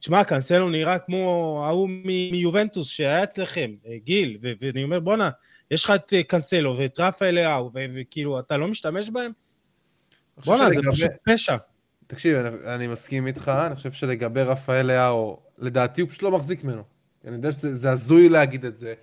תשמע, 0.00 0.24
קנסלו 0.24 0.70
נראה 0.70 0.98
כמו 0.98 1.62
ההוא 1.66 1.88
מיובנטוס 2.32 2.88
שהיה 2.88 3.22
אצלכם, 3.22 3.70
אה, 3.86 3.96
גיל, 4.04 4.38
ו- 4.42 4.52
ואני 4.60 4.84
אומר, 4.84 5.00
בואנה, 5.00 5.30
יש 5.70 5.84
לך 5.84 5.90
את 5.90 6.12
אה, 6.12 6.22
קנסלו 6.22 6.76
ואת 6.78 7.00
רפאל 7.00 7.34
לאהו, 7.34 7.70
וכאילו, 7.74 8.38
אתה 8.38 8.56
לא 8.56 8.68
משתמש 8.68 9.10
בהם? 9.10 9.32
בואנה, 10.44 10.70
זה 10.70 10.80
פשוט 10.92 11.10
פשע. 11.24 11.56
תקשיב, 12.06 12.36
אני, 12.36 12.74
אני 12.74 12.86
מסכים 12.86 13.26
איתך, 13.26 13.52
אני 13.66 13.76
חושב 13.76 13.92
שלגבי 13.92 14.42
רפאל 14.42 14.86
לאהו, 14.86 15.40
לדעתי 15.58 16.00
הוא 16.00 16.10
פשוט 16.10 16.22
לא 16.22 16.30
מחזיק 16.30 16.64
ממנו. 16.64 16.82
אני 17.24 17.36
יודע 17.36 17.52
שזה 17.52 17.90
הזוי 17.90 18.28
להגיד 18.28 18.64
את 18.64 18.76
זה. 18.76 18.94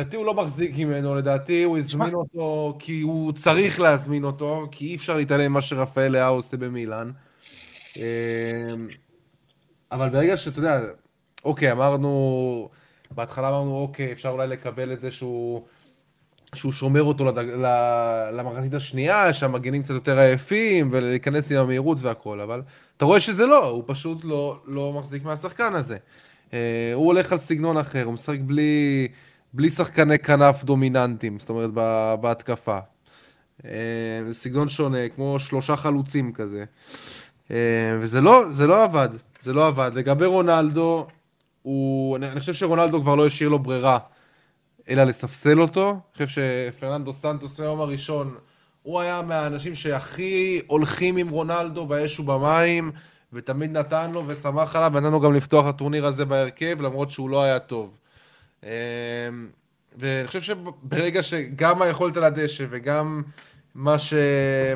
לדעתי 0.00 0.16
הוא 0.16 0.26
לא 0.26 0.34
מחזיק 0.34 0.78
ממנו, 0.78 1.14
לדעתי 1.14 1.62
הוא 1.62 1.78
הזמין 1.78 2.14
אותו 2.14 2.76
כי 2.78 3.00
הוא 3.00 3.32
צריך 3.32 3.80
להזמין 3.80 4.24
אותו, 4.24 4.68
כי 4.70 4.86
אי 4.86 4.96
אפשר 4.96 5.16
להתעלם 5.16 5.50
ממה 5.50 5.62
שרפאל 5.62 6.12
לאהו 6.12 6.34
עושה 6.34 6.56
במילאן. 6.56 7.10
אמ, 7.96 8.02
אבל 9.92 10.08
ברגע 10.08 10.36
שאתה 10.36 10.58
יודע, 10.58 10.80
אוקיי, 11.44 11.72
אמרנו, 11.72 12.68
בהתחלה 13.10 13.48
אמרנו, 13.48 13.76
אוקיי, 13.76 14.12
אפשר 14.12 14.28
אולי 14.28 14.46
לקבל 14.46 14.92
את 14.92 15.00
זה 15.00 15.10
שהוא, 15.10 15.62
שהוא 16.54 16.72
שומר 16.72 17.02
אותו 17.02 17.24
לד... 17.24 17.38
למחצית 18.32 18.74
השנייה, 18.74 19.32
שהמגנים 19.32 19.82
קצת 19.82 19.94
יותר 19.94 20.18
עייפים, 20.18 20.88
ולהיכנס 20.92 21.52
עם 21.52 21.58
המהירות 21.58 21.98
והכל, 22.00 22.40
אבל 22.40 22.62
אתה 22.96 23.04
רואה 23.04 23.20
שזה 23.20 23.46
לא, 23.46 23.68
הוא 23.68 23.84
פשוט 23.86 24.24
לא, 24.24 24.60
לא 24.66 24.92
מחזיק 24.92 25.24
מהשחקן 25.24 25.74
הזה. 25.74 25.96
אה, 26.52 26.92
הוא 26.94 27.06
הולך 27.06 27.32
על 27.32 27.38
סגנון 27.38 27.76
אחר, 27.76 28.04
הוא 28.04 28.14
משחק 28.14 28.38
בלי, 28.40 29.08
בלי 29.52 29.70
שחקני 29.70 30.18
כנף 30.18 30.64
דומיננטיים, 30.64 31.38
זאת 31.38 31.48
אומרת, 31.48 31.70
בהתקפה. 32.20 32.78
אה, 33.64 33.70
סגנון 34.32 34.68
שונה, 34.68 35.08
כמו 35.08 35.38
שלושה 35.38 35.76
חלוצים 35.76 36.32
כזה. 36.32 36.64
אה, 37.50 37.56
וזה 38.00 38.20
לא, 38.20 38.44
לא 38.66 38.84
עבד. 38.84 39.08
זה 39.42 39.52
לא 39.52 39.66
עבד. 39.66 39.90
לגבי 39.94 40.26
רונלדו, 40.26 41.06
הוא... 41.62 42.16
אני, 42.16 42.28
אני 42.30 42.40
חושב 42.40 42.54
שרונלדו 42.54 43.00
כבר 43.02 43.14
לא 43.14 43.26
השאיר 43.26 43.48
לו 43.48 43.58
ברירה, 43.58 43.98
אלא 44.88 45.04
לספסל 45.04 45.60
אותו. 45.60 45.90
אני 45.90 46.26
חושב 46.26 46.42
שפרננדו 46.72 47.12
סנטוס 47.12 47.60
מהיום 47.60 47.80
הראשון, 47.80 48.34
הוא 48.82 49.00
היה 49.00 49.22
מהאנשים 49.22 49.74
שהכי 49.74 50.60
הולכים 50.66 51.16
עם 51.16 51.28
רונלדו 51.28 51.86
באש 51.86 52.20
ובמים, 52.20 52.90
ותמיד 53.32 53.70
נתן 53.70 54.10
לו 54.10 54.24
ושמח 54.26 54.76
עליו, 54.76 54.90
ונתן 54.94 55.12
לו 55.12 55.20
גם 55.20 55.34
לפתוח 55.34 55.66
הטורניר 55.66 56.06
הזה 56.06 56.24
בהרכב, 56.24 56.80
למרות 56.80 57.10
שהוא 57.10 57.30
לא 57.30 57.42
היה 57.42 57.58
טוב. 57.58 57.96
אמ, 58.64 58.68
ואני 59.98 60.26
חושב 60.26 60.42
שברגע 60.42 61.22
שגם 61.22 61.82
היכולת 61.82 62.16
על 62.16 62.24
הדשא 62.24 62.64
וגם 62.70 63.22
מה, 63.74 63.98
ש... 63.98 64.14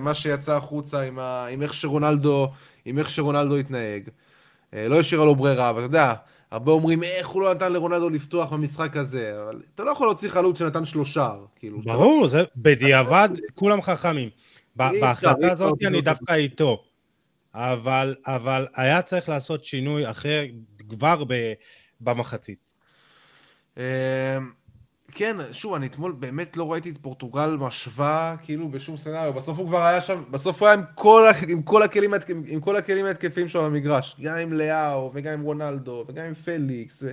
מה 0.01 0.15
שיצא 0.15 0.57
החוצה 0.57 1.01
עם, 1.01 1.19
ה... 1.19 1.47
עם 1.47 1.63
איך 1.63 1.75
שרונלדו, 1.75 2.51
עם 2.85 2.99
איך 2.99 3.11
שרונלדו 3.11 3.57
התנהג, 3.57 4.09
אה, 4.75 4.89
לא 4.89 5.01
השאירה 5.01 5.25
לו 5.25 5.35
ברירה, 5.35 5.71
אבל 5.71 5.79
אתה 5.79 5.87
יודע, 5.87 6.15
הרבה 6.51 6.73
אומרים, 6.73 7.03
איך 7.03 7.29
הוא 7.29 7.43
לא 7.43 7.55
נתן 7.55 7.73
לרונלדו 7.73 8.11
לפתוח 8.11 8.53
במשחק 8.53 8.97
הזה, 8.97 9.43
אבל 9.43 9.63
אתה 9.75 9.85
לא 9.85 9.91
יכול 9.91 10.07
להוציא 10.07 10.29
חלוץ 10.29 10.59
שנתן 10.59 10.85
שלושה, 10.85 11.35
כאילו. 11.57 11.83
ברור, 11.83 12.23
לא... 12.23 12.29
זה 12.29 12.43
בדיעבד, 12.57 13.29
כולם 13.55 13.83
חכמים. 13.83 14.29
בהחלטה 14.77 15.53
הזאת 15.53 15.79
אני 15.87 16.01
דווקא 16.01 16.33
איתו. 16.33 16.85
אבל, 17.55 18.15
אבל 18.27 18.67
היה 18.75 19.03
צריך 19.03 19.29
לעשות 19.29 19.65
שינוי 19.65 20.11
אחר 20.11 20.45
כבר 20.89 21.25
במחצית. 22.01 22.64
אמ, 23.77 23.83
כן, 25.13 25.37
שוב, 25.53 25.75
אני 25.75 25.87
אתמול 25.87 26.13
באמת 26.13 26.57
לא 26.57 26.73
ראיתי 26.73 26.91
את 26.91 26.99
פורטוגל 27.01 27.57
משווה, 27.61 28.37
כאילו, 28.43 28.69
בשום 28.69 28.97
סצנריו. 28.97 29.33
בסוף 29.33 29.59
הוא 29.59 29.67
כבר 29.69 29.83
היה 29.83 30.01
שם, 30.01 30.23
בסוף 30.31 30.61
הוא 30.61 30.69
היה 30.69 30.79
עם 30.79 30.83
כל, 30.95 31.29
עם 31.49 31.63
כל, 31.63 31.83
הכלים, 31.83 32.15
עם 32.47 32.61
כל 32.61 32.77
הכלים 32.77 33.07
ההתקפיים 33.07 33.49
שלו 33.49 33.65
במגרש. 33.65 34.17
גם 34.21 34.37
עם 34.37 34.53
לאהו, 34.53 35.11
וגם 35.15 35.33
עם 35.33 35.41
רונלדו, 35.41 36.05
וגם 36.09 36.25
עם 36.25 36.35
פליקס, 36.35 37.03
ו, 37.03 37.11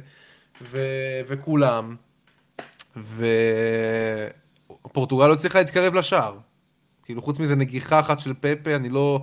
ו, 0.71 0.79
וכולם. 1.27 1.95
ופורטוגל 4.85 5.27
לא 5.27 5.33
הצליחה 5.33 5.59
להתקרב 5.59 5.93
לשער. 5.93 6.37
כאילו, 7.05 7.21
חוץ 7.21 7.39
מזה 7.39 7.55
נגיחה 7.55 7.99
אחת 7.99 8.19
של 8.19 8.33
פפה, 8.39 8.75
אני 8.75 8.89
לא, 8.89 9.21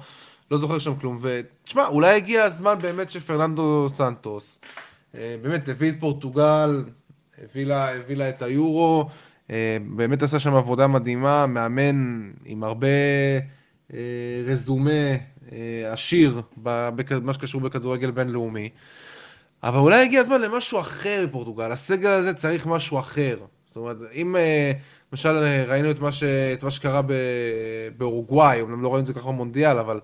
לא 0.51 0.59
זוכר 0.59 0.79
שם 0.79 0.97
כלום. 0.97 1.19
ותשמע, 1.23 1.87
אולי 1.87 2.17
הגיע 2.17 2.45
הזמן 2.45 2.79
באמת 2.83 3.11
שפרננדו 3.11 3.89
סנטוס, 3.97 4.61
אה, 5.15 5.37
באמת 5.43 5.69
הביא 5.69 5.91
את 5.91 5.95
פורטוגל 6.01 6.85
הביא 7.45 7.67
לה, 7.67 7.95
הביא 7.95 8.17
לה 8.17 8.29
את 8.29 8.43
היורו, 8.43 9.09
אה, 9.51 9.77
באמת 9.97 10.23
עשה 10.23 10.39
שם 10.39 10.55
עבודה 10.55 10.87
מדהימה, 10.87 11.47
מאמן 11.47 12.31
עם 12.45 12.65
הרבה 12.65 12.87
אה, 13.95 13.99
רזומה 14.47 14.91
אה, 15.53 15.93
עשיר 15.93 16.43
במה 16.57 17.35
שקשור 17.35 17.61
בכדורגל 17.61 18.11
בינלאומי. 18.11 18.69
אבל 19.63 19.79
אולי 19.79 20.05
הגיע 20.05 20.21
הזמן 20.21 20.41
למשהו 20.41 20.81
אחר 20.81 21.27
בפורטוגל, 21.29 21.73
הסגל 21.73 22.11
הזה 22.11 22.35
צריך 22.35 22.67
משהו 22.67 22.99
אחר. 22.99 23.39
זאת 23.67 23.77
אומרת, 23.77 23.97
אם 24.15 24.37
למשל 25.13 25.29
ראינו 25.69 25.91
את 25.91 26.01
מה, 26.01 26.13
ש, 26.13 26.23
את 26.23 26.63
מה 26.63 26.71
שקרה 26.71 27.01
באורוגוואי, 27.97 28.61
אומנם 28.61 28.83
לא 28.83 28.89
ראינו 28.89 29.01
את 29.01 29.07
זה 29.07 29.15
ככה 29.15 29.29
במונדיאל, 29.29 29.79
אבל 29.79 30.01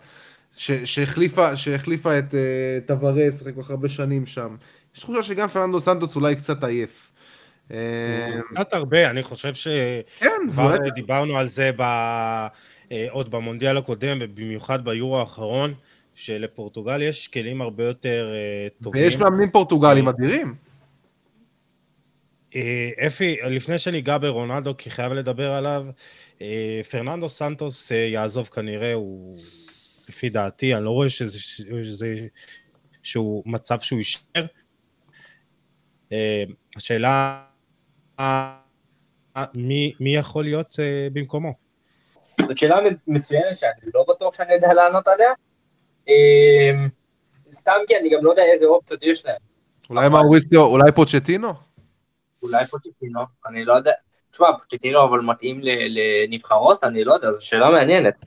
ש, 0.56 0.70
שהחליפה, 0.70 1.56
שהחליפה 1.56 2.18
את 2.18 2.34
טווארס, 2.86 3.42
אחרי 3.42 3.52
כל 3.54 3.62
כך 3.62 3.70
הרבה 3.70 3.88
שנים 3.88 4.26
שם. 4.26 4.56
יש 4.96 5.00
תחושה 5.00 5.22
שגם 5.22 5.48
פרננדו 5.48 5.80
סנטוס 5.80 6.16
אולי 6.16 6.36
קצת 6.36 6.64
עייף. 6.64 7.13
אה, 7.72 8.40
קצת 8.50 8.72
הרבה, 8.72 9.10
אני 9.10 9.22
חושב 9.22 9.54
שכבר 9.54 10.76
כן, 10.76 10.90
דיברנו 10.94 11.38
על 11.38 11.46
זה. 11.46 11.70
אה, 11.80 13.06
עוד 13.10 13.30
במונדיאל 13.30 13.76
הקודם 13.76 14.18
ובמיוחד 14.20 14.84
ביורו 14.84 15.18
האחרון, 15.18 15.74
שלפורטוגל 16.14 17.02
יש 17.02 17.28
כלים 17.28 17.62
הרבה 17.62 17.84
יותר 17.84 18.32
אה, 18.34 18.68
טובים. 18.82 19.02
ויש 19.02 19.16
מאמנים 19.16 19.50
פורטוגלים 19.50 20.08
אדירים. 20.08 20.54
אפי, 23.06 23.36
לפני 23.50 23.78
שניגע 23.78 24.18
ברונלדו, 24.18 24.76
כי 24.76 24.90
חייב 24.90 25.12
לדבר 25.12 25.50
עליו, 25.50 25.86
פרננדו 26.90 27.28
סנטוס 27.28 27.90
יעזוב 27.90 28.46
כנראה, 28.46 28.92
הוא 28.92 29.38
לפי 30.08 30.28
דעתי, 30.28 30.74
אני 30.74 30.84
לא 30.84 30.90
רואה 30.90 31.10
שזה, 31.10 31.38
שזה 31.84 32.16
שהוא 33.02 33.42
מצב 33.46 33.80
שהוא 33.80 33.98
יישאר. 33.98 34.46
השאלה 36.76 37.44
מי, 39.54 39.92
מי 40.00 40.16
יכול 40.16 40.44
להיות 40.44 40.72
uh, 40.72 41.12
במקומו? 41.12 41.52
זאת 42.40 42.56
שאלה 42.56 42.76
מצוינת 43.06 43.56
שאני 43.56 43.90
לא 43.94 44.04
בטוח 44.08 44.34
שאני 44.34 44.54
יודע 44.54 44.72
לענות 44.72 45.08
עליה. 45.08 45.30
Um, 46.06 46.90
סתם 47.52 47.76
כי 47.86 47.96
אני 47.96 48.10
גם 48.10 48.24
לא 48.24 48.30
יודע 48.30 48.42
איזה 48.42 48.66
אופציות 48.66 49.02
יש 49.02 49.26
להם. 49.26 49.36
אולי 49.90 50.08
מאוריסטיו, 50.08 50.64
אולי 50.64 50.92
פוצ'טינו? 50.92 51.52
אולי 52.42 52.66
פוצ'טינו, 52.66 53.20
אני 53.46 53.64
לא 53.64 53.72
יודע. 53.72 53.92
תשמע, 54.30 54.46
פוצ'טינו 54.58 55.04
אבל 55.04 55.20
מתאים 55.20 55.60
לנבחרות? 55.62 56.84
אני 56.84 57.04
לא 57.04 57.14
יודע, 57.14 57.30
זו 57.30 57.46
שאלה 57.46 57.70
מעניינת. 57.70 58.24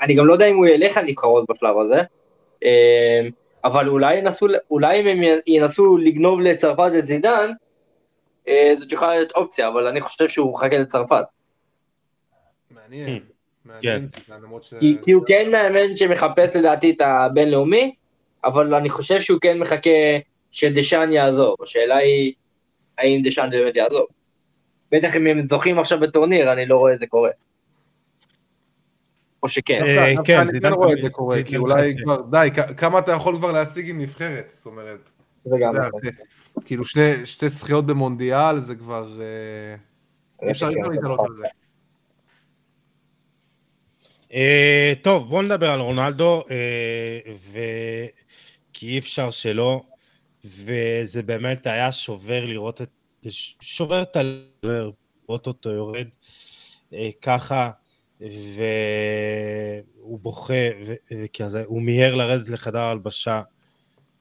אני 0.00 0.14
גם 0.14 0.26
לא 0.26 0.32
יודע 0.32 0.46
אם 0.46 0.56
הוא 0.56 0.66
ילך 0.66 0.96
על 0.96 1.04
נבחרות 1.04 1.44
בשלב 1.50 1.76
הזה, 1.78 2.02
אמ, 2.62 3.30
אבל 3.64 3.88
אולי 3.88 4.14
ינסו, 4.14 4.46
אולי 4.70 5.00
אם 5.00 5.06
הם 5.06 5.38
ינסו 5.46 5.96
לגנוב 5.96 6.40
לצרפת 6.40 6.92
את 6.98 7.06
זידן, 7.06 7.50
אה, 7.50 7.52
זאת 8.78 8.92
יכולה 8.92 9.10
להיות 9.10 9.32
אופציה, 9.32 9.68
אבל 9.68 9.86
אני 9.86 10.00
חושב 10.00 10.28
שהוא 10.28 10.54
מחכה 10.54 10.78
לצרפת. 10.78 11.24
מעניין. 12.70 13.20
כן. 13.82 14.04
כי 15.02 15.12
הוא 15.12 15.24
כן 15.26 15.50
מאמן 15.50 15.96
שמחפש 15.96 16.56
לדעתי 16.56 16.90
את 16.90 17.00
הבינלאומי, 17.00 17.94
אבל 18.44 18.74
אני 18.74 18.90
חושב 18.90 19.20
שהוא 19.20 19.40
כן 19.40 19.58
מחכה 19.58 19.90
שדשאן 20.50 21.12
יעזוב. 21.12 21.56
השאלה 21.62 21.96
היא, 21.96 22.32
האם 22.98 23.20
דשאן 23.24 23.50
באמת 23.50 23.76
יעזוב. 23.76 24.06
בטח 24.92 25.16
אם 25.16 25.26
הם 25.26 25.46
זוכים 25.48 25.78
עכשיו 25.78 26.00
בטורניר, 26.00 26.52
אני 26.52 26.66
לא 26.66 26.76
רואה 26.76 26.94
את 26.94 26.98
זה 26.98 27.06
קורה. 27.06 27.30
או 29.42 29.48
שכן. 29.48 29.82
אה, 29.82 30.14
כן, 30.24 30.40
אני 30.40 30.60
כן 30.60 30.72
רואה 30.72 30.92
את 30.92 31.02
זה 31.02 31.10
קורה, 31.10 31.42
כי 31.42 31.56
אולי 31.56 31.94
כבר, 32.02 32.22
די, 32.30 32.48
כמה 32.76 32.98
אתה 32.98 33.12
יכול 33.12 33.36
כבר 33.36 33.52
להשיג 33.52 33.90
עם 33.90 34.00
נבחרת, 34.00 34.50
זאת 34.50 34.66
אומרת. 34.66 35.10
זה 35.44 35.56
גם 35.60 35.74
נכון. 35.76 36.00
כאילו 36.64 36.84
שני, 36.84 37.26
שתי 37.26 37.48
זכיות 37.48 37.86
במונדיאל 37.86 38.60
זה 38.60 38.74
כבר... 38.74 39.22
אה, 39.22 39.74
אי 40.46 40.50
אפשר 40.50 40.70
להתעלות 40.70 41.20
על 41.20 41.36
זה. 41.36 41.46
Uh, 44.30 45.02
טוב, 45.02 45.28
בואו 45.28 45.42
נדבר 45.42 45.70
על 45.70 45.80
רונלדו, 45.80 46.40
uh, 46.40 46.50
ו... 47.52 47.58
כי 48.72 48.86
אי 48.86 48.98
אפשר 48.98 49.30
שלא, 49.30 49.82
וזה 50.44 51.22
באמת 51.22 51.66
היה 51.66 51.92
שובר 51.92 52.44
לראות 52.44 52.82
את... 52.82 52.90
שובר 53.60 54.02
את 54.02 54.16
הלב, 54.16 54.44
לראות 54.62 55.46
אותו 55.46 55.70
יורד 55.70 56.06
uh, 56.92 56.96
ככה, 57.22 57.70
והוא 58.20 60.20
בוכה, 60.20 60.54
והוא 61.50 61.82
מיהר 61.82 62.14
לרדת 62.14 62.48
לחדר 62.48 62.80
הלבשה. 62.80 63.42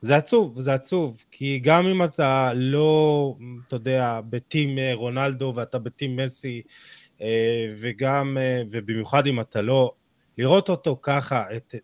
זה 0.02 0.16
עצוב, 0.16 0.60
זה 0.60 0.74
עצוב, 0.74 1.24
כי 1.32 1.60
גם 1.60 1.88
אם 1.88 2.04
אתה 2.04 2.52
לא, 2.56 3.36
אתה 3.68 3.76
יודע, 3.76 4.22
בטים 4.30 4.78
אה, 4.78 4.92
רונלדו 4.94 5.54
ואתה 5.56 5.80
בטים 5.80 6.16
מסי, 6.16 6.62
אה, 7.22 7.70
וגם, 7.78 8.38
אה, 8.40 8.62
ובמיוחד 8.70 9.28
אם 9.28 9.40
אתה 9.40 9.62
לא, 9.62 9.94
לראות 10.38 10.70
אותו 10.70 11.00
ככה, 11.02 11.44
את 11.56 11.76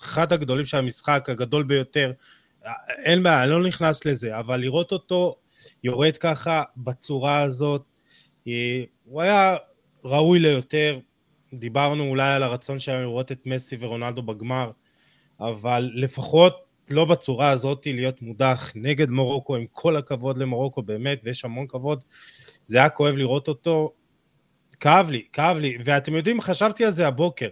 אחד 0.00 0.32
הגדולים 0.32 0.64
של 0.64 0.76
המשחק, 0.76 1.28
הגדול 1.28 1.62
ביותר, 1.62 2.12
אין 3.04 3.22
בעיה, 3.22 3.42
אני 3.42 3.50
לא 3.50 3.62
נכנס 3.62 4.06
לזה, 4.06 4.38
אבל 4.38 4.60
לראות 4.60 4.92
אותו 4.92 5.36
יורד 5.84 6.16
ככה 6.16 6.62
בצורה 6.76 7.40
הזאת, 7.40 7.82
הוא 9.04 9.22
היה 9.22 9.56
ראוי 10.04 10.38
ליותר. 10.38 10.98
דיברנו 11.54 12.08
אולי 12.08 12.32
על 12.32 12.42
הרצון 12.42 12.78
שלנו 12.78 13.02
לראות 13.02 13.32
את 13.32 13.46
מסי 13.46 13.76
ורונלדו 13.80 14.22
בגמר, 14.22 14.70
אבל 15.40 15.90
לפחות 15.94 16.71
לא 16.92 17.04
בצורה 17.04 17.50
הזאת 17.50 17.86
להיות 17.86 18.22
מודח 18.22 18.72
נגד 18.74 19.10
מורוקו, 19.10 19.56
עם 19.56 19.66
כל 19.72 19.96
הכבוד 19.96 20.36
למורוקו 20.36 20.82
באמת, 20.82 21.20
ויש 21.24 21.44
המון 21.44 21.66
כבוד. 21.66 22.04
זה 22.66 22.78
היה 22.78 22.88
כואב 22.88 23.14
לראות 23.14 23.48
אותו. 23.48 23.92
כאב 24.80 25.10
לי, 25.10 25.24
כאב 25.32 25.56
לי, 25.56 25.78
ואתם 25.84 26.14
יודעים, 26.14 26.40
חשבתי 26.40 26.84
על 26.84 26.90
זה 26.90 27.08
הבוקר. 27.08 27.48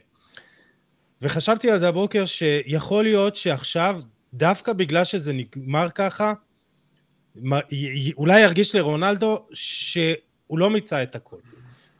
וחשבתי 1.22 1.70
על 1.70 1.78
זה 1.78 1.88
הבוקר 1.88 2.24
שיכול 2.24 3.02
להיות 3.02 3.36
שעכשיו, 3.36 4.00
דווקא 4.34 4.72
בגלל 4.72 5.04
שזה 5.04 5.32
נגמר 5.32 5.88
ככה, 5.94 6.32
אולי 8.16 8.40
ירגיש 8.40 8.74
לרונלדו 8.74 9.46
שהוא 9.52 10.58
לא 10.58 10.70
מיצה 10.70 11.02
את 11.02 11.14
הכל. 11.14 11.36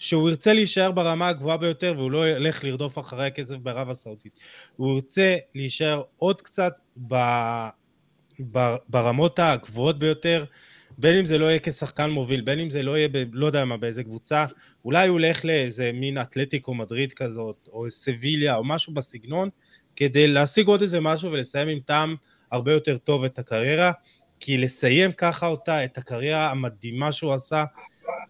שהוא 0.00 0.30
ירצה 0.30 0.52
להישאר 0.52 0.90
ברמה 0.90 1.28
הגבוהה 1.28 1.56
ביותר 1.56 1.94
והוא 1.96 2.10
לא 2.10 2.28
ילך 2.28 2.64
לרדוף 2.64 2.98
אחרי 2.98 3.26
הכסף 3.26 3.56
בערב 3.56 3.90
הסעודית. 3.90 4.38
הוא 4.76 4.94
ירצה 4.94 5.36
להישאר 5.54 6.02
עוד 6.16 6.42
קצת 6.42 6.72
ב, 7.08 7.14
ב, 8.52 8.74
ברמות 8.88 9.38
הגבוהות 9.38 9.98
ביותר, 9.98 10.44
בין 10.98 11.16
אם 11.16 11.24
זה 11.24 11.38
לא 11.38 11.46
יהיה 11.46 11.58
כשחקן 11.62 12.10
מוביל, 12.10 12.40
בין 12.40 12.58
אם 12.58 12.70
זה 12.70 12.82
לא 12.82 12.98
יהיה, 12.98 13.08
ב, 13.08 13.24
לא 13.32 13.46
יודע 13.46 13.64
מה, 13.64 13.76
באיזה 13.76 14.04
קבוצה, 14.04 14.44
אולי 14.84 15.08
הוא 15.08 15.20
ילך 15.20 15.44
לאיזה 15.44 15.90
מין 15.94 16.20
אתלטיקו 16.20 16.74
מדריד 16.74 17.12
כזאת, 17.12 17.68
או 17.72 17.90
סביליה, 17.90 18.56
או 18.56 18.64
משהו 18.64 18.94
בסגנון, 18.94 19.48
כדי 19.96 20.26
להשיג 20.26 20.66
עוד 20.66 20.82
איזה 20.82 21.00
משהו 21.00 21.32
ולסיים 21.32 21.68
עם 21.68 21.80
טעם 21.80 22.16
הרבה 22.52 22.72
יותר 22.72 22.98
טוב 22.98 23.24
את 23.24 23.38
הקריירה, 23.38 23.92
כי 24.40 24.58
לסיים 24.58 25.12
ככה 25.12 25.46
אותה, 25.46 25.84
את 25.84 25.98
הקריירה 25.98 26.50
המדהימה 26.50 27.12
שהוא 27.12 27.32
עשה, 27.32 27.64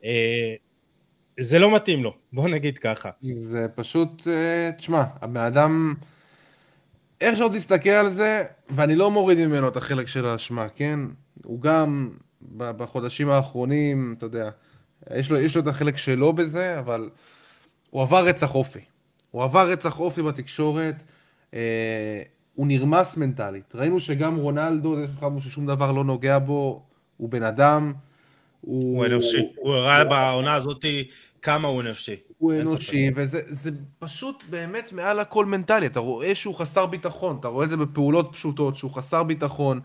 אה, 0.04 0.54
זה 1.40 1.58
לא 1.58 1.74
מתאים 1.74 2.04
לו, 2.04 2.14
בוא 2.32 2.48
נגיד 2.48 2.78
ככה. 2.78 3.10
זה 3.20 3.66
פשוט, 3.74 4.28
אה, 4.28 4.70
תשמע, 4.78 5.04
הבן 5.20 5.40
אדם, 5.40 5.94
איך 7.20 7.36
שעוד 7.36 7.56
תסתכל 7.56 7.90
על 7.90 8.10
זה, 8.10 8.44
ואני 8.70 8.96
לא 8.96 9.10
מוריד 9.10 9.46
ממנו 9.46 9.68
את 9.68 9.76
החלק 9.76 10.06
של 10.06 10.26
האשמה, 10.26 10.68
כן? 10.68 11.00
הוא 11.44 11.60
גם 11.60 12.10
בחודשים 12.56 13.28
האחרונים, 13.28 14.14
אתה 14.18 14.26
יודע, 14.26 14.50
יש 15.14 15.30
לו, 15.30 15.38
יש 15.38 15.56
לו 15.56 15.62
את 15.62 15.66
החלק 15.66 15.96
שלו 15.96 16.32
בזה, 16.32 16.78
אבל 16.78 17.10
הוא 17.90 18.02
עבר 18.02 18.24
רצח 18.24 18.54
אופי. 18.54 18.80
הוא 19.30 19.42
עבר 19.42 19.68
רצח 19.68 20.00
אופי 20.00 20.22
בתקשורת, 20.22 20.94
אה, 21.54 22.22
הוא 22.54 22.66
נרמס 22.66 23.16
מנטלית. 23.16 23.74
ראינו 23.74 24.00
שגם 24.00 24.36
רונלדו, 24.36 24.96
חשבנו 25.16 25.40
ששום 25.40 25.66
דבר 25.66 25.92
לא 25.92 26.04
נוגע 26.04 26.38
בו, 26.38 26.82
הוא 27.16 27.28
בן 27.28 27.42
אדם. 27.42 27.92
הוא, 28.60 28.82
הוא 28.82 29.06
אנושי, 29.06 29.48
הוא 29.56 29.74
הראה 29.74 30.04
בעונה 30.04 30.54
הזאת 30.54 30.84
כמה 31.42 31.68
הוא 31.68 31.80
אנושי. 31.80 32.16
הוא 32.38 32.52
אנושי, 32.52 33.10
וזה 33.16 33.70
פשוט 33.98 34.44
באמת 34.50 34.92
מעל 34.92 35.20
הכל 35.20 35.46
מנטלי. 35.46 35.86
אתה 35.86 36.00
רואה 36.00 36.34
שהוא 36.34 36.54
חסר 36.54 36.86
ביטחון, 36.86 37.36
אתה 37.40 37.48
רואה 37.48 37.64
את 37.64 37.70
זה 37.70 37.76
בפעולות 37.76 38.28
פשוטות, 38.32 38.76
שהוא 38.76 38.90
חסר 38.90 39.22
ביטחון, 39.22 39.80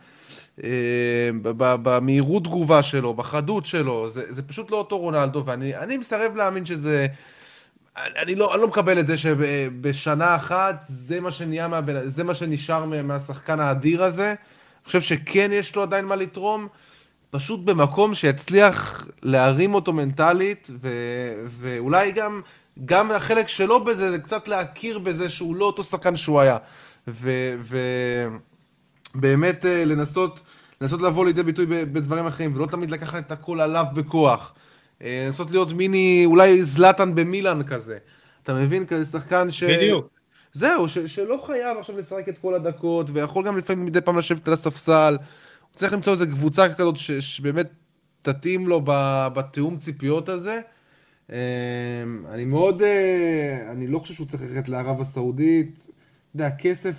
אה, 0.64 1.30
במהירות 1.57 2.44
תגובה 2.44 2.84
שלו, 2.84 3.14
בחדות 3.14 3.65
שלו, 3.65 4.10
זה, 4.10 4.34
זה 4.34 4.44
פשוט 4.44 4.72
לא 4.72 4.77
אותו 4.77 4.98
רונלדו, 4.98 5.44
ואני 5.45 5.98
מסרב 5.98 6.36
להאמין 6.36 6.65
שזה... 6.65 7.07
אני 7.98 8.36
לא, 8.36 8.53
אני 8.53 8.61
לא 8.61 8.68
מקבל 8.68 8.99
את 8.99 9.07
זה 9.07 9.18
שבשנה 9.18 10.36
אחת 10.36 10.84
זה 10.88 11.19
מה 11.22 11.32
שנהיה, 11.32 11.68
מהבן, 11.68 12.07
זה 12.07 12.23
מה 12.23 12.36
שנשאר 12.36 12.86
מהשחקן 12.86 13.60
האדיר 13.60 14.03
הזה. 14.03 14.27
אני 14.30 14.86
חושב 14.86 15.02
שכן 15.02 15.49
יש 15.53 15.76
לו 15.76 15.82
עדיין 15.82 16.06
מה 16.06 16.15
לתרום. 16.15 16.68
פשוט 17.30 17.60
במקום 17.60 18.15
שיצליח 18.15 19.07
להרים 19.23 19.73
אותו 19.73 19.93
מנטלית, 19.93 20.69
ו, 20.81 20.89
ואולי 21.49 22.11
גם, 22.11 22.41
גם 22.85 23.11
החלק 23.11 23.47
שלו 23.47 23.84
בזה, 23.84 24.11
זה 24.11 24.19
קצת 24.19 24.47
להכיר 24.47 24.99
בזה 24.99 25.30
שהוא 25.30 25.56
לא 25.56 25.65
אותו 25.65 25.84
שחקן 25.84 26.15
שהוא 26.15 26.39
היה. 26.39 26.57
ובאמת 29.15 29.65
אה, 29.65 29.85
לנסות, 29.85 30.39
לנסות 30.81 31.02
לבוא 31.02 31.26
לידי 31.26 31.43
ביטוי 31.43 31.65
בדברים 31.65 32.27
אחרים, 32.27 32.56
ולא 32.56 32.65
תמיד 32.65 32.91
לקחת 32.91 33.27
את 33.27 33.31
הכל 33.31 33.61
עליו 33.61 33.85
בכוח. 33.93 34.53
אה, 35.02 35.23
לנסות 35.27 35.52
להיות 35.52 35.72
מיני, 35.72 36.23
אולי 36.26 36.64
זלאטן 36.64 37.15
במילאן 37.15 37.64
כזה. 37.64 37.97
אתה 38.43 38.53
מבין? 38.53 38.85
כזה 38.85 39.06
שחקן 39.06 39.52
ש... 39.52 39.64
בדיוק. 39.64 40.07
זהו, 40.53 40.89
ש, 40.89 40.97
שלא 40.97 41.43
חייב 41.45 41.77
עכשיו 41.77 41.97
לשחק 41.97 42.30
את 42.30 42.38
כל 42.38 42.53
הדקות, 42.53 43.07
ויכול 43.14 43.45
גם 43.45 43.57
לפעמים 43.57 43.85
מדי 43.85 44.02
פעם 44.02 44.18
לשבת 44.18 44.47
על 44.47 44.53
הספסל. 44.53 45.18
צריך 45.76 45.93
למצוא 45.93 46.14
איזה 46.14 46.26
קבוצה 46.26 46.73
כזאת 46.73 46.97
ש, 46.97 47.11
שבאמת 47.11 47.69
תתאים 48.22 48.68
לו 48.68 48.81
בתיאום 49.34 49.77
ציפיות 49.77 50.30
הזה. 50.30 50.60
אמ, 51.30 51.35
אני 52.30 52.45
מאוד, 52.45 52.81
אה, 52.81 53.72
אני 53.72 53.88
לא 53.88 53.99
חושב 53.99 54.14
שהוא 54.14 54.27
צריך 54.27 54.43
ללכת 54.43 54.69
לערב 54.69 55.02
הסעודית. 55.02 55.76
אתה 55.76 56.43
יודע, 56.43 56.56
כסף, 56.56 56.95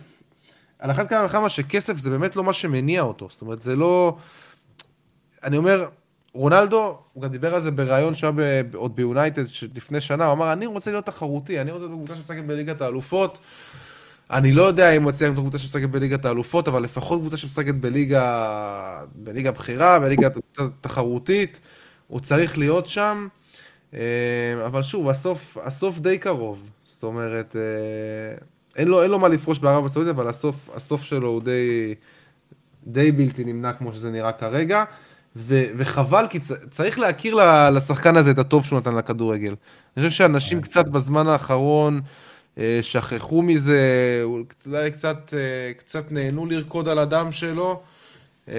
על 0.78 0.90
אחת 0.90 1.08
כמה 1.08 1.24
וכמה 1.24 1.48
שכסף 1.48 1.96
זה 1.96 2.10
באמת 2.10 2.36
לא 2.36 2.44
מה 2.44 2.52
שמניע 2.52 3.02
אותו. 3.02 3.28
זאת 3.30 3.42
אומרת, 3.42 3.62
זה 3.62 3.76
לא... 3.76 4.16
אני 5.44 5.56
אומר, 5.56 5.88
רונלדו, 6.32 6.98
הוא 7.12 7.22
גם 7.22 7.30
דיבר 7.30 7.54
על 7.54 7.60
זה 7.60 7.70
בריאיון 7.70 8.14
שהיה 8.14 8.62
עוד 8.74 8.96
ביונייטד 8.96 9.44
לפני 9.74 10.00
שנה, 10.00 10.24
הוא 10.24 10.32
אמר, 10.32 10.52
אני 10.52 10.66
רוצה 10.66 10.90
להיות 10.90 11.06
תחרותי, 11.06 11.60
אני 11.60 11.70
רוצה 11.70 11.86
להיות 11.86 11.98
קבוצה 11.98 12.16
שמשחקת 12.16 12.44
בליגת 12.44 12.80
האלופות. 12.80 13.38
אני 14.30 14.52
לא 14.52 14.62
יודע 14.62 14.90
אם 14.90 15.02
הוא 15.02 15.10
יצליח 15.10 15.28
למצוא 15.28 15.42
קבוצה 15.42 15.58
שמשחקת 15.58 15.88
בליגת 15.88 16.24
האלופות, 16.24 16.68
אבל 16.68 16.82
לפחות 16.82 17.20
קבוצה 17.20 17.36
שמשחקת 17.36 17.74
בליגה, 17.74 19.00
בליגה 19.14 19.50
בכירה, 19.50 19.98
בליגה 19.98 20.28
תחרותית, 20.80 21.60
הוא 22.06 22.20
צריך 22.20 22.58
להיות 22.58 22.88
שם. 22.88 23.26
אה, 23.94 24.00
אבל 24.66 24.82
שוב, 24.82 25.08
הסוף, 25.08 25.58
הסוף 25.62 25.98
די 25.98 26.18
קרוב. 26.18 26.70
זאת 26.84 27.02
אומרת, 27.02 27.56
אה, 27.56 28.36
אין 28.76 28.88
לו, 28.88 29.02
אין 29.02 29.10
לו 29.10 29.18
מה 29.18 29.28
לפרוש 29.28 29.58
בערב 29.58 29.86
הסעודית, 29.86 30.10
אבל 30.14 30.28
הסוף, 30.28 30.70
הסוף 30.74 31.02
שלו 31.02 31.28
הוא 31.28 31.42
די, 31.42 31.94
די 32.86 33.12
בלתי 33.12 33.44
נמנע 33.44 33.72
כמו 33.72 33.92
שזה 33.92 34.10
נראה 34.10 34.32
כרגע. 34.32 34.84
ו, 35.36 35.64
וחבל, 35.76 36.26
כי 36.30 36.38
צריך 36.70 36.98
להכיר 36.98 37.38
לשחקן 37.72 38.16
הזה 38.16 38.30
את 38.30 38.38
הטוב 38.38 38.64
שהוא 38.64 38.78
נתן 38.78 38.94
לכדורגל. 38.94 39.54
אני 39.96 40.08
חושב 40.08 40.18
שאנשים 40.18 40.60
כן. 40.60 40.64
קצת 40.64 40.88
בזמן 40.88 41.26
האחרון... 41.26 42.00
אה, 42.58 42.78
שכחו 42.82 43.42
מזה, 43.42 44.20
אולי 44.66 44.90
קצת, 44.90 45.34
אה, 45.36 45.72
קצת 45.76 46.12
נהנו 46.12 46.46
לרקוד 46.46 46.88
על 46.88 46.98
הדם 46.98 47.32
שלו, 47.32 47.82
אה, 48.48 48.54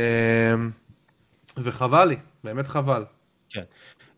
וחבל 1.58 2.06
לי, 2.06 2.16
באמת 2.44 2.68
חבל. 2.68 3.04
כן. 3.50 3.64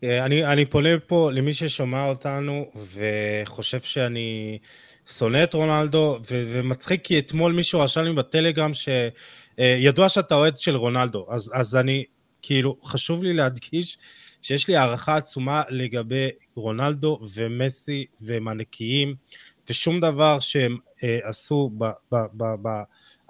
אני, 0.02 0.44
אני 0.44 0.66
פונה 0.66 0.88
פה 1.06 1.30
למי 1.32 1.52
ששומע 1.52 2.08
אותנו 2.08 2.70
וחושב 2.94 3.80
שאני 3.80 4.58
שונא 5.06 5.44
את 5.44 5.54
רונלדו, 5.54 6.18
ו- 6.30 6.50
ומצחיק 6.52 7.04
כי 7.04 7.18
אתמול 7.18 7.52
מישהו 7.52 7.80
רשם 7.80 8.00
לי 8.00 8.12
בטלגרם 8.12 8.70
שידוע 8.74 10.08
שאתה 10.08 10.34
אוהד 10.34 10.58
של 10.58 10.76
רונלדו, 10.76 11.26
אז, 11.30 11.50
אז 11.54 11.76
אני, 11.76 12.04
כאילו, 12.42 12.76
חשוב 12.84 13.22
לי 13.22 13.32
להדגיש 13.32 13.98
שיש 14.42 14.68
לי 14.68 14.76
הערכה 14.76 15.16
עצומה 15.16 15.62
לגבי 15.68 16.28
רונלדו 16.54 17.20
ומסי 17.34 18.06
והם 18.20 18.48
ענקיים. 18.48 19.14
ושום 19.68 20.00
דבר 20.00 20.40
שהם 20.40 20.78
אה, 21.04 21.18
עשו 21.22 21.70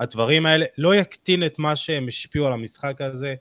בדברים 0.01 0.47
האלה 0.47 0.66
לא 0.78 0.94
יקטין 0.94 1.47
את 1.47 1.59
מה 1.59 1.77
שהם 1.77 2.09
השפיעו 2.09 2.47
על 2.47 2.52
המשחק 2.52 3.01
הזה. 3.01 3.35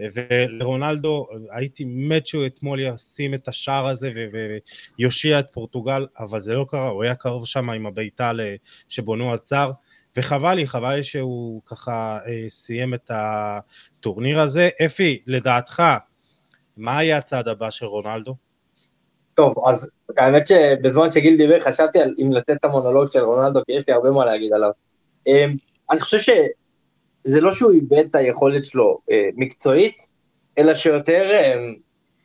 ולרונלדו, 0.00 1.26
הייתי 1.50 1.84
מת 1.84 2.26
שהוא 2.26 2.46
אתמול 2.46 2.80
ישים 2.80 3.34
את 3.34 3.48
השער 3.48 3.86
הזה 3.86 4.12
ויושיע 4.98 5.38
את 5.38 5.46
פורטוגל, 5.52 6.06
אבל 6.18 6.40
זה 6.40 6.54
לא 6.54 6.66
קרה, 6.68 6.88
הוא 6.88 7.02
היה 7.02 7.14
קרוב 7.14 7.46
שם 7.46 7.70
עם 7.70 7.86
הבעיטה 7.86 8.32
שבונו 8.88 9.32
עצר, 9.32 9.70
וחבל 10.16 10.54
לי, 10.54 10.66
חבל 10.66 10.94
לי 10.94 11.02
שהוא 11.02 11.62
ככה 11.66 12.18
אה, 12.26 12.44
סיים 12.48 12.94
את 12.94 13.10
הטורניר 13.14 14.40
הזה. 14.40 14.68
אפי, 14.86 15.22
לדעתך, 15.26 15.82
מה 16.76 17.02
יהיה 17.02 17.18
הצעד 17.18 17.48
הבא 17.48 17.70
של 17.70 17.86
רונלדו? 17.86 18.34
טוב, 19.38 19.54
אז 19.68 19.90
האמת 20.16 20.46
שבזמן 20.46 21.10
שגיל 21.10 21.36
דיבר 21.36 21.60
חשבתי 21.60 21.98
על 21.98 22.14
אם 22.18 22.32
לתת 22.32 22.50
את 22.50 22.64
המונולוג 22.64 23.10
של 23.10 23.20
רונלדו, 23.20 23.60
כי 23.66 23.72
יש 23.72 23.88
לי 23.88 23.94
הרבה 23.94 24.10
מה 24.10 24.24
להגיד 24.24 24.52
עליו. 24.52 24.70
אמ, 25.26 25.54
אני 25.90 26.00
חושב 26.00 26.18
שזה 26.18 27.40
לא 27.40 27.52
שהוא 27.52 27.72
איבד 27.72 28.04
את 28.10 28.14
היכולת 28.14 28.64
שלו 28.64 28.98
אה, 29.10 29.28
מקצועית, 29.36 30.06
אלא 30.58 30.74
שיותר 30.74 31.30
אמ, 31.30 31.74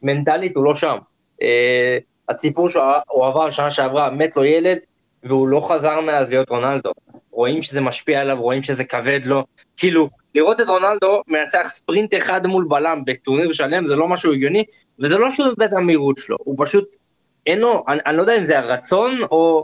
מנטלית 0.02 0.56
הוא 0.56 0.66
לא 0.66 0.76
שם. 0.76 0.98
אה, 1.42 1.98
הסיפור 2.30 2.70
שהוא 2.70 3.26
עבר 3.26 3.50
שנה 3.50 3.72
שעברה, 3.72 4.10
מת 4.10 4.36
לו 4.36 4.46
ילד, 4.46 4.78
והוא 5.24 5.48
לא 5.48 5.68
חזר 5.70 6.02
מאז 6.02 6.30
להיות 6.30 6.50
רונלדו. 6.50 6.92
רואים 7.32 7.62
שזה 7.62 7.82
משפיע 7.82 8.22
עליו, 8.22 8.42
רואים 8.42 8.64
שזה 8.64 8.84
כבד 8.84 9.20
לו. 9.26 9.44
כאילו, 9.78 10.10
לראות 10.36 10.62
את 10.62 10.68
רונלדו 10.68 11.22
מנצח 11.28 11.68
ספרינט 11.70 12.14
אחד 12.14 12.48
מול 12.48 12.66
בלם 12.70 13.02
בטורניר 13.06 13.52
שלם 13.52 13.88
זה 13.88 13.96
לא 13.96 14.08
משהו 14.08 14.34
הגיוני, 14.34 14.64
וזה 15.00 15.18
לא 15.18 15.32
שהוא 15.32 15.48
איבד 15.48 15.62
את 15.62 15.74
המהירות 15.74 16.18
שלו, 16.18 16.38
הוא 16.40 16.56
פשוט 16.58 17.03
אין 17.46 17.60
לו, 17.60 17.84
אני, 17.88 18.00
אני 18.06 18.18
לא 18.18 18.22
יודע 18.22 18.38
אם 18.38 18.44
זה 18.44 18.60
הרצון, 18.60 19.18
או 19.32 19.64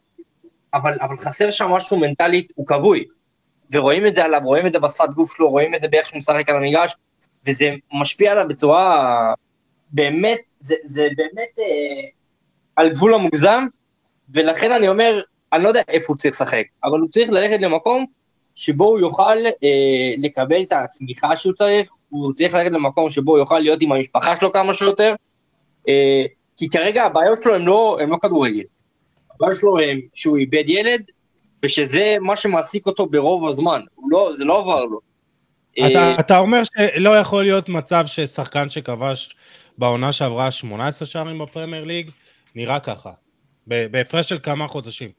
אבל, 0.74 0.98
אבל 1.02 1.18
חסר 1.18 1.52
שם 1.52 1.68
משהו 1.68 2.00
מנטלית, 2.00 2.52
הוא 2.56 2.68
כבוי. 2.68 3.06
ורואים 3.72 4.08
את 4.08 4.16
זה 4.16 4.26
עליו, 4.26 4.42
רואים 4.44 4.68
את 4.68 4.74
זה 4.74 4.80
בשפת 4.80 5.10
גוף 5.10 5.36
שלו, 5.36 5.50
רואים 5.50 5.76
את 5.76 5.82
זה 5.82 5.88
באיך 5.88 6.08
שהוא 6.08 6.20
משחק 6.20 6.50
על 6.50 6.56
המגרש, 6.56 6.96
וזה 7.48 7.70
משפיע 7.94 8.32
עליו 8.32 8.48
בצורה 8.48 9.34
באמת, 9.92 10.40
זה, 10.60 10.76
זה 10.84 11.08
באמת 11.18 11.60
אה, 11.60 12.10
על 12.76 12.90
גבול 12.90 13.14
המוגזם, 13.14 13.66
ולכן 14.34 14.72
אני 14.72 14.88
אומר, 14.88 15.22
אני 15.54 15.64
לא 15.64 15.68
יודע 15.68 15.82
איפה 15.88 16.06
הוא 16.08 16.18
צריך 16.18 16.34
לשחק, 16.34 16.64
אבל 16.84 17.00
הוא 17.00 17.10
צריך 17.10 17.30
ללכת 17.30 17.62
למקום 17.62 18.06
שבו 18.56 18.86
הוא 18.86 19.00
יוכל 19.00 19.38
אה, 19.46 20.14
לקבל 20.18 20.62
את 20.62 20.74
התמיכה 20.74 21.36
שהוא 21.36 21.54
צריך, 21.54 21.92
הוא 22.10 22.34
צריך 22.34 22.54
ללכת 22.54 22.72
למקום 22.72 23.10
שבו 23.10 23.32
הוא 23.32 23.40
יוכל 23.40 23.60
להיות 23.60 23.82
עם 23.82 23.92
המשפחה 23.92 24.36
שלו 24.36 24.54
כמה 24.54 24.74
שיותר, 24.74 25.16
אה, 25.88 26.26
כי 26.60 26.70
כרגע 26.70 27.04
הבעיות 27.04 27.40
שלו 27.44 27.56
הן 27.56 27.62
לא, 27.62 27.98
לא 28.08 28.18
כדורגל. 28.22 28.64
הבעיות 29.36 29.58
שלו 29.58 29.80
הן 29.80 30.00
שהוא 30.14 30.38
איבד 30.38 30.64
ילד, 30.70 31.02
ושזה 31.64 32.18
מה 32.22 32.36
שמעסיק 32.36 32.86
אותו 32.86 33.06
ברוב 33.06 33.48
הזמן, 33.48 33.82
לא, 34.10 34.32
זה 34.38 34.46
לא 34.46 34.60
עבר 34.60 34.86
לו. 34.86 35.00
אתה, 35.72 36.00
אה, 36.00 36.20
אתה 36.20 36.38
אומר 36.38 36.62
שלא 36.64 37.18
יכול 37.18 37.44
להיות 37.44 37.70
מצב 37.70 38.04
ששחקן 38.08 38.70
שכבש 38.70 39.36
בעונה 39.78 40.12
שעברה 40.12 40.52
18 40.52 41.06
שערים 41.06 41.40
בפרמייר 41.40 41.84
ליג, 41.84 42.10
נראה 42.56 42.80
ככה, 42.80 43.12
בהפרש 43.68 44.30
של 44.30 44.40
כמה 44.44 44.68
חודשים. 44.68 45.10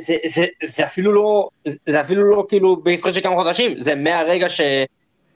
זה, 0.00 0.16
זה, 0.26 0.46
זה 0.62 0.84
אפילו 0.84 1.12
לא, 1.12 1.48
זה 1.86 2.00
אפילו 2.00 2.30
לא 2.30 2.46
כאילו 2.48 2.82
בהפרש 2.82 3.14
של 3.14 3.20
כמה 3.20 3.34
חודשים, 3.36 3.80
זה 3.80 3.94
מהרגע 3.94 4.48
ש, 4.48 4.60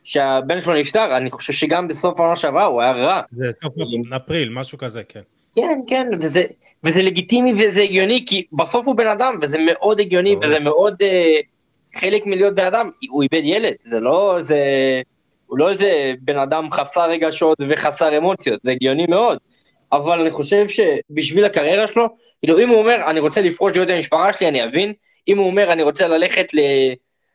שהבן 0.05 0.61
שלו 0.61 0.75
נפטר, 0.75 1.17
אני 1.17 1.31
חושב 1.31 1.53
שגם 1.53 1.89
בסוף 1.89 2.21
העונה 2.21 2.37
שעברה 2.37 2.65
הוא 2.65 2.83
היה 2.83 2.93
רע. 2.93 3.21
זה 3.33 3.51
סוף 3.63 3.75
אפריל, 4.17 4.49
משהו 4.53 4.79
כזה, 4.79 5.03
כן. 5.09 5.21
כן, 5.55 5.79
כן, 5.87 6.07
וזה, 6.21 6.45
וזה 6.85 7.03
לגיטימי 7.03 7.53
וזה 7.53 7.83
הגיוני, 7.83 8.25
כי 8.29 8.47
בסוף 8.53 8.87
הוא 8.87 8.97
בן 8.97 9.07
אדם, 9.07 9.39
וזה 9.43 9.59
מאוד 9.59 10.01
הגיוני, 10.01 10.37
וזה 10.43 10.61
מאוד 10.61 10.95
uh, 11.03 11.99
חלק 12.01 12.27
מלהיות 12.27 12.55
בן 12.55 12.65
אדם, 12.65 12.91
הוא 13.11 13.23
איבד 13.23 13.45
ילד, 13.45 13.75
זה 13.81 14.01
לא 14.01 14.37
איזה, 14.39 14.59
הוא 15.47 15.59
לא 15.59 15.71
איזה 15.71 16.13
בן 16.21 16.39
אדם 16.39 16.71
חסר 16.71 17.11
רגשות 17.11 17.59
וחסר 17.69 18.17
אמוציות, 18.17 18.61
זה 18.63 18.73
הגיוני 18.73 19.07
מאוד. 19.09 19.39
אבל 19.93 20.21
אני 20.21 20.31
חושב 20.31 20.67
שבשביל 20.69 21.45
הקריירה 21.45 21.87
שלו, 21.87 22.09
כאילו 22.43 22.59
אם 22.59 22.69
הוא 22.69 22.79
אומר, 22.79 22.97
אני 23.11 23.21
רוצה 23.21 23.41
לפרוש 23.41 23.73
להיות 23.73 23.89
המשפחה 23.91 24.33
שלי, 24.33 24.49
אני 24.49 24.65
אבין, 24.65 24.93
אם 25.29 25.39
הוא 25.39 25.47
אומר, 25.47 25.73
אני 25.73 25.83
רוצה 25.83 26.09
ללכת 26.09 26.55
ל... 26.55 26.59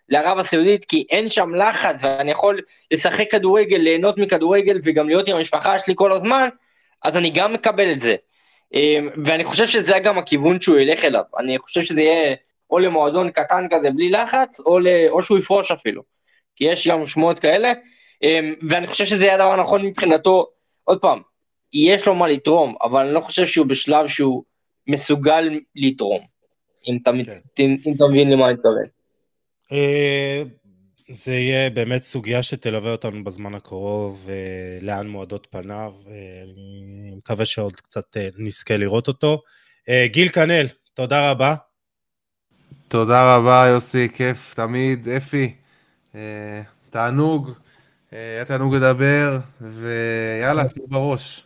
לערב 0.10 0.40
הסעודית, 0.40 0.86
כי 0.86 1.06
אין 1.10 1.30
שם 1.30 1.56
לחץ, 1.56 2.04
ואני 2.04 2.32
יכול 2.32 2.62
לשחק 2.92 3.32
כדורגל, 3.32 3.78
ליהנות 3.78 4.18
מכדורגל, 4.18 4.80
וגם 4.84 5.08
להיות 5.10 5.28
עם 5.28 5.36
המשפחה 5.36 5.80
שלי 5.80 5.94
כל 5.98 6.12
הזמן, 6.12 6.50
אז 7.04 7.18
אני 7.18 7.30
גם 7.30 7.54
מקבל 7.54 7.92
את 7.92 8.02
זה. 8.02 8.16
אמ, 8.74 9.10
ואני 9.26 9.44
חושב 9.44 9.68
שזה 9.68 9.94
גם 10.04 10.18
הכיוון 10.18 10.62
שהוא 10.62 10.78
ילך 10.78 11.06
אליו. 11.06 11.24
אני 11.40 11.60
חושב 11.60 11.82
שזה 11.82 12.02
יהיה 12.02 12.36
או 12.70 12.80
למועדון 12.80 13.32
קטן 13.32 13.68
כזה 13.72 13.92
בלי 13.92 14.10
לחץ, 14.10 14.60
או, 14.60 14.80
ל... 14.80 14.88
או 15.10 15.22
שהוא 15.22 15.38
יפרוש 15.38 15.72
אפילו. 15.72 16.02
כי 16.56 16.64
יש 16.64 16.88
גם 16.88 17.06
שמועות 17.06 17.40
כאלה, 17.40 17.74
אמ, 18.24 18.54
ואני 18.70 18.88
חושב 18.88 19.06
שזה 19.06 19.26
יהיה 19.26 19.36
הדבר 19.36 19.52
הנכון 19.52 19.86
מבחינתו. 19.86 20.48
עוד 20.84 21.02
פעם, 21.02 21.22
יש 21.74 22.08
לו 22.08 22.16
מה 22.16 22.28
לתרום, 22.28 22.76
אבל 22.82 23.06
אני 23.06 23.14
לא 23.14 23.20
חושב 23.20 23.46
שהוא 23.46 23.66
בשלב 23.68 24.08
שהוא 24.08 24.44
מסוגל 24.88 25.60
לתרום, 25.76 26.22
אם 26.88 26.98
אתה, 27.02 27.12
כן. 27.12 27.64
אם, 27.64 27.78
אם 27.86 27.94
אתה 27.96 28.08
מבין 28.08 28.32
למה 28.32 28.46
אני 28.46 28.54
מתכוון. 28.54 28.99
אה, 29.72 30.44
זה 31.10 31.32
יהיה 31.32 31.70
באמת 31.70 32.04
סוגיה 32.04 32.44
שתלווה 32.44 32.92
אותנו 32.92 33.24
בזמן 33.24 33.56
הקרוב, 33.56 34.30
אה, 34.30 34.80
לאן 34.82 35.08
מועדות 35.08 35.48
פניו, 35.52 35.94
אה, 36.08 36.14
אני 36.44 37.12
מקווה 37.18 37.46
שעוד 37.46 37.76
קצת 37.76 38.18
נזכה 38.38 38.78
לראות 38.78 39.08
אותו. 39.08 39.42
גיל 40.06 40.30
כנל, 40.30 40.68
תודה 40.94 41.32
רבה. 41.32 41.56
תודה 42.88 43.36
רבה 43.36 43.66
יוסי, 43.70 44.08
כיף 44.16 44.54
תמיד. 44.54 45.08
אפי, 45.08 45.56
תענוג, 46.90 47.52
היה 48.12 48.46
תענוג 48.46 48.76
לדבר, 48.76 49.40
ויאללה, 49.62 50.68
תהיו 50.68 50.88
בראש. 50.88 51.44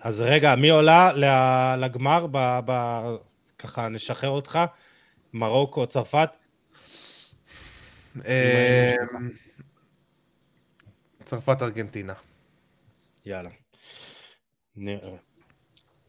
אז 0.00 0.20
רגע, 0.20 0.54
מי 0.54 0.70
עולה 0.70 1.12
לגמר? 1.76 2.26
ב, 2.30 2.60
ב, 2.66 3.00
ככה 3.58 3.88
נשחרר 3.88 4.30
אותך. 4.30 4.58
מרוקו, 5.32 5.86
צרפת? 5.86 6.28
אמ, 8.24 9.30
צרפת, 11.24 11.62
ארגנטינה. 11.62 12.14
יאללה. 13.26 13.50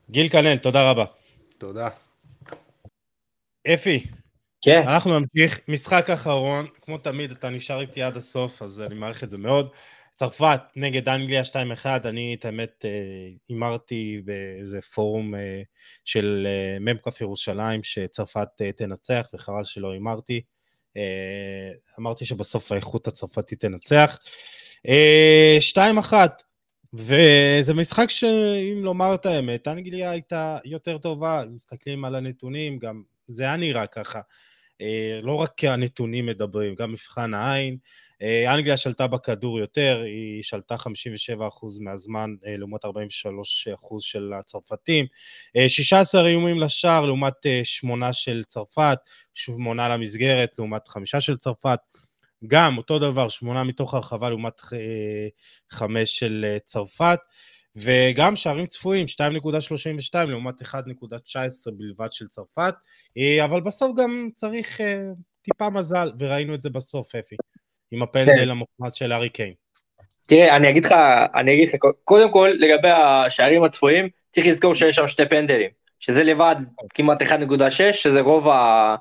גיל 0.10 0.30
כנל, 0.30 0.58
תודה 0.58 0.92
רבה. 0.92 1.06
תודה. 1.58 1.90
אפי, 3.74 4.04
כן. 4.62 4.84
אנחנו 4.88 5.20
נמשיך. 5.20 5.60
משחק 5.68 6.10
אחרון, 6.10 6.68
כמו 6.82 6.98
תמיד, 6.98 7.32
אתה 7.32 7.50
נשאר 7.50 7.82
איתי 7.82 8.02
עד 8.02 8.18
הסוף, 8.18 8.62
אז 8.62 8.82
אני 8.82 8.96
מעריך 8.96 9.24
את 9.24 9.30
זה 9.30 9.38
מאוד. 9.38 9.70
צרפת 10.16 10.62
נגד 10.76 11.10
אנגליה 11.10 11.42
2-1, 11.44 11.86
אני 11.86 12.36
את 12.40 12.46
האמת 12.46 12.86
אה, 12.86 13.30
הימרתי 13.50 14.22
באיזה 14.26 14.82
פורום 14.82 15.36
אה, 15.36 15.62
של 16.06 16.48
אה, 16.50 16.80
מ"כ 16.80 17.22
ירושלים 17.22 17.84
שצרפת 17.84 18.48
תנצח, 18.78 19.28
וחבל 19.34 19.64
שלא 19.64 19.92
הימרתי. 19.92 20.42
אמרתי 22.00 22.26
שבסוף 22.26 22.72
האיכות 22.72 23.08
הצרפתית 23.08 23.60
תנצח. 23.62 24.18
2-1, 25.76 26.14
וזה 26.94 27.74
משחק 27.74 28.10
שאם 28.10 28.80
לומר 28.84 29.16
את 29.16 29.26
האמת, 29.26 29.68
אנגליה 29.68 30.12
הייתה 30.12 30.58
יותר 30.66 30.98
טובה, 30.98 31.44
מסתכלים 31.50 32.06
על 32.06 32.16
הנתונים, 32.16 32.80
גם 32.80 33.04
זה 33.28 33.44
היה 33.44 33.56
נראה 33.58 33.88
ככה. 33.88 34.20
לא 35.24 35.36
רק 35.36 35.64
הנתונים 35.64 36.26
מדברים, 36.26 36.76
גם 36.76 36.92
מבחן 36.92 37.34
העין. 37.34 37.78
אה, 38.22 38.54
אנגליה 38.54 38.78
שלטה 38.78 39.08
בכדור 39.08 39.60
יותר, 39.60 40.02
היא 40.06 40.44
שלטה 40.44 40.76
57% 40.76 40.80
מהזמן 41.82 42.30
אה, 42.46 42.58
לעומת 42.58 42.86
43% 42.86 42.90
של 44.00 44.34
הצרפתים. 44.40 45.06
16 45.68 46.22
אה, 46.22 46.28
איומים 46.28 46.60
לשער 46.60 47.06
לעומת 47.06 47.34
8 47.64 48.14
של 48.14 48.44
צרפת, 48.48 48.98
8 49.34 49.90
למסגרת 49.90 50.60
לעומת 50.60 50.88
5 50.88 51.16
של 51.16 51.38
צרפת. 51.38 51.80
גם 52.48 52.78
אותו 52.78 53.00
דבר, 53.00 53.30
8 53.30 53.64
מתוך 53.64 53.94
הרחבה 53.94 54.30
לעומת 54.30 54.62
5 55.72 56.20
של 56.20 56.58
צרפת. 56.66 57.20
וגם 57.80 58.36
שערים 58.36 58.66
צפויים, 58.66 59.06
2.32 59.08 60.26
לעומת 60.28 60.62
1.19 60.62 61.72
בלבד 61.78 62.12
של 62.12 62.28
צרפת, 62.28 62.74
אבל 63.44 63.62
בסוף 63.62 63.98
גם 63.98 64.30
צריך 64.36 64.82
טיפה 65.42 65.70
מזל, 65.70 66.12
וראינו 66.20 66.56
את 66.56 66.62
זה 66.62 66.70
בסוף, 66.70 67.16
אפי. 67.16 67.36
עם 67.92 68.02
הפנדל 68.02 68.36
כן. 68.36 68.50
המוחמץ 68.50 68.96
של 68.96 69.14
ארי 69.14 69.30
קיין. 69.30 69.54
תראה, 70.28 70.56
אני 70.56 70.70
אגיד 70.70 70.86
לך, 70.86 70.96
אני 71.36 71.54
אגיד 71.54 71.70
לך, 71.70 71.76
קודם 72.04 72.32
כל, 72.32 72.52
לגבי 72.58 72.90
השערים 72.90 73.64
הצפויים, 73.64 74.10
צריך 74.32 74.48
לזכור 74.48 74.76
שיש 74.76 74.96
שם 74.96 75.08
שתי 75.08 75.26
פנדלים, 75.26 75.70
שזה 76.00 76.24
לבד 76.24 76.56
כמעט 76.94 77.22
1.6, 77.22 77.92
שזה 77.92 78.22
רוב, 78.22 78.48
ה... 78.48 78.96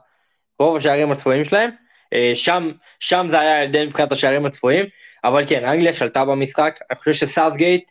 רוב 0.58 0.76
השערים 0.76 1.12
הצפויים 1.12 1.44
שלהם. 1.44 1.70
אה, 2.12 2.32
שם, 2.34 2.70
שם 3.00 3.26
זה 3.30 3.40
היה 3.40 3.58
ההבדל 3.58 3.86
מבחינת 3.86 4.12
השערים 4.12 4.46
הצפויים, 4.46 4.86
אבל 5.24 5.46
כן, 5.46 5.64
אנגליה 5.64 5.92
שלטה 5.92 6.24
במשחק, 6.24 6.78
אני 6.90 6.98
חושב 6.98 7.12
שסארטגייט 7.12 7.90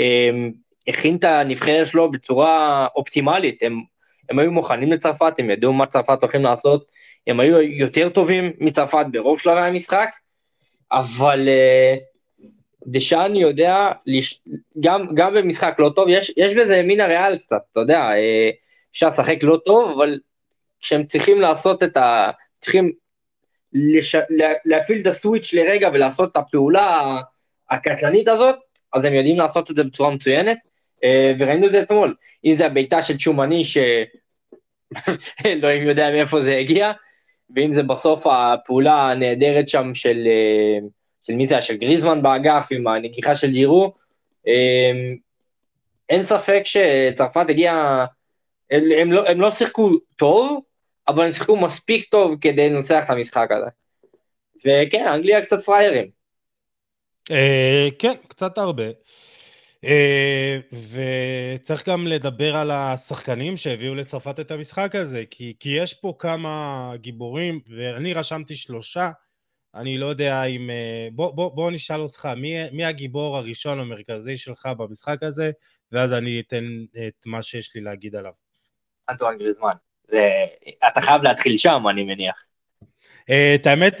אה, 0.00 0.30
הכין 0.88 1.16
את 1.16 1.24
הנבחרת 1.24 1.86
שלו 1.86 2.10
בצורה 2.10 2.86
אופטימלית, 2.96 3.62
הם, 3.62 3.82
הם 4.30 4.38
היו 4.38 4.52
מוכנים 4.52 4.92
לצרפת, 4.92 5.34
הם 5.38 5.50
ידעו 5.50 5.72
מה 5.72 5.86
צרפת 5.86 6.18
הולכים 6.22 6.42
לעשות, 6.42 6.90
הם 7.26 7.40
היו 7.40 7.60
יותר 7.60 8.08
טובים 8.08 8.52
מצרפת 8.58 9.06
ברוב 9.12 9.38
שלבי 9.38 9.60
המשחק, 9.60 10.10
אבל 10.92 11.48
אה, 11.48 11.96
דשאן 12.86 13.36
יודע, 13.36 13.92
גם, 14.80 15.06
גם 15.14 15.34
במשחק 15.34 15.76
לא 15.78 15.90
טוב, 15.96 16.08
יש, 16.08 16.32
יש 16.36 16.54
בזה 16.54 16.82
מין 16.82 17.00
הריאל 17.00 17.38
קצת, 17.38 17.62
אתה 17.72 17.80
יודע, 17.80 18.00
אה, 18.00 18.50
אפשר 18.92 19.08
לשחק 19.08 19.36
לא 19.42 19.58
טוב, 19.64 19.90
אבל 19.90 20.18
כשהם 20.80 21.04
צריכים 21.04 21.40
לעשות 21.40 21.82
את 21.82 21.96
ה... 21.96 22.30
צריכים 22.60 22.92
לש... 23.72 24.16
להפעיל 24.64 25.00
את 25.00 25.06
הסוויץ' 25.06 25.54
לרגע 25.54 25.88
ולעשות 25.92 26.32
את 26.32 26.36
הפעולה 26.36 27.20
הקטלנית 27.70 28.28
הזאת, 28.28 28.56
אז 28.92 29.04
הם 29.04 29.12
יודעים 29.12 29.36
לעשות 29.36 29.70
את 29.70 29.76
זה 29.76 29.84
בצורה 29.84 30.10
מצוינת, 30.10 30.58
אה, 31.04 31.32
וראינו 31.38 31.66
את 31.66 31.72
זה 31.72 31.82
אתמול, 31.82 32.14
אם 32.44 32.56
זה 32.56 32.66
הביתה 32.66 33.02
של 33.02 33.18
צ'ומני, 33.18 33.62
שאלוהים 35.44 35.82
יודע 35.88 36.10
מאיפה 36.10 36.40
זה 36.40 36.56
הגיע, 36.56 36.92
ואם 37.56 37.72
זה 37.72 37.82
בסוף 37.82 38.26
הפעולה 38.26 39.10
הנהדרת 39.10 39.68
שם 39.68 39.94
של, 39.94 40.22
אה, 40.26 40.78
של 41.22 41.32
מי 41.32 41.46
זה, 41.46 41.62
של 41.62 41.76
גריזמן 41.76 42.22
באגף 42.22 42.66
עם 42.70 42.86
הנגיחה 42.86 43.36
של 43.36 43.50
ג'ירו, 43.50 43.92
אה, 44.46 44.90
אין 46.08 46.22
ספק 46.22 46.62
שצרפת 46.64 47.46
הגיעה, 47.48 48.06
הם, 48.70 48.82
הם, 48.98 49.12
לא, 49.12 49.28
הם 49.28 49.40
לא 49.40 49.50
שיחקו 49.50 49.90
טוב, 50.16 50.60
אבל 51.08 51.24
הם 51.24 51.32
שיחקו 51.32 51.56
מספיק 51.56 52.08
טוב 52.10 52.34
כדי 52.40 52.70
לנצח 52.70 53.04
את 53.04 53.10
המשחק 53.10 53.48
הזה. 53.50 53.70
וכן, 54.64 55.06
אנגליה 55.06 55.42
קצת 55.42 55.64
פריירים. 55.64 56.08
אה, 57.30 57.88
כן, 57.98 58.14
קצת 58.28 58.58
הרבה. 58.58 58.84
אה, 59.84 60.58
וצריך 60.72 61.88
גם 61.88 62.06
לדבר 62.06 62.56
על 62.56 62.70
השחקנים 62.70 63.56
שהביאו 63.56 63.94
לצרפת 63.94 64.40
את 64.40 64.50
המשחק 64.50 64.94
הזה, 64.94 65.24
כי, 65.30 65.54
כי 65.60 65.68
יש 65.68 65.94
פה 65.94 66.14
כמה 66.18 66.92
גיבורים, 66.96 67.60
ואני 67.76 68.14
רשמתי 68.14 68.54
שלושה, 68.54 69.10
אני 69.74 69.98
לא 69.98 70.06
יודע 70.06 70.44
אם... 70.44 70.70
אה, 70.70 71.08
בוא, 71.12 71.30
בוא, 71.30 71.50
בוא 71.54 71.70
נשאל 71.70 72.00
אותך, 72.00 72.28
מי, 72.36 72.70
מי 72.70 72.84
הגיבור 72.84 73.36
הראשון 73.36 73.80
המרכזי 73.80 74.36
שלך 74.36 74.66
במשחק 74.78 75.22
הזה, 75.22 75.50
ואז 75.92 76.12
אני 76.12 76.42
אתן 76.46 76.64
את 77.08 77.26
מה 77.26 77.42
שיש 77.42 77.74
לי 77.74 77.80
להגיד 77.80 78.16
עליו. 78.16 78.32
אנטואן 79.10 79.38
גריזמן. 79.38 79.72
זה... 80.08 80.46
אתה 80.88 81.00
חייב 81.00 81.22
להתחיל 81.22 81.58
שם, 81.58 81.82
אני 81.90 82.04
מניח. 82.04 82.44
אה, 83.30 83.54
את 83.54 83.66
האמת, 83.66 84.00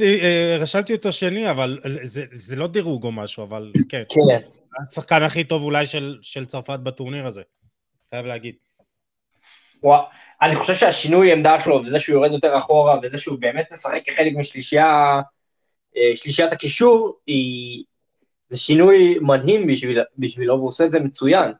רשמתי 0.58 0.92
אותו 0.92 1.12
שני, 1.12 1.50
אבל 1.50 1.78
זה, 2.02 2.24
זה 2.32 2.56
לא 2.56 2.66
דירוג 2.66 3.04
או 3.04 3.12
משהו, 3.12 3.44
אבל 3.44 3.72
כן. 3.88 4.02
כן. 4.08 4.57
השחקן 4.82 5.22
הכי 5.22 5.44
טוב 5.44 5.62
אולי 5.62 5.86
של, 5.86 6.18
של 6.22 6.46
צרפת 6.46 6.78
בטורניר 6.78 7.26
הזה, 7.26 7.42
חייב 8.10 8.26
להגיד. 8.26 8.54
וואו, 9.82 10.02
אני 10.42 10.56
חושב 10.56 10.74
שהשינוי 10.74 11.32
עמדה 11.32 11.60
שלו, 11.60 11.82
וזה 11.86 12.00
שהוא 12.00 12.14
יורד 12.14 12.32
יותר 12.32 12.58
אחורה, 12.58 12.98
וזה 13.02 13.18
שהוא 13.18 13.38
באמת 13.40 13.72
משחק 13.72 14.00
כחלק 14.04 14.32
משלישייה, 14.36 15.20
אה, 15.96 16.16
שלישיית 16.16 16.52
הקישור, 16.52 17.18
היא... 17.26 17.84
זה 18.50 18.58
שינוי 18.58 19.18
מדהים 19.20 19.66
בשביל, 19.66 20.00
בשבילו, 20.18 20.54
והוא 20.54 20.68
עושה 20.68 20.84
את 20.84 20.90
זה 20.90 21.00
מצוין. 21.00 21.52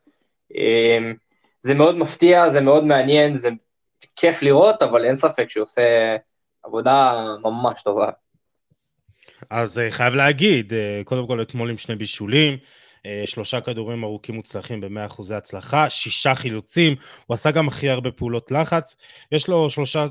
אה, 0.56 0.98
זה 1.62 1.74
מאוד 1.74 1.98
מפתיע, 1.98 2.50
זה 2.50 2.60
מאוד 2.60 2.84
מעניין, 2.84 3.36
זה 3.36 3.48
כיף 4.16 4.42
לראות, 4.42 4.82
אבל 4.82 5.04
אין 5.04 5.16
ספק 5.16 5.50
שהוא 5.50 5.64
עושה 5.64 6.16
עבודה 6.62 7.24
ממש 7.42 7.82
טובה. 7.82 8.10
אז 9.50 9.78
אה, 9.78 9.90
חייב 9.90 10.14
להגיד, 10.14 10.72
קודם 11.04 11.26
כל 11.26 11.42
אתמול 11.42 11.70
עם 11.70 11.78
שני 11.78 11.96
בישולים, 11.96 12.58
שלושה 13.26 13.60
כדורים 13.60 14.04
ארוכים 14.04 14.34
מוצלחים 14.34 14.80
ב-100% 14.80 15.34
הצלחה, 15.34 15.90
שישה 15.90 16.34
חילוצים, 16.34 16.94
הוא 17.26 17.34
עשה 17.34 17.50
גם 17.50 17.68
הכי 17.68 17.88
הרבה 17.88 18.10
פעולות 18.10 18.50
לחץ. 18.50 18.96
יש 19.32 19.48
לו 19.48 19.70
שלושה 19.70 20.06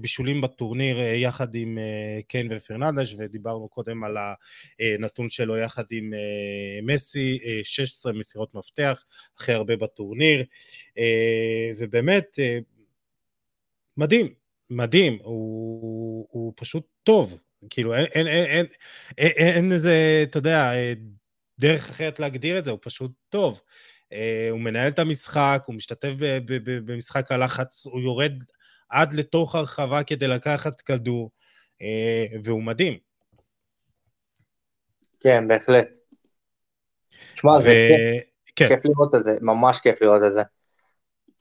בישולים 0.00 0.40
בטורניר 0.40 1.00
אה, 1.00 1.04
יחד 1.04 1.54
עם 1.54 1.78
אה, 1.78 2.20
קיין 2.28 2.48
ופרננדש, 2.50 3.14
ודיברנו 3.18 3.68
קודם 3.68 4.04
על 4.04 4.16
הנתון 4.80 5.30
שלו 5.30 5.56
יחד 5.56 5.84
עם 5.90 6.12
מסי, 6.82 7.38
16 7.62 8.12
מסירות 8.12 8.54
מפתח, 8.54 9.04
הכי 9.36 9.52
הרבה 9.52 9.76
בטורניר, 9.76 10.44
ובאמת, 11.78 12.38
מדהים, 13.96 14.34
מדהים, 14.70 15.18
הוא, 15.22 16.26
הוא 16.30 16.52
פשוט 16.56 16.86
טוב, 17.02 17.38
כאילו 17.70 17.94
אין, 17.94 18.06
אין, 18.14 18.26
אין, 18.26 18.66
אין, 19.18 19.32
אין 19.36 19.72
איזה, 19.72 20.20
אתה 20.22 20.38
יודע, 20.38 20.72
דרך 21.58 21.90
אחרת 21.90 22.20
להגדיר 22.20 22.58
את 22.58 22.64
זה, 22.64 22.70
הוא 22.70 22.78
פשוט 22.82 23.10
טוב. 23.28 23.60
Uh, 24.10 24.14
הוא 24.50 24.60
מנהל 24.60 24.88
את 24.88 24.98
המשחק, 24.98 25.62
הוא 25.66 25.74
משתתף 25.74 26.10
במשחק 26.64 27.32
הלחץ, 27.32 27.86
הוא 27.86 28.00
יורד 28.00 28.32
עד 28.88 29.12
לתוך 29.12 29.54
הרחבה 29.54 30.02
כדי 30.02 30.28
לקחת 30.28 30.80
כדור, 30.80 31.30
uh, 31.78 32.40
והוא 32.44 32.62
מדהים. 32.62 32.98
כן, 35.20 35.48
בהחלט. 35.48 35.88
תשמע, 37.34 37.52
ו... 37.52 37.62
זה 37.62 37.88
כיף, 37.88 38.52
כן. 38.56 38.68
כיף 38.68 38.84
לראות 38.84 39.14
את 39.14 39.24
זה, 39.24 39.36
ממש 39.40 39.80
כיף 39.80 40.02
לראות 40.02 40.22
את 40.26 40.32
זה. 40.32 40.42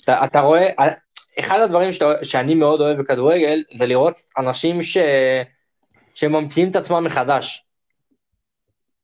אתה, 0.04 0.26
אתה 0.26 0.40
רואה, 0.40 0.68
אחד 1.40 1.60
הדברים 1.60 1.92
שאתה, 1.92 2.26
שאני 2.26 2.56
מאוד 2.56 2.82
אוהב 2.82 3.00
בכדורגל, 3.00 3.64
זה 3.78 3.86
לראות 3.86 4.16
אנשים 4.38 4.82
ש... 4.82 4.98
שממציאים 6.14 6.72
את 6.72 6.76
עצמם 6.76 7.04
מחדש. 7.04 7.68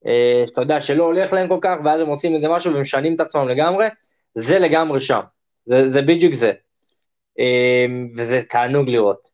אה, 0.05 0.43
שאתה 0.47 0.61
יודע 0.61 0.81
שלא 0.81 1.03
הולך 1.03 1.33
להם 1.33 1.47
כל 1.47 1.59
כך, 1.61 1.75
ואז 1.85 2.01
הם 2.01 2.07
עושים 2.07 2.35
איזה 2.35 2.49
משהו 2.49 2.73
ומשנים 2.73 3.15
את 3.15 3.19
עצמם 3.19 3.47
לגמרי, 3.47 3.87
זה 4.35 4.59
לגמרי 4.59 5.01
שם, 5.01 5.21
זה, 5.65 5.91
זה 5.91 6.01
בדיוק 6.01 6.33
זה. 6.33 6.51
אה, 7.39 7.85
וזה 8.15 8.41
תענוג 8.49 8.89
לראות. 8.89 9.29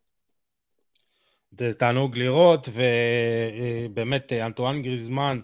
זה 1.59 1.73
תענוג 1.73 2.17
לראות, 2.17 2.69
ובאמת 3.89 4.33
אנטואן 4.33 4.81
גריזמן 4.81 5.39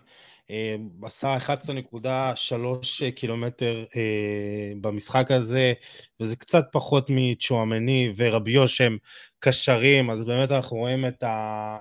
אה, 0.51 0.75
עשה 1.03 1.37
11.3 1.37 3.11
קילומטר 3.15 3.85
במשחק 4.81 5.31
הזה, 5.31 5.73
וזה 6.19 6.35
קצת 6.35 6.65
פחות 6.71 7.07
מצ'ואמני 7.09 8.13
ורביו 8.17 8.67
שהם 8.67 8.97
קשרים, 9.39 10.09
אז 10.09 10.21
באמת 10.21 10.51
אנחנו 10.51 10.77
רואים 10.77 11.05
את 11.05 11.23
ה... 11.23 11.77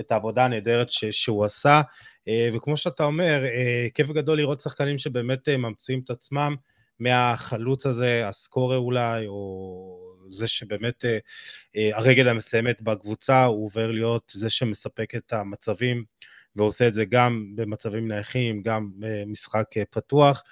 את 0.00 0.12
העבודה 0.12 0.44
הנהדרת 0.44 0.90
שהוא 0.90 1.44
עשה, 1.44 1.80
אה, 2.28 2.48
וכמו 2.54 2.76
שאתה 2.76 3.04
אומר, 3.04 3.44
אה, 3.44 3.86
כיף 3.94 4.10
גדול 4.10 4.38
לראות 4.38 4.60
שחקנים 4.60 4.98
שבאמת 4.98 5.48
אה, 5.48 5.56
ממציאים 5.56 6.00
את 6.04 6.10
עצמם 6.10 6.56
מהחלוץ 6.98 7.86
הזה, 7.86 8.28
הסקורר 8.28 8.78
אולי, 8.78 9.26
או 9.26 10.14
זה 10.30 10.48
שבאמת 10.48 11.04
הרגל 11.74 12.28
המסיימת 12.28 12.82
בקבוצה, 12.82 13.44
הוא 13.44 13.66
עובר 13.66 13.90
להיות 13.90 14.32
זה 14.34 14.50
שמספק 14.50 15.14
את 15.14 15.32
המצבים, 15.32 16.04
ועושה 16.56 16.88
את 16.88 16.94
זה 16.94 17.04
גם 17.04 17.52
במצבים 17.54 18.08
נייחים, 18.08 18.62
גם 18.62 18.90
במשחק 18.98 19.64
פתוח. 19.90 20.42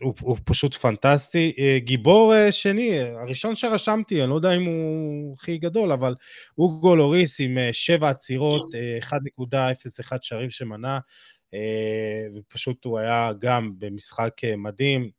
הוא, 0.00 0.14
הוא 0.20 0.36
פשוט 0.44 0.74
פנטסטי. 0.74 1.54
אה, 1.58 1.78
גיבור 1.78 2.34
אה, 2.34 2.52
שני, 2.52 3.00
הראשון 3.00 3.54
שרשמתי, 3.54 4.22
אני 4.22 4.30
לא 4.30 4.34
יודע 4.34 4.52
אם 4.56 4.64
הוא 4.64 5.34
הכי 5.34 5.58
גדול, 5.58 5.92
אבל 5.92 6.14
אוגו 6.58 6.96
לוריס 6.96 7.40
עם 7.40 7.58
אה, 7.58 7.72
שבע 7.72 8.08
עצירות, 8.10 8.62
1.01 9.00 10.18
שערים 10.20 10.50
שמנה, 10.50 10.98
ופשוט 12.36 12.84
הוא 12.84 12.98
היה 12.98 13.30
גם 13.38 13.72
במשחק 13.78 14.32
מדהים. 14.56 15.10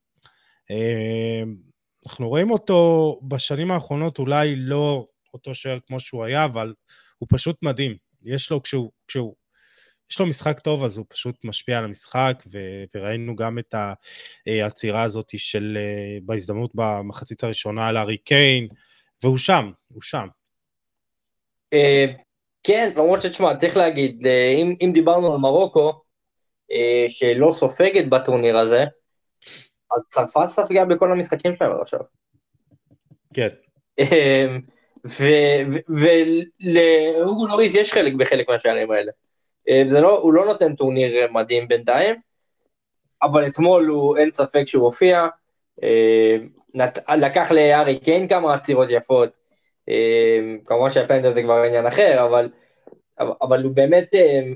אנחנו 2.07 2.29
רואים 2.29 2.51
אותו 2.51 3.19
בשנים 3.27 3.71
האחרונות, 3.71 4.19
אולי 4.19 4.55
לא 4.55 5.07
אותו 5.33 5.53
שוער 5.53 5.79
כמו 5.87 5.99
שהוא 5.99 6.23
היה, 6.23 6.45
אבל 6.45 6.73
הוא 7.17 7.27
פשוט 7.31 7.63
מדהים. 7.63 7.95
יש 8.23 8.51
לו, 8.51 8.63
כשהוא, 8.63 8.91
כשהוא 9.07 9.35
יש 10.11 10.19
לו 10.19 10.25
משחק 10.25 10.59
טוב, 10.59 10.83
אז 10.83 10.97
הוא 10.97 11.05
פשוט 11.09 11.35
משפיע 11.43 11.77
על 11.77 11.83
המשחק, 11.83 12.43
ו- 12.51 12.83
וראינו 12.95 13.35
גם 13.35 13.59
את 13.59 13.75
העצירה 14.47 15.03
הזאת 15.03 15.33
של, 15.37 15.77
אה, 15.77 16.17
בהזדמנות 16.25 16.71
במחצית 16.75 17.43
הראשונה 17.43 17.87
על 17.87 17.97
הארי 17.97 18.17
קיין, 18.17 18.67
והוא 19.23 19.37
שם, 19.37 19.71
הוא 19.93 20.01
שם. 20.01 20.27
אה, 21.73 22.05
כן, 22.63 22.91
למרות 22.95 23.21
שתשמע, 23.21 23.55
צריך 23.55 23.77
להגיד, 23.77 24.27
אה, 24.27 24.53
אם, 24.61 24.75
אם 24.81 24.89
דיברנו 24.93 25.33
על 25.33 25.39
מרוקו, 25.39 26.01
שלא 27.07 27.51
סופגת 27.55 28.09
בטורניר 28.09 28.57
הזה, 28.57 28.85
אז 29.95 30.07
צרפת 30.09 30.45
ספגה 30.45 30.85
בכל 30.85 31.11
המשחקים 31.11 31.55
שלהם 31.55 31.71
עד 31.71 31.81
עכשיו. 31.81 31.99
כן. 33.33 33.49
ולהוגו 35.89 37.47
לוריס 37.47 37.75
יש 37.75 37.93
חלק 37.93 38.13
בחלק 38.13 38.49
מהשערים 38.49 38.91
האלה. 38.91 39.11
אה, 39.71 39.83
לא, 40.01 40.19
הוא 40.19 40.33
לא 40.33 40.45
נותן 40.45 40.75
טורניר 40.75 41.31
מדהים 41.31 41.67
בינתיים, 41.67 42.15
אבל 43.23 43.47
אתמול 43.47 43.87
הוא, 43.87 44.17
אין 44.17 44.29
ספק 44.33 44.63
שהוא 44.65 44.85
הופיע, 44.85 45.27
אה, 45.83 46.37
נת, 46.73 46.97
לקח 47.17 47.51
לארי 47.51 47.99
קיין 47.99 48.27
כמה 48.27 48.53
עצירות 48.53 48.87
יפות, 48.89 49.29
אה, 49.89 50.39
כמובן 50.65 50.89
שהפנדל 50.89 51.33
זה 51.33 51.43
כבר 51.43 51.63
עניין 51.63 51.87
אחר, 51.87 52.25
אבל, 52.25 52.49
אבל 53.19 53.63
הוא 53.63 53.75
באמת, 53.75 54.15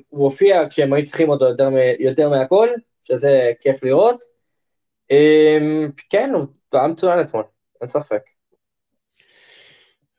הוא 0.09 0.23
הופיע 0.23 0.69
כשהם 0.69 0.93
היו 0.93 1.05
צריכים 1.05 1.29
אותו 1.29 1.45
יותר, 1.45 1.69
יותר 1.99 2.29
מהכל, 2.29 2.69
שזה 3.03 3.51
כיף 3.61 3.83
לראות. 3.83 4.23
כן, 6.09 6.29
הוא 6.33 6.45
היה 6.73 6.87
מצוין 6.87 7.19
אתמול, 7.19 7.43
אין 7.81 7.87
ספק. 7.87 8.34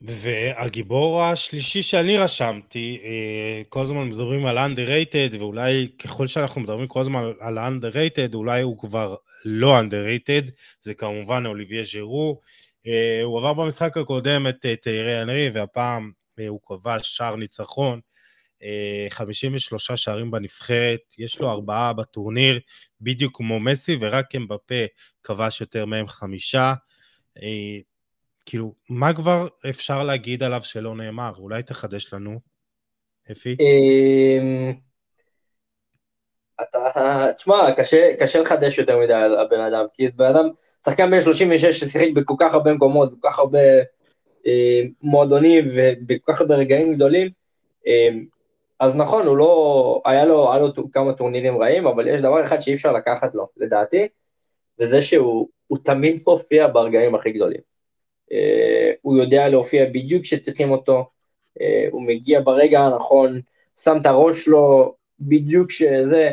והגיבור 0.01 1.23
השלישי 1.23 1.83
שאני 1.83 2.19
רשמתי, 2.19 3.01
אה, 3.05 3.63
כל 3.69 3.83
הזמן 3.83 4.09
מדברים 4.09 4.47
על 4.47 4.59
underrated, 4.59 5.39
ואולי 5.39 5.89
ככל 5.99 6.27
שאנחנו 6.27 6.61
מדברים 6.61 6.89
כל 6.89 7.01
הזמן 7.01 7.25
על 7.41 7.59
underrated, 7.59 8.35
אולי 8.35 8.63
הוא 8.63 8.79
כבר 8.79 9.17
לא 9.45 9.81
underrated, 9.81 10.51
זה 10.81 10.95
כמובן 10.95 11.47
אוליביה 11.47 11.83
ז'רו. 11.83 12.41
אה, 12.87 13.21
הוא 13.23 13.39
עבר 13.39 13.53
במשחק 13.53 13.97
הקודם 13.97 14.47
את 14.49 14.67
תיירי 14.83 15.23
אנרי, 15.23 15.51
והפעם 15.55 16.11
אה, 16.39 16.49
הוא 16.49 16.61
כבש 16.67 17.17
שער 17.17 17.37
ניצחון, 17.37 18.01
53 19.11 19.91
שערים 19.93 20.31
בנבחרת, 20.31 21.01
יש 21.19 21.41
לו 21.41 21.51
ארבעה 21.51 21.93
בטורניר, 21.93 22.61
בדיוק 23.01 23.37
כמו 23.37 23.61
מסי, 23.61 23.97
ורק 24.01 24.35
אמבפה 24.35 24.85
כבש 25.23 25.61
יותר 25.61 25.87
מהם 25.87 26.09
חמישה. 26.09 26.75
כאילו, 28.47 28.73
מה 28.91 29.15
כבר 29.15 29.47
אפשר 29.71 30.03
להגיד 30.03 30.43
עליו 30.43 30.63
שלא 30.63 30.95
נאמר? 30.97 31.33
אולי 31.39 31.63
תחדש 31.63 32.15
לנו, 32.15 32.41
אפי? 33.33 33.57
אמ, 33.61 34.73
אתה, 36.63 37.27
תשמע, 37.37 37.73
קשה, 38.19 38.41
לחדש 38.41 38.79
יותר 38.79 38.99
מדי 38.99 39.13
על 39.13 39.39
הבן 39.39 39.61
אדם, 39.61 39.85
כי 39.95 40.09
בן 40.09 40.25
אדם, 40.25 40.49
שחקן 40.87 41.11
בן 41.11 41.21
36 41.21 41.65
ששיחק 41.65 42.09
בכל 42.15 42.35
כך 42.39 42.55
הרבה 42.55 42.73
מקומות, 42.73 43.19
בכל 43.19 43.29
כך 43.29 43.39
הרבה 43.39 43.59
אה, 44.47 44.81
מועדונים 45.03 45.65
ובכל 45.75 46.33
כך 46.33 46.41
הרבה 46.41 46.55
רגעים 46.55 46.95
גדולים, 46.95 47.31
אה, 47.87 48.09
אז 48.81 48.97
נכון, 48.97 49.27
הוא 49.27 49.37
לא, 49.37 50.03
היה 50.05 50.25
לו, 50.25 50.53
היה 50.53 50.61
לו 50.61 50.91
כמה 50.93 51.13
טורנירים 51.13 51.63
רעים, 51.63 51.87
אבל 51.87 52.09
יש 52.09 52.21
דבר 52.21 52.45
אחד 52.45 52.61
שאי 52.61 52.75
אפשר 52.75 52.93
לקחת 52.93 53.35
לו, 53.35 53.49
לדעתי, 53.57 54.09
וזה 54.79 55.03
שהוא 55.03 55.49
תמיד 55.83 56.23
מופיע 56.27 56.69
ברגעים 56.69 57.15
הכי 57.15 57.33
גדולים. 57.33 57.76
אה, 58.33 58.93
הוא 59.03 59.17
יודע 59.17 59.49
להופיע 59.49 59.85
בדיוק 59.87 60.23
כשצריכים 60.23 60.71
אותו, 60.71 61.11
אה, 61.61 61.87
הוא 61.91 62.03
מגיע 62.03 62.41
ברגע 62.41 62.81
הנכון, 62.81 63.41
שם 63.77 63.97
את 64.01 64.07
הראש 64.07 64.45
שלו 64.45 64.95
בדיוק 65.21 65.71
שזה, 65.71 66.31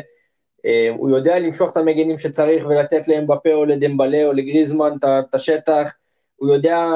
אה, 0.66 0.88
הוא 0.98 1.10
יודע 1.10 1.38
למשוך 1.38 1.70
את 1.72 1.76
המגינים 1.76 2.18
שצריך 2.18 2.66
ולתת 2.66 3.08
להם 3.08 3.26
בפה 3.26 3.52
או 3.52 3.64
לדמבלה 3.64 4.24
או 4.24 4.32
לגריזמן 4.32 4.92
את 5.04 5.34
השטח, 5.34 5.92
הוא 6.36 6.54
יודע, 6.54 6.86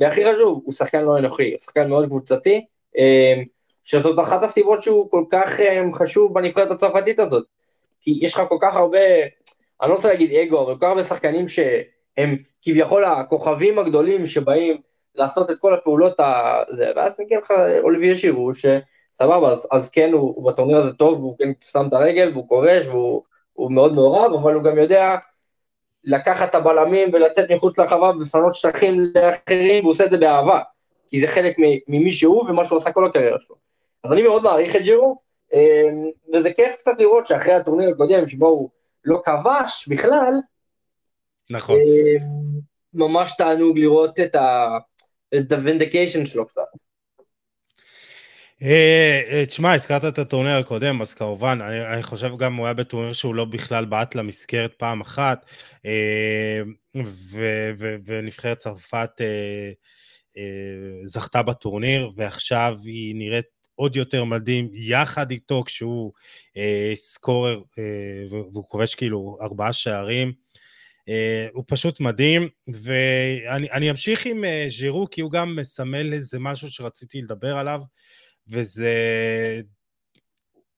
והכי 0.00 0.24
חשוב, 0.24 0.62
הוא 0.64 0.74
שחקן 0.74 1.04
לא 1.04 1.18
אנוכי, 1.18 1.50
הוא 1.50 1.60
שחקן 1.60 1.88
מאוד 1.88 2.06
קבוצתי, 2.06 2.64
שזאת 3.84 4.18
אחת 4.20 4.42
הסיבות 4.42 4.82
שהוא 4.82 5.10
כל 5.10 5.24
כך 5.30 5.60
חשוב 5.94 6.34
בנבחרת 6.34 6.70
הצרפתית 6.70 7.18
הזאת, 7.18 7.44
כי 8.00 8.18
יש 8.22 8.34
לך 8.34 8.42
כל 8.48 8.58
כך 8.60 8.74
הרבה, 8.74 8.98
אני 9.82 9.90
לא 9.90 9.94
רוצה 9.94 10.08
להגיד 10.08 10.32
אגו, 10.32 10.62
אבל 10.62 10.74
כל 10.74 10.80
כך 10.80 10.88
הרבה 10.88 11.04
שחקנים 11.04 11.48
שהם 11.48 12.36
כביכול 12.66 13.04
הכוכבים 13.04 13.78
הגדולים 13.78 14.26
שבאים 14.26 14.80
לעשות 15.14 15.50
את 15.50 15.58
כל 15.58 15.74
הפעולות 15.74 16.20
הזה, 16.20 16.90
ואז 16.96 17.14
מגיע 17.20 17.38
לך 17.38 17.50
אוליביה 17.82 18.16
שירו, 18.16 18.50
שסבבה, 18.54 19.50
אז, 19.50 19.68
אז 19.72 19.90
כן, 19.90 20.12
הוא, 20.12 20.34
הוא 20.36 20.52
בטורניר 20.52 20.76
הזה 20.76 20.92
טוב, 20.92 21.22
הוא 21.22 21.38
כן 21.38 21.50
שם 21.66 21.86
את 21.88 21.92
הרגל, 21.92 22.30
והוא 22.32 22.48
כובש, 22.48 22.86
והוא 22.86 23.72
מאוד 23.72 23.94
מעורב, 23.94 24.32
אבל 24.32 24.54
הוא 24.54 24.62
גם 24.62 24.78
יודע 24.78 25.16
לקחת 26.04 26.50
את 26.50 26.54
הבלמים 26.54 27.08
ולצאת 27.12 27.50
מחוץ 27.50 27.78
לרחבה 27.78 28.10
ולפנות 28.10 28.54
שטחים 28.54 29.12
לאחרים, 29.14 29.84
והוא 29.84 29.90
עושה 29.90 30.04
את 30.04 30.10
זה 30.10 30.18
באהבה, 30.18 30.60
כי 31.08 31.20
זה 31.20 31.26
חלק 31.26 31.56
ממי 31.88 32.12
שהוא 32.12 32.50
ומה 32.50 32.64
שהוא 32.64 32.78
עשה 32.78 32.92
כל 32.92 33.06
הקריירה 33.06 33.40
שלו. 33.40 33.56
אז 34.04 34.12
אני 34.12 34.22
מאוד 34.22 34.42
מעריך 34.42 34.76
את 34.76 34.82
ג'ירו, 34.82 35.18
אמ, 35.52 36.10
וזה 36.34 36.52
כיף 36.52 36.76
קצת 36.76 36.98
לראות 36.98 37.26
שאחרי 37.26 37.54
הטורניר 37.54 37.90
הקודם, 37.90 38.26
שבו 38.26 38.46
הוא 38.46 38.68
לא 39.04 39.20
כבש 39.24 39.88
בכלל, 39.88 40.34
נכון. 41.50 41.76
אמ, 41.76 42.60
ממש 42.94 43.32
תענוג 43.38 43.78
לראות 43.78 44.20
את 44.20 44.34
ה... 44.34 44.78
את 45.34 45.52
ה 45.52 45.58
vindication 45.58 46.26
שלו 46.26 46.46
קצת. 46.46 46.62
אה, 48.62 49.22
אה, 49.30 49.46
תשמע, 49.46 49.74
הזכרת 49.74 50.04
את 50.04 50.18
הטורניר 50.18 50.56
הקודם, 50.56 51.02
אז 51.02 51.14
כמובן, 51.14 51.58
אני, 51.62 51.86
אני 51.94 52.02
חושב 52.02 52.36
גם 52.38 52.54
הוא 52.54 52.66
היה 52.66 52.74
בטורניר 52.74 53.12
שהוא 53.12 53.34
לא 53.34 53.44
בכלל 53.44 53.84
בעט 53.84 54.14
למסגרת 54.14 54.74
פעם 54.74 55.00
אחת, 55.00 55.46
אה, 55.86 56.60
ונבחרת 58.04 58.58
צרפת 58.58 59.10
זכתה 61.04 61.42
בטורניר, 61.42 62.10
ועכשיו 62.16 62.78
היא 62.84 63.14
נראית 63.14 63.44
עוד 63.74 63.96
יותר 63.96 64.24
מדהים 64.24 64.68
יחד 64.72 65.30
איתו 65.30 65.62
כשהוא 65.66 66.12
סקורר, 66.94 67.62
והוא 68.30 68.64
כובש 68.68 68.94
כאילו 68.94 69.38
ארבעה 69.40 69.72
שערים. 69.72 70.32
Uh, 71.08 71.52
הוא 71.52 71.64
פשוט 71.66 72.00
מדהים, 72.00 72.48
ואני 72.68 73.90
אמשיך 73.90 74.26
עם 74.26 74.44
uh, 74.44 74.70
ז'ירו, 74.70 75.10
כי 75.10 75.20
הוא 75.20 75.30
גם 75.30 75.56
מסמל 75.56 76.12
איזה 76.12 76.38
משהו 76.38 76.70
שרציתי 76.70 77.20
לדבר 77.20 77.58
עליו, 77.58 77.82
וזה... 78.48 78.92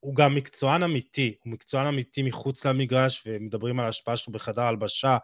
הוא 0.00 0.16
גם 0.16 0.34
מקצוען 0.34 0.82
אמיתי, 0.82 1.36
הוא 1.44 1.52
מקצוען 1.52 1.86
אמיתי 1.86 2.22
מחוץ 2.22 2.66
למגרש, 2.66 3.22
ומדברים 3.26 3.80
על 3.80 3.86
ההשפעה 3.86 4.16
שלו 4.16 4.32
בחדר 4.32 4.62
הלבשה, 4.62 5.18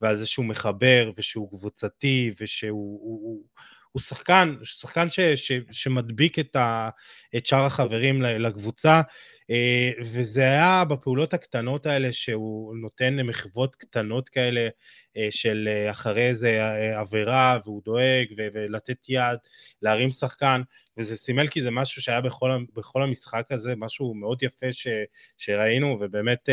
ועל 0.00 0.16
זה 0.16 0.26
שהוא 0.26 0.46
מחבר, 0.46 1.10
ושהוא 1.16 1.50
קבוצתי, 1.50 2.34
ושהוא... 2.40 3.00
הוא, 3.02 3.20
הוא, 3.22 3.44
הוא 3.92 4.00
שחקן, 4.00 4.54
שחקן 4.62 5.10
ש, 5.10 5.20
ש, 5.20 5.52
שמדביק 5.70 6.38
את, 6.38 6.56
ה, 6.56 6.90
את 7.36 7.46
שאר 7.46 7.64
החברים 7.64 8.22
לקבוצה, 8.22 9.00
אה, 9.50 9.90
וזה 10.00 10.42
היה 10.42 10.84
בפעולות 10.84 11.34
הקטנות 11.34 11.86
האלה 11.86 12.12
שהוא 12.12 12.76
נותן 12.76 13.20
מחוות 13.22 13.76
קטנות 13.76 14.28
כאלה 14.28 14.68
אה, 15.16 15.28
של 15.30 15.68
אה, 15.72 15.90
אחרי 15.90 16.28
איזה 16.28 16.60
עבירה, 16.94 17.58
והוא 17.64 17.82
דואג, 17.84 18.26
ולתת 18.36 19.08
יד, 19.08 19.38
להרים 19.82 20.10
שחקן, 20.10 20.62
וזה 20.96 21.16
סימל 21.16 21.48
כי 21.48 21.62
זה 21.62 21.70
משהו 21.70 22.02
שהיה 22.02 22.20
בכל, 22.20 22.50
בכל 22.74 23.02
המשחק 23.02 23.46
הזה, 23.50 23.74
משהו 23.76 24.14
מאוד 24.14 24.42
יפה 24.42 24.72
ש, 24.72 24.86
שראינו, 25.38 25.98
ובאמת, 26.00 26.48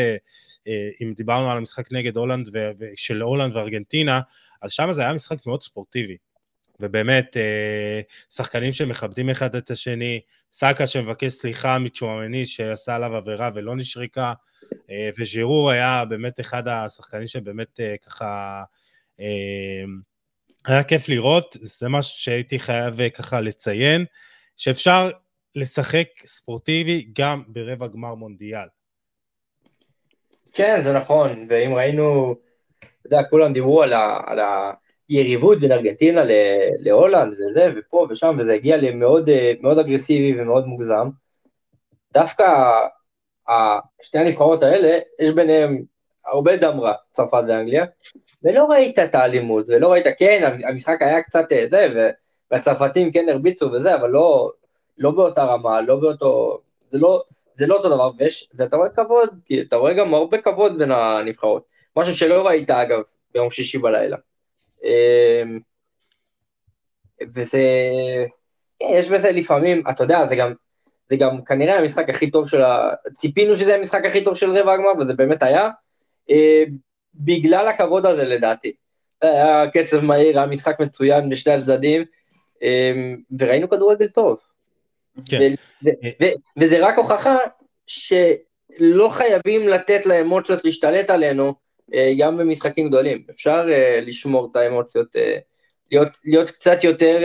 אם 1.02 1.12
דיברנו 1.16 1.50
על 1.50 1.56
המשחק 1.58 1.92
נגד 1.92 2.16
הולנד, 2.16 2.48
של 2.96 3.22
הולנד 3.22 3.56
וארגנטינה, 3.56 4.20
אז 4.62 4.72
שם 4.72 4.92
זה 4.92 5.02
היה 5.02 5.14
משחק 5.14 5.46
מאוד 5.46 5.62
ספורטיבי. 5.62 6.16
ובאמת, 6.80 7.36
אה, 7.36 8.00
שחקנים 8.30 8.72
שמכבדים 8.72 9.30
אחד 9.30 9.54
את 9.54 9.70
השני, 9.70 10.20
סאקה 10.52 10.86
שמבקש 10.86 11.32
סליחה 11.32 11.78
מצ'ואמני 11.78 12.46
שעשה 12.46 12.94
עליו 12.94 13.16
עבירה 13.16 13.50
ולא 13.54 13.76
נשריקה, 13.76 14.32
אה, 14.90 15.10
וז'ירור 15.18 15.70
היה 15.70 16.04
באמת 16.08 16.40
אחד 16.40 16.68
השחקנים 16.68 17.26
שבאמת 17.26 17.80
אה, 17.80 17.94
ככה... 18.06 18.62
היה 20.66 20.82
כיף 20.82 21.08
לראות, 21.08 21.56
זה 21.60 21.88
משהו 21.88 22.18
שהייתי 22.18 22.58
חייב 22.58 23.08
ככה 23.08 23.40
לציין, 23.40 24.04
שאפשר 24.56 25.10
לשחק 25.54 26.06
ספורטיבי 26.24 27.08
גם 27.12 27.42
ברבע 27.48 27.86
גמר 27.86 28.14
מונדיאל. 28.14 28.68
כן, 30.52 30.80
זה 30.82 30.92
נכון, 30.92 31.46
ואם 31.48 31.74
ראינו, 31.74 32.36
אתה 32.78 32.88
יודע, 33.04 33.22
כולם 33.30 33.52
דיברו 33.52 33.82
על 33.82 33.92
ה... 33.92 34.20
על 34.26 34.38
ה... 34.38 34.72
יריבות 35.08 35.60
בין 35.60 35.72
ארגנטינה 35.72 36.22
להולנד 36.78 37.36
וזה, 37.40 37.72
ופה 37.76 38.06
ושם, 38.10 38.36
וזה 38.38 38.54
הגיע 38.54 38.76
למאוד 38.76 39.30
מאוד 39.60 39.78
אגרסיבי 39.78 40.42
ומאוד 40.42 40.66
מוגזם. 40.66 41.08
דווקא 42.12 42.44
שתי 44.02 44.18
הנבחרות 44.18 44.62
האלה, 44.62 44.98
יש 45.20 45.34
ביניהם 45.34 45.82
הרבה 46.26 46.56
דם 46.56 46.80
רע, 46.80 46.92
צרפת 47.12 47.42
ואנגליה, 47.48 47.84
ולא 48.42 48.64
ראית 48.64 48.98
את 48.98 49.14
האלימות, 49.14 49.64
ולא 49.68 49.92
ראית, 49.92 50.06
כן, 50.18 50.56
המשחק 50.64 51.02
היה 51.02 51.22
קצת 51.22 51.52
אה, 51.52 51.66
זה, 51.70 52.10
והצרפתים 52.50 53.12
כן 53.12 53.28
הרביצו 53.28 53.72
וזה, 53.72 53.94
אבל 53.94 54.10
לא, 54.10 54.50
לא 54.98 55.10
באותה 55.10 55.44
רמה, 55.44 55.80
לא 55.80 55.96
באותו, 55.96 56.60
זה 56.88 56.98
לא, 56.98 57.22
זה 57.54 57.66
לא 57.66 57.76
אותו 57.76 57.88
דבר, 57.88 58.10
ויש, 58.18 58.50
ואתה 58.54 58.76
רואה 58.76 58.88
כבוד, 58.88 59.28
כי 59.44 59.60
אתה 59.60 59.76
רואה 59.76 59.94
גם 59.94 60.14
הרבה 60.14 60.38
כבוד 60.38 60.78
בין 60.78 60.90
הנבחרות, 60.90 61.62
משהו 61.96 62.14
שלא 62.14 62.46
ראית 62.46 62.70
אגב 62.70 63.00
ביום 63.34 63.50
שישי 63.50 63.78
בלילה. 63.78 64.16
אמ, 64.84 65.58
וזה, 67.34 67.62
כן, 68.78 68.86
יש 68.90 69.10
בזה 69.10 69.30
לפעמים, 69.30 69.82
אתה 69.90 70.02
יודע, 70.04 70.26
זה 70.26 70.36
גם, 70.36 70.52
זה 71.08 71.16
גם 71.16 71.44
כנראה 71.44 71.78
המשחק 71.78 72.10
הכי 72.10 72.30
טוב 72.30 72.48
של 72.48 72.62
ה... 72.62 72.90
ציפינו 73.14 73.56
שזה 73.56 73.76
המשחק 73.76 74.04
הכי 74.04 74.24
טוב 74.24 74.36
של 74.36 74.50
רבע 74.50 74.72
הגמר, 74.72 74.92
וזה 75.00 75.14
באמת 75.14 75.42
היה, 75.42 75.70
אמ, 76.30 76.76
בגלל 77.14 77.68
הכבוד 77.68 78.06
הזה 78.06 78.24
לדעתי. 78.24 78.72
היה 79.22 79.64
קצב 79.70 80.00
מהיר, 80.00 80.38
היה 80.38 80.46
משחק 80.46 80.80
מצוין 80.80 81.28
בשני 81.28 81.52
הצדדים, 81.52 82.04
אמ, 82.62 83.16
וראינו 83.38 83.68
כדורגל 83.68 84.08
טוב. 84.08 84.38
כן. 85.28 85.54
וזה 86.56 86.86
רק 86.86 86.98
הוכחה 86.98 87.36
שלא 87.86 89.08
חייבים 89.08 89.68
לתת 89.68 90.06
לאמוציות 90.06 90.64
להשתלט 90.64 91.10
עלינו, 91.10 91.46
אה, 91.46 91.52
גם 92.18 92.38
במשחקים 92.38 92.88
גדולים. 92.88 93.24
אפשר 93.30 93.66
uh, 93.66 94.00
לשמור 94.06 94.48
את 94.50 94.56
האמוציות, 94.56 95.16
uh, 95.16 95.20
להיות, 95.92 96.08
להיות 96.24 96.50
קצת 96.50 96.84
יותר 96.84 97.20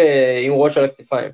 עם 0.45 0.53
ראש 0.53 0.77
על 0.77 0.85
הכתפיים. 0.85 1.31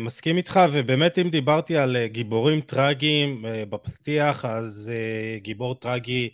מסכים 0.00 0.36
איתך, 0.36 0.60
ובאמת 0.72 1.18
אם 1.18 1.30
דיברתי 1.30 1.76
על 1.76 1.96
גיבורים 2.06 2.60
טרגיים 2.60 3.44
בפתיח, 3.70 4.44
אז 4.44 4.92
גיבור 5.36 5.74
טרגי, 5.74 6.30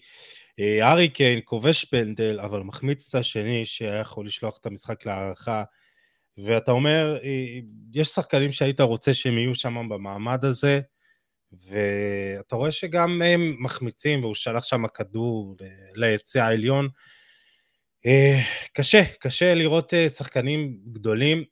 ארי 0.83 1.07
uh, 1.07 1.15
קיין, 1.15 1.41
כובש 1.45 1.85
פנדל, 1.85 2.41
אבל 2.41 2.61
מחמיץ 2.61 3.09
את 3.09 3.15
השני 3.15 3.65
שהיה 3.65 4.01
יכול 4.01 4.27
לשלוח 4.27 4.59
את 4.61 4.67
המשחק 4.67 5.07
להערכה. 5.07 5.63
ואתה 6.39 6.73
אומר, 6.73 7.19
יש 7.95 8.09
שחקנים 8.09 8.53
שהיית 8.53 8.81
רוצה 8.81 9.15
שהם 9.15 9.39
יהיו 9.39 9.55
שם 9.55 9.89
במעמד 9.89 10.45
הזה, 10.45 10.81
ואתה 11.53 12.57
רואה 12.57 12.73
שגם 12.73 13.23
הם 13.23 13.57
מחמיצים, 13.59 14.21
והוא 14.21 14.35
שלח 14.35 14.65
שם 14.65 14.87
כדור 14.89 15.57
ליציא 15.95 16.43
העליון. 16.43 16.89
אה, 18.07 18.41
קשה, 18.73 19.03
קשה 19.21 19.55
לראות 19.55 19.95
אה, 19.95 20.09
שחקנים 20.09 20.79
גדולים, 20.93 21.45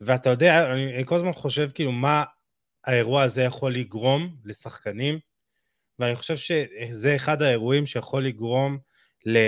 ואתה 0.00 0.30
יודע, 0.30 0.72
אני, 0.72 0.96
אני 0.96 1.06
כל 1.06 1.14
הזמן 1.14 1.32
חושב 1.32 1.70
כאילו 1.74 1.92
מה 1.92 2.24
האירוע 2.84 3.22
הזה 3.22 3.42
יכול 3.42 3.74
לגרום 3.74 4.36
לשחקנים, 4.44 5.18
ואני 5.98 6.16
חושב 6.16 6.36
שזה 6.36 7.16
אחד 7.16 7.42
האירועים 7.42 7.86
שיכול 7.86 8.26
לגרום 8.26 8.78
ל... 9.26 9.38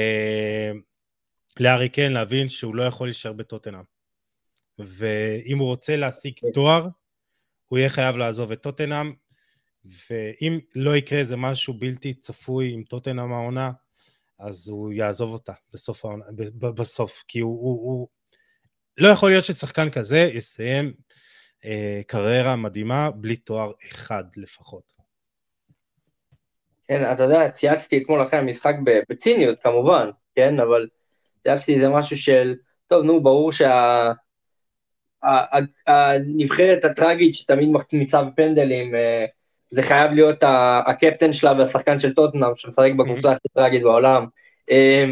לארי 1.61 1.89
קיין 1.89 2.13
להבין 2.13 2.49
שהוא 2.49 2.75
לא 2.75 2.83
יכול 2.83 3.07
להישאר 3.07 3.33
בטוטנאם. 3.33 3.83
ואם 4.79 5.59
הוא 5.59 5.69
רוצה 5.69 5.97
להשיג 5.97 6.35
תואר, 6.55 6.89
הוא 7.69 7.79
יהיה 7.79 7.89
חייב 7.89 8.17
לעזוב 8.17 8.53
את 8.53 8.63
טוטנאם, 8.63 9.13
ואם 10.11 10.59
לא 10.75 10.97
יקרה 10.97 11.19
איזה 11.19 11.37
משהו 11.37 11.75
בלתי 11.75 12.15
צפוי 12.15 12.73
עם 12.73 12.83
טוטנאם 12.83 13.33
העונה, 13.33 13.71
אז 14.39 14.69
הוא 14.69 14.93
יעזוב 14.93 15.33
אותה 15.33 15.53
בסוף 15.73 16.05
העונה, 16.05 16.25
בסוף, 16.61 17.25
כי 17.29 17.41
הוא, 17.41 17.61
הוא, 17.61 17.83
הוא... 17.83 18.09
לא 18.99 19.09
יכול 19.09 19.31
להיות 19.31 19.45
ששחקן 19.45 19.91
כזה 19.91 20.19
יסיים 20.19 20.93
אה, 21.65 22.01
קריירה 22.07 22.57
מדהימה 22.57 23.11
בלי 23.11 23.37
תואר 23.37 23.73
אחד 23.91 24.25
לפחות. 24.37 24.93
כן, 26.89 27.13
אתה 27.13 27.23
יודע, 27.23 27.51
צייצתי 27.51 28.03
אתמול 28.03 28.23
אחרי 28.23 28.39
המשחק 28.39 28.75
בציניות 29.11 29.59
כמובן, 29.63 30.11
כן, 30.35 30.61
אבל 30.61 30.89
צייצתי 31.43 31.75
איזה 31.75 31.89
משהו 31.89 32.17
של, 32.17 32.55
טוב, 32.87 33.05
נו, 33.05 33.23
ברור 33.23 33.53
שה... 33.53 34.13
הנבחרת 35.87 36.85
הטראגית 36.85 37.35
שתמיד 37.35 37.69
מחמיצה 37.69 38.23
בפנדלים, 38.23 38.95
אה, 38.95 39.27
זה 39.71 39.83
חייב 39.83 40.13
להיות 40.13 40.45
הקפטן 40.87 41.33
שלה 41.33 41.53
והשחקן 41.59 42.01
של 42.01 42.15
טוטנאם 42.15 42.55
שמשחק 42.55 42.91
בקבוצה 42.99 43.31
הכי 43.31 43.49
טראגית 43.53 43.83
בעולם. 43.83 44.27
אה, 44.71 45.05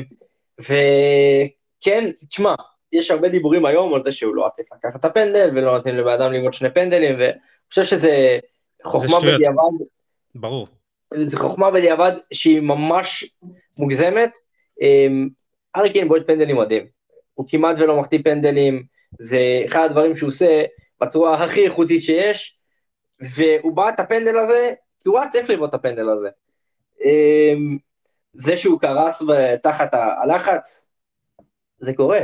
וכן, 0.60 2.10
תשמע, 2.28 2.54
יש 2.92 3.10
הרבה 3.10 3.28
דיבורים 3.28 3.66
היום 3.66 3.94
על 3.94 4.04
זה 4.04 4.12
שהוא 4.12 4.34
לא 4.34 4.48
צריך 4.54 4.68
לקחת 4.72 5.00
את 5.00 5.04
הפנדל 5.04 5.50
ולא 5.52 5.76
נותנים 5.76 5.96
לבן 5.96 6.12
אדם 6.12 6.32
ללמוד 6.32 6.54
שני 6.54 6.70
פנדלים, 6.70 7.14
ואני 7.18 7.32
חושב 7.68 7.84
שזה 7.84 8.38
חוכמה 8.84 9.18
בדיעבד. 9.20 9.62
ברור. 10.34 10.66
זו 11.14 11.38
חוכמה 11.38 11.70
בדיעבד 11.70 12.12
שהיא 12.32 12.60
ממש 12.60 13.24
מוגזמת. 13.76 14.38
ארי 15.76 15.92
קיין 15.92 16.08
בועט 16.08 16.26
פנדלים 16.26 16.56
מדהים. 16.56 16.86
הוא 17.34 17.46
כמעט 17.48 17.76
ולא 17.78 18.00
מחטיא 18.00 18.18
פנדלים, 18.24 18.82
זה 19.18 19.62
אחד 19.66 19.84
הדברים 19.84 20.16
שהוא 20.16 20.28
עושה 20.28 20.64
בצורה 21.00 21.44
הכי 21.44 21.64
איכותית 21.64 22.02
שיש, 22.02 22.55
והוא 23.20 23.76
בעט 23.76 23.94
את 23.94 24.00
הפנדל 24.00 24.38
הזה, 24.38 24.72
כי 25.00 25.08
הוא 25.08 25.18
היה 25.18 25.30
צריך 25.30 25.50
לבעוט 25.50 25.70
את 25.70 25.74
הפנדל 25.74 26.08
הזה. 26.08 26.28
אמ, 27.04 27.78
זה 28.32 28.56
שהוא 28.56 28.80
קרס 28.80 29.22
תחת 29.62 29.94
הלחץ, 29.94 30.88
זה 31.78 31.94
קורה. 31.94 32.20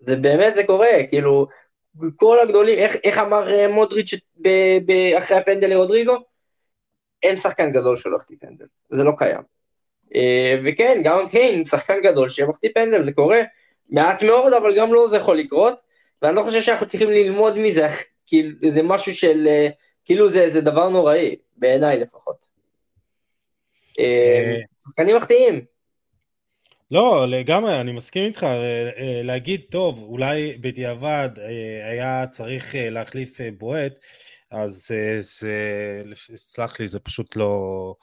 זה 0.00 0.16
באמת 0.16 0.54
זה 0.54 0.66
קורה, 0.66 1.06
כאילו, 1.08 1.46
כל 2.16 2.38
הגדולים, 2.38 2.78
איך, 2.78 2.96
איך 3.04 3.18
אמר 3.18 3.54
אה, 3.54 3.68
מודריץ' 3.68 4.14
אחרי 5.18 5.36
הפנדל 5.36 5.70
לרודריגו? 5.70 6.16
אין 7.22 7.36
שחקן 7.36 7.72
גדול 7.72 7.96
שלא 7.96 8.16
החטיא 8.16 8.36
פנדל, 8.40 8.66
זה 8.90 9.04
לא 9.04 9.12
קיים. 9.18 9.42
אה, 10.14 10.54
וכן, 10.64 11.00
גם 11.04 11.28
קיין, 11.28 11.64
שחקן 11.64 12.00
גדול 12.02 12.28
שמחטיא 12.28 12.70
פנדל, 12.74 13.04
זה 13.04 13.12
קורה 13.12 13.40
מעט 13.90 14.22
מאוד, 14.22 14.52
אבל 14.52 14.76
גם 14.76 14.88
לו 14.88 14.94
לא 14.94 15.08
זה 15.08 15.16
יכול 15.16 15.38
לקרות, 15.38 15.74
ואני 16.22 16.36
לא 16.36 16.42
חושב 16.42 16.60
שאנחנו 16.62 16.86
צריכים 16.86 17.10
ללמוד 17.10 17.58
מזה, 17.58 17.88
כאילו, 18.26 18.50
זה 18.72 18.82
משהו 18.82 19.14
של, 19.14 19.48
אה, 19.48 19.68
כאילו 20.04 20.30
זה, 20.30 20.50
זה 20.50 20.60
דבר 20.60 20.88
נוראי, 20.88 21.36
בעיניי 21.56 22.00
לפחות. 22.00 22.52
שחקנים 24.84 25.16
מחטיאים. 25.16 25.64
לא, 26.90 27.26
לגמרי, 27.28 27.80
אני 27.80 27.92
מסכים 27.92 28.24
איתך, 28.24 28.46
להגיד, 29.22 29.60
טוב, 29.70 30.02
אולי 30.02 30.56
בדיעבד 30.60 31.28
היה 31.90 32.26
צריך 32.26 32.74
להחליף 32.78 33.38
בועט, 33.58 33.92
אז 34.50 34.90
זה, 35.18 35.18
סלח 36.36 36.80
לי, 36.80 36.88
זה 36.88 37.00
פשוט 37.00 37.36
לא, 37.36 37.94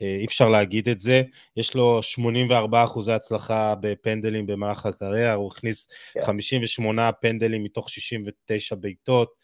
אי 0.00 0.24
אפשר 0.24 0.48
להגיד 0.48 0.88
את 0.88 1.00
זה. 1.00 1.22
יש 1.56 1.74
לו 1.74 2.02
84 2.02 2.84
אחוזי 2.84 3.12
הצלחה 3.12 3.74
בפנדלים 3.80 4.46
במהלך 4.46 4.86
הקריירה, 4.86 5.32
הוא 5.32 5.50
הכניס 5.52 5.88
yeah. 5.88 6.14
כן. 6.14 6.26
58 6.26 7.12
פנדלים 7.12 7.64
מתוך 7.64 7.90
69 7.90 8.74
בעיטות. 8.76 9.34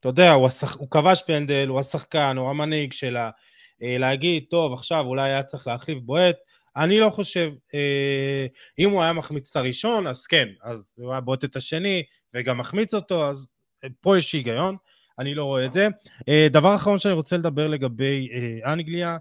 אתה 0.00 0.08
יודע, 0.08 0.32
הוא, 0.32 0.46
השח... 0.46 0.76
הוא 0.76 0.90
כבש 0.90 1.22
פנדל, 1.26 1.68
הוא 1.68 1.80
השחקן, 1.80 2.36
הוא 2.36 2.50
המנהיג 2.50 2.92
שלה. 2.92 3.30
להגיד, 3.80 4.44
טוב, 4.50 4.72
עכשיו 4.72 5.06
אולי 5.06 5.22
היה 5.22 5.42
צריך 5.42 5.66
להחליף 5.66 6.00
בועט, 6.00 6.36
אני 6.76 7.00
לא 7.00 7.10
חושב, 7.10 7.52
אה, 7.74 8.46
אם 8.78 8.90
הוא 8.90 9.02
היה 9.02 9.12
מחמיץ 9.12 9.50
את 9.50 9.56
הראשון, 9.56 10.06
אז 10.06 10.26
כן, 10.26 10.48
אז 10.62 10.94
הוא 10.98 11.12
היה 11.12 11.20
בועט 11.20 11.44
את 11.44 11.56
השני 11.56 12.02
וגם 12.34 12.58
מחמיץ 12.58 12.94
אותו, 12.94 13.28
אז 13.28 13.48
אה, 13.84 13.88
פה 14.00 14.18
יש 14.18 14.32
היגיון, 14.32 14.76
אני 15.18 15.34
לא 15.34 15.44
רואה 15.44 15.64
את 15.64 15.72
זה. 15.72 15.88
אה, 16.28 16.46
דבר 16.50 16.76
אחרון 16.76 16.98
שאני 16.98 17.14
רוצה 17.14 17.36
לדבר 17.36 17.68
לגבי 17.68 18.28
אה, 18.32 18.72
אנגליה, 18.72 19.18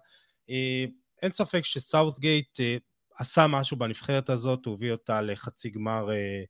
אה, 0.49 0.85
אין 1.21 1.31
ספק 1.31 1.65
שסאוטגייט 1.65 2.59
אה, 2.59 2.77
עשה 3.19 3.47
משהו 3.47 3.77
בנבחרת 3.77 4.29
הזאת, 4.29 4.65
הוא 4.65 4.73
הביא 4.73 4.91
אותה 4.91 5.21
לחצי 5.21 5.69
גמר 5.69 6.11
אה, 6.11 6.43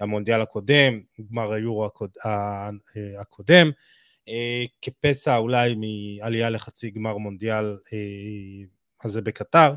המונדיאל 0.00 0.40
הקודם, 0.40 1.00
גמר 1.30 1.52
היורו 1.52 1.88
אה, 2.26 2.68
הקודם, 3.18 3.70
אה, 4.28 4.64
כפסע 4.82 5.36
אולי 5.36 5.74
מעלייה 5.74 6.50
לחצי 6.50 6.90
גמר 6.90 7.16
מונדיאל 7.16 7.76
הזה 9.02 9.20
בקטר. 9.20 9.74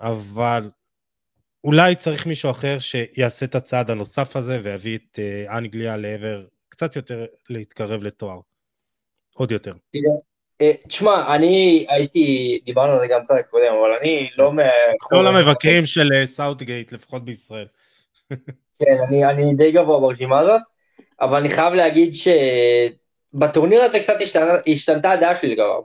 אבל 0.00 0.70
אולי 1.64 1.94
צריך 1.94 2.26
מישהו 2.26 2.50
אחר 2.50 2.78
שיעשה 2.78 3.46
את 3.46 3.54
הצעד 3.54 3.90
הנוסף 3.90 4.36
הזה 4.36 4.60
ויביא 4.62 4.98
את 4.98 5.18
אנגליה 5.48 5.96
לעבר 5.96 6.46
קצת 6.68 6.96
יותר 6.96 7.26
להתקרב 7.48 8.02
לתואר. 8.02 8.40
עוד 9.34 9.52
יותר. 9.52 9.72
אה, 9.94 10.00
תשמע, 10.88 11.34
אני 11.34 11.86
הייתי, 11.88 12.58
דיברנו 12.64 12.92
על 12.92 12.98
זה 12.98 13.06
גם 13.06 13.20
פרק 13.28 13.46
קודם, 13.50 13.72
אבל 13.80 13.90
אני 14.00 14.30
לא 14.38 14.52
מ... 14.52 14.58
לא 15.12 15.24
למבקרים 15.24 15.86
של 15.86 16.10
אה, 16.14 16.26
סאוטגייט, 16.26 16.92
לפחות 16.92 17.24
בישראל. 17.24 17.66
כן, 18.78 18.96
אני, 19.08 19.24
אני 19.24 19.54
די 19.54 19.72
גבוה 19.72 20.00
ברשימה 20.00 20.40
הזאת, 20.40 20.60
אבל 21.20 21.38
אני 21.38 21.48
חייב 21.48 21.74
להגיד 21.74 22.12
שבטורניר 23.34 23.82
הזה 23.82 24.00
קצת 24.00 24.16
השתנה, 24.20 24.52
השתנתה 24.66 25.10
הדעה 25.10 25.36
שלי 25.36 25.50
לגביו. 25.50 25.82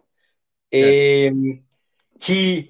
כן. 0.72 1.34
כי 2.20 2.68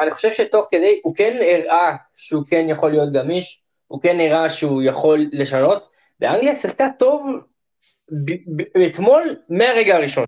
אני 0.00 0.10
חושב 0.10 0.32
שתוך 0.32 0.66
כדי, 0.70 1.00
הוא 1.02 1.14
כן 1.16 1.36
הראה 1.40 1.96
שהוא 2.16 2.42
כן 2.48 2.66
יכול 2.68 2.90
להיות 2.90 3.12
גמיש, 3.12 3.62
הוא 3.86 4.02
כן 4.02 4.20
הראה 4.20 4.50
שהוא 4.50 4.82
יכול 4.82 5.26
לשנות, 5.32 5.90
ואנגליה 6.20 6.56
שיחקה 6.56 6.86
טוב 6.98 7.26
אתמול 8.86 9.36
מהרגע 9.48 9.96
הראשון. 9.96 10.24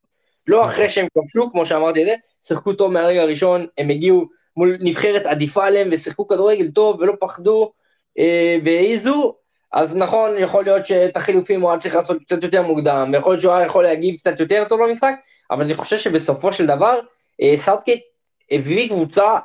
לא 0.47 0.61
נכון. 0.61 0.73
אחרי 0.73 0.89
שהם 0.89 1.07
כבשו, 1.15 1.51
כמו 1.53 1.67
שאמרתי 1.67 2.03
את 2.03 2.07
זה, 2.07 2.15
שיחקו 2.43 2.73
טוב 2.73 2.93
מהרגע 2.93 3.23
הראשון, 3.23 3.67
הם 3.79 3.91
הגיעו 3.91 4.25
מול 4.57 4.77
נבחרת 4.81 5.27
עדיפה 5.27 5.67
עליהם 5.67 5.89
ושיחקו 5.93 6.29
כדורגל 6.29 6.71
טוב 6.71 7.01
ולא 7.01 7.13
פחדו 7.21 7.73
אה, 8.19 8.59
והעיזו, 8.65 9.35
אז 9.73 9.97
נכון, 9.97 10.31
יכול 10.39 10.65
להיות 10.65 10.87
שאת 10.87 11.17
החילופים 11.17 11.61
הוא 11.61 11.71
היה 11.71 11.81
צריך 11.81 11.95
לעשות 11.95 12.23
קצת 12.27 12.43
יותר 12.43 12.63
מוקדם, 12.63 13.11
ויכול 13.13 13.33
להיות 13.33 13.41
שהוא 13.41 13.53
היה 13.53 13.67
יכול 13.67 13.85
להגיב 13.85 14.17
קצת 14.17 14.41
יותר 14.41 14.65
טוב 14.69 14.81
במשחק, 14.83 15.15
אבל 15.51 15.63
אני 15.63 15.75
חושב 15.75 15.99
שבסופו 15.99 16.53
של 16.53 16.67
דבר, 16.67 17.01
אה, 17.43 17.55
סאוטגייט 17.57 18.03
הביא 18.51 18.89
קבוצה 18.89 19.39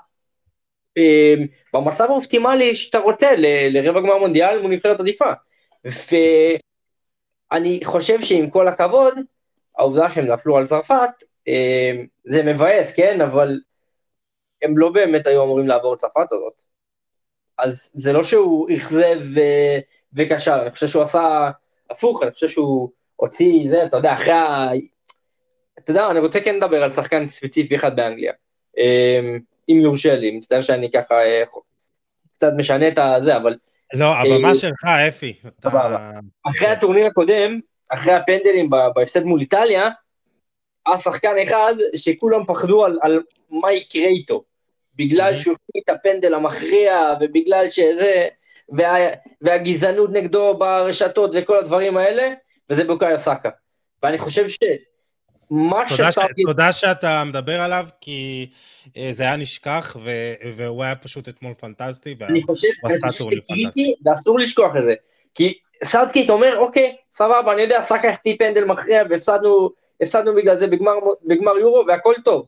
אמ, 0.98 1.48
במצב 1.73 2.03
האופטימלי 2.03 2.76
שאתה 2.76 2.99
רוצה 2.99 3.32
לרבע 3.69 3.99
גמר 3.99 4.18
מונדיאל 4.18 4.61
מול 4.61 4.72
נבחרת 4.72 4.99
עדיפה. 4.99 5.32
ואני 7.52 7.80
חושב 7.84 8.22
שעם 8.22 8.49
כל 8.49 8.68
הכבוד, 8.68 9.14
העובדה 9.82 10.12
שהם 10.12 10.26
נפלו 10.26 10.58
על 10.58 10.68
צרפת, 10.68 11.24
אמ, 11.48 12.06
זה 12.24 12.44
מבאס, 12.44 12.95
כן? 12.95 13.22
אבל 13.22 13.60
הם 14.62 14.78
לא 14.78 14.90
באמת 14.90 15.28
היו 15.28 15.44
אמורים 15.44 15.68
לעבור 15.68 15.94
את 15.94 15.99
צרפת 15.99 16.32
הזאת. 16.32 16.62
אז 17.58 17.91
זה 17.94 18.14
לא 18.14 18.24
שהוא 18.24 18.70
אכזב 18.74 19.20
וקשר, 20.14 20.62
אני 20.62 20.72
חושב 20.72 20.88
שהוא 20.88 21.03
עשה 21.03 21.52
הפוך, 21.90 22.24
אני 22.24 22.32
חושב 22.32 22.49
שהוא 22.49 22.90
הוציא 23.16 23.70
זה, 23.70 23.86
אתה 23.86 23.98
יודע, 23.98 24.14
אחרי 24.14 24.32
ה... 24.32 24.70
אתה 25.80 25.91
יודע, 25.91 26.12
אני 26.12 26.20
רוצה 26.20 26.40
כן 26.40 26.56
לדבר 26.56 26.84
על 26.84 26.91
שחקן 26.91 27.30
ספציפי 27.30 27.76
אחד 27.76 27.95
באנגליה. 27.95 28.34
אמ, 28.78 29.40
אם 29.70 29.80
יורשה 29.84 30.16
לי, 30.16 30.38
מצטער 30.38 30.62
שאני 30.62 30.91
ככה 30.91 31.16
אה, 31.16 31.44
קצת 32.34 32.52
משנה 32.58 32.88
את 32.88 32.98
הזה, 32.98 33.38
אבל... 33.38 33.56
לא, 33.94 34.06
הבמה 34.06 34.49
אה, 34.49 34.56
שלך, 34.56 34.86
אפי. 35.08 35.34
אחרי 36.49 36.68
הטורניר 36.68 37.06
הקודם, 37.06 37.60
אחרי 37.94 38.14
הפנדלים 38.14 38.70
בהפסד 38.70 39.24
מול 39.24 39.40
איטליה, 39.40 39.90
היה 40.86 40.98
שחקן 40.98 41.36
אחד 41.44 41.74
שכולם 41.96 42.46
פחדו 42.46 42.86
על, 42.86 43.00
על 43.02 43.22
מה 43.50 43.72
יקרה 43.72 44.08
איתו. 44.08 44.44
בגלל 44.96 45.38
שהוא 45.38 45.56
החטיא 45.56 45.82
את 45.86 45.90
הפנדל 45.90 46.34
המכריע, 46.34 47.14
ובגלל 47.22 47.70
שזה, 47.70 48.28
וה, 48.70 48.96
והגזענות 49.42 50.10
נגדו 50.12 50.58
ברשתות 50.58 51.32
וכל 51.34 51.58
הדברים 51.58 51.98
האלה, 51.98 52.34
וזה 52.70 52.84
בוקאיו 52.84 53.20
סאקה. 53.20 53.50
ואני 54.04 54.18
חושב 54.18 54.50
ש... 54.50 54.58
מה 55.52 55.84
תודה, 55.90 56.12
ש... 56.12 56.18
תודה 56.46 56.72
שאתה 56.72 57.24
מדבר 57.26 57.62
עליו, 57.62 57.88
כי 58.02 58.50
אה, 58.98 59.10
זה 59.12 59.24
היה 59.24 59.38
נשכח, 59.38 59.98
ו... 60.04 60.10
והוא 60.58 60.84
היה 60.84 60.96
פשוט 60.96 61.30
אתמול 61.30 61.54
פנטסטי, 61.54 62.16
אני 62.22 62.42
חושב, 62.42 62.68
אני 62.86 63.00
חושב 63.00 63.24
שזה 63.24 63.42
קריטי, 63.48 63.94
ואסור 64.06 64.40
לשכוח 64.40 64.76
את 64.78 64.84
זה. 64.84 64.94
כי 65.36 65.54
סאוטגייט 65.84 66.30
אומר, 66.30 66.58
אוקיי, 66.58 66.95
סבבה, 67.14 67.53
אני 67.53 67.62
יודע, 67.62 67.82
סאקה 67.84 68.10
החטיא 68.10 68.36
פנדל 68.40 68.66
מכריע, 68.66 69.03
והפסדנו 69.10 70.36
בגלל 70.36 70.56
זה 70.56 70.68
בגמר, 70.68 70.94
בגמר 71.26 71.58
יורו, 71.58 71.84
והכל 71.88 72.14
טוב. 72.24 72.45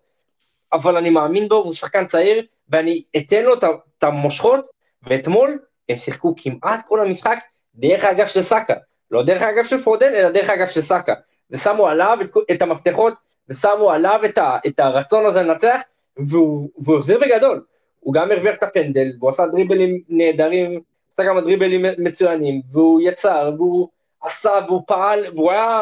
אבל 0.74 0.98
אני 0.98 1.10
מאמין 1.10 1.50
בו, 1.50 1.56
הוא 1.56 1.74
שחקן 1.74 2.08
צעיר, 2.08 2.46
ואני 2.70 3.02
אתן 3.18 3.44
לו 3.44 3.54
את 3.54 4.04
המושכות, 4.04 4.68
ואתמול 5.04 5.60
הם 5.90 5.96
שיחקו 5.96 6.34
כמעט 6.38 6.80
כל 6.88 7.02
המשחק 7.02 7.38
דרך 7.76 8.04
האגף 8.04 8.28
של 8.28 8.42
סאקה. 8.42 8.74
לא 9.12 9.24
דרך 9.24 9.42
האגף 9.42 9.68
של 9.68 9.82
פודן, 9.82 10.14
אלא 10.14 10.30
דרך 10.30 10.50
האגף 10.50 10.72
של 10.72 10.82
סאקה. 10.82 11.14
ושמו 11.52 11.88
עליו 11.88 12.18
את, 12.22 12.38
את 12.52 12.62
המפתחות, 12.62 13.14
ושמו 13.50 13.92
עליו 13.92 14.22
את, 14.26 14.38
ה, 14.38 14.58
את 14.68 14.80
הרצון 14.80 15.26
הזה 15.26 15.44
לנצח, 15.44 15.82
והוא, 16.18 16.70
והוא 16.78 16.98
החזיר 16.98 17.20
בגדול. 17.20 17.64
הוא 18.00 18.14
גם 18.14 18.32
הרוויח 18.32 18.58
את 18.58 18.64
הפנדל, 18.64 19.08
והוא 19.20 19.30
עשה 19.30 19.48
דריבלים 19.48 20.02
נהדרים, 20.10 20.82
עשה 21.14 21.24
כמה 21.24 21.42
דריבלים 21.42 21.86
מצוינים, 21.98 22.62
והוא 22.72 23.02
יצר, 23.02 23.52
והוא 23.58 23.90
עשה 24.22 24.52
והוא 24.68 24.84
פעל, 24.88 25.26
והוא 25.36 25.52
היה 25.52 25.82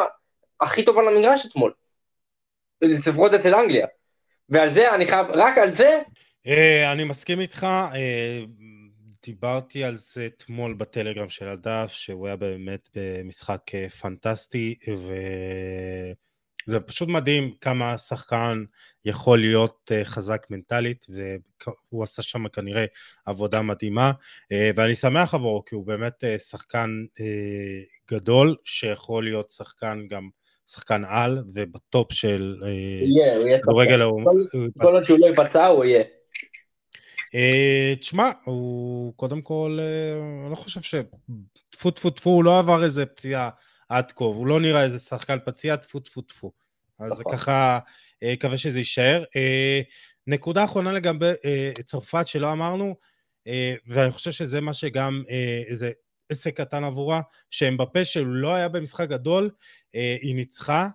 הכי 0.61 0.85
טוב 0.85 0.97
על 0.97 1.07
המגרש 1.07 1.45
אתמול. 1.45 1.73
לפחות 2.81 3.33
אצל 3.33 3.55
אנגליה. 3.55 3.87
ועל 4.49 4.73
זה 4.73 4.95
אני 4.95 5.05
חייב, 5.05 5.25
רק 5.29 5.57
על 5.57 5.71
זה... 5.71 6.01
אה, 6.47 6.91
אני 6.91 7.03
מסכים 7.03 7.39
איתך, 7.39 7.63
אה, 7.63 8.39
דיברתי 9.25 9.83
על 9.83 9.95
זה 9.95 10.25
אתמול 10.25 10.73
בטלגרם 10.73 11.29
של 11.29 11.47
הדף, 11.47 11.91
שהוא 11.91 12.27
היה 12.27 12.35
באמת 12.35 12.89
במשחק 12.95 13.61
אה, 13.73 13.89
פנטסטי, 13.89 14.75
וזה 16.67 16.79
פשוט 16.79 17.09
מדהים 17.09 17.53
כמה 17.61 17.97
שחקן 17.97 18.63
יכול 19.05 19.39
להיות 19.39 19.91
חזק 20.03 20.47
מנטלית, 20.49 21.05
והוא 21.09 22.03
עשה 22.03 22.21
שם 22.21 22.47
כנראה 22.47 22.85
עבודה 23.25 23.61
מדהימה, 23.61 24.11
ואני 24.75 24.95
שמח 24.95 25.33
עבורו, 25.33 25.65
כי 25.65 25.75
הוא 25.75 25.87
באמת 25.87 26.23
שחקן 26.37 26.89
גדול, 28.11 28.55
שיכול 28.63 29.23
להיות 29.23 29.51
שחקן 29.51 30.07
גם 30.09 30.29
שחקן 30.67 31.03
על, 31.07 31.43
ובטופ 31.53 32.11
של 32.11 32.55
כדורגל 33.63 34.01
הוא... 34.01 34.21
כל 34.77 34.93
עוד 34.93 35.03
שהוא 35.03 35.19
לא 35.19 35.25
ייפצע 35.25 35.65
הוא 35.65 35.85
יהיה. 35.85 36.03
אה, 37.35 37.93
תשמע, 37.99 38.31
הוא 38.43 39.13
קודם 39.15 39.41
כל, 39.41 39.79
אה, 39.81 40.41
אני 40.43 40.51
לא 40.51 40.55
חושב 40.55 40.81
ש... 40.81 40.95
טפו 41.69 41.91
טפו 41.91 42.09
טפו, 42.09 42.29
הוא 42.29 42.43
לא 42.43 42.59
עבר 42.59 42.83
איזה 42.83 43.05
פציעה 43.05 43.49
עד 43.91 44.11
כה, 44.11 44.23
הוא 44.23 44.47
לא 44.47 44.59
נראה 44.59 44.83
איזה 44.83 44.99
שחקן 44.99 45.37
פציע, 45.45 45.75
טפו 45.75 45.99
טפו 45.99 46.21
טפו. 46.21 46.51
אז 46.99 47.19
נכון. 47.19 47.33
ככה, 47.33 47.79
אה, 48.23 48.33
מקווה 48.33 48.57
שזה 48.57 48.79
יישאר. 48.79 49.23
נקודה 50.27 50.63
אחרונה 50.63 50.91
לגבי 50.91 51.31
צרפת 51.85 52.27
שלא 52.27 52.51
אמרנו, 52.51 52.95
ואני 53.87 54.11
חושב 54.11 54.31
שזה 54.31 54.61
מה 54.61 54.73
שגם, 54.73 55.23
איזה 55.67 55.91
עסק 56.29 56.57
קטן 56.57 56.83
עבורה, 56.83 57.21
שהם 57.49 57.77
בפה 57.77 58.05
שהוא 58.05 58.27
לא 58.27 58.53
היה 58.53 58.69
במשחק 58.69 59.09
גדול, 59.09 59.49
היא 59.93 60.35
ניצחה, 60.35 60.87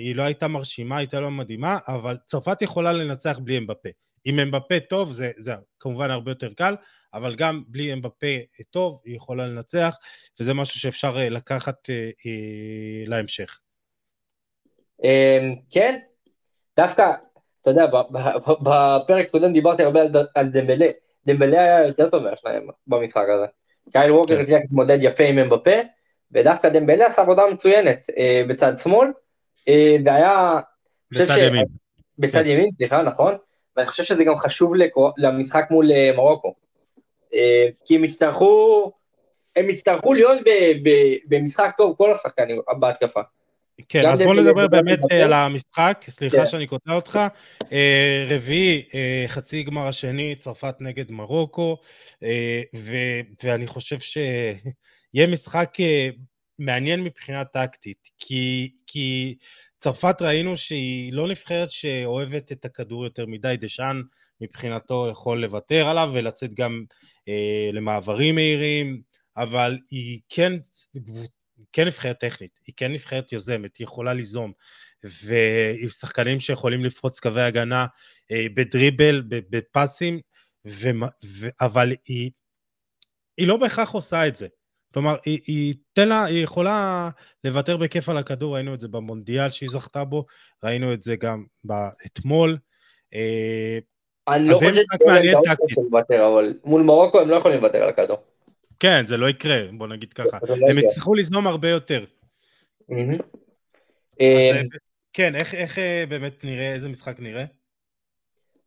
היא 0.00 0.16
לא 0.16 0.22
הייתה 0.22 0.48
מרשימה, 0.48 0.96
הייתה 0.96 1.20
לא 1.20 1.30
מדהימה, 1.30 1.78
אבל 1.88 2.16
צרפת 2.26 2.62
יכולה 2.62 2.92
לנצח 2.92 3.38
בלי 3.42 3.58
אמבפה. 3.58 3.88
אם 4.26 4.38
אמבפה 4.38 4.80
טוב 4.80 5.12
זה, 5.12 5.30
זה 5.36 5.52
כמובן 5.78 6.10
הרבה 6.10 6.30
יותר 6.30 6.52
קל, 6.52 6.74
אבל 7.14 7.34
גם 7.34 7.62
בלי 7.66 7.92
אמבפה 7.92 8.26
טוב 8.70 9.00
היא 9.04 9.16
יכולה 9.16 9.46
לנצח, 9.46 9.96
וזה 10.40 10.54
משהו 10.54 10.80
שאפשר 10.80 11.18
אה, 11.18 11.28
לקחת 11.28 11.90
אה, 11.90 12.10
אה, 12.26 13.04
להמשך. 13.06 13.60
אמ, 15.04 15.54
כן, 15.70 15.98
דווקא, 16.76 17.12
אתה 17.62 17.70
יודע, 17.70 17.86
בפרק 18.60 19.30
קודם 19.30 19.52
דיברתי 19.52 19.82
הרבה 19.82 20.00
על 20.34 20.48
דמבלה, 20.48 20.86
דמבלה 21.26 21.60
היה 21.60 21.86
יותר 21.86 22.10
טוב 22.10 22.22
מהשניים 22.22 22.68
במשחק 22.86 23.26
הזה. 23.34 23.46
קייל 23.92 24.12
ווקר 24.12 24.34
כן. 24.34 24.40
הצליח 24.40 24.60
להתמודד 24.60 24.98
יפה 25.00 25.24
עם 25.24 25.38
אמבפה, 25.38 25.76
ודווקא 26.32 26.68
דמבלה 26.68 27.06
עשה 27.06 27.22
עבודה 27.22 27.42
מצוינת 27.52 28.06
בצד 28.48 28.78
שמאל, 28.78 29.08
והיה... 30.04 30.60
בצד 31.12 31.38
ימין. 31.38 31.64
בצד 32.18 32.46
ימין, 32.46 32.70
סליחה, 32.70 33.02
נכון. 33.02 33.34
ואני 33.80 33.90
חושב 33.90 34.04
שזה 34.04 34.24
גם 34.24 34.36
חשוב 34.36 34.72
למשחק 35.18 35.66
מול 35.70 35.92
אה, 35.92 36.10
מרוקו. 36.16 36.54
אה, 37.34 37.66
כי 37.84 37.96
הם 37.96 38.04
יצטרכו, 38.04 38.92
הם 39.56 39.70
יצטרכו 39.70 40.14
להיות 40.14 40.38
במשחק 41.28 41.74
טוב, 41.78 41.96
כל 41.96 42.12
השחקנים 42.12 42.60
בהתקפה. 42.78 43.20
כן, 43.88 44.06
אז 44.08 44.22
בוא 44.22 44.34
נדבר 44.34 44.68
באמת 44.68 44.98
אה, 45.12 45.24
על 45.24 45.32
המשחק, 45.32 46.04
סליחה 46.08 46.36
כן. 46.36 46.46
שאני 46.46 46.66
קוטע 46.66 46.94
אותך. 46.94 47.18
רביעי, 48.28 48.84
חצי 49.26 49.62
גמר 49.62 49.86
השני, 49.86 50.34
צרפת 50.38 50.74
נגד 50.80 51.10
מרוקו, 51.10 51.76
ואני 53.44 53.66
חושב 53.66 53.98
שיהיה 53.98 55.26
משחק 55.28 55.74
מעניין 56.58 57.04
מבחינה 57.04 57.44
טקטית, 57.44 58.08
כי 58.86 59.34
צרפת 59.80 60.22
ראינו 60.22 60.56
שהיא 60.56 61.12
לא 61.12 61.28
נבחרת 61.28 61.70
שאוהבת 61.70 62.52
את 62.52 62.64
הכדור 62.64 63.04
יותר 63.04 63.26
מדי, 63.26 63.54
דשאן 63.60 64.02
מבחינתו 64.40 65.08
יכול 65.10 65.42
לוותר 65.42 65.88
עליו 65.88 66.10
ולצאת 66.12 66.54
גם 66.54 66.84
אה, 67.28 67.70
למעברים 67.72 68.34
מהירים, 68.34 69.02
אבל 69.36 69.78
היא 69.90 70.20
כן, 70.28 70.52
כן 71.72 71.86
נבחרת 71.86 72.18
טכנית, 72.20 72.60
היא 72.66 72.74
כן 72.76 72.92
נבחרת 72.92 73.32
יוזמת, 73.32 73.76
היא 73.76 73.84
יכולה 73.84 74.14
ליזום, 74.14 74.52
ועם 75.04 75.88
שחקנים 75.88 76.40
שיכולים 76.40 76.84
לפרוץ 76.84 77.20
קווי 77.20 77.42
הגנה 77.42 77.86
אה, 78.30 78.46
בדריבל, 78.54 79.22
בפסים, 79.28 80.20
ו, 80.66 80.88
ו, 81.24 81.48
אבל 81.60 81.92
היא, 82.04 82.30
היא 83.36 83.48
לא 83.48 83.56
בהכרח 83.56 83.90
עושה 83.90 84.26
את 84.26 84.36
זה. 84.36 84.48
כלומר, 84.94 85.16
היא, 85.26 85.40
היא, 85.46 85.74
לה, 85.98 86.24
היא 86.24 86.44
יכולה 86.44 87.10
לוותר 87.44 87.76
בכיף 87.76 88.08
על 88.08 88.16
הכדור, 88.16 88.54
ראינו 88.54 88.74
את 88.74 88.80
זה 88.80 88.88
במונדיאל 88.88 89.50
שהיא 89.50 89.68
זכתה 89.68 90.04
בו, 90.04 90.24
ראינו 90.64 90.92
את 90.92 91.02
זה 91.02 91.16
גם 91.16 91.44
אתמול. 92.06 92.58
אה, 93.14 93.78
אני 94.28 94.48
לא 94.48 94.54
חושב 94.54 94.72
שזה 95.68 95.82
לוותר, 95.82 96.26
אבל 96.26 96.54
מול 96.64 96.82
מרוקו 96.82 97.20
הם 97.20 97.28
לא 97.28 97.36
יכולים 97.36 97.58
לוותר 97.60 97.78
על 97.82 97.88
הכדור. 97.88 98.16
כן, 98.80 99.06
זה 99.06 99.16
לא 99.16 99.28
יקרה, 99.28 99.60
בוא 99.72 99.86
נגיד 99.86 100.12
ככה. 100.12 100.38
לא 100.48 100.54
הם 100.70 100.78
יצטרכו 100.78 101.14
לזנום 101.14 101.46
הרבה 101.46 101.68
יותר. 101.68 102.04
אה, 104.20 104.62
כן, 105.12 105.34
איך 105.34 105.78
אה, 105.78 106.04
באמת 106.08 106.44
נראה, 106.44 106.72
איזה 106.72 106.88
משחק 106.88 107.20
נראה? 107.20 107.44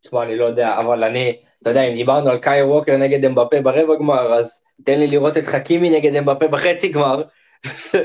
תשמע, 0.04 0.24
אני 0.24 0.36
לא 0.36 0.46
יודע, 0.46 0.80
אבל 0.80 1.04
אני, 1.04 1.38
אתה 1.62 1.70
יודע, 1.70 1.84
אם 1.84 1.94
דיברנו 1.94 2.30
על 2.30 2.38
קאי 2.38 2.62
ווקר 2.62 2.98
נגד 2.98 3.26
אמבפה 3.26 3.62
ברבע 3.62 3.96
גמר, 3.96 4.34
אז 4.34 4.64
תן 4.86 5.00
לי 5.00 5.08
לראות 5.08 5.38
את 5.38 5.44
חכימי 5.46 5.90
נגד 5.90 6.16
אמבפה 6.16 6.48
בחצי 6.48 6.90
גמר. 6.90 7.24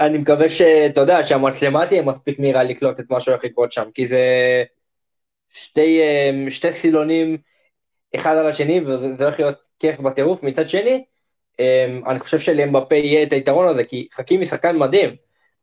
אני 0.00 0.18
מקווה 0.18 0.48
שאתה 0.48 1.00
יודע, 1.00 1.24
שהמצלמה 1.24 1.86
תהיה 1.86 2.02
מספיק 2.02 2.38
מהירה 2.38 2.62
לקלוט 2.62 3.00
את 3.00 3.10
מה 3.10 3.20
שהולך 3.20 3.44
לקרות 3.44 3.72
שם, 3.72 3.90
כי 3.94 4.06
זה 4.06 4.24
שתי, 5.52 6.00
אמ, 6.02 6.50
שתי 6.50 6.72
סילונים 6.72 7.38
אחד 8.14 8.36
על 8.36 8.46
השני, 8.46 8.80
וזה 8.80 9.24
הולך 9.24 9.40
להיות 9.40 9.68
כיף 9.78 10.00
בטירוף. 10.00 10.42
מצד 10.42 10.68
שני, 10.68 11.04
אמ, 11.58 12.02
אני 12.06 12.18
חושב 12.18 12.38
שלאמבפה 12.38 12.94
יהיה 12.94 13.22
את 13.22 13.32
היתרון 13.32 13.68
הזה, 13.68 13.84
כי 13.84 14.08
חכימי 14.12 14.44
שחקן 14.44 14.76
מדהים, 14.76 15.16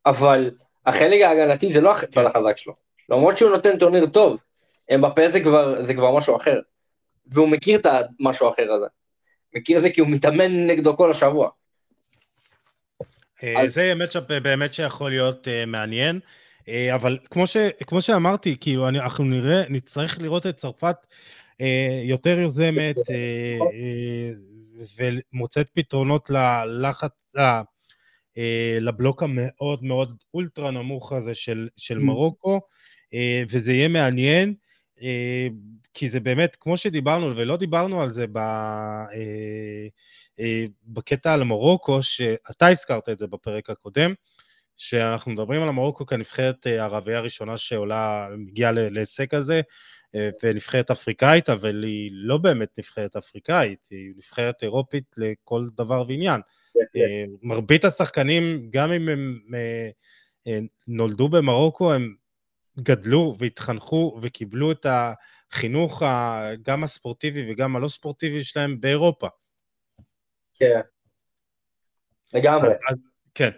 אבל 0.06 0.50
החלק 0.86 1.22
ההגנתי 1.22 1.72
זה 1.72 1.80
לא 1.80 1.96
הצד 1.96 2.24
החזק 2.24 2.56
שלו. 2.56 2.91
למרות 3.12 3.38
שהוא 3.38 3.50
נותן 3.50 3.78
טורניר 3.78 4.06
טוב, 4.06 4.36
אמבפה 4.94 5.28
זה 5.28 5.40
כבר, 5.40 5.82
זה 5.82 5.94
כבר 5.94 6.16
משהו 6.16 6.36
אחר. 6.36 6.60
והוא 7.26 7.48
מכיר 7.48 7.78
את 7.80 7.86
המשהו 8.20 8.46
האחר 8.46 8.72
הזה. 8.72 8.86
מכיר 9.54 9.76
את 9.76 9.82
זה 9.82 9.90
כי 9.90 10.00
הוא 10.00 10.08
מתאמן 10.08 10.66
נגדו 10.66 10.96
כל 10.96 11.10
השבוע. 11.10 11.50
אה, 13.42 13.62
אז... 13.62 13.74
זה 13.74 13.94
מצ'אפ 13.94 14.24
באמת 14.24 14.72
שיכול 14.72 15.10
להיות 15.10 15.46
uh, 15.46 15.66
מעניין, 15.66 16.20
uh, 16.60 16.64
אבל 16.94 17.18
כמו, 17.30 17.46
ש, 17.46 17.56
כמו 17.86 18.02
שאמרתי, 18.02 18.56
כאילו, 18.60 18.88
אני, 18.88 19.00
אנחנו 19.00 19.24
נראה, 19.24 19.62
נצטרך 19.68 20.18
לראות 20.20 20.46
את 20.46 20.56
צרפת 20.56 20.96
uh, 21.52 21.64
יותר 22.04 22.38
יוזמת 22.38 22.96
uh, 22.96 23.02
uh, 23.62 25.02
ומוצאת 25.32 25.68
פתרונות 25.74 26.30
ללחץ, 26.30 27.10
uh, 27.36 27.40
uh, 27.40 28.40
לבלוק 28.80 29.22
המאוד 29.22 29.84
מאוד 29.84 30.16
אולטרה 30.34 30.70
נמוך 30.70 31.12
הזה 31.12 31.34
של, 31.34 31.68
של 31.76 31.96
mm. 31.96 32.02
מרוקו, 32.02 32.60
וזה 33.50 33.72
יהיה 33.72 33.88
מעניין. 33.88 34.54
Uh, 34.98 35.02
כי 35.94 36.08
זה 36.08 36.20
באמת, 36.20 36.56
כמו 36.60 36.76
שדיברנו, 36.76 37.36
ולא 37.36 37.56
דיברנו 37.56 38.02
על 38.02 38.12
זה 38.12 38.26
ב, 38.26 38.36
אה, 38.38 39.86
אה, 40.40 40.64
בקטע 40.84 41.32
על 41.32 41.44
מרוקו, 41.44 42.02
שאתה 42.02 42.66
הזכרת 42.66 43.08
את 43.08 43.18
זה 43.18 43.26
בפרק 43.26 43.70
הקודם, 43.70 44.14
שאנחנו 44.76 45.32
מדברים 45.32 45.62
על 45.62 45.70
מרוקו 45.70 46.06
כנבחרת 46.06 46.66
אה, 46.66 46.82
הערבייה 46.82 47.18
הראשונה 47.18 47.56
שעולה, 47.56 48.28
מגיעה 48.38 48.72
להישג 48.72 49.26
כזה, 49.26 49.60
אה, 50.14 50.30
ונבחרת 50.42 50.90
אפריקאית, 50.90 51.50
אבל 51.50 51.84
היא 51.84 52.10
לא 52.12 52.38
באמת 52.38 52.78
נבחרת 52.78 53.16
אפריקאית, 53.16 53.88
היא 53.90 54.12
נבחרת 54.16 54.62
אירופית 54.62 55.14
לכל 55.16 55.66
דבר 55.76 56.04
ועניין. 56.08 56.40
אה, 56.96 57.24
מרבית 57.42 57.84
השחקנים, 57.84 58.68
גם 58.70 58.92
אם 58.92 59.08
הם 59.08 59.40
אה, 60.46 60.58
נולדו 60.88 61.28
במרוקו, 61.28 61.92
הם 61.92 62.14
גדלו 62.80 63.34
והתחנכו 63.38 64.18
וקיבלו 64.22 64.72
את 64.72 64.86
החינוך 64.88 66.02
גם 66.62 66.84
הספורטיבי 66.84 67.52
וגם 67.52 67.76
הלא 67.76 67.88
ספורטיבי 67.88 68.44
שלהם 68.44 68.80
באירופה. 68.80 69.28
כן, 70.54 70.80
לגמרי. 72.34 72.74
כן. 73.34 73.50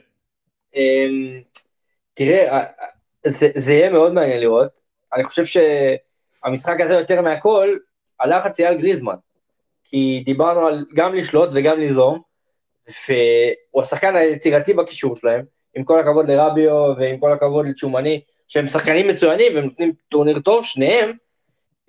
אמ, 0.75 1.43
תראה, 2.15 2.65
זה, 3.27 3.49
זה 3.55 3.73
יהיה 3.73 3.91
מאוד 3.91 4.13
מעניין 4.13 4.41
לראות. 4.41 4.81
אני 5.13 5.25
חושב 5.25 5.45
שהמשחק 5.45 6.81
הזה 6.81 6.95
יותר 6.95 7.23
מהכל, 7.23 7.77
הלחץ 8.21 8.59
יהיה 8.59 8.71
על 8.71 8.79
גריזמן. 8.79 9.17
כי 9.85 10.23
דיברנו 10.27 10.67
על 10.67 10.85
גם 10.95 11.15
לשלוט 11.15 11.49
וגם 11.53 11.79
ליזום, 11.79 12.21
והוא 13.09 13.83
השחקן 13.83 14.17
היצירתי 14.17 14.75
בקישור 14.75 15.17
שלהם, 15.17 15.45
עם 15.75 15.85
כל 15.85 16.01
הכבוד 16.01 16.31
לרביו 16.31 16.95
ועם 16.99 17.21
כל 17.21 17.33
הכבוד 17.33 17.69
לצ'ומני, 17.69 18.21
שהם 18.49 18.69
שחקנים 18.69 19.09
מצוינים 19.09 19.55
והם 19.55 19.65
נותנים 19.65 19.93
טורניר 20.09 20.39
טוב, 20.39 20.65
שניהם, 20.65 21.13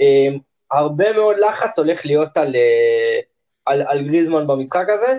um, 0.02 0.40
הרבה 0.72 1.14
מאוד 1.14 1.36
לחץ 1.38 1.80
הולך 1.80 2.06
להיות 2.06 2.38
על, 2.38 2.56
uh, 2.56 3.26
על, 3.66 3.82
על 3.88 4.08
גריזמן 4.08 4.48
במשחק 4.48 4.86
הזה, 4.90 5.18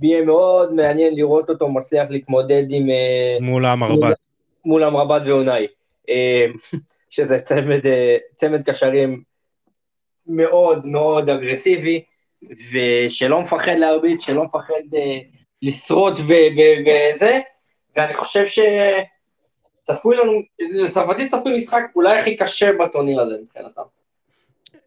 ויהיה 0.00 0.24
מאוד 0.24 0.72
מעניין 0.72 1.14
לראות 1.14 1.48
אותו 1.48 1.68
מצליח 1.68 2.10
להתמודד 2.10 2.64
עם... 2.70 2.86
מול 3.40 3.66
המרבט. 3.66 4.16
מול 4.64 4.84
המרבט 4.84 5.22
ואונאי. 5.26 5.66
שזה 7.10 7.40
צמד, 7.40 7.80
צמד 8.36 8.62
קשרים 8.62 9.22
מאוד 10.26 10.86
מאוד 10.86 11.28
אגרסיבי, 11.30 12.04
ושלא 12.72 13.40
מפחד 13.40 13.74
להרביץ, 13.78 14.20
שלא 14.20 14.44
מפחד 14.44 14.96
לשרוד 15.62 16.18
וזה, 16.18 17.40
ואני 17.96 18.14
חושב 18.14 18.46
שצפוי 19.82 20.16
לנו, 20.16 20.32
לצרפתי 20.60 21.28
צפוי 21.28 21.58
משחק 21.58 21.82
אולי 21.96 22.18
הכי 22.18 22.36
קשה 22.36 22.70
בטורניר 22.78 23.20
הזה 23.20 23.34
מבחינתם. 23.42 23.82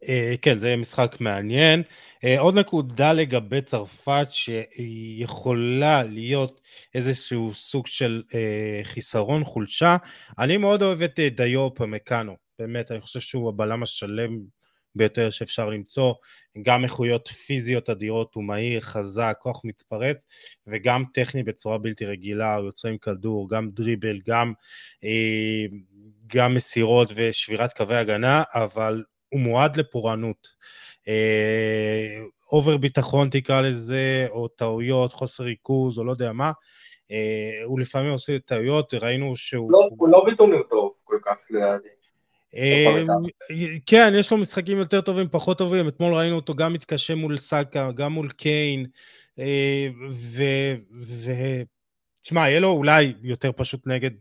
אה, 0.09 0.35
כן, 0.41 0.57
זה 0.57 0.67
יהיה 0.67 0.77
משחק 0.77 1.15
מעניין. 1.19 1.83
אה, 2.23 2.39
עוד 2.39 2.59
נקודה 2.59 3.13
לגבי 3.13 3.61
צרפת, 3.61 4.27
שהיא 4.29 5.23
יכולה 5.23 6.03
להיות 6.03 6.61
איזשהו 6.95 7.53
סוג 7.53 7.87
של 7.87 8.23
אה, 8.33 8.79
חיסרון, 8.83 9.43
חולשה. 9.43 9.97
אני 10.39 10.57
מאוד 10.57 10.81
אוהב 10.81 11.01
את 11.01 11.19
דיו 11.19 11.73
פמקאנו, 11.73 12.35
באמת, 12.59 12.91
אני 12.91 13.01
חושב 13.01 13.19
שהוא 13.19 13.49
הבלם 13.49 13.83
השלם 13.83 14.39
ביותר 14.95 15.29
שאפשר 15.29 15.69
למצוא, 15.69 16.13
גם 16.61 16.83
איכויות 16.83 17.27
פיזיות 17.27 17.89
אדירות, 17.89 18.35
הוא 18.35 18.43
מהיר, 18.43 18.81
חזק, 18.81 19.37
כוח 19.39 19.61
מתפרץ, 19.63 20.25
וגם 20.67 21.03
טכני 21.13 21.43
בצורה 21.43 21.77
בלתי 21.77 22.05
רגילה, 22.05 22.55
הוא 22.55 22.65
יוצא 22.65 22.87
עם 22.87 22.97
כדור, 22.97 23.49
גם 23.49 23.69
דריבל, 23.69 24.19
גם, 24.27 24.53
אה, 25.03 25.65
גם 26.35 26.55
מסירות 26.55 27.11
ושבירת 27.15 27.73
קווי 27.73 27.95
הגנה, 27.95 28.43
אבל 28.53 29.03
הוא 29.29 29.41
מועד 29.41 29.75
לפורענות. 29.77 30.47
אה, 31.07 32.19
אובר 32.51 32.77
ביטחון 32.77 33.29
תקרא 33.29 33.61
לזה, 33.61 34.25
או 34.29 34.47
טעויות, 34.47 35.13
חוסר 35.13 35.43
ריכוז, 35.43 35.99
או 35.99 36.03
לא 36.03 36.11
יודע 36.11 36.31
מה. 36.31 36.51
אה, 37.11 37.65
הוא 37.65 37.79
לפעמים 37.79 38.11
עושה 38.11 38.39
טעויות, 38.39 38.93
ראינו 38.93 39.35
שהוא... 39.35 39.71
לא, 39.71 39.89
הוא 39.97 40.07
לא 40.07 40.25
בטורניר 40.31 40.63
טוב 40.69 40.93
כל 41.03 41.17
כך, 41.25 41.35
לדעתי. 41.49 42.02
אה, 42.55 43.03
כן, 43.85 44.13
יש 44.15 44.31
לו 44.31 44.37
משחקים 44.37 44.77
יותר 44.77 45.01
טובים, 45.01 45.27
פחות 45.31 45.57
טובים, 45.57 45.87
אתמול 45.87 46.13
ראינו 46.13 46.35
אותו 46.35 46.55
גם 46.55 46.73
מתקשה 46.73 47.15
מול 47.15 47.37
סאקה, 47.37 47.91
גם 47.91 48.13
מול 48.13 48.29
קיין, 48.29 48.85
אה, 49.39 49.87
ו... 50.11 50.43
תשמע, 52.21 52.49
יהיה 52.49 52.59
לו 52.59 52.69
אולי 52.69 53.13
יותר 53.23 53.51
פשוט 53.55 53.87
נגד 53.87 54.11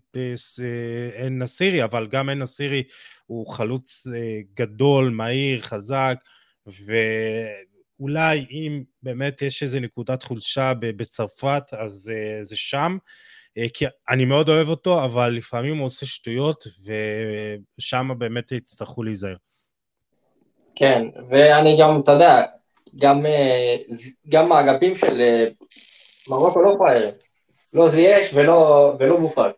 עין 1.15 1.39
נסירי, 1.43 1.85
אבל 1.85 2.07
גם 2.07 2.29
עין 2.29 2.39
נסירי 2.39 2.83
הוא 3.27 3.47
חלוץ 3.47 4.07
גדול, 4.55 5.11
מהיר, 5.11 5.61
חזק, 5.61 6.19
ואולי 6.67 8.47
אם 8.51 8.83
באמת 9.03 9.43
יש 9.43 9.63
איזו 9.63 9.81
נקודת 9.81 10.23
חולשה 10.23 10.73
בצרפת, 10.81 11.63
אז 11.73 12.13
זה 12.43 12.57
שם. 12.57 12.97
אה, 13.59 13.67
כי 13.75 13.85
אני 14.09 14.25
מאוד 14.25 14.49
אוהב 14.49 14.69
אותו, 14.69 15.05
אבל 15.05 15.31
לפעמים 15.33 15.79
הוא 15.79 15.87
עושה 15.87 16.07
שטויות, 16.07 16.65
ושם 17.79 18.11
באמת 18.19 18.53
יצטרכו 18.53 19.03
להיזהר. 19.03 19.37
כן, 20.75 21.03
ואני 21.31 21.77
גם, 21.81 22.01
אתה 22.01 22.13
יודע, 22.13 22.45
גם, 22.97 23.27
אה, 23.27 23.77
גם 24.29 24.53
האגפים 24.53 24.97
של 24.97 25.21
אה, 25.21 25.47
מרוקו 26.29 26.63
לא 26.63 26.75
פראיירים. 26.79 27.15
לא 27.73 27.89
זייש 27.89 28.35
ולא, 28.35 28.93
ולא 28.99 29.21
מופעל. 29.21 29.53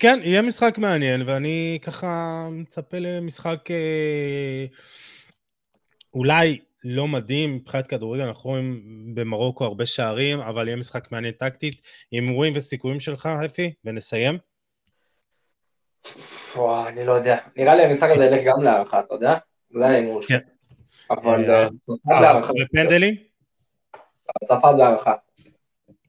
כן, 0.00 0.18
יהיה 0.22 0.42
משחק 0.42 0.78
מעניין, 0.78 1.22
ואני 1.26 1.78
ככה 1.82 2.48
מצפה 2.50 2.98
למשחק 2.98 3.58
אולי 6.14 6.58
לא 6.84 7.08
מדהים 7.08 7.54
מבחינת 7.54 7.86
כדורגל, 7.86 8.24
אנחנו 8.24 8.50
רואים 8.50 8.82
במרוקו 9.14 9.64
הרבה 9.64 9.86
שערים, 9.86 10.40
אבל 10.40 10.68
יהיה 10.68 10.76
משחק 10.76 11.12
מעניין 11.12 11.34
טקטית. 11.34 11.82
הימורים 12.10 12.52
וסיכויים 12.56 13.00
שלך, 13.00 13.28
אפי, 13.46 13.72
ונסיים. 13.84 14.38
וואו, 16.56 16.88
אני 16.88 17.04
לא 17.04 17.12
יודע. 17.12 17.38
נראה 17.56 17.74
לי 17.74 17.82
המשחק 17.82 18.08
הזה 18.14 18.24
ילך 18.24 18.40
גם 18.44 18.62
להערכה, 18.62 19.00
אתה 19.00 19.14
יודע? 19.14 19.38
זה 19.70 19.86
ההימור 19.86 20.22
שלי. 20.22 20.38
כן. 20.38 20.44
אבל 21.10 21.54
אה, 21.54 21.68
צרפת 21.82 22.10
אה, 22.10 22.20
בהערכה. 22.20 22.52
בפנדלים? 22.60 23.14
צרפת 24.44 24.74
בהערכה. 24.78 25.14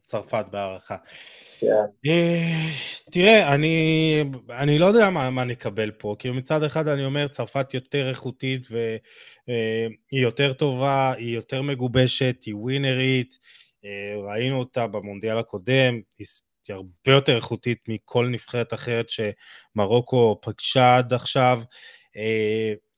צרפת 0.02 0.46
בהערכה. 0.52 0.96
אה, 2.08 2.70
תראה, 3.12 3.56
אני, 3.56 4.24
אני 4.50 4.80
לא 4.80 4.86
יודע 4.86 5.10
מה, 5.10 5.30
מה 5.30 5.44
נקבל 5.44 5.92
פה, 5.92 6.16
כאילו 6.20 6.34
מצד 6.34 6.64
אחד 6.64 6.88
אני 6.88 7.06
אומר 7.06 7.28
צרפת 7.28 7.74
יותר 7.74 8.10
איכותית 8.10 8.68
והיא 8.72 9.00
אה, 10.14 10.22
יותר 10.22 10.54
טובה, 10.54 11.14
היא 11.14 11.36
יותר 11.36 11.62
מגובשת, 11.62 12.36
היא 12.46 12.56
ווינרית, 12.56 13.40
אה, 13.86 14.14
ראינו 14.18 14.60
אותה 14.60 14.88
במונדיאל 14.88 15.38
הקודם, 15.38 16.02
היא 16.18 16.28
הרבה 16.70 16.92
יותר 17.06 17.36
איכותית 17.36 17.80
מכל 17.88 18.28
נבחרת 18.28 18.74
אחרת 18.74 19.10
שמרוקו 19.10 20.40
פגשה 20.42 20.98
עד 20.98 21.14
עכשיו. 21.14 21.62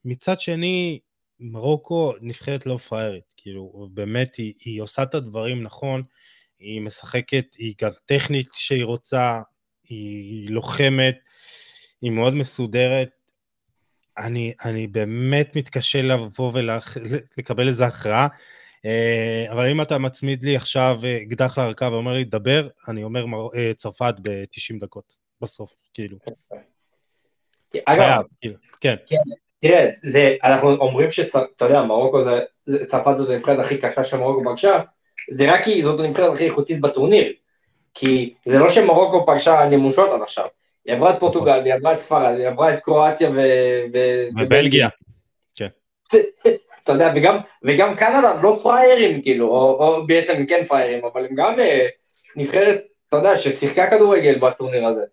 מצד 0.05 0.39
שני, 0.39 0.99
מרוקו 1.39 2.13
נבחרת 2.21 2.65
לא 2.65 2.77
פראיירית, 2.77 3.33
כאילו 3.37 3.89
באמת 3.93 4.35
היא, 4.35 4.53
היא 4.65 4.81
עושה 4.81 5.03
את 5.03 5.15
הדברים 5.15 5.63
נכון, 5.63 6.03
היא 6.63 6.81
משחקת, 6.81 7.45
היא 7.57 7.73
גם 7.81 7.91
טכנית 8.05 8.49
כשהיא 8.49 8.85
רוצה, 8.85 9.41
היא 9.89 10.49
לוחמת, 10.49 11.15
היא 12.01 12.11
מאוד 12.11 12.33
מסודרת. 12.33 13.09
אני, 14.17 14.53
אני 14.65 14.87
באמת 14.87 15.55
מתקשה 15.55 16.01
לבוא 16.01 16.51
ולקבל 16.53 17.67
איזה 17.67 17.85
הכרעה, 17.85 18.27
אה, 18.85 19.45
אבל 19.51 19.69
אם 19.69 19.81
אתה 19.81 19.97
מצמיד 19.97 20.43
לי 20.43 20.55
עכשיו 20.55 20.99
אה, 21.03 21.17
אקדח 21.17 21.57
לרקה 21.57 21.91
ואומר 21.91 22.13
לי, 22.13 22.23
דבר, 22.23 22.67
אני 22.87 23.03
אומר 23.03 23.25
אה, 23.55 23.73
צרפת 23.73 24.13
ב-90 24.21 24.79
דקות, 24.79 25.15
בסוף, 25.41 25.73
כאילו. 25.93 26.17
אגב, 27.85 28.23
כאילו, 28.41 28.55
כן. 28.81 28.95
כן. 29.05 29.15
תראה, 29.59 29.89
זה, 30.03 30.35
אנחנו 30.43 30.69
אומרים 30.69 31.11
שאתה 31.11 31.65
יודע, 31.65 31.83
מרוקו 31.83 32.23
זה, 32.65 32.85
צרפת 32.85 33.17
זאת 33.17 33.29
הנבחרת 33.29 33.59
הכי 33.59 33.77
קשה 33.77 34.03
שמרוקו 34.03 34.51
פגשה, 34.51 34.79
זה 35.31 35.53
רק 35.53 35.63
כי 35.63 35.83
זאת 35.83 35.99
הנבחרת 35.99 36.33
הכי 36.33 36.45
איכותית 36.45 36.81
בטורניר. 36.81 37.33
כי 37.93 38.33
זה 38.45 38.59
לא 38.59 38.69
שמרוקו 38.69 39.25
פגשה 39.25 39.65
נמושות 39.69 40.09
עד 40.09 40.21
עכשיו. 40.21 40.45
היא 40.85 40.95
עברה 40.95 41.13
את 41.13 41.19
פורטוגל, 41.19 41.61
היא 41.65 41.73
עברה 41.73 41.93
את 41.93 41.99
ספרד, 41.99 42.35
היא 42.39 42.47
עברה 42.47 42.73
את 42.73 42.79
קרואטיה 42.79 43.29
ו... 43.29 43.39
ובלגיה. 44.39 44.89
כן. 45.55 45.67
אתה 46.83 46.91
יודע, 46.91 47.11
וגם, 47.15 47.37
וגם 47.63 47.95
קנדה 47.95 48.41
לא 48.41 48.59
פריירים, 48.63 49.21
כאילו, 49.21 49.47
או, 49.47 49.87
או 49.87 50.07
בעצם 50.07 50.33
הם 50.33 50.45
כן 50.45 50.65
פריירים, 50.65 51.05
אבל 51.05 51.25
הם 51.25 51.35
גם 51.35 51.59
אה, 51.59 51.87
נבחרת, 52.35 52.83
אתה 53.09 53.17
יודע, 53.17 53.37
ששיחקה 53.37 53.89
כדורגל 53.89 54.39
בטורניר 54.39 54.87
הזה. 54.87 55.03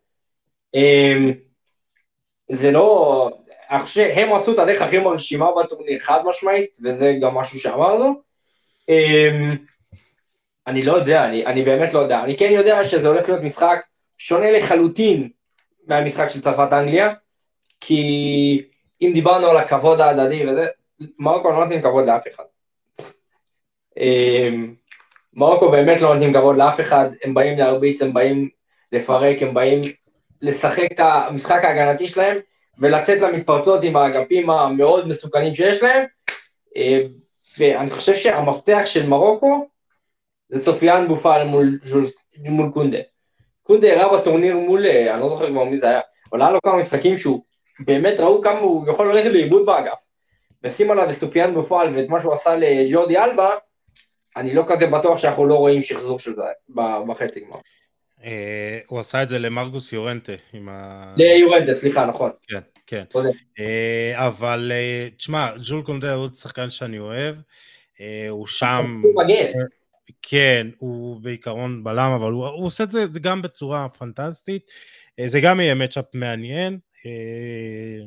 אה, 0.75 1.15
זה 2.51 2.71
לא... 2.71 3.31
אני 3.71 3.83
חושב 3.83 3.95
שהם 3.95 4.33
עשו 4.33 4.55
את 4.55 4.59
הדרך 4.59 4.83
הכי 4.83 4.99
מרשימה 4.99 5.47
בטורניר, 5.63 5.99
חד 5.99 6.21
משמעית, 6.25 6.79
וזה 6.85 7.15
גם 7.21 7.35
משהו 7.35 7.61
שאמרנו. 7.61 8.23
אה, 8.89 9.31
אני 10.67 10.83
לא 10.83 10.93
יודע, 10.93 11.25
אני, 11.25 11.47
אני 11.47 11.63
באמת 11.63 11.95
לא 11.95 11.99
יודע. 11.99 12.23
אני 12.25 12.37
כן 12.37 12.51
יודע 12.53 12.85
שזה 12.85 13.09
הולך 13.09 13.29
להיות 13.29 13.43
משחק 13.43 13.81
שונה 14.19 14.53
לחלוטין 14.53 15.29
מהמשחק 15.87 16.29
של 16.29 16.41
צרפת-אנגליה, 16.41 17.15
כי 17.81 18.03
אם 19.03 19.11
דיברנו 19.15 19.47
על 19.47 19.57
הכבוד 19.57 20.01
ההדדי 20.01 20.47
וזה, 20.47 20.67
מרוקו 21.19 21.51
לא 21.51 21.61
נותנים 21.61 21.83
כבוד 21.83 22.07
לאף 22.07 22.23
אחד. 22.35 22.45
אמ, 23.97 24.75
מרוקו 25.35 25.71
באמת 25.71 26.01
לא 26.01 26.15
נותנים 26.15 26.33
כבוד 26.33 26.57
לאף 26.57 26.81
אחד, 26.81 27.11
הם 27.25 27.35
באים 27.35 27.59
להרביץ, 27.59 28.03
הם 28.03 28.13
באים 28.13 28.49
לפרק, 28.93 29.43
הם 29.43 29.55
באים 29.55 29.81
לשחק 30.43 30.93
את 30.93 31.01
המשחק 31.01 31.65
ההגנתי 31.65 32.09
שלהם, 32.09 32.39
ולצאת 32.79 33.21
למתפרצות 33.21 33.85
עם 33.85 33.97
האגפים 33.97 34.51
המאוד 34.51 35.09
מסוכנים 35.09 35.55
שיש 35.55 35.83
להם, 35.83 36.05
אמ, 36.77 37.01
ואני 37.59 37.91
חושב 37.91 38.15
שהמפתח 38.15 38.83
של 38.85 39.09
מרוקו 39.09 39.69
זה 40.51 40.65
סופיאן 40.65 41.09
בופל 41.09 41.45
מול, 41.45 41.79
מול 42.39 42.71
קונדה. 42.73 42.99
קונדה 43.63 43.93
הראה 43.93 44.19
בטורניר 44.19 44.57
מול, 44.57 44.87
אה, 44.87 45.15
אני 45.15 45.21
לא 45.21 45.29
זוכר 45.29 45.51
כבר 45.51 45.65
מי 45.65 45.79
זה 45.79 45.89
היה, 45.89 46.01
אבל 46.33 46.43
היה 46.43 46.51
לו 46.51 46.59
כמה 46.63 46.77
משחקים 46.77 47.17
שהוא, 47.17 47.43
באמת 47.81 48.21
ראו 48.21 48.43
כמה 48.43 48.59
הוא 48.59 48.89
יכול 48.89 49.13
ללכת 49.13 49.31
לאיבוד 49.31 49.67
באגף. 49.67 49.99
ושים 50.65 50.91
עליו 50.91 51.11
את 51.11 51.15
סופיאן 51.15 51.55
בפועל 51.55 51.97
ואת 51.97 52.09
מה 52.09 52.21
שהוא 52.21 52.35
עשה 52.35 52.57
לג'ורדי 52.57 53.19
אלבה, 53.19 53.51
אני 54.37 54.55
לא 54.55 54.65
כזה 54.69 54.87
בטוח 54.87 55.19
שאנחנו 55.19 55.47
לא 55.47 55.55
רואים 55.55 55.83
שחזור 55.83 56.19
של 56.19 56.35
זה 56.35 56.43
בחצי 57.07 57.41
גמר. 57.41 57.57
אה, 58.25 58.79
הוא 58.87 59.01
עשה 59.01 59.23
את 59.23 59.29
זה 59.29 59.39
למרגוס 59.39 59.93
יורנטה 59.93 60.33
עם 60.53 60.69
ה... 60.69 61.05
ליורנטה, 61.17 61.75
סליחה, 61.75 62.07
נכון. 62.07 62.31
כן, 62.49 62.61
כן. 62.87 63.05
אה, 63.59 64.27
אבל 64.27 64.73
תשמע, 65.17 65.49
ז'ול 65.57 65.83
קונדה 65.83 66.15
הוא 66.15 66.29
שחקן 66.29 66.71
שאני 66.71 66.99
אוהב, 66.99 67.37
הוא 68.29 68.47
שם... 68.47 68.95
הוא 69.03 69.25
מגן. 69.25 69.53
כן, 70.23 70.67
הוא 70.79 71.21
בעיקרון 71.21 71.85
בלם, 71.85 72.13
אבל 72.17 72.33
הוא, 72.33 72.47
הוא 72.47 72.67
עושה 72.67 72.85
את 72.85 72.91
זה, 72.91 73.07
זה 73.07 73.21
גם 73.21 73.43
בצורה 73.43 73.89
פנטסטית. 73.89 74.71
אה, 75.21 75.29
זה 75.29 75.41
גם 75.41 75.61
יהיה 75.61 75.75
מצ'אפ 75.75 76.05
מעניין. 76.15 76.79
אה, 77.07 78.07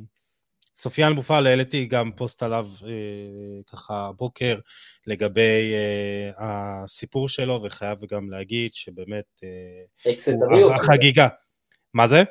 סופיאן 0.76 1.16
בופל, 1.16 1.48
העליתי 1.48 1.86
גם 1.86 2.12
פוסט 2.12 2.44
עליו 2.44 2.68
אה, 2.86 2.92
ככה 3.72 4.12
בוקר 4.18 4.60
לגבי 5.08 5.74
הסיפור 6.38 7.30
שלו, 7.30 7.64
וחייב 7.64 8.06
גם 8.06 8.32
להגיד 8.32 8.74
שבאמת 8.74 9.42
אקסנט 10.12 10.40
החגיגה. 10.76 11.28
מה 11.94 12.08
זה? 12.08 12.24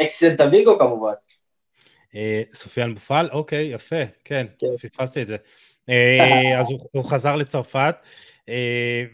אקסנט 0.00 0.40
אביגו 0.40 0.78
כמובן. 0.78 1.12
סופיאן 2.52 2.94
בופל, 2.94 3.28
אוקיי, 3.32 3.66
יפה, 3.66 4.02
כן, 4.24 4.46
פספסתי 4.82 5.22
את 5.22 5.26
זה. 5.26 5.36
אז 6.58 6.66
הוא, 6.92 7.04
חזר 7.04 7.36
לצרפת, 7.36 7.96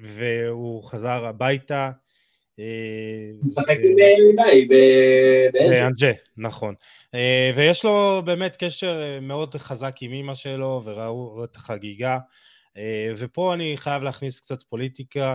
והוא 0.01 0.85
חזר 0.85 1.25
הביתה. 1.25 1.91
הוא 2.57 2.65
משחק 3.47 3.77
עם 3.83 3.97
באנג'ה, 5.53 6.13
נכון. 6.37 6.75
ויש 7.57 7.85
לו 7.85 8.23
באמת 8.25 8.57
קשר 8.57 9.19
מאוד 9.23 9.55
חזק 9.55 9.97
עם 10.01 10.13
אימא 10.13 10.35
שלו, 10.35 10.83
וראו 10.85 11.45
את 11.45 11.57
החגיגה. 11.57 12.19
ופה 13.17 13.55
אני 13.55 13.75
חייב 13.77 14.03
להכניס 14.03 14.41
קצת 14.41 14.63
פוליטיקה. 14.63 15.35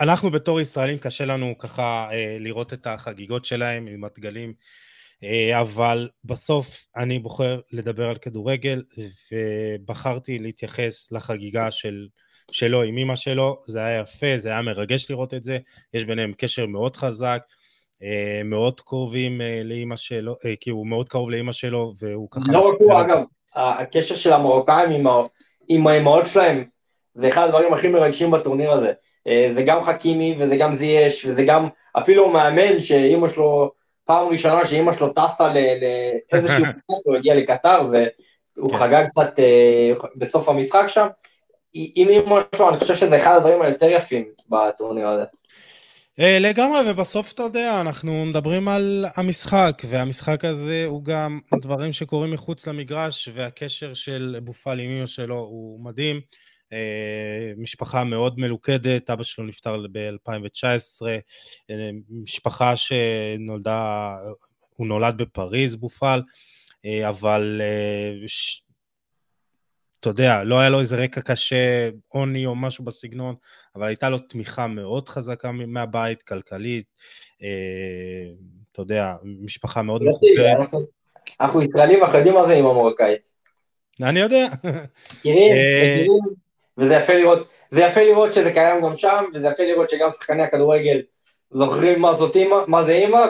אנחנו 0.00 0.30
בתור 0.30 0.60
ישראלים 0.60 0.98
קשה 0.98 1.24
לנו 1.24 1.58
ככה 1.58 2.08
אה, 2.12 2.36
לראות 2.40 2.72
את 2.72 2.86
החגיגות 2.86 3.44
שלהם 3.44 3.86
עם 3.86 4.04
הדגלים, 4.04 4.48
אה, 4.48 4.54
אבל 5.60 6.08
בסוף 6.24 6.86
אני 6.96 7.18
בוחר 7.18 7.60
לדבר 7.72 8.08
על 8.08 8.16
כדורגל 8.16 8.82
ובחרתי 9.32 10.38
להתייחס 10.38 11.12
לחגיגה 11.12 11.70
של, 11.70 12.06
שלו 12.50 12.82
עם 12.82 12.98
אמא 12.98 13.16
שלו, 13.16 13.60
זה 13.66 13.84
היה 13.84 14.00
יפה, 14.00 14.38
זה 14.38 14.48
היה 14.48 14.62
מרגש 14.62 15.10
לראות 15.10 15.34
את 15.34 15.44
זה, 15.44 15.58
יש 15.94 16.04
ביניהם 16.04 16.32
קשר 16.38 16.66
מאוד 16.66 16.96
חזק, 16.96 17.42
אה, 18.02 18.42
מאוד 18.44 18.80
קרובים 18.80 19.40
אה, 19.40 19.60
לאמא 19.64 19.96
שלו, 19.96 20.34
אה, 20.44 20.54
כי 20.60 20.70
הוא 20.70 20.86
מאוד 20.86 21.08
קרוב 21.08 21.30
לאמא 21.30 21.52
שלו 21.52 21.92
והוא 21.98 22.28
ככה... 22.30 22.52
לא 22.52 22.68
רק 22.68 22.74
הוא 22.80 23.00
אגב, 23.00 23.22
הקשר 23.54 24.16
של 24.16 24.32
המרוקאים 24.32 24.90
עם, 24.90 25.06
עם 25.68 25.86
האמהות 25.86 26.26
שלהם 26.26 26.64
זה 27.14 27.28
אחד 27.28 27.44
הדברים 27.44 27.74
הכי 27.74 27.88
מרגשים 27.88 28.30
בטורניר 28.30 28.70
הזה. 28.70 28.92
אה, 29.26 29.48
זה 29.52 29.62
גם 29.62 29.84
חכימי 29.84 30.36
וזה 30.38 30.56
גם 30.56 30.74
זייש 30.74 31.26
וזה 31.26 31.44
גם 31.44 31.68
אפילו 31.98 32.28
מאמן 32.30 32.78
שאימא 32.78 33.28
שלו, 33.28 33.70
פעם 34.04 34.28
ראשונה 34.28 34.64
שאימא 34.64 34.92
שלו 34.92 35.12
טסה 35.12 35.52
לאיזשהו 36.32 36.66
משחק, 36.66 36.84
הוא 37.06 37.16
הגיע 37.16 37.34
לקטר 37.34 37.88
והוא 38.56 38.70
כן. 38.70 38.78
חגג 38.78 39.04
קצת 39.06 39.38
אה, 39.38 39.92
בסוף 40.16 40.48
המשחק 40.48 40.84
שם. 40.88 41.06
עם 41.74 42.08
אימא 42.08 42.40
שלו 42.56 42.68
אני 42.68 42.78
חושב 42.78 42.94
שזה 42.94 43.16
אחד 43.16 43.36
הדברים 43.36 43.62
היותר 43.62 43.86
יפים 43.86 44.24
בטורניר 44.48 45.08
הזה. 45.08 45.24
אה, 46.20 46.38
לגמרי, 46.40 46.90
ובסוף 46.90 47.32
אתה 47.32 47.42
יודע, 47.42 47.80
אנחנו 47.80 48.24
מדברים 48.24 48.68
על 48.68 49.04
המשחק, 49.16 49.82
והמשחק 49.88 50.44
הזה 50.44 50.84
הוא 50.86 51.04
גם 51.04 51.40
דברים 51.54 51.92
שקורים 51.92 52.30
מחוץ 52.30 52.66
למגרש, 52.66 53.28
והקשר 53.34 53.94
של 53.94 54.38
בופל 54.42 54.80
עם 54.80 54.90
אמא 54.90 55.06
שלו 55.06 55.36
הוא 55.36 55.84
מדהים. 55.84 56.20
אה, 56.72 57.52
משפחה 57.56 58.04
מאוד 58.04 58.38
מלוכדת, 58.38 59.10
אבא 59.10 59.22
שלו 59.22 59.44
נפטר 59.44 59.86
ב-2019, 59.92 61.06
אה, 61.70 61.90
משפחה 62.10 62.76
שנולדה, 62.76 64.16
הוא 64.76 64.86
נולד 64.86 65.16
בפריז 65.16 65.76
בופל, 65.76 66.22
אה, 66.84 67.08
אבל 67.08 67.60
ש... 68.26 68.60
אתה 70.00 70.10
יודע, 70.10 70.44
לא 70.44 70.58
היה 70.58 70.70
לו 70.70 70.80
איזה 70.80 70.96
רקע 70.96 71.20
קשה, 71.20 71.90
עוני 72.08 72.46
או 72.46 72.54
משהו 72.54 72.84
בסגנון, 72.84 73.34
אבל 73.76 73.86
הייתה 73.86 74.08
לו 74.08 74.18
תמיכה 74.18 74.66
מאוד 74.66 75.08
חזקה 75.08 75.52
מהבית, 75.52 76.22
כלכלית, 76.22 76.86
אתה 78.72 78.82
יודע, 78.82 79.14
משפחה 79.22 79.82
מאוד 79.82 80.02
מחוברת. 80.02 80.68
אנחנו 81.40 81.62
ישראלים, 81.62 81.98
יודעים 82.14 82.34
מה 82.34 82.46
זה 82.46 82.54
עם 82.54 82.66
המורקאית. 82.66 83.30
אני 84.02 84.20
יודע. 84.20 84.46
מכירים, 85.20 85.52
מכירים. 85.52 86.43
וזה 86.78 86.94
יפה 86.94 87.14
לראות, 87.14 87.48
זה 87.70 87.80
יפה 87.80 88.00
לראות 88.00 88.32
שזה 88.32 88.52
קיים 88.52 88.82
גם 88.82 88.96
שם, 88.96 89.24
וזה 89.34 89.48
יפה 89.48 89.62
לראות 89.62 89.90
שגם 89.90 90.10
שחקני 90.12 90.42
הכדורגל 90.42 91.02
זוכרים 91.50 92.00
מה 92.00 92.14
זאת 92.14 92.36
אימא, 92.36 92.56
מה 92.66 92.84
זה 92.84 92.92
אימא, 92.92 93.26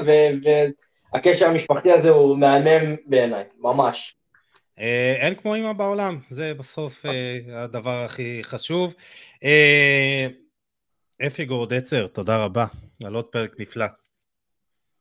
והקשר 1.12 1.46
המשפחתי 1.46 1.92
הזה 1.92 2.10
הוא 2.10 2.38
מהמם 2.38 2.96
בעיניי, 3.06 3.44
ממש. 3.58 4.16
אה, 4.78 5.16
אין 5.20 5.34
כמו 5.34 5.54
אימא 5.54 5.72
בעולם, 5.72 6.18
זה 6.30 6.54
בסוף 6.54 7.06
אה, 7.06 7.38
הדבר 7.64 8.04
הכי 8.04 8.40
חשוב. 8.44 8.94
אה, 9.44 10.26
אפי 11.26 11.44
גורדצר, 11.44 12.06
תודה 12.06 12.44
רבה 12.44 12.64
על 13.04 13.14
עוד 13.14 13.24
פרק 13.24 13.54
נפלא. 13.58 13.86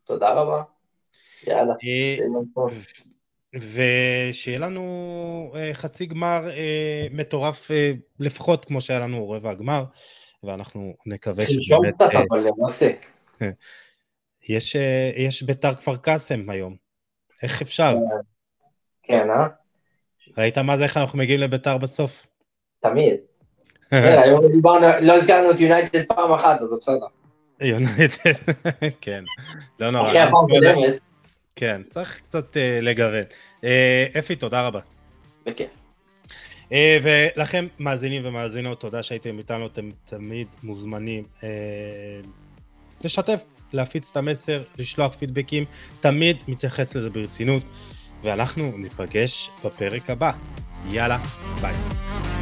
תודה 0.04 0.34
רבה. 0.34 0.64
יאללה. 1.48 1.74
ושיהיה 3.54 4.60
לנו 4.60 5.52
אה, 5.56 5.70
חצי 5.74 6.06
גמר 6.06 6.50
אה, 6.50 7.08
מטורף 7.12 7.72
אה, 7.72 7.92
לפחות 8.20 8.66
כמו 8.66 8.82
שהיה 8.82 9.00
לנו 9.00 9.30
רבע 9.30 9.50
הגמר, 9.50 9.84
ואנחנו 10.44 10.94
נקווה 11.06 11.46
שבאמת... 11.46 11.62
שלשום 11.62 11.92
קצת, 11.92 12.10
אבל 12.30 12.40
למעשה. 12.40 12.90
יש, 14.50 14.76
יש 15.16 15.44
ביתר 15.44 15.76
כפר 15.76 15.96
קאסם 15.96 16.50
היום, 16.50 16.76
איך 17.44 17.62
אפשר? 17.62 17.96
כן, 19.04 19.30
אה? 19.30 19.48
ראית 20.38 20.58
מה 20.58 20.78
זה, 20.78 20.84
איך 20.84 20.98
אנחנו 20.98 21.20
מגיעים 21.20 21.40
לביתר 21.40 21.78
בסוף? 21.78 22.28
תמיד. 22.80 23.16
היום 23.92 24.48
דיברנו, 24.48 24.88
לא 25.02 25.14
הזכרנו 25.18 25.52
את 25.52 25.60
יונייטד 25.60 26.06
פעם 26.08 26.32
אחת, 26.32 26.62
אז 26.62 26.78
בסדר. 26.80 27.06
יונייטד, 27.62 28.54
כן, 29.02 29.24
לא 29.80 29.92
נורא. 29.92 30.08
אחרי 30.08 30.20
הפעם 30.20 30.48
קודמת. 30.50 31.13
כן, 31.56 31.82
צריך 31.90 32.20
קצת 32.30 32.54
uh, 32.54 32.82
לגוון. 32.82 33.24
Uh, 33.62 33.66
אפי, 34.20 34.36
תודה 34.36 34.68
רבה. 34.68 34.80
בכיף. 35.46 35.70
Uh, 36.70 36.74
ולכם, 37.04 37.68
מאזינים 37.80 38.26
ומאזינות, 38.26 38.80
תודה 38.82 39.04
שהייתם 39.04 39.38
איתנו, 39.38 39.68
אתם 39.68 39.90
תמיד 40.06 40.48
מוזמנים 40.64 41.24
uh, 41.40 41.44
לשתף, 43.04 43.44
להפיץ 43.74 44.12
את 44.12 44.18
המסר, 44.18 44.64
לשלוח 44.78 45.16
פידבקים, 45.16 45.66
תמיד 46.02 46.38
מתייחס 46.48 46.96
לזה 46.96 47.10
ברצינות, 47.10 47.64
ואנחנו 48.24 48.78
ניפגש 48.78 49.50
בפרק 49.66 50.10
הבא. 50.10 50.32
יאללה, 50.90 51.18
ביי. 51.62 52.33